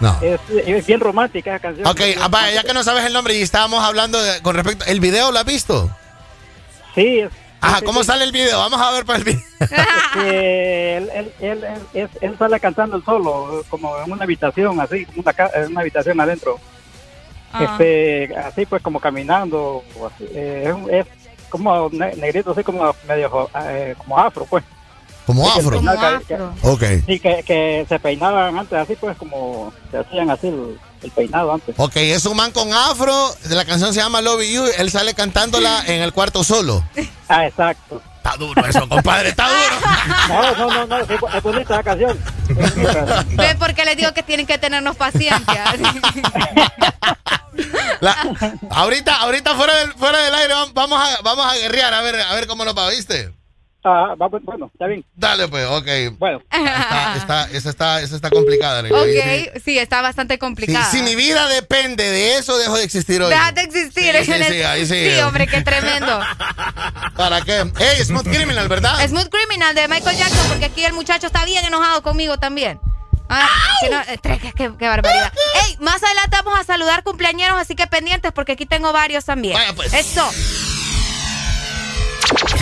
no. 0.01 0.19
Es, 0.23 0.41
es 0.67 0.87
bien 0.87 0.99
romántica 1.01 1.51
esa 1.51 1.59
canción. 1.61 1.87
Ok, 1.87 2.01
ah, 2.21 2.51
ya 2.51 2.63
que 2.63 2.73
no 2.73 2.83
sabes 2.83 3.05
el 3.05 3.13
nombre 3.13 3.37
y 3.37 3.43
estábamos 3.43 3.85
hablando 3.85 4.21
de- 4.23 4.41
con 4.41 4.57
respecto... 4.57 4.87
¿El 4.87 5.01
video 5.01 5.31
lo 5.31 5.39
has 5.39 5.45
visto? 5.45 5.91
Sí, 6.95 7.19
es, 7.21 7.31
Ajá, 7.65 7.81
¿cómo 7.83 8.01
sí. 8.01 8.07
sale 8.07 8.25
el 8.25 8.33
video? 8.33 8.59
Vamos 8.59 8.81
a 8.81 8.91
ver 8.93 9.05
para 9.05 9.18
el 9.18 9.25
video. 9.25 9.43
él, 10.25 11.10
él, 11.15 11.33
él, 11.41 11.65
él, 11.94 12.09
él- 12.20 12.39
sale 12.39 12.60
cantando 12.60 13.01
solo, 13.02 13.65
como 13.68 13.97
en 14.01 14.12
una 14.12 14.25
habitación, 14.25 14.81
así, 14.81 15.07
una, 15.17 15.34
una 15.68 15.81
habitación 15.81 16.20
adentro. 16.20 16.59
Ah. 17.52 17.65
Este, 17.65 18.36
así 18.36 18.67
pues 18.67 18.83
como 18.83 18.99
caminando, 19.01 19.84
así, 20.07 20.26
eh, 20.34 20.75
es, 20.91 21.07
como 21.49 21.89
ne- 21.93 22.17
negrito, 22.17 22.51
así 22.51 22.65
como 22.65 22.94
medio 23.07 23.49
eh, 23.62 23.94
como 23.97 24.18
afro, 24.18 24.44
pues. 24.44 24.65
Como 25.27 25.49
afro. 25.49 25.70
peinado 25.70 26.20
que- 26.20 26.27
que- 26.36 26.43
Ok. 26.69 26.83
Sí, 27.07 27.20
que, 27.20 27.43
que 27.47 27.86
se 27.89 27.99
peinaban 27.99 28.59
antes 28.59 28.78
así 28.78 28.94
pues 28.97 29.17
como 29.17 29.73
se 29.91 29.99
hacían 29.99 30.31
así 30.31 30.49
el, 30.49 30.78
el 31.03 31.11
peinado 31.12 31.53
antes. 31.55 31.75
Ok, 31.78 31.97
es 31.97 32.27
un 32.27 32.36
man 32.36 32.51
con 32.53 32.73
afro. 32.73 33.35
La 33.49 33.65
canción 33.65 33.94
se 33.94 34.01
llama 34.01 34.20
Love 34.20 34.43
You. 34.44 34.65
Él 34.78 34.91
sale 34.91 35.15
cantándola 35.15 35.83
en 35.86 36.03
el 36.03 36.12
cuarto 36.12 36.44
solo. 36.44 36.85
Ah, 37.28 37.47
exacto. 37.47 38.03
Está 38.17 38.36
duro 38.39 38.65
eso, 38.67 38.89
compadre, 38.89 39.28
está 39.31 39.47
duro. 39.49 39.77
No, 40.28 40.57
no, 40.57 40.86
no, 40.86 40.86
no, 40.86 40.99
es 40.99 41.43
bonita 41.43 41.77
la 41.77 41.83
canción. 41.83 42.19
¿Ven 43.36 43.59
por 43.59 43.75
qué 43.75 43.85
les 43.85 43.97
digo 43.99 44.12
que 44.15 44.23
tienen 44.23 44.47
que 44.47 44.57
tenernos 44.59 44.97
paciencia? 44.97 45.65
La- 48.01 48.17
ahorita, 48.70 49.15
ahorita 49.17 49.55
fuera 49.55 49.77
del, 49.77 49.93
fuera 49.94 50.19
del 50.19 50.35
aire 50.35 50.55
vam- 50.55 50.73
vamos 50.75 50.99
a, 51.01 51.23
vamos 51.23 51.47
a 51.47 51.55
guerrear 51.57 51.94
a 51.94 52.01
ver, 52.03 52.20
a 52.20 52.35
ver 52.35 52.47
cómo 52.47 52.65
nos 52.65 52.77
va, 52.77 52.89
¿viste? 52.91 53.33
Ah, 53.87 54.15
va, 54.19 54.29
bueno, 54.29 54.71
está 54.73 54.87
bien. 54.87 55.05
Dale 55.15 55.47
pues, 55.49 55.67
ok. 55.67 55.87
Bueno. 56.19 56.41
Está, 56.51 57.17
está, 57.17 57.51
esa 57.51 57.69
está, 57.71 58.01
esa 58.01 58.17
está 58.17 58.31
complicada. 58.31 58.83
Sí. 58.83 58.93
ok, 58.95 59.61
sí, 59.63 59.79
está 59.79 60.01
bastante 60.01 60.39
complicada. 60.39 60.91
si 60.91 61.03
mi 61.03 61.15
vida 61.15 61.47
depende 61.49 62.03
de 62.03 62.39
eso, 62.39 62.57
dejo 62.57 62.77
de 62.79 62.85
existir 62.85 63.21
hoy. 63.21 63.29
Deja 63.29 63.53
de 63.53 63.61
existir. 63.61 64.15
Sí, 64.25 64.33
sí, 64.33 64.45
sí, 64.45 64.63
ahí 64.63 64.87
sí. 64.87 65.11
Sí, 65.11 65.21
hombre, 65.21 65.47
qué 65.47 65.61
tremendo. 65.61 66.19
¿Para 67.17 67.43
qué? 67.43 67.71
Hey, 67.79 68.03
Smooth 68.05 68.25
Criminal, 68.27 68.69
¿verdad? 68.69 69.07
Smooth 69.07 69.29
Criminal 69.29 69.75
de 69.75 69.87
Michael 69.89 70.17
Jackson, 70.17 70.47
porque 70.49 70.65
aquí 70.65 70.85
el 70.85 70.95
muchacho 70.95 71.27
está 71.27 71.45
bien 71.45 71.65
enojado 71.65 72.03
conmigo 72.03 72.39
también. 72.39 72.81
Ah, 73.29 73.49
no, 73.91 74.01
eh, 74.03 74.19
qué, 74.23 74.39
qué- 74.55 74.73
qué 74.79 74.89
barbaridad. 74.89 75.33
Ey, 75.67 75.77
más 75.81 76.03
adelante 76.03 76.37
vamos 76.45 76.61
a 76.61 76.65
saludar 76.65 77.03
cumpleañeros, 77.03 77.59
así 77.59 77.75
que 77.75 77.87
pendientes 77.87 78.33
porque 78.33 78.53
aquí 78.53 78.67
tengo 78.67 78.93
varios 78.93 79.25
también. 79.25 79.55
Vaya, 79.55 79.73
pues. 79.75 79.93
Eso. 79.95 80.31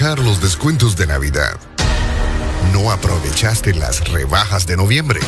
Los 0.00 0.40
descuentos 0.40 0.96
de 0.96 1.06
Navidad. 1.06 1.56
No 2.72 2.90
aprovechaste 2.90 3.72
las 3.74 4.00
rebajas 4.08 4.66
de 4.66 4.76
noviembre. 4.76 5.20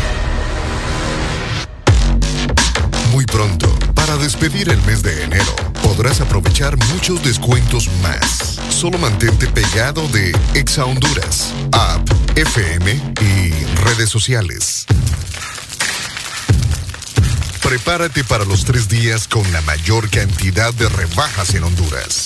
Muy 3.13 3.25
pronto, 3.27 3.73
para 3.95 4.17
despedir 4.17 4.69
el 4.69 4.83
mes 4.83 5.05
de 5.05 5.23
enero, 5.23 5.55
podrás 5.85 6.21
aprovechar 6.21 6.77
muchos 6.93 7.23
descuentos 7.23 7.89
más. 8.03 8.59
Solo 8.69 8.99
mantente 8.99 9.47
pegado 9.47 10.09
de 10.09 10.37
Exa 10.55 10.85
Honduras, 10.85 11.53
app, 11.71 12.11
FM 12.35 12.91
y 13.21 13.51
redes 13.85 14.11
sociales. 14.11 14.85
Prepárate 17.63 18.25
para 18.25 18.45
los 18.45 18.65
tres 18.65 18.89
días 18.89 19.29
con 19.29 19.51
la 19.53 19.61
mayor 19.61 20.11
cantidad 20.11 20.75
de 20.75 20.89
rebajas 20.89 21.55
en 21.55 21.63
Honduras. 21.63 22.26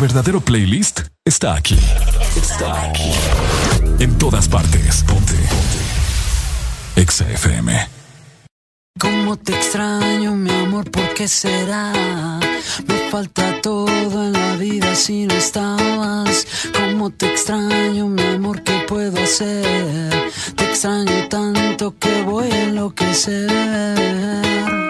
Verdadero 0.00 0.40
playlist 0.40 1.00
está 1.26 1.54
aquí. 1.54 1.78
Está 2.34 2.84
aquí. 2.84 3.12
En 3.98 4.16
todas 4.16 4.48
partes. 4.48 5.04
Ponte. 5.04 5.34
Ponte. 5.34 5.78
Exa 6.96 7.30
FM. 7.30 7.86
Cómo 8.98 9.36
te 9.36 9.54
extraño, 9.54 10.34
mi 10.34 10.50
amor, 10.50 10.90
¿por 10.90 11.12
qué 11.14 11.28
será? 11.28 11.92
Me 12.86 13.10
falta 13.10 13.60
todo 13.60 14.24
en 14.24 14.32
la 14.32 14.56
vida 14.56 14.94
si 14.94 15.26
no 15.26 15.34
estabas. 15.34 16.46
Cómo 16.74 17.10
te 17.10 17.26
extraño, 17.26 18.08
mi 18.08 18.22
amor, 18.22 18.62
¿qué 18.62 18.84
puedo 18.88 19.22
hacer? 19.22 20.32
Te 20.56 20.64
extraño 20.64 21.28
tanto 21.28 21.94
que 21.98 22.22
voy 22.22 22.50
a 22.50 22.62
enloquecer. 22.64 24.89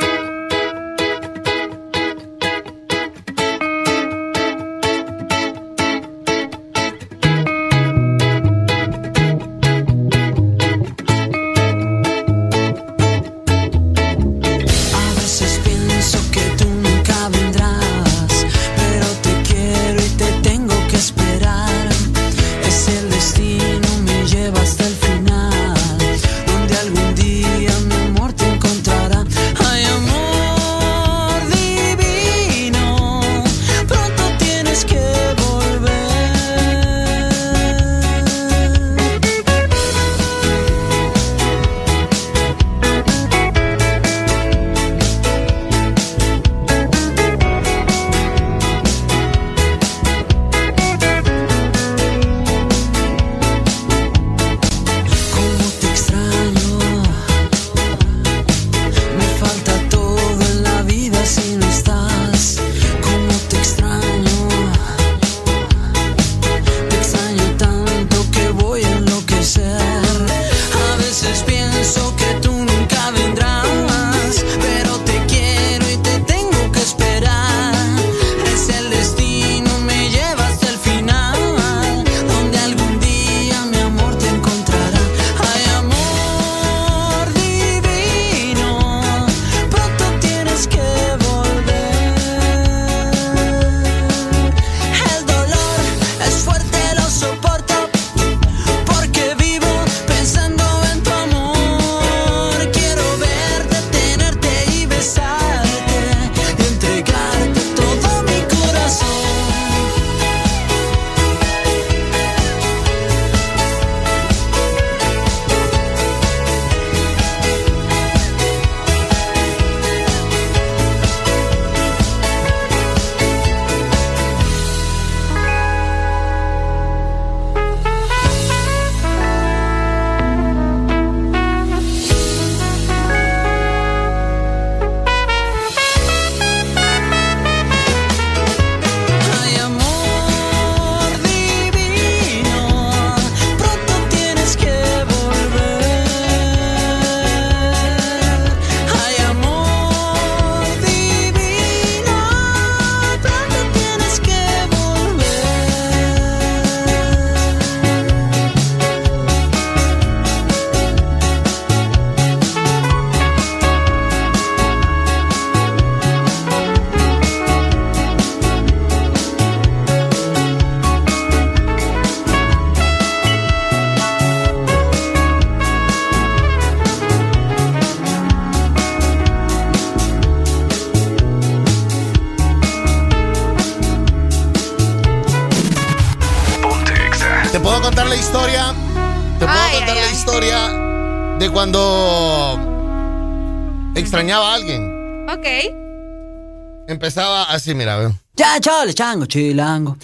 Chale, 198.61 198.95
chango, 198.95 199.27
chilango. 199.27 199.97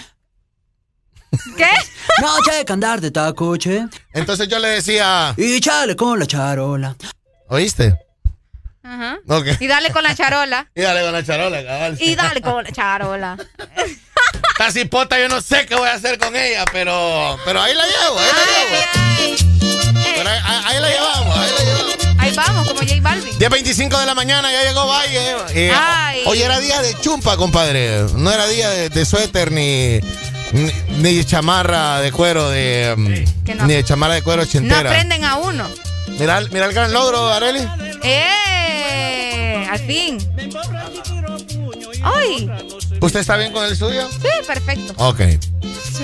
¿Qué? 1.56 1.70
Noche 2.20 2.64
que 2.64 2.72
andar 2.72 3.00
de 3.00 3.10
tacoche. 3.10 3.86
Entonces 4.12 4.48
yo 4.48 4.58
le 4.58 4.68
decía. 4.68 5.34
Y 5.36 5.60
chale 5.60 5.96
con 5.96 6.18
la 6.18 6.26
charola. 6.26 6.96
¿Oíste? 7.48 7.98
Ajá. 8.82 9.18
Ok. 9.28 9.46
Y 9.60 9.66
dale 9.66 9.90
con 9.90 10.02
la 10.02 10.14
charola. 10.14 10.70
Y 10.74 10.80
dale 10.82 11.02
con 11.02 11.12
la 11.12 11.24
charola, 11.24 11.64
cabal. 11.64 11.96
Y 12.00 12.14
dale 12.14 12.40
con 12.40 12.64
la 12.64 12.70
charola. 12.70 13.36
Casi 14.56 14.86
pota, 14.86 15.18
yo 15.18 15.28
no 15.28 15.42
sé 15.42 15.66
qué 15.66 15.74
voy 15.74 15.88
a 15.88 15.94
hacer 15.94 16.18
con 16.18 16.34
ella, 16.34 16.64
pero, 16.72 17.38
pero 17.44 17.60
ahí 17.60 17.74
la 17.74 17.84
llevo, 17.84 18.18
ahí 18.18 18.26
la 18.26 18.44
llevo. 18.46 18.85
10.25 23.48 24.00
de 24.00 24.06
la 24.06 24.14
mañana, 24.14 24.50
ya 24.50 24.62
llegó 24.64 24.86
Valle. 24.86 25.36
Eh, 25.54 25.72
hoy 26.26 26.42
era 26.42 26.58
día 26.58 26.80
de 26.82 26.94
chumpa, 27.00 27.36
compadre. 27.36 28.04
No 28.14 28.30
era 28.32 28.46
día 28.48 28.68
de, 28.70 28.88
de 28.88 29.04
suéter 29.04 29.52
ni, 29.52 30.00
ni, 30.52 30.70
ni 30.98 31.14
de 31.16 31.24
chamarra 31.24 32.00
de 32.00 32.10
cuero, 32.12 32.50
de, 32.50 33.24
Que 33.44 33.54
no- 33.54 33.66
ni 33.66 33.74
de 33.74 33.84
chamarra 33.84 34.14
de 34.14 34.22
cuero 34.22 34.42
No 34.42 34.48
ochentera. 34.48 34.90
aprenden 34.90 35.24
a 35.24 35.36
uno. 35.36 35.68
mira, 36.18 36.40
mira 36.50 36.66
el 36.66 36.72
gran 36.72 36.92
logro, 36.92 37.28
Areli. 37.32 37.66
¡Eh! 38.02 39.66
Al 39.70 39.78
fin. 39.80 40.18
¡Ay! 42.02 42.50
¿Usted 43.00 43.20
está 43.20 43.36
bien 43.36 43.52
con 43.52 43.64
el 43.64 43.76
suyo? 43.76 44.08
Sí, 44.10 44.28
perfecto. 44.46 44.94
Ok. 44.96 45.20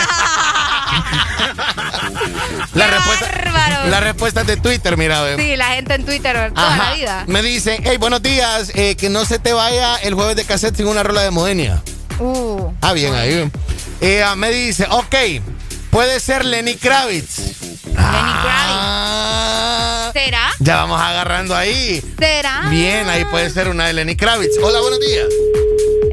la, 2.75 2.87
respuesta, 2.87 3.87
la 3.87 4.01
respuesta 4.01 4.41
es 4.43 4.47
de 4.47 4.57
Twitter, 4.57 4.97
mira, 4.97 5.23
ve. 5.23 5.37
Sí, 5.37 5.57
la 5.57 5.69
gente 5.69 5.95
en 5.95 6.05
Twitter 6.05 6.53
toda 6.55 6.75
Ajá. 6.75 6.91
la 6.91 6.95
vida. 6.97 7.25
Me 7.27 7.43
dicen, 7.43 7.83
hey, 7.85 7.97
buenos 7.97 8.23
días, 8.23 8.73
eh, 8.75 8.97
que 8.97 9.09
no 9.09 9.25
se 9.25 9.39
te 9.39 9.53
vaya 9.53 9.97
el 9.97 10.15
jueves 10.15 10.37
de 10.37 10.45
cassette 10.45 10.77
sin 10.77 10.87
una 10.87 11.03
rola 11.03 11.23
de 11.23 11.31
Modenia. 11.31 11.83
Uh. 12.19 12.73
Ah, 12.81 12.93
bien, 12.93 13.15
ahí. 13.15 13.51
Eh, 14.01 14.25
me 14.37 14.51
dice, 14.51 14.87
ok, 14.91 15.15
puede 15.91 16.21
ser 16.21 16.45
Lenny 16.45 16.77
Kravitz. 16.77 17.39
Lenny 17.87 18.33
Kravitz. 18.43 18.84
¿Será? 20.15 20.53
Ya 20.61 20.77
vamos 20.77 21.01
agarrando 21.01 21.57
ahí. 21.57 22.01
¿Será? 22.17 22.69
Bien, 22.71 23.09
ahí 23.09 23.25
puede 23.25 23.51
ser 23.51 23.69
una 23.69 23.89
de 23.89 23.95
Lenny 23.95 24.15
Kravitz. 24.15 24.57
Hola, 24.63 24.81
buenos 24.81 25.01
días. 25.01 25.27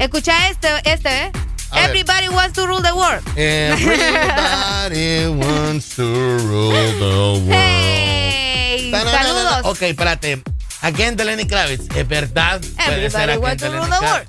Escucha 0.00 0.48
este, 0.48 0.68
este, 0.82 1.26
¿eh? 1.26 1.32
A 1.70 1.76
ver. 1.76 1.90
Everybody 1.90 2.28
wants 2.28 2.54
to 2.54 2.66
rule 2.66 2.82
the 2.82 2.92
world. 2.92 3.22
Everybody 3.36 5.28
wants 5.46 5.94
to 5.94 6.02
rule 6.02 6.72
the 6.98 7.42
world. 7.46 7.52
Hey, 7.52 8.90
saludos. 8.90 9.66
Ok, 9.66 9.82
espérate. 9.82 10.42
Again 10.80 11.16
de 11.16 11.24
Lenny 11.24 11.46
Kravitz. 11.46 11.86
Es 11.94 12.08
verdad. 12.08 12.60
Puede 12.84 13.08
ser 13.08 13.30
Everybody 13.30 13.30
Again 13.30 13.40
wants 13.40 13.62
to 13.62 13.70
rule 13.70 13.86
the 13.86 14.00
world. 14.04 14.26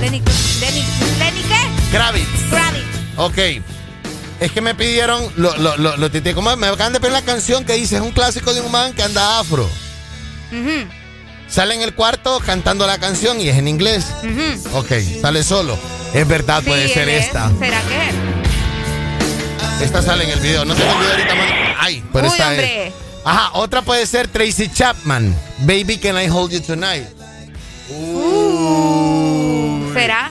Lenny, 0.00 0.20
Lenny, 0.60 0.84
Lenny, 1.20 1.42
¿qué? 1.42 1.96
Kravitz. 1.96 2.26
Kravitz. 2.50 2.84
Ok. 3.18 3.38
Es 4.40 4.52
que 4.52 4.60
me 4.60 4.74
pidieron, 4.74 5.32
lo, 5.36 5.56
lo, 5.56 5.76
lo, 5.76 5.96
lo 5.96 6.34
como 6.34 6.56
me 6.56 6.68
acaban 6.68 6.92
de 6.92 7.00
pedir 7.00 7.12
la 7.12 7.22
canción 7.22 7.64
que 7.64 7.72
dice, 7.74 7.96
es 7.96 8.02
un 8.02 8.12
clásico 8.12 8.54
de 8.54 8.60
un 8.60 8.70
man 8.70 8.92
que 8.92 9.02
anda 9.02 9.40
afro. 9.40 9.68
Sale 11.48 11.74
en 11.74 11.82
el 11.82 11.94
cuarto 11.94 12.40
cantando 12.44 12.86
la 12.86 12.98
canción 12.98 13.40
y 13.40 13.48
es 13.48 13.56
en 13.56 13.66
inglés. 13.66 14.04
ujú. 14.22 14.78
Ok, 14.78 14.92
sale 15.20 15.42
solo. 15.42 15.76
Es 16.14 16.26
verdad, 16.28 16.62
puede 16.62 16.88
ser 16.88 17.08
es. 17.08 17.26
esta. 17.26 17.50
¿Será 17.58 17.80
que 17.82 18.08
es? 18.08 19.82
Esta 19.82 20.02
sale 20.02 20.24
en 20.24 20.30
el 20.30 20.40
video. 20.40 20.64
No 20.64 20.74
tengo 20.74 20.90
el 20.92 20.98
video 20.98 21.12
ahorita, 21.12 21.34
mano. 21.34 21.50
Ay, 21.80 22.04
pero 22.12 22.26
Uy, 22.26 22.32
esta 22.32 22.48
hombre. 22.48 22.86
es. 22.88 22.94
Ajá, 23.24 23.50
otra 23.54 23.82
puede 23.82 24.06
ser 24.06 24.28
Tracy 24.28 24.70
Chapman. 24.72 25.34
Baby, 25.60 25.98
can 25.98 26.16
I 26.20 26.28
hold 26.28 26.52
you 26.52 26.60
tonight? 26.60 27.06
Uh, 27.90 29.92
¿Será? 29.94 30.30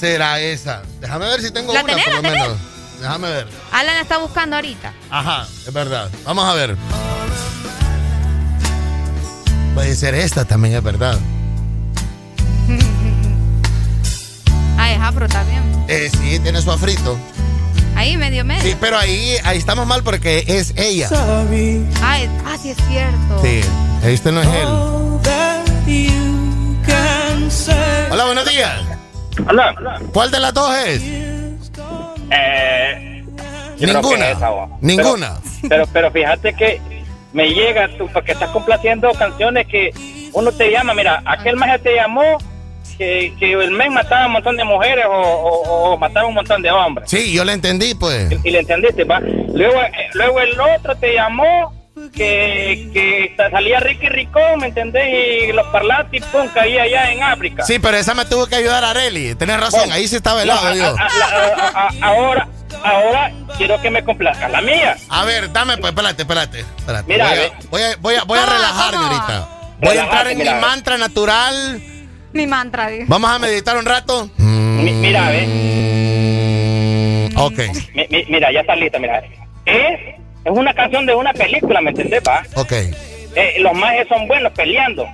Será 0.00 0.40
esa. 0.40 0.82
Déjame 1.00 1.26
ver 1.26 1.42
si 1.42 1.50
tengo 1.50 1.74
¿La 1.74 1.82
una, 1.82 1.92
tenés, 1.92 2.04
por 2.06 2.14
lo 2.14 2.22
tenés? 2.22 2.48
Déjame 3.02 3.28
ver. 3.30 3.48
Alan 3.72 3.96
está 3.96 4.18
buscando 4.18 4.54
ahorita. 4.56 4.92
Ajá, 5.10 5.42
es 5.66 5.72
verdad. 5.72 6.08
Vamos 6.24 6.44
a 6.48 6.54
ver. 6.54 6.76
Puede 9.74 9.96
ser 9.96 10.14
esta 10.14 10.44
también, 10.44 10.76
es 10.76 10.82
verdad. 10.82 11.18
Ah, 14.78 14.90
es 14.90 15.00
afro 15.00 15.28
también. 15.28 15.62
Eh, 15.86 16.10
sí, 16.10 16.40
tiene 16.40 16.60
su 16.60 16.70
afrito. 16.72 17.16
Ahí, 17.94 18.16
medio 18.16 18.44
medio. 18.44 18.62
Sí, 18.62 18.74
pero 18.80 18.98
ahí, 18.98 19.36
ahí 19.44 19.56
estamos 19.58 19.86
mal 19.86 20.02
porque 20.02 20.44
es 20.48 20.72
ella. 20.76 21.08
Ah, 22.02 22.18
es- 22.20 22.28
ah, 22.44 22.56
sí 22.60 22.70
es 22.70 22.76
cierto. 22.88 23.40
Sí, 23.42 23.60
este 24.02 24.32
no 24.32 24.40
es 24.42 24.48
él. 24.48 24.66
Hola, 28.10 28.24
buenos 28.24 28.48
días. 28.48 28.72
Hola. 29.48 29.74
¿Cuál 30.12 30.30
de 30.32 30.40
las 30.40 30.52
dos 30.52 30.74
es? 30.74 31.00
Eh, 32.32 33.24
Ninguna. 33.78 34.30
esa. 34.30 34.50
Ninguna. 34.80 35.34
Pero, 35.62 35.68
pero, 35.68 35.86
pero 35.92 36.10
fíjate 36.10 36.52
que 36.54 36.80
me 37.32 37.48
llega 37.48 37.88
tú, 37.98 38.08
porque 38.12 38.32
estás 38.32 38.50
complaciendo 38.50 39.10
canciones 39.12 39.66
que 39.66 39.90
uno 40.32 40.50
te 40.52 40.70
llama, 40.70 40.94
mira, 40.94 41.22
aquel 41.24 41.56
maje 41.56 41.78
te 41.80 41.94
llamó 41.94 42.22
que, 42.98 43.32
que 43.38 43.52
el 43.52 43.70
men 43.70 43.92
mataba 43.92 44.24
a 44.24 44.26
un 44.26 44.32
montón 44.34 44.56
de 44.56 44.64
mujeres 44.64 45.04
o, 45.06 45.10
o- 45.12 45.92
o 45.92 45.96
mataba 45.98 46.26
a 46.26 46.28
un 46.28 46.34
montón 46.34 46.62
de 46.62 46.70
hombres. 46.70 47.08
Sí, 47.10 47.32
yo 47.32 47.44
le 47.44 47.52
entendí, 47.54 47.94
pues. 47.94 48.30
Y 48.44 48.50
le 48.50 48.60
entendiste, 48.60 49.04
va. 49.04 49.18
Luego, 49.20 49.80
eh, 49.82 49.90
luego 50.14 50.40
el 50.40 50.60
otro 50.60 50.94
te 50.96 51.14
llamó 51.14 51.72
que, 52.12 52.90
que 52.92 53.34
salía 53.50 53.80
Ricky 53.80 54.08
Ricón, 54.08 54.60
¿me 54.60 54.66
entendés? 54.68 55.48
Y 55.48 55.52
los 55.52 55.66
parlantes, 55.68 56.24
pum, 56.26 56.46
caía 56.52 56.82
allá 56.82 57.10
en 57.12 57.22
África. 57.22 57.64
Sí, 57.64 57.78
pero 57.78 57.96
esa 57.96 58.14
me 58.14 58.24
tuvo 58.26 58.46
que 58.46 58.56
ayudar 58.56 58.84
Areli. 58.84 59.34
Tenés 59.34 59.58
razón, 59.60 59.90
ahí 59.92 60.06
sí 60.08 60.16
estaba 60.16 60.42
helado, 60.42 60.68
No, 60.70 60.74
yo. 60.74 60.84
a- 60.84 60.90
a- 60.90 61.70
a- 61.84 61.88
a- 61.88 62.06
ahora, 62.06 62.48
ahora 62.84 63.32
quiero 63.56 63.80
que 63.80 63.90
me 63.90 64.04
complazca 64.04 64.48
la 64.48 64.60
mía. 64.60 64.96
A 65.08 65.24
ver, 65.24 65.50
dame, 65.52 65.78
pues, 65.78 65.90
espérate, 65.92 66.22
espérate. 66.22 66.60
espérate. 66.60 67.04
Mira, 67.12 67.28
voy, 67.28 67.36
ve. 67.38 67.44
a, 67.46 67.50
voy, 67.70 67.82
a, 67.82 67.96
voy, 67.96 68.14
a, 68.14 68.24
voy 68.24 68.38
a 68.38 68.44
ahorita. 68.44 69.48
Voy 69.80 69.96
a 69.96 70.02
entrar 70.04 70.26
en 70.28 70.38
mira, 70.38 70.54
mi 70.54 70.60
mantra 70.60 70.96
natural. 70.98 71.82
Mi 72.32 72.46
mantra. 72.46 72.88
dice. 72.88 73.04
Vamos 73.08 73.30
a 73.30 73.38
meditar 73.38 73.76
un 73.76 73.84
rato. 73.84 74.30
Mi- 74.38 74.92
mira, 74.92 75.28
ve. 75.30 75.42
Ok, 77.36 77.58
Mi- 77.94 78.06
mi- 78.10 78.24
mira, 78.28 78.52
ya 78.52 78.60
está 78.60 78.76
lista, 78.76 78.98
mira. 78.98 79.22
Es, 79.64 80.00
es 80.44 80.52
una 80.52 80.74
canción 80.74 81.06
de 81.06 81.14
una 81.14 81.32
película, 81.32 81.80
¿me 81.80 81.90
entendés, 81.90 82.22
va? 82.26 82.42
ok. 82.56 82.72
Eh, 83.34 83.54
los 83.60 83.72
majes 83.74 84.06
son 84.08 84.28
buenos 84.28 84.52
peleando. 84.52 85.06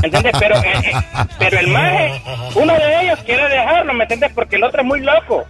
¿Me 0.00 0.06
entiendes? 0.08 0.32
Pero, 0.38 0.56
eh, 0.56 0.72
eh, 0.84 0.92
pero 1.38 1.58
el 1.58 1.68
maje, 1.68 2.22
uno 2.54 2.72
de 2.72 3.02
ellos 3.02 3.18
quiere 3.26 3.48
dejarlo, 3.48 3.92
¿me 3.92 4.04
entiendes? 4.04 4.32
Porque 4.34 4.56
el 4.56 4.64
otro 4.64 4.80
es 4.80 4.86
muy 4.86 5.00
loco. 5.00 5.44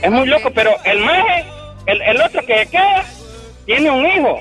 Es 0.00 0.10
muy 0.10 0.26
loco, 0.26 0.50
pero 0.54 0.70
el 0.84 1.00
maje, 1.00 1.44
el, 1.86 2.00
el 2.02 2.20
otro 2.22 2.40
que 2.46 2.66
queda, 2.70 3.04
tiene 3.66 3.90
un 3.90 4.06
hijo. 4.06 4.40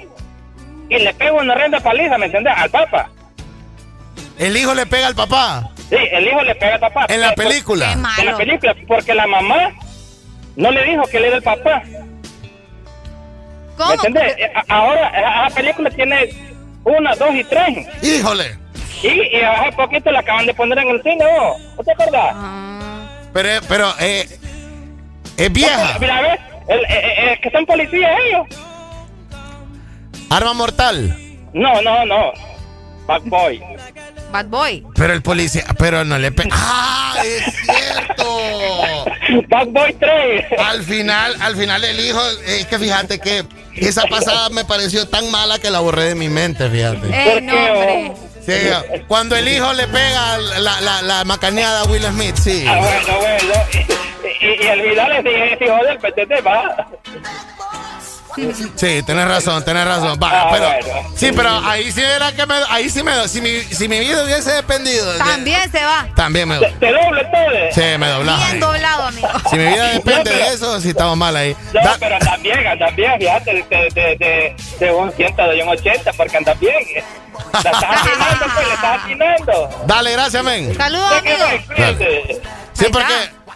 Y 0.89 0.99
le 0.99 1.13
pega 1.15 1.33
una 1.33 1.55
renda 1.55 1.79
paliza, 1.79 2.17
¿me 2.17 2.27
entiendes? 2.27 2.53
Al 2.55 2.69
papa. 2.69 3.09
El 4.37 4.55
hijo 4.55 4.73
le 4.73 4.85
pega 4.85 5.07
al 5.07 5.15
papá. 5.15 5.69
Sí, 5.89 5.97
el 6.11 6.27
hijo 6.27 6.41
le 6.43 6.55
pega 6.55 6.75
al 6.75 6.79
papá. 6.79 7.05
En 7.09 7.21
la 7.21 7.33
película. 7.33 7.87
Qué 8.15 8.21
En 8.21 8.27
la 8.27 8.37
película, 8.37 8.75
porque 8.87 9.13
la 9.13 9.27
mamá 9.27 9.71
no 10.55 10.71
le 10.71 10.83
dijo 10.83 11.03
que 11.03 11.17
él 11.17 11.25
era 11.25 11.37
el 11.37 11.43
papá. 11.43 11.83
¿Cómo? 13.77 13.89
¿Me 13.89 13.95
entendés? 13.95 14.35
Eh, 14.37 14.51
a- 14.55 14.63
Ahora, 14.75 15.07
eh, 15.09 15.21
la 15.49 15.55
película 15.55 15.89
tiene 15.91 16.29
una, 16.83 17.15
dos 17.15 17.33
y 17.33 17.43
tres. 17.43 17.87
Híjole. 18.01 18.57
Y, 19.03 19.37
y 19.37 19.41
hace 19.41 19.71
poquito 19.73 20.11
la 20.11 20.19
acaban 20.19 20.45
de 20.45 20.53
poner 20.53 20.77
en 20.79 20.89
el 20.89 21.03
cine, 21.03 21.17
¿no? 21.17 21.57
¿No 21.77 21.83
te 21.83 21.91
acordás? 21.91 22.35
Pero, 23.33 23.49
pero, 23.67 23.93
eh, 23.99 24.27
es 25.37 25.51
vieja. 25.53 25.97
Mira, 25.99 26.21
¿ves? 26.21 26.39
El, 26.67 26.79
eh, 26.79 26.85
eh, 26.89 27.13
eh, 27.33 27.39
que 27.43 27.51
son 27.51 27.65
policías 27.65 28.11
ellos. 28.27 28.47
Arma 30.29 30.53
mortal. 30.53 31.15
No, 31.53 31.81
no, 31.81 32.05
no. 32.05 32.31
Bad 33.05 33.21
Boy. 33.25 33.61
Bad 34.31 34.45
Boy. 34.47 34.85
Pero 34.95 35.13
el 35.13 35.21
policía, 35.21 35.63
pero 35.77 36.03
no 36.03 36.17
le 36.17 36.31
pega. 36.31 36.49
¡Ah! 36.53 37.15
¡Es 37.23 37.43
cierto! 37.65 39.05
Bad 39.49 39.67
Boy 39.67 39.93
3. 39.99 40.45
Al 40.59 40.83
final, 40.83 41.35
al 41.41 41.55
final 41.55 41.83
el 41.83 41.99
hijo, 41.99 42.21
es 42.47 42.65
que 42.65 42.79
fíjate 42.79 43.19
que 43.19 43.45
esa 43.77 44.03
pasada 44.07 44.49
me 44.49 44.65
pareció 44.65 45.07
tan 45.07 45.29
mala 45.31 45.59
que 45.59 45.69
la 45.69 45.79
borré 45.79 46.05
de 46.05 46.15
mi 46.15 46.29
mente, 46.29 46.69
fíjate. 46.69 47.07
Ey, 47.07 47.41
no, 47.41 47.53
hombre. 47.53 48.13
Sí, 48.45 48.53
cuando 49.07 49.35
el 49.35 49.47
hijo 49.47 49.73
le 49.73 49.87
pega 49.87 50.37
la, 50.37 50.79
la, 50.81 51.01
la 51.01 51.23
macaneada 51.25 51.81
a 51.81 51.83
Will 51.85 52.03
Smith, 52.03 52.35
sí. 52.35 52.63
Ah, 52.67 52.77
bueno, 52.77 53.19
bueno. 53.19 53.53
Y, 54.23 54.45
y, 54.45 54.63
y 54.63 54.67
el 54.67 54.81
Vidal 54.81 55.11
es 55.13 55.25
es 55.53 55.61
hijo 55.61 55.77
del 55.83 55.97
PTT, 55.97 56.45
va. 56.45 56.87
Sí, 58.75 59.01
tenés 59.03 59.27
razón, 59.27 59.63
tenés 59.63 59.85
razón. 59.85 60.19
Va, 60.21 60.29
Ah, 60.31 60.47
pero, 60.51 60.65
bueno. 60.93 61.09
sí, 61.15 61.31
pero 61.35 61.49
ahí 61.65 61.91
sí 61.91 62.01
era 62.01 62.31
que 62.33 62.45
me, 62.45 62.55
ahí 62.69 62.89
sí 62.89 63.01
me, 63.03 63.27
si 63.27 63.39
mi, 63.41 63.61
si 63.61 63.87
mi 63.87 63.99
vida 63.99 64.23
hubiese 64.23 64.51
dependido, 64.51 65.11
de- 65.13 65.19
También 65.19 65.71
se 65.71 65.83
va. 65.83 66.07
también 66.15 66.47
me, 66.49 66.57
Te 66.59 66.91
doble 66.91 67.23
todo. 67.25 67.71
sí, 67.71 67.97
me 67.97 68.07
doblaba. 68.07 68.37
Bien 68.45 68.59
doblado, 68.59 69.03
amigo. 69.03 69.27
Si 69.49 69.55
mi 69.57 69.65
vida 69.65 69.85
depende 69.93 70.17
No, 70.17 70.23
pero- 70.23 70.37
de 70.49 70.53
eso, 70.53 70.81
sí 70.81 70.89
estamos 70.89 71.17
mal 71.17 71.35
ahí. 71.35 71.55
No, 71.73 71.81
Da- 71.81 71.97
pero 71.99 72.15
andas 72.15 72.41
bien, 72.41 72.67
andas 72.67 72.95
bien, 72.95 73.11
fíjate, 73.19 73.53
de, 73.53 73.89
de, 73.93 74.15
de, 74.17 74.55
de 74.85 74.91
un 74.91 75.11
100 75.11 75.35
de 75.35 75.63
un 75.63 75.69
80, 75.69 76.13
porque 76.13 76.37
andas 76.37 76.59
bien. 76.59 76.75
La 77.53 77.59
estás 77.59 77.83
afinando, 77.83 78.45
pues, 78.53 78.67
le 78.67 78.73
estás 78.73 78.97
afinando. 79.03 79.69
dale, 79.87 80.11
gracias, 80.11 80.43
men. 80.43 80.75
Saludos, 80.75 81.15
¿De 81.15 81.21
qué 81.21 81.33
amigo. 81.33 81.47
me 81.47 81.55
escribes? 81.55 82.39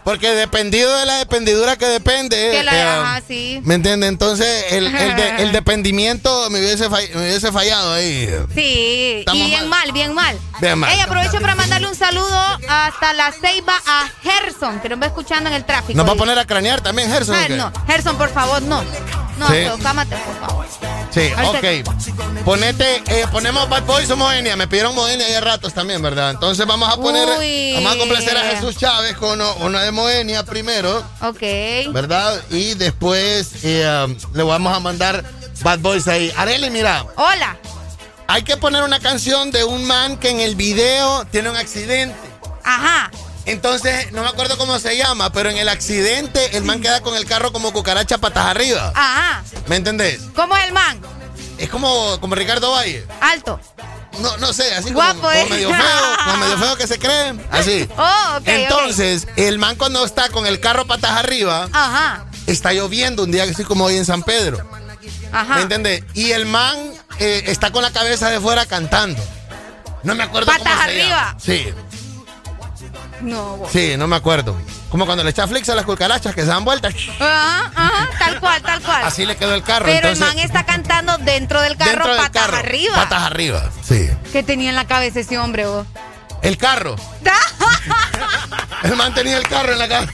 Porque, 0.04 0.30
dependido 0.32 0.96
de 0.98 1.06
la 1.06 1.18
dependidura 1.18 1.78
que 1.78 1.86
depende. 1.86 2.50
Que 2.52 2.64
la 2.64 2.76
eh, 2.78 2.82
ajá, 2.84 3.22
sí. 3.28 3.62
¿Me 3.64 3.76
entiendes? 3.76 4.10
Entonces, 4.10 4.66
el, 4.72 4.88
el, 4.88 5.16
de- 5.16 5.44
el 5.44 5.52
dependimiento 5.54 6.50
me 6.50 6.60
hubiese, 6.60 6.90
fall- 6.90 7.10
me 7.14 7.22
hubiese 7.22 7.52
fallado 7.52 7.94
ahí. 7.94 8.30
Sí, 8.56 9.16
Estamos 9.20 9.46
y 9.48 9.50
bien 9.50 9.68
mal. 9.70 9.92
bien 9.92 10.14
mal. 10.14 10.40
Bien 10.62 10.78
mal. 10.80 10.92
Ey, 10.92 11.00
aprovecho 11.02 11.40
para 11.42 11.56
mandarle 11.56 11.88
un 11.88 11.96
saludo 11.96 12.38
hasta 12.68 13.14
la 13.14 13.32
Ceiba 13.32 13.76
a 13.86 14.10
Gerson, 14.24 14.80
que 14.80 14.90
nos 14.90 15.02
va 15.02 15.06
escuchando 15.08 15.50
en 15.50 15.56
el 15.56 15.66
tráfico. 15.66 15.98
Nos 15.98 16.08
va 16.08 16.14
a 16.14 16.16
poner 16.16 16.40
a 16.40 16.46
cranear 16.46 16.82
también, 16.82 17.12
Gerson. 17.12 17.36
¿o 17.36 17.40
Ah, 17.40 17.48
no, 17.50 17.72
Gerson, 17.88 18.18
por 18.18 18.30
favor, 18.34 18.62
no. 18.64 18.84
No, 19.40 19.48
Sí. 19.48 19.54
pero 19.54 19.78
cámate, 19.80 20.16
por 20.18 20.40
favor. 20.48 20.66
Sí, 21.12 21.32
ok. 21.44 22.44
Ponete, 22.46 23.02
eh, 23.08 23.26
ponemos 23.32 23.68
Bad 23.70 23.84
Boys 23.84 24.10
o 24.12 24.18
Moenia. 24.18 24.56
Me 24.56 24.68
pidieron 24.68 24.94
Moenia 24.94 25.28
ya 25.28 25.42
ratos 25.42 25.74
también, 25.74 26.02
¿verdad? 26.02 26.32
Entonces 26.32 26.66
vamos 26.68 26.88
a 26.92 26.98
poner, 26.98 27.28
Uy. 27.40 27.74
vamos 27.76 27.96
a 27.96 27.98
complacer 27.98 28.38
a 28.38 28.42
Jesús 28.42 28.78
Chávez 28.78 29.16
con 29.18 29.42
una 29.42 29.82
de 29.84 29.92
Moenia 29.92 30.44
primero, 30.46 31.04
Ok. 31.22 31.42
¿verdad? 31.92 32.40
Y 32.52 32.76
después 32.76 33.52
eh, 33.64 34.16
le 34.34 34.44
vamos 34.44 34.76
a 34.76 34.80
mandar 34.80 35.24
Bad 35.62 35.80
Boys 35.80 36.08
ahí. 36.08 36.32
Areli, 36.38 36.70
mira, 36.70 37.06
Hola. 37.16 37.58
hay 38.28 38.44
que 38.44 38.58
poner 38.58 38.84
una 38.84 39.00
canción 39.00 39.52
de 39.52 39.64
un 39.64 39.86
man 39.86 40.18
que 40.18 40.30
en 40.30 40.40
el 40.40 40.56
video 40.56 41.26
tiene 41.32 41.50
un 41.50 41.56
accidente. 41.58 42.16
Ajá. 42.64 43.10
Entonces, 43.50 44.12
no 44.12 44.22
me 44.22 44.30
acuerdo 44.30 44.58
cómo 44.58 44.78
se 44.80 44.96
llama, 44.96 45.32
pero 45.32 45.50
en 45.50 45.58
el 45.58 45.70
accidente 45.70 46.56
el 46.56 46.64
man 46.64 46.82
queda 46.82 47.02
con 47.02 47.16
el 47.16 47.26
carro 47.26 47.52
como 47.52 47.74
cucaracha 47.74 48.20
patas 48.20 48.46
arriba. 48.46 48.92
Ajá. 48.96 49.44
¿Me 49.68 49.76
entendés? 49.76 50.22
¿Cómo 50.36 50.56
es 50.56 50.66
el 50.68 50.72
man? 50.74 51.00
Es 51.58 51.68
como, 51.70 52.20
como 52.22 52.36
Ricardo 52.36 52.72
Valle. 52.72 53.06
Alto. 53.20 53.60
No, 54.20 54.38
no 54.38 54.54
sé, 54.54 54.74
así 54.76 54.92
Guapo, 54.92 55.22
como, 55.22 55.32
¿eh? 55.32 55.40
como 55.44 55.56
medio 55.56 55.70
feo, 55.70 56.18
como 56.26 56.38
medio 56.38 56.58
feo 56.60 56.76
que 56.78 56.88
se 56.88 57.00
creen. 57.00 57.44
Así. 57.52 57.88
Oh, 57.98 58.36
ok. 58.36 58.42
ok. 58.42 58.48
Entonces, 58.48 59.28
el 59.36 59.58
man 59.58 59.76
cuando 59.78 60.06
está 60.06 60.30
con 60.30 60.46
el 60.46 60.60
carro 60.60 60.86
patas 60.86 61.12
arriba, 61.12 61.68
Ajá. 61.72 62.26
está 62.46 62.72
lloviendo 62.74 63.24
un 63.24 63.32
día 63.32 63.44
así 63.44 63.64
como 63.64 63.86
hoy 63.86 63.98
en 63.98 64.06
San 64.06 64.22
Pedro. 64.24 64.58
Ajá. 65.32 65.56
¿Me 65.56 65.62
entiendes? 65.62 66.04
Y 66.14 66.32
el 66.34 66.46
man 66.46 66.78
eh, 67.20 67.44
está 67.48 67.72
con 67.72 67.82
la 67.82 67.92
cabeza 67.92 68.30
de 68.30 68.40
fuera 68.40 68.66
cantando. 68.68 69.22
No 70.04 70.16
me 70.16 70.24
acuerdo 70.24 70.48
Patas 70.48 70.64
cómo 70.64 70.76
se 70.78 70.84
arriba. 70.84 71.08
llama. 71.08 71.38
Sí, 71.40 71.74
No, 73.22 73.58
vos. 73.58 73.72
sí, 73.72 73.96
no 73.98 74.08
me 74.08 74.16
acuerdo. 74.16 74.56
Como 74.90 75.06
cuando 75.06 75.24
le 75.24 75.30
echa 75.32 75.48
flix 75.48 75.70
a 75.70 75.76
las 75.76 75.86
cucarachas 75.86 76.34
que 76.34 76.42
se 76.42 76.48
dan 76.48 76.66
vueltas. 76.66 76.94
Ajá, 77.20 77.72
ajá, 77.76 78.10
tal 78.18 78.40
cual, 78.40 78.62
tal 78.62 78.82
cual. 78.82 79.04
Así 79.04 79.26
le 79.26 79.36
quedó 79.36 79.54
el 79.54 79.64
carro. 79.64 79.86
Pero 79.86 80.08
entonces, 80.10 80.22
el 80.28 80.36
man 80.36 80.40
está 80.44 80.66
cantando 80.66 81.18
dentro 81.20 81.62
del 81.62 81.78
carro, 81.78 81.92
dentro 81.92 82.14
del 82.14 82.18
patas 82.18 82.46
carro, 82.48 82.58
arriba. 82.58 82.96
Patas 82.96 83.24
arriba, 83.24 83.70
sí. 83.84 84.10
¿Qué 84.32 84.42
tenía 84.44 84.70
en 84.70 84.76
la 84.76 84.86
cabeza 84.86 85.20
ese 85.20 85.38
hombre, 85.38 85.66
vos? 85.68 85.86
El 86.42 86.58
carro. 86.58 86.96
El 88.84 88.96
man 88.96 89.14
tenía 89.14 89.38
el 89.38 89.48
carro 89.48 89.74
en 89.74 89.80
la 89.80 89.88
cabeza. 89.90 90.14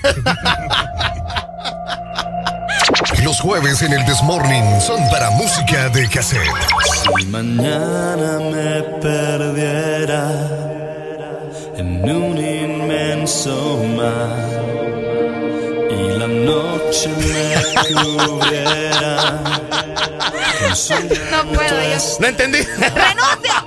Los 3.23 3.39
jueves 3.39 3.81
en 3.81 3.93
el 3.93 4.05
Desmorning 4.05 4.81
son 4.81 4.99
para 5.09 5.29
música 5.31 5.89
de 5.89 6.09
cassette. 6.09 6.41
Si 7.19 7.25
mañana 7.27 8.39
me 8.39 8.81
perdiera 9.01 10.31
en 11.77 12.09
un 12.09 12.37
y 15.89 16.17
la 16.17 16.27
noche 16.27 17.09
me 17.09 17.55
su 20.75 20.95
No 21.31 21.43
puedo 21.53 21.81
yo. 21.81 21.97
No 22.19 22.27
entendí. 22.27 22.59
¡Renuncia! 22.59 23.65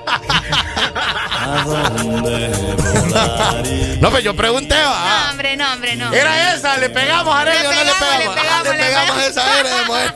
¿A 1.41 1.63
dónde 1.65 2.47
volaría? 2.49 3.95
No, 4.01 4.09
pero 4.09 4.19
yo 4.19 4.35
pregunté, 4.35 4.75
va. 4.75 5.23
No, 5.25 5.29
hombre, 5.31 5.55
no, 5.57 5.73
hombre, 5.73 5.95
no. 5.95 6.13
Era 6.13 6.53
esa, 6.53 6.77
le 6.77 6.89
pegamos 6.89 7.33
a 7.35 7.41
Arely 7.41 7.59
Le 7.61 7.67
o 7.67 7.71
no 7.71 7.83
le 7.83 7.91
pegamos, 7.91 8.35
pegamos. 8.35 8.35
le 8.35 8.41
pegamos, 8.41 8.59
Ah, 8.59 8.63
le 8.63 8.71
le 8.71 8.83
pegamos 8.83 9.15
pegamos. 9.15 9.29
esa 9.29 9.59
era 9.59 9.69
de 9.69 9.85
mujer. 9.85 10.13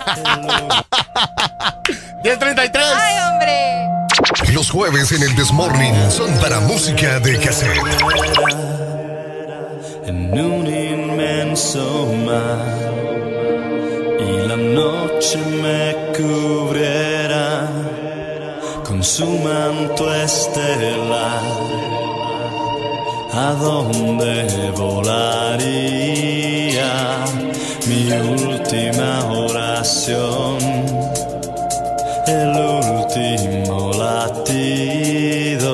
1033. 2.24 2.85
¡Ay, 2.96 3.15
hombre! 3.31 4.53
Los 4.53 4.69
jueves 4.69 5.12
en 5.12 5.24
el 5.24 5.35
Desmorning 5.35 6.12
son 6.12 6.31
para 6.40 6.60
música 6.60 7.19
de 7.19 7.40
cassette. 7.40 7.79
En 10.05 10.37
un 10.37 10.67
inmenso 10.67 12.07
mar 12.25 12.65
y 14.19 14.47
la 14.47 14.57
noche 14.57 15.37
me 15.61 15.95
cubriera 16.15 17.69
con 18.83 19.03
su 19.03 19.25
manto 19.25 20.13
estelar. 20.13 21.41
¿A 23.31 23.53
dónde 23.53 24.71
volaría 24.77 25.71
mi 27.87 28.11
última 28.11 29.25
oración? 29.31 30.57
El 32.27 32.51
último 32.55 33.91
latido 33.97 35.73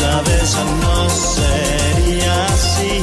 Esta 0.00 0.20
vez 0.22 0.56
no 0.80 1.10
sería 1.10 2.44
así. 2.44 3.02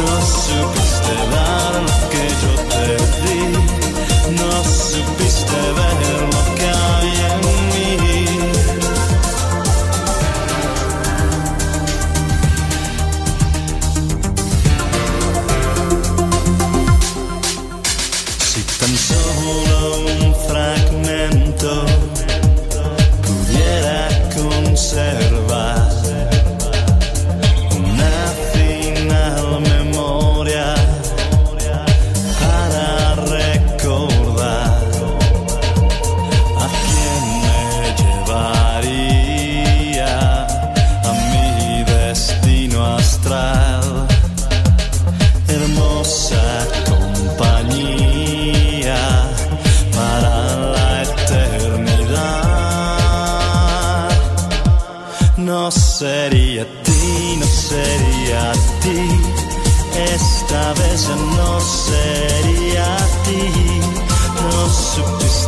No 0.00 0.12
supiste 0.44 1.14
dar 1.32 1.72
lo 1.80 1.96
que 2.10 2.24
yo 2.42 2.52
te 2.72 2.86
di. 3.24 3.40
No 4.36 4.52
supiste 4.64 5.56
ver 5.78 6.13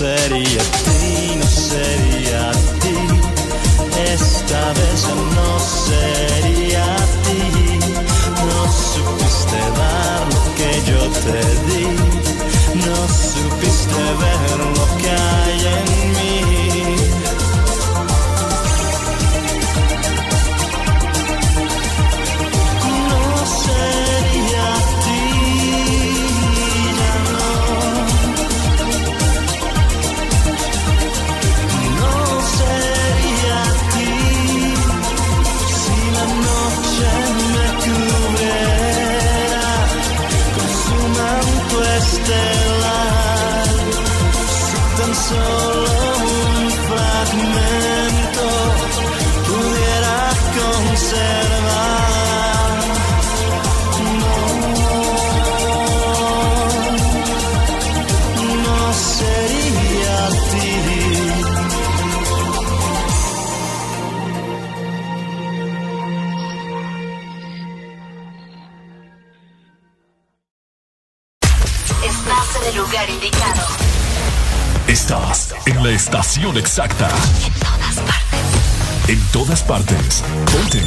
No 0.00 0.69
estación 76.00 76.56
exacta. 76.56 77.10
En 77.44 77.52
todas 77.60 78.00
partes. 78.00 79.04
En 79.06 79.20
todas 79.32 79.62
partes. 79.62 80.24
Ponte. 80.50 80.82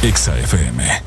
Exa 0.00 0.38
FM. 0.38 1.02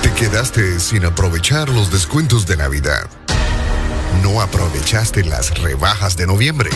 Te 0.00 0.10
quedaste 0.12 0.80
sin 0.80 1.04
aprovechar 1.04 1.68
los 1.68 1.90
descuentos 1.92 2.46
de 2.46 2.56
Navidad. 2.56 3.06
No 4.22 4.40
aprovechaste 4.40 5.22
las 5.22 5.58
rebajas 5.58 6.16
de 6.16 6.26
noviembre. 6.26 6.70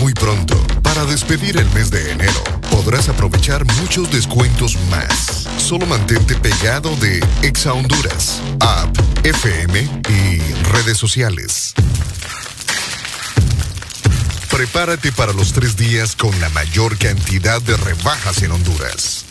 Muy 0.00 0.12
pronto, 0.12 0.60
para 0.82 1.04
despedir 1.04 1.56
el 1.56 1.70
mes 1.70 1.92
de 1.92 2.10
enero, 2.10 2.42
podrás 2.86 3.08
aprovechar 3.08 3.64
muchos 3.80 4.08
descuentos 4.12 4.76
más. 4.88 5.48
Solo 5.58 5.86
mantente 5.86 6.36
pegado 6.36 6.94
de 6.98 7.18
Exa 7.42 7.72
Honduras, 7.72 8.40
app, 8.60 8.96
FM 9.24 9.80
y 10.08 10.38
redes 10.70 10.96
sociales. 10.96 11.74
Prepárate 14.48 15.10
para 15.10 15.32
los 15.32 15.52
tres 15.52 15.76
días 15.76 16.14
con 16.14 16.38
la 16.40 16.48
mayor 16.50 16.96
cantidad 16.96 17.60
de 17.60 17.76
rebajas 17.76 18.40
en 18.44 18.52
Honduras. 18.52 19.24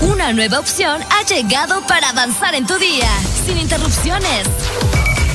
Una 0.00 0.32
nueva 0.32 0.60
opción 0.60 1.02
ha 1.10 1.26
llegado 1.26 1.86
para 1.86 2.08
avanzar 2.08 2.54
en 2.54 2.66
tu 2.66 2.78
día, 2.78 3.10
sin 3.44 3.58
interrupciones. 3.58 4.48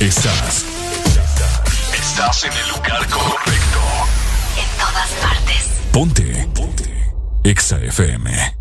Estás. 0.00 0.64
Estás 1.92 2.44
en 2.44 2.52
el 2.54 2.68
lugar 2.70 3.06
correcto. 3.06 3.80
En 4.56 4.78
todas 4.78 5.10
partes. 5.20 5.70
Ponte. 5.92 6.48
Ponte. 6.54 7.12
Exa 7.44 7.76
FM. 7.76 8.56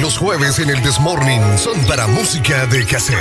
Los 0.00 0.16
jueves 0.16 0.58
en 0.60 0.70
el 0.70 0.82
Desmorning 0.82 1.58
son 1.58 1.78
para 1.84 2.06
música 2.06 2.64
de 2.64 2.86
cassette. 2.86 3.18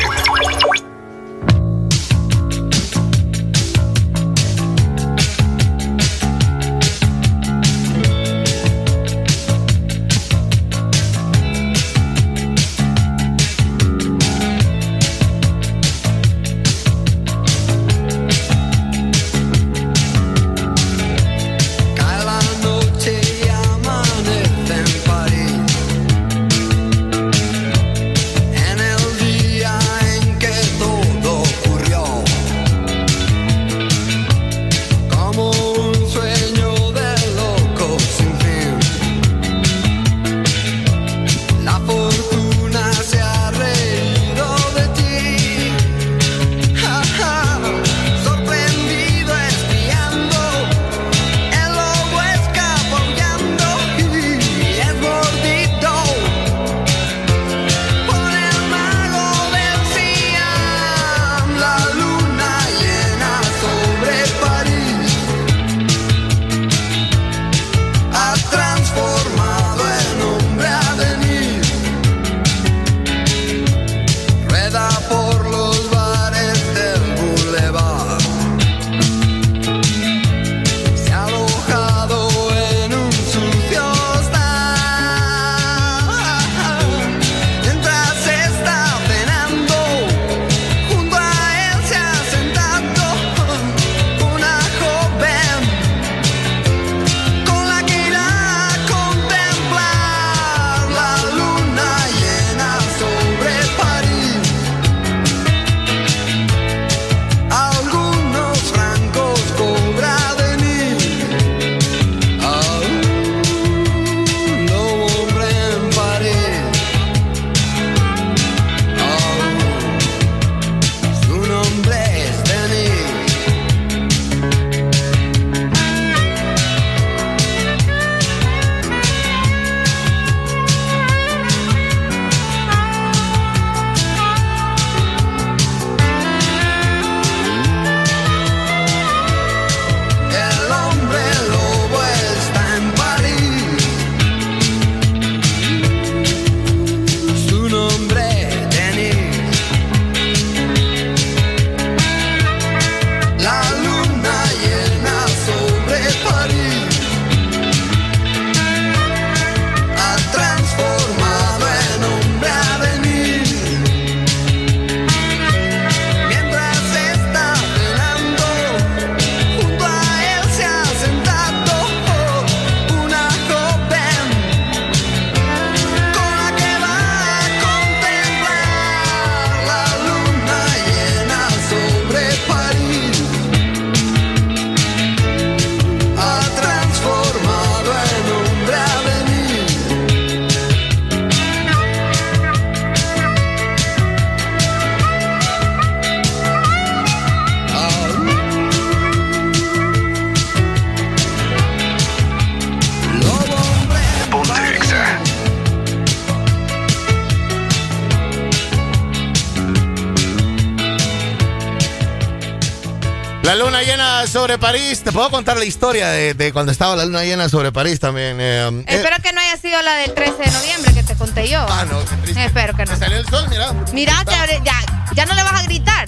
Puedo 215.19 215.32
contar 215.32 215.58
la 215.58 215.66
historia 215.66 216.08
de, 216.12 216.34
de 216.34 216.53
cuando 216.53 216.72
estaba 216.72 216.96
la 216.96 217.03
luna 217.03 217.24
llena 217.26 217.50
sobre 217.50 217.74
París 217.74 218.00
también. 218.00 218.38
eh, 218.40 218.69
eh, 218.69 218.84
Espero 218.88 219.18
que 219.22 219.34
no 219.34 219.42
haya 219.42 219.58
sido 219.58 219.82
la 219.82 219.96
del 219.96 220.14
13 220.14 220.32
de 220.38 220.50
noviembre 220.52 220.94
que 220.94 221.03
te 221.03 221.14
conté 221.16 221.50
yo. 221.50 221.66
Ah, 221.69 221.84
no, 221.92 222.00
qué 222.06 222.16
triste. 222.24 222.46
Espero 222.46 222.74
que 222.74 222.85
no. 222.85 222.96
salió 222.98 223.18
el 223.18 223.28
sol, 223.28 223.46
mira. 223.92 224.24
Ya, 224.64 224.80
ya 225.14 225.26
no 225.26 225.34
le 225.34 225.44
vas 225.44 225.60
a 225.60 225.64
gritar. 225.64 226.08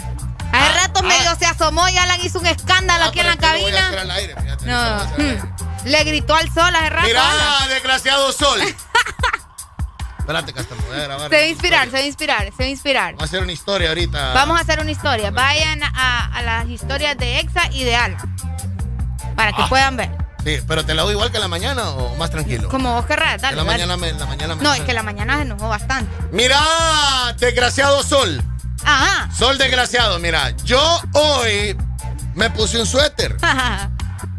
Ah, 0.54 0.66
Hace 0.70 0.80
rato 0.80 1.04
medio 1.04 1.36
se 1.38 1.46
asomó 1.46 1.90
y 1.90 1.98
Alan 1.98 2.22
hizo 2.24 2.40
un 2.40 2.46
escándalo 2.48 3.04
aquí 3.04 3.20
en 3.20 3.28
la 3.28 3.36
cabina. 3.36 3.90
al 3.90 4.12
aire, 4.12 4.34
fíjate, 4.42 4.66
No, 4.66 4.80
al 4.80 5.08
aire. 5.18 5.36
hmm. 5.42 5.88
le 5.88 6.04
gritó 6.06 6.34
al 6.36 6.50
sol 6.54 6.74
hace 6.74 6.90
rato. 6.90 7.08
Mira, 7.08 7.32
Alan. 7.32 7.70
desgraciado 7.70 8.32
sol. 8.32 8.62
Espérate, 10.20 10.54
Casta, 10.54 10.76
me 10.76 10.82
voy 10.84 10.96
a 11.00 11.04
grabar. 11.04 11.30
Se 11.30 11.36
va 11.36 11.42
a 11.42 11.46
inspirar, 11.48 11.86
se 11.88 11.92
va 11.94 11.98
a 11.98 12.04
inspirar, 12.04 12.44
se 12.46 12.64
va 12.64 12.66
a 12.66 12.68
inspirar. 12.68 13.12
Vamos 13.16 13.24
a 13.24 13.26
hacer 13.26 13.42
una 13.44 13.52
historia 13.52 13.90
ahorita. 13.90 14.34
Vamos 14.34 14.58
a 14.58 14.62
hacer 14.62 14.80
una 14.80 14.92
historia. 14.92 15.32
Vayan 15.32 15.82
a, 15.84 16.28
a 16.34 16.42
las 16.44 16.70
historias 16.70 17.18
de 17.18 17.40
Exa 17.40 17.64
y 17.72 17.84
de 17.84 17.96
Alan. 17.96 18.31
Para 19.42 19.54
que 19.56 19.62
Ah. 19.64 19.70
puedan 19.70 19.98
ver. 19.98 20.10
Sí, 20.44 20.60
pero 20.68 20.86
te 20.86 20.94
la 20.94 21.02
hago 21.02 21.12
igual 21.12 21.32
que 21.32 21.40
la 21.40 21.48
mañana 21.48 21.90
o 21.90 22.16
más 22.16 22.30
tranquilo. 22.30 22.70
Como 22.70 22.94
vos 22.94 23.06
querrás, 23.08 23.42
dale. 23.42 23.56
la 23.56 23.64
dale. 23.64 23.72
mañana 23.88 23.98
me, 23.98 24.12
la 24.14 24.26
mañana 24.28 24.56
me- 24.56 24.64
No, 24.64 24.74
es 24.74 24.82
que 24.82 24.94
la 24.94 25.04
mañana 25.04 25.36
se 25.38 25.42
enojó 25.44 25.68
bastante. 25.68 26.12
Mira, 26.32 26.60
desgraciado 27.40 28.04
sol. 28.04 28.44
Ajá. 28.84 29.30
Sol 29.38 29.58
desgraciado, 29.58 30.20
mira, 30.20 30.52
yo 30.64 30.80
hoy 31.14 31.76
me 32.36 32.50
puse 32.52 32.80
un 32.80 32.86
suéter. 32.86 33.36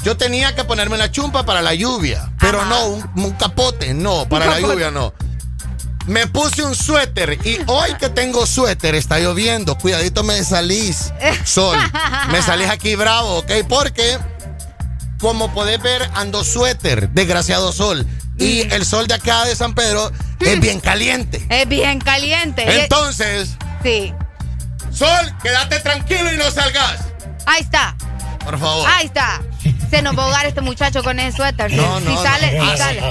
Yo 0.05 0.17
tenía 0.17 0.53
que 0.55 0.65
ponerme 0.65 0.97
la 0.97 1.11
chumpa 1.13 1.45
para 1.45 1.63
la 1.63 1.75
lluvia, 1.75 2.33
pero 2.41 2.65
no, 2.65 2.87
un, 2.87 3.11
un 3.17 3.31
capote, 3.33 3.95
no, 3.95 4.29
para 4.29 4.47
la 4.47 4.59
lluvia 4.61 4.91
no. 4.91 5.13
Me 6.07 6.27
puse 6.27 6.65
un 6.65 6.75
suéter 6.75 7.39
y 7.47 7.61
hoy 7.67 7.95
que 7.95 8.09
tengo 8.09 8.45
suéter 8.47 8.97
está 8.97 9.21
lloviendo. 9.21 9.77
Cuidadito 9.79 10.25
me 10.25 10.43
salís, 10.43 11.13
sol. 11.45 11.79
Me 12.33 12.43
salís 12.43 12.69
aquí 12.69 12.97
bravo, 12.97 13.39
¿ok? 13.39 13.51
Porque, 13.69 14.19
como 15.23 15.55
podés 15.55 15.81
ver, 15.81 16.11
ando 16.15 16.45
suéter, 16.45 17.09
desgraciado 17.11 17.73
sol. 17.73 18.07
Y 18.39 18.63
el 18.73 18.85
sol 18.85 19.07
de 19.07 19.15
acá 19.15 19.45
de 19.45 19.55
San 19.55 19.73
Pedro 19.73 20.11
es 20.41 20.59
bien 20.61 20.81
caliente. 20.81 21.47
Es 21.49 21.67
bien 21.69 22.01
caliente. 22.01 22.83
Entonces, 22.83 23.57
Sí. 23.85 24.13
Sol, 24.93 25.35
quédate 25.43 25.79
tranquilo 25.81 26.31
y 26.33 26.37
no 26.37 26.51
salgas. 26.51 26.99
Ahí 27.47 27.63
está. 27.63 27.97
Por 28.45 28.59
favor. 28.59 28.89
Ahí 28.93 29.07
está. 29.07 29.41
Se 29.91 30.03
nos 30.03 30.17
va 30.19 30.23
a 30.23 30.27
ahogar 30.27 30.45
este 30.47 30.61
muchacho 30.61 31.03
con 31.05 31.19
ese 31.21 31.37
suéter. 31.37 31.71
Si- 31.71 31.77
No, 31.77 31.99
si, 32.01 32.05
no, 32.07 32.23
sale, 32.23 32.59
no. 32.59 32.71
si 32.73 32.77
sale, 32.79 33.03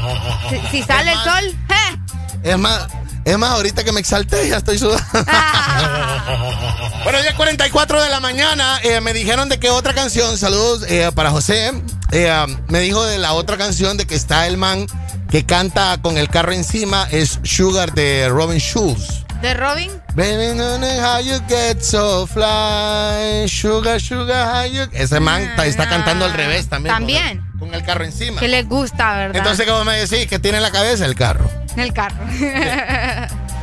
si, 0.49 0.59
si 0.77 0.83
sale 0.83 1.11
el 1.13 1.17
sol, 1.19 1.57
¡eh! 1.69 1.97
Es 2.43 2.57
más, 2.57 2.87
es 3.25 3.37
más, 3.37 3.51
ahorita 3.51 3.83
que 3.85 3.91
me 3.93 3.99
exalté 4.01 4.49
ya 4.49 4.57
estoy 4.57 4.77
sudando. 4.77 5.03
bueno, 7.03 7.19
ya 7.23 7.35
44 7.35 8.01
de 8.03 8.09
la 8.09 8.19
mañana 8.19 8.79
eh, 8.83 8.99
me 9.01 9.13
dijeron 9.13 9.47
de 9.49 9.59
que 9.59 9.69
otra 9.69 9.93
canción, 9.93 10.37
saludos 10.37 10.83
eh, 10.87 11.09
para 11.15 11.31
José, 11.31 11.71
eh, 12.11 12.31
um, 12.45 12.57
me 12.67 12.79
dijo 12.79 13.03
de 13.05 13.17
la 13.17 13.33
otra 13.33 13.57
canción 13.57 13.97
de 13.97 14.05
que 14.05 14.15
está 14.15 14.47
el 14.47 14.57
man 14.57 14.85
que 15.29 15.45
canta 15.45 15.97
con 16.01 16.17
el 16.17 16.29
carro 16.29 16.51
encima, 16.51 17.07
es 17.11 17.39
Sugar 17.43 17.93
de 17.93 18.27
Robin 18.29 18.59
Schulz. 18.59 19.25
¿De 19.41 19.53
Robin? 19.55 19.89
Baby, 20.13 20.53
no 20.55 20.77
know 20.77 20.99
how 21.03 21.19
you 21.19 21.39
get 21.47 21.81
so 21.81 22.27
fly. 22.27 23.47
Sugar, 23.47 23.99
sugar, 23.99 24.47
how 24.47 24.65
you... 24.71 24.83
Ese 24.91 25.19
man 25.19 25.41
está, 25.41 25.65
está 25.65 25.89
cantando 25.89 26.25
al 26.25 26.33
revés 26.33 26.67
también. 26.67 26.93
con 26.93 27.09
el- 27.09 27.15
También. 27.17 27.51
Con 27.57 27.73
el, 27.73 27.83
carro 27.83 28.03
encima. 28.03 28.39
Que 28.39 28.47
les 28.47 28.67
gusta, 28.67 29.15
¿verdad? 29.15 29.37
Entonces, 29.37 29.67
¿cómo 29.67 29.83
me 29.85 29.95
decís? 30.05 30.27
que 30.27 30.37
tiene 30.39 30.57
en 30.57 30.63
la 30.63 30.71
cabeza 30.71 31.05
el 31.05 31.15
carro? 31.15 31.49
En 31.73 31.79
el 31.79 31.93
carro. 31.93 32.17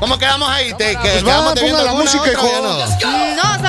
¿Cómo 0.00 0.18
quedamos 0.18 0.48
ahí? 0.48 0.72
¿Te, 0.78 0.92
que, 0.92 0.98
Pues 0.98 1.24
quedamos 1.24 1.52
va, 1.52 1.60
ponga 1.60 1.82
la 1.82 1.92
música, 1.94 2.22
otra 2.22 2.40
o 2.42 2.46
hijo. 2.46 3.36
no, 3.36 3.62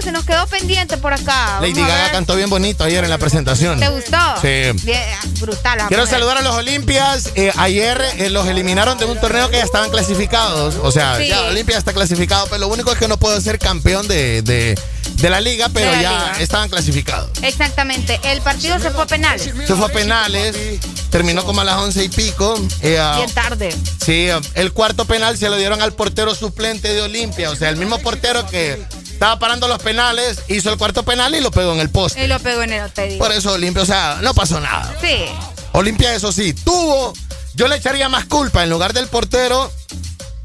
que 0.00 0.04
se 0.06 0.12
nos 0.12 0.24
quedó 0.24 0.46
pendiente 0.46 0.96
por 0.96 1.12
acá. 1.12 1.58
Lady 1.60 1.74
Vamos 1.74 1.90
a 1.90 1.96
Gaga 1.96 2.12
cantó 2.12 2.36
bien 2.36 2.48
bonito 2.50 2.84
ayer 2.84 3.04
en 3.04 3.10
la 3.10 3.18
presentación. 3.18 3.78
¿Te 3.78 3.88
gustó? 3.88 4.16
Sí. 4.40 4.72
Bien, 4.84 5.02
brutal. 5.40 5.78
Quiero 5.88 6.02
mujer. 6.04 6.06
saludar 6.08 6.38
a 6.38 6.42
los 6.42 6.54
Olimpias. 6.54 7.30
Eh, 7.34 7.52
ayer 7.56 8.02
eh, 8.18 8.30
los 8.30 8.46
eliminaron 8.46 8.96
de 8.98 9.04
un 9.04 9.18
torneo 9.20 9.50
que 9.50 9.56
ya 9.58 9.62
estaban 9.64 9.90
clasificados. 9.90 10.76
O 10.82 10.90
sea, 10.90 11.16
Sí. 11.18 11.28
ya 11.28 11.42
Olimpia 11.42 11.76
está 11.78 11.92
clasificado, 11.92 12.46
pero 12.46 12.58
lo 12.60 12.68
único 12.68 12.92
es 12.92 12.98
que 12.98 13.08
no 13.08 13.18
puedo 13.18 13.38
ser 13.40 13.58
campeón 13.58 14.08
de, 14.08 14.42
de, 14.42 14.78
de 15.16 15.30
la 15.30 15.40
liga, 15.40 15.68
pero 15.68 15.90
la 15.92 16.00
ya 16.02 16.10
liga. 16.10 16.32
estaban 16.40 16.68
clasificados. 16.70 17.30
Exactamente. 17.42 18.18
El 18.24 18.40
partido 18.40 18.78
se 18.78 18.90
fue 18.90 19.02
a 19.02 19.06
penales. 19.06 19.42
Se 19.66 19.74
fue 19.74 19.86
a 19.86 19.88
penales, 19.88 20.56
terminó 21.10 21.44
como 21.44 21.60
a 21.60 21.64
las 21.64 21.76
once 21.76 22.02
y 22.04 22.08
pico. 22.08 22.58
Eh, 22.80 22.98
ah, 22.98 23.14
Bien 23.16 23.30
tarde. 23.32 23.74
Sí, 24.04 24.28
el 24.54 24.72
cuarto 24.72 25.04
penal 25.04 25.36
se 25.36 25.48
lo 25.50 25.56
dieron 25.56 25.82
al 25.82 25.92
portero 25.92 26.34
suplente 26.34 26.88
de 26.94 27.02
Olimpia. 27.02 27.50
O 27.50 27.56
sea, 27.56 27.68
el 27.68 27.76
mismo 27.76 27.98
portero 27.98 28.46
que 28.46 28.82
estaba 29.20 29.38
parando 29.38 29.68
los 29.68 29.82
penales 29.82 30.38
hizo 30.48 30.72
el 30.72 30.78
cuarto 30.78 31.02
penal 31.02 31.34
y 31.34 31.42
lo 31.42 31.50
pegó 31.50 31.74
en 31.74 31.80
el 31.80 31.90
poste. 31.90 32.24
Y 32.24 32.26
lo 32.26 32.38
pegó 32.38 32.62
en 32.62 32.72
el 32.72 32.90
te 32.90 33.06
digo. 33.06 33.18
Por 33.22 33.30
eso 33.32 33.52
Olimpia, 33.52 33.82
o 33.82 33.86
sea, 33.86 34.16
no 34.22 34.32
pasó 34.32 34.58
nada. 34.60 34.94
Sí. 34.98 35.26
Olimpia, 35.72 36.14
eso 36.14 36.32
sí, 36.32 36.54
tuvo. 36.54 37.12
Yo 37.52 37.68
le 37.68 37.76
echaría 37.76 38.08
más 38.08 38.24
culpa 38.24 38.62
en 38.64 38.70
lugar 38.70 38.94
del 38.94 39.08
portero 39.08 39.70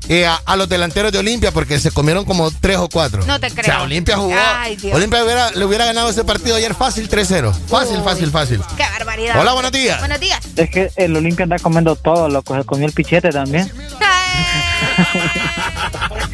eh, 0.10 0.26
a, 0.26 0.36
a 0.46 0.58
los 0.58 0.68
delanteros 0.68 1.14
de 1.14 1.20
Olimpia 1.20 1.52
porque 1.54 1.80
se 1.80 1.90
comieron 1.92 2.26
como 2.26 2.52
tres 2.52 2.76
o 2.76 2.90
cuatro. 2.90 3.26
No 3.26 3.40
te 3.40 3.48
O 3.48 3.50
sea, 3.52 3.64
creo. 3.64 3.84
Olimpia 3.84 4.18
jugó. 4.18 4.36
Ay, 4.38 4.76
Dios. 4.76 4.94
Olimpia 4.94 5.24
hubiera- 5.24 5.52
le 5.52 5.64
hubiera 5.64 5.86
ganado 5.86 6.10
ese 6.10 6.26
partido 6.26 6.58
ayer 6.58 6.76
fácil 6.76 7.08
3-0. 7.10 7.54
Fácil, 7.70 8.00
Uy. 8.00 8.04
fácil, 8.04 8.30
fácil. 8.30 8.62
Qué 8.76 8.84
barbaridad. 8.84 9.40
Hola, 9.40 9.54
buenos 9.54 9.72
días. 9.72 10.00
Buenos 10.00 10.20
días. 10.20 10.42
Es 10.58 10.70
que 10.70 10.92
el 10.98 11.16
Olimpia 11.16 11.44
anda 11.44 11.60
comiendo 11.60 11.96
todo, 11.96 12.28
loco. 12.28 12.54
Se 12.58 12.66
comió 12.66 12.86
el 12.88 12.92
pichete 12.92 13.30
también. 13.30 13.72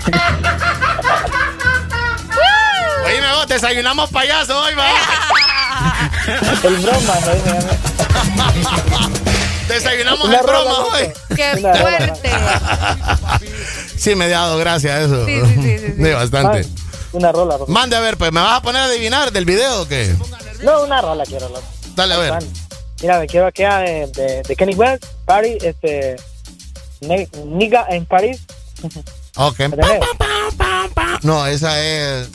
Desayunamos 3.51 4.09
payaso 4.11 4.57
hoy, 4.61 4.73
va. 4.75 4.87
el 6.63 6.77
broma, 6.77 7.15
¿no? 7.19 9.09
Desayunamos 9.67 10.23
Una 10.23 10.39
el 10.39 10.45
broma 10.45 10.85
hoy. 10.85 11.11
Qué 11.35 11.57
fuerte. 11.59 12.31
Sí, 13.97 14.15
me 14.15 14.27
he 14.27 14.29
dado 14.29 14.57
gracias 14.57 14.93
a 14.93 15.01
eso. 15.01 15.25
Sí, 15.25 15.35
sí, 15.35 15.53
sí, 15.61 15.79
sí, 15.79 15.93
sí. 15.97 16.11
bastante. 16.11 16.65
Una 17.11 17.33
rola, 17.33 17.57
loco. 17.57 17.69
Mande 17.69 17.97
a 17.97 17.99
ver, 17.99 18.15
pues, 18.15 18.31
¿me 18.31 18.39
vas 18.39 18.59
a 18.59 18.61
poner 18.61 18.83
a 18.83 18.85
adivinar 18.85 19.33
del 19.33 19.43
video 19.43 19.81
o 19.81 19.85
qué? 19.85 20.15
No, 20.63 20.83
una 20.83 21.01
rola 21.01 21.25
quiero, 21.25 21.49
loco. 21.49 21.67
Dale, 21.93 22.13
a 22.13 22.17
ver. 22.19 22.33
Mira, 23.01 23.19
me 23.19 23.27
quiero 23.27 23.51
que 23.51 23.67
de, 23.67 24.07
de, 24.15 24.43
de 24.43 24.55
Kenny 24.55 24.75
West, 24.75 25.03
Party, 25.25 25.57
este. 25.61 26.15
Nigga 27.01 27.85
en 27.89 28.05
París. 28.05 28.39
Ok. 29.35 29.59
No, 31.23 31.45
esa 31.45 31.83
es. 31.83 32.29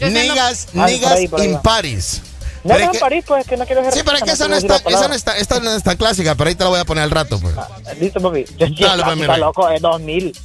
Niggas, 0.00 0.68
Ah, 0.76 0.86
niggas 0.86 1.20
in. 1.20 1.58
Paris. 1.62 2.22
No, 2.64 2.74
Pero 2.74 2.78
no, 2.78 2.84
es 2.84 2.86
en 2.86 2.92
que- 2.92 2.98
París, 2.98 3.24
pues 3.26 3.46
que 3.46 3.56
no 3.56 3.64
quiero 3.64 3.92
Sí, 3.92 4.00
pero 4.04 4.16
es 4.16 4.22
que 4.24 4.30
esa 4.32 4.48
no, 4.48 4.56
está, 4.56 4.76
esa 4.76 5.08
no 5.08 5.14
está, 5.14 5.36
esta 5.38 5.60
no 5.60 5.72
está 5.76 5.96
clásica, 5.96 6.34
pero 6.34 6.48
ahí 6.48 6.54
te 6.56 6.64
la 6.64 6.70
voy 6.70 6.80
a 6.80 6.84
poner 6.84 7.04
al 7.04 7.10
rato, 7.12 7.38
pues. 7.38 7.54
Listo, 8.00 8.20
papi. 8.20 8.44
Yo, 8.58 8.66
Dale, 8.88 9.04
pues, 9.04 9.16
mi 9.16 9.22
está 9.22 9.36
loco, 9.38 9.68
es 9.68 9.80
2000. 9.80 10.36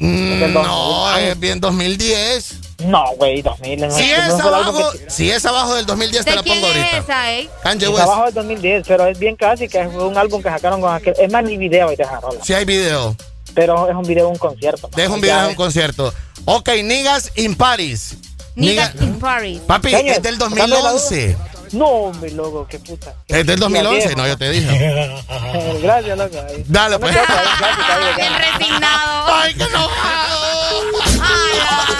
Mm, 0.00 0.40
del 0.40 0.52
2000. 0.54 0.62
no, 0.72 1.16
es 1.16 1.38
bien 1.38 1.60
2010. 1.60 2.54
No, 2.86 3.04
güey, 3.16 3.42
2000. 3.42 3.80
no, 3.80 3.90
Si 3.90 4.08
no 4.08 4.16
es 4.16 4.40
abajo, 4.40 4.92
que- 4.92 5.10
si 5.10 5.30
es 5.30 5.44
abajo 5.46 5.74
del 5.74 5.84
2010 5.86 6.24
te 6.24 6.30
¿De 6.30 6.36
la 6.36 6.42
quién 6.42 6.56
pongo 6.60 6.72
es 6.72 6.76
ahorita. 6.78 6.96
esa, 6.98 7.32
eh? 7.34 7.48
Es 7.94 8.00
abajo 8.00 8.24
del 8.24 8.34
2010, 8.34 8.84
pero 8.88 9.06
es 9.06 9.18
bien 9.18 9.36
clásica. 9.36 9.82
Es 9.82 9.94
un 9.94 10.16
álbum 10.16 10.42
que 10.42 10.48
sacaron 10.48 10.80
con 10.80 10.92
aquel. 10.92 11.14
Es 11.18 11.30
más, 11.30 11.44
ni 11.44 11.56
video 11.56 11.92
y 11.92 11.96
te 11.96 12.04
rola. 12.04 12.42
Si 12.42 12.52
hay 12.54 12.64
video. 12.64 13.14
Pero 13.54 13.88
es 13.88 13.94
un 13.96 14.02
video 14.02 14.26
de 14.26 14.30
un 14.32 14.38
concierto. 14.38 14.88
Deja 14.94 15.12
un 15.12 15.20
video 15.20 15.36
de 15.38 15.42
es. 15.44 15.48
un 15.50 15.54
concierto. 15.56 16.14
Ok, 16.44 16.68
Niggas 16.84 17.32
in 17.36 17.54
Paris. 17.54 18.16
Niggas 18.54 18.94
Nigga- 18.94 19.04
in 19.04 19.18
Paris. 19.18 19.60
Papi, 19.66 19.90
Señor, 19.90 20.16
es 20.16 20.22
del 20.22 20.38
dame 20.38 20.56
la 20.56 20.66
2011. 20.66 21.36
No, 21.72 22.10
mi 22.20 22.30
loco, 22.30 22.66
qué 22.68 22.80
puta. 22.80 23.14
Es 23.28 23.46
del 23.46 23.58
2011, 23.60 24.06
viejo. 24.08 24.20
no, 24.20 24.26
yo 24.26 24.36
te 24.36 24.50
dije. 24.50 24.66
Gracias, 25.82 26.18
loco. 26.18 26.36
ahí. 26.48 26.64
Dale, 26.66 26.98
pues. 26.98 27.14
Resignado. 28.58 29.34
Ay, 29.34 29.54
qué 29.54 29.64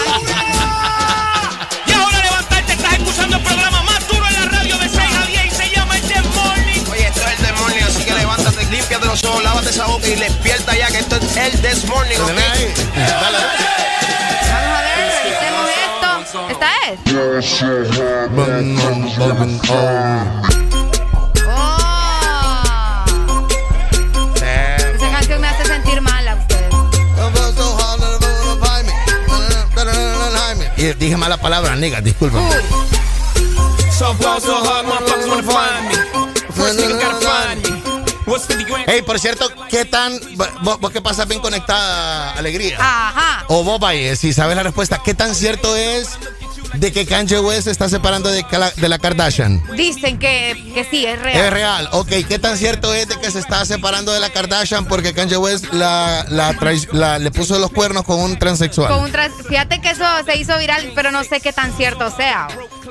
límpiate 8.91 9.07
los 9.07 9.23
ojos, 9.23 9.43
lávate 9.43 9.69
esa 9.69 9.85
boca 9.85 10.05
y 10.05 10.15
despierta 10.15 10.75
ya 10.75 10.87
que 10.87 10.97
esto 10.97 11.15
es 11.15 11.37
el 11.37 11.61
This 11.61 11.85
Morning, 11.87 12.17
¿ok? 12.17 12.27
Dale. 12.27 13.37
Vamos 14.51 14.77
a 14.77 14.81
ver, 14.81 14.97
revisemos 15.23 15.69
esto. 15.69 16.09
¿Esta 16.49 16.67
es? 16.89 16.99
Oh. 21.47 23.05
Esa 24.95 25.09
canción 25.11 25.39
me 25.39 25.47
hace 25.47 25.65
sentir 25.65 26.01
mal 26.01 26.27
a 26.27 26.35
ustedes. 26.35 26.73
Y 30.75 30.93
dije 30.93 31.15
mala 31.15 31.37
palabra, 31.37 31.77
nigga, 31.77 32.01
disculpa. 32.01 32.39
So 33.97 34.13
far, 34.15 34.41
so 34.41 34.55
hard, 34.55 34.87
Hey, 38.87 39.01
por 39.05 39.19
cierto, 39.19 39.47
¿qué 39.69 39.85
tan. 39.85 40.19
Vos, 40.61 40.79
vos 40.79 40.91
que 40.91 41.01
pasas 41.01 41.27
bien 41.27 41.41
conectada, 41.41 42.31
Alegría? 42.31 42.77
Ajá. 42.79 43.45
O 43.47 43.63
vos, 43.63 43.79
Valle, 43.79 44.15
si 44.15 44.33
sabes 44.33 44.55
la 44.55 44.63
respuesta, 44.63 45.01
¿qué 45.03 45.13
tan 45.13 45.35
cierto 45.35 45.75
es 45.75 46.17
de 46.73 46.91
que 46.91 47.05
Kanye 47.05 47.39
West 47.39 47.63
se 47.65 47.71
está 47.71 47.89
separando 47.89 48.29
de, 48.29 48.43
la 48.87 48.97
Kardashian? 48.99 49.61
Dicen 49.75 50.17
que, 50.19 50.71
que 50.73 50.83
sí, 50.89 51.05
es 51.05 51.19
real. 51.21 51.45
Es 51.45 51.51
real. 51.51 51.89
Ok, 51.91 52.09
¿qué 52.27 52.39
tan 52.39 52.57
cierto 52.57 52.93
es 52.93 53.07
de 53.07 53.17
que 53.19 53.29
se 53.31 53.39
está 53.39 53.65
separando 53.65 54.11
de 54.11 54.19
la 54.19 54.29
Kardashian 54.29 54.85
porque 54.85 55.13
Kanye 55.13 55.37
West 55.37 55.65
la, 55.73 56.25
la 56.29 56.53
trai- 56.53 56.87
la- 56.91 57.19
le 57.19 57.29
puso 57.31 57.59
los 57.59 57.71
cuernos 57.71 58.03
con 58.03 58.19
un 58.19 58.37
transexual? 58.39 58.89
Con 58.91 59.03
un 59.03 59.11
trans- 59.11 59.33
Fíjate 59.47 59.81
que 59.81 59.89
eso 59.91 60.03
se 60.25 60.37
hizo 60.37 60.57
viral, 60.57 60.91
pero 60.95 61.11
no 61.11 61.23
sé 61.23 61.39
qué 61.41 61.51
tan 61.53 61.75
cierto 61.75 62.09
sea. 62.15 62.47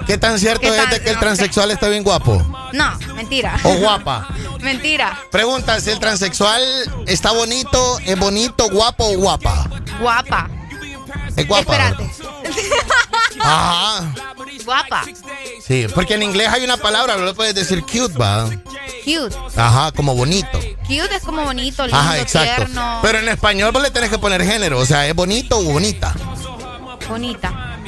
¿Qué 0.07 0.19
tan 0.19 0.39
cierto 0.39 0.63
¿Qué 0.63 0.69
es 0.77 0.91
de 0.91 1.01
que 1.01 1.09
el 1.11 1.15
no 1.17 1.21
sé. 1.21 1.27
transexual 1.27 1.71
está 1.71 1.89
bien 1.89 2.03
guapo? 2.03 2.43
No, 2.73 2.99
mentira. 3.15 3.59
¿O 3.65 3.75
guapa? 3.75 4.29
mentira. 4.61 5.19
Pregunta, 5.31 5.81
si 5.81 5.91
el 5.91 5.99
transexual 5.99 6.63
está 7.07 7.33
bonito, 7.33 7.99
¿es 8.05 8.19
bonito, 8.19 8.69
guapo 8.71 9.05
o 9.09 9.17
guapa? 9.17 9.69
Guapa. 10.01 10.49
Es 11.37 11.47
guapa. 11.47 11.73
Espérate. 11.73 12.11
Ajá. 13.41 14.15
Guapa. 14.65 15.05
Sí, 15.67 15.87
porque 15.95 16.15
en 16.15 16.23
inglés 16.23 16.49
hay 16.49 16.65
una 16.65 16.77
palabra, 16.77 17.17
no 17.17 17.25
le 17.25 17.35
puedes 17.35 17.55
decir 17.55 17.83
cute, 17.83 18.17
va. 18.19 18.49
Cute. 19.05 19.35
Ajá, 19.57 19.93
como 19.93 20.15
bonito. 20.15 20.59
Cute 20.87 21.17
es 21.17 21.23
como 21.23 21.43
bonito, 21.43 21.85
lindo, 21.87 21.99
Ajá, 21.99 22.19
exacto. 22.19 22.65
tierno, 22.65 22.99
Pero 23.03 23.19
en 23.19 23.29
español 23.29 23.73
vos 23.73 23.83
le 23.83 23.91
tenés 23.91 24.11
que 24.11 24.19
poner 24.19 24.45
género, 24.45 24.79
o 24.79 24.87
sea, 24.87 25.07
¿es 25.07 25.15
bonito 25.15 25.59
o 25.59 25.65
bonita? 25.65 26.15
bonita. 27.09 27.79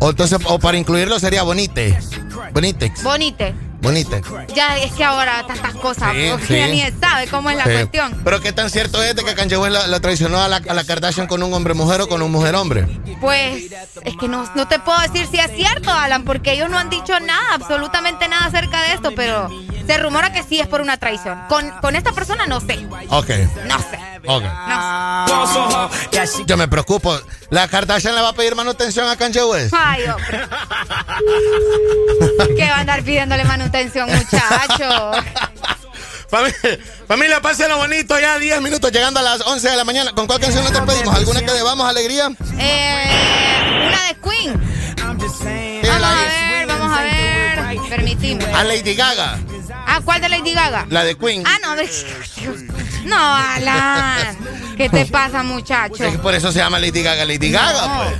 O 0.00 0.10
entonces, 0.10 0.38
o 0.44 0.58
para 0.58 0.78
incluirlo 0.78 1.18
sería 1.18 1.42
bonite. 1.42 1.98
Bonitex. 2.52 3.02
Bonite. 3.02 3.54
Bonite. 3.80 4.22
Ya 4.54 4.76
es 4.78 4.92
que 4.92 5.04
ahora 5.04 5.46
tantas 5.46 5.74
cosas, 5.74 6.12
Sí, 6.12 6.26
porque 6.30 6.46
sí. 6.46 6.54
ya 6.56 6.66
ni 6.66 6.80
sabe 7.00 7.26
cómo 7.28 7.48
es 7.50 7.56
la 7.56 7.64
Sí. 7.64 7.70
cuestión. 7.72 8.20
Pero 8.24 8.40
qué 8.40 8.52
tan 8.52 8.70
cierto 8.70 9.02
es 9.02 9.14
de 9.14 9.24
que 9.24 9.34
Kanye 9.34 9.56
West 9.56 9.72
la, 9.72 9.86
la 9.86 10.00
traicionó 10.00 10.40
a 10.42 10.48
la, 10.48 10.56
a 10.56 10.74
la 10.74 10.84
Kardashian 10.84 11.26
con 11.28 11.42
un 11.42 11.52
hombre 11.54 11.74
mujer 11.74 12.00
o 12.00 12.08
con 12.08 12.20
un 12.22 12.30
mujer 12.32 12.54
hombre. 12.56 12.86
Pues 13.20 13.70
es 14.04 14.16
que 14.18 14.28
no, 14.28 14.50
no 14.54 14.66
te 14.68 14.78
puedo 14.80 14.98
decir 15.00 15.26
si 15.30 15.38
es 15.38 15.50
cierto, 15.54 15.92
Alan, 15.92 16.24
porque 16.24 16.52
ellos 16.52 16.68
no 16.70 16.78
han 16.78 16.90
dicho 16.90 17.18
nada, 17.20 17.54
absolutamente 17.54 18.28
nada 18.28 18.46
acerca 18.46 18.82
de 18.82 18.94
esto, 18.94 19.12
pero 19.14 19.48
se 19.88 19.96
rumora 19.96 20.30
que 20.34 20.42
sí 20.42 20.60
es 20.60 20.66
por 20.66 20.82
una 20.82 20.98
traición. 20.98 21.40
Con, 21.48 21.70
con 21.80 21.96
esta 21.96 22.12
persona 22.12 22.46
no 22.46 22.60
sé. 22.60 22.86
Ok. 23.08 23.30
No 23.64 23.78
sé. 23.78 23.98
Ok. 24.26 24.44
Yo 26.46 26.58
me 26.58 26.68
preocupo. 26.68 27.18
La 27.48 27.68
Kardashian 27.68 28.14
le 28.14 28.20
va 28.20 28.28
a 28.28 28.32
pedir 28.34 28.54
manutención 28.54 29.08
a 29.08 29.16
Kanye 29.16 29.42
West. 29.44 29.74
Ay, 29.74 30.04
hombre. 30.04 30.40
¿Qué 32.54 32.68
va 32.68 32.76
a 32.76 32.80
andar 32.80 33.02
pidiéndole 33.02 33.44
manutención, 33.44 34.10
muchacho? 34.10 35.12
Familia, 36.28 36.78
familia, 37.06 37.40
pásenlo 37.40 37.78
bonito 37.78 38.20
ya, 38.20 38.38
10 38.38 38.60
minutos 38.60 38.92
llegando 38.92 39.20
a 39.20 39.22
las 39.22 39.40
11 39.40 39.70
de 39.70 39.76
la 39.76 39.84
mañana. 39.84 40.12
¿Con 40.12 40.26
cuál 40.26 40.38
canción 40.38 40.62
nos 40.62 40.74
despedimos? 40.74 41.16
¿Alguna 41.16 41.40
que 41.40 41.52
debamos 41.52 41.88
alegría? 41.88 42.28
Eh, 42.58 43.86
una 43.86 44.08
de 44.08 44.16
Queen. 44.20 44.60
Vamos 45.02 45.40
a 45.40 45.44
ver, 45.44 46.66
vamos 46.66 46.98
a 46.98 47.02
ver. 47.02 47.78
Permitime. 47.88 48.44
A 48.52 48.64
Lady 48.64 48.94
Gaga, 48.94 49.38
Ah, 49.90 50.00
¿cuál 50.04 50.20
de 50.20 50.28
Lady 50.28 50.52
Gaga? 50.54 50.86
la 50.90 51.02
de 51.04 51.16
Queen. 51.16 51.42
Ah, 51.46 51.56
no, 51.62 51.70
hombre. 51.70 51.88
No, 53.04 53.16
Alan. 53.16 54.36
¿Qué 54.76 54.88
te 54.90 55.06
pasa, 55.06 55.42
muchacho? 55.42 56.04
Es 56.04 56.12
que 56.12 56.18
por 56.18 56.34
eso 56.34 56.52
se 56.52 56.58
llama 56.58 56.78
Lady 56.78 57.02
Gaga, 57.02 57.24
Lady 57.24 57.50
Gaga, 57.50 58.04
pues. 58.04 58.18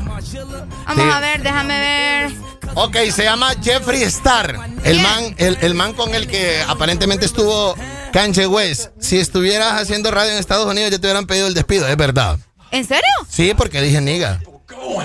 Vamos 0.87 1.05
Sí. 1.05 1.11
a 1.13 1.21
ver, 1.21 1.43
déjame 1.43 1.79
ver. 1.79 2.33
Ok, 2.75 2.97
se 3.15 3.25
llama 3.25 3.51
Jeffrey 3.63 4.03
Star. 4.05 4.59
El 4.85 5.01
man, 5.01 5.35
el, 5.37 5.59
el 5.61 5.75
man 5.75 5.93
con 5.93 6.15
el 6.15 6.27
que 6.27 6.63
aparentemente 6.67 7.27
estuvo 7.27 7.75
Kanye 8.13 8.47
West. 8.47 8.91
Si 9.01 9.19
estuvieras 9.19 9.75
haciendo 9.83 10.11
radio 10.11 10.33
en 10.33 10.39
Estados 10.39 10.67
Unidos, 10.67 10.91
ya 10.91 10.99
te 10.99 11.07
hubieran 11.07 11.27
pedido 11.27 11.49
el 11.49 11.55
despido, 11.55 11.87
es 11.87 11.97
verdad. 11.97 12.39
¿En 12.71 12.87
serio? 12.87 13.03
Sí, 13.29 13.53
porque 13.55 13.83
dije 13.83 14.01
niga. 14.01 14.41
Wow. 14.71 15.03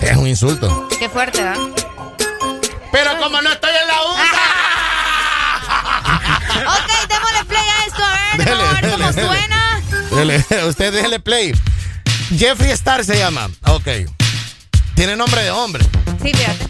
Sí, 0.00 0.06
es 0.06 0.16
un 0.16 0.26
insulto. 0.26 0.88
Qué 0.98 1.08
fuerte, 1.08 1.42
¿verdad? 1.42 1.62
Pero 2.90 3.16
como 3.18 3.40
no 3.40 3.50
estoy 3.50 3.70
en 3.70 3.86
la 3.88 4.02
U. 4.02 4.06
Dele, 8.96 10.42
suena. 10.42 10.66
Usted 10.68 10.92
déjele 10.92 11.20
play. 11.20 11.52
Jeffrey 12.36 12.70
Star 12.72 13.04
se 13.04 13.16
llama. 13.16 13.48
Ok. 13.66 13.88
Tiene 14.94 15.16
nombre 15.16 15.42
de 15.42 15.50
hombre. 15.50 15.84
Sí, 16.22 16.32
fíjate. 16.34 16.68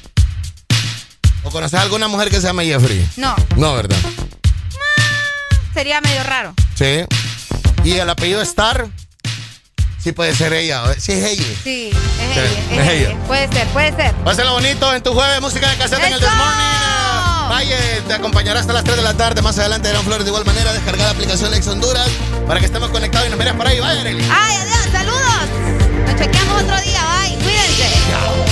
¿O 1.44 1.50
conoces 1.50 1.78
a 1.78 1.82
alguna 1.82 2.06
mujer 2.08 2.30
que 2.30 2.40
se 2.40 2.46
llama 2.46 2.62
Jeffrey? 2.62 3.06
No, 3.16 3.34
No, 3.56 3.74
¿verdad? 3.74 3.96
sería 5.74 6.00
medio 6.00 6.22
raro. 6.22 6.54
Sí. 6.74 7.04
¿Y 7.84 7.92
el 7.94 8.08
apellido 8.08 8.40
Star? 8.42 8.88
Sí, 9.98 10.12
puede 10.12 10.34
ser 10.34 10.52
ella. 10.52 10.82
Sí, 10.98 11.12
es 11.12 11.24
ella. 11.24 11.44
Sí, 11.44 11.50
es 11.50 11.58
Sí, 11.62 11.90
ella, 12.20 12.44
es 12.44 12.50
es 12.52 12.88
ella. 12.88 12.92
ella. 13.10 13.18
Puede 13.26 13.48
ser, 13.52 13.66
puede 13.68 13.94
ser. 13.96 14.12
Pásenlo 14.16 14.52
bonito 14.52 14.92
en 14.94 15.02
tu 15.02 15.12
jueves, 15.14 15.40
música 15.40 15.68
de 15.68 15.76
cassette 15.76 16.00
en 16.00 16.12
el 16.12 16.18
¡Eso! 16.18 16.26
Desmorning. 16.26 17.01
Vaya, 17.48 17.76
te 18.06 18.12
acompañará 18.14 18.60
hasta 18.60 18.72
las 18.72 18.84
3 18.84 18.96
de 18.96 19.02
la 19.02 19.14
tarde. 19.14 19.42
Más 19.42 19.58
adelante 19.58 19.88
Gran 19.88 20.02
Flores 20.04 20.24
de 20.24 20.30
igual 20.30 20.44
manera. 20.44 20.72
Descargar 20.72 21.06
la 21.06 21.12
aplicación 21.12 21.50
Lex 21.50 21.66
Honduras 21.68 22.08
para 22.46 22.60
que 22.60 22.66
estemos 22.66 22.90
conectados 22.90 23.26
y 23.26 23.30
nos 23.30 23.38
mires 23.38 23.54
por 23.54 23.66
ahí. 23.66 23.80
Vaya, 23.80 24.00
Arely. 24.00 24.24
Ay, 24.30 24.56
adiós, 24.56 24.88
saludos. 24.92 26.06
Nos 26.06 26.16
chequeamos 26.16 26.62
otro 26.62 26.80
día, 26.80 27.00
bye. 27.20 27.36
Cuídense. 27.36 28.51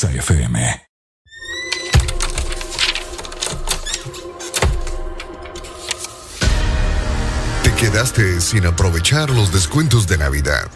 Exa 0.00 0.10
FM. 0.12 0.88
Te 7.62 7.74
quedaste 7.74 8.40
sin 8.40 8.64
aprovechar 8.64 9.28
los 9.28 9.52
descuentos 9.52 10.06
de 10.06 10.16
Navidad. 10.16 10.70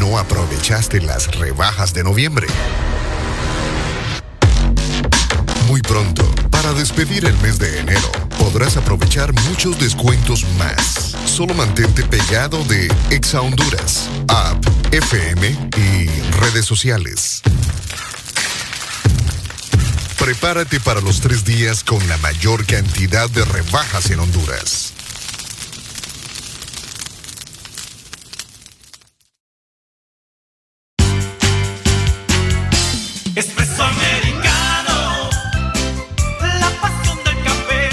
No 0.00 0.18
aprovechaste 0.18 1.02
las 1.02 1.34
rebajas 1.36 1.92
de 1.92 2.04
noviembre. 2.04 2.46
Muy 5.66 5.82
pronto, 5.82 6.24
para 6.50 6.72
despedir 6.72 7.26
el 7.26 7.36
mes 7.42 7.58
de 7.58 7.80
enero, 7.80 8.10
podrás 8.38 8.78
aprovechar 8.78 9.34
muchos 9.50 9.78
descuentos 9.78 10.46
más. 10.58 11.14
Solo 11.26 11.52
mantente 11.52 12.02
pegado 12.04 12.64
de 12.64 12.88
Exa 13.10 13.42
Honduras, 13.42 14.08
app, 14.28 14.64
FM 14.90 15.70
y 15.76 16.06
redes 16.40 16.64
sociales. 16.64 17.35
Prepárate 20.26 20.80
para 20.80 21.00
los 21.00 21.20
tres 21.20 21.44
días 21.44 21.84
con 21.84 22.04
la 22.08 22.16
mayor 22.16 22.66
cantidad 22.66 23.30
de 23.30 23.44
rebajas 23.44 24.10
en 24.10 24.18
Honduras. 24.18 24.92
Espresso 33.36 33.84
americano, 33.84 35.30
la 36.42 36.70
pasión 36.80 37.18
del 37.22 37.44
café, 37.44 37.88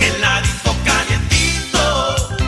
heladito 0.00 0.76
calientito, 0.84 2.38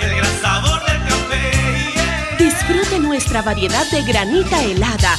el 0.00 0.16
gran 0.16 0.40
sabor 0.40 0.80
del 0.86 1.04
café. 1.04 2.42
Disfrute 2.42 2.98
nuestra 3.00 3.42
variedad 3.42 3.84
de 3.90 4.02
granita 4.02 4.64
helada, 4.64 5.18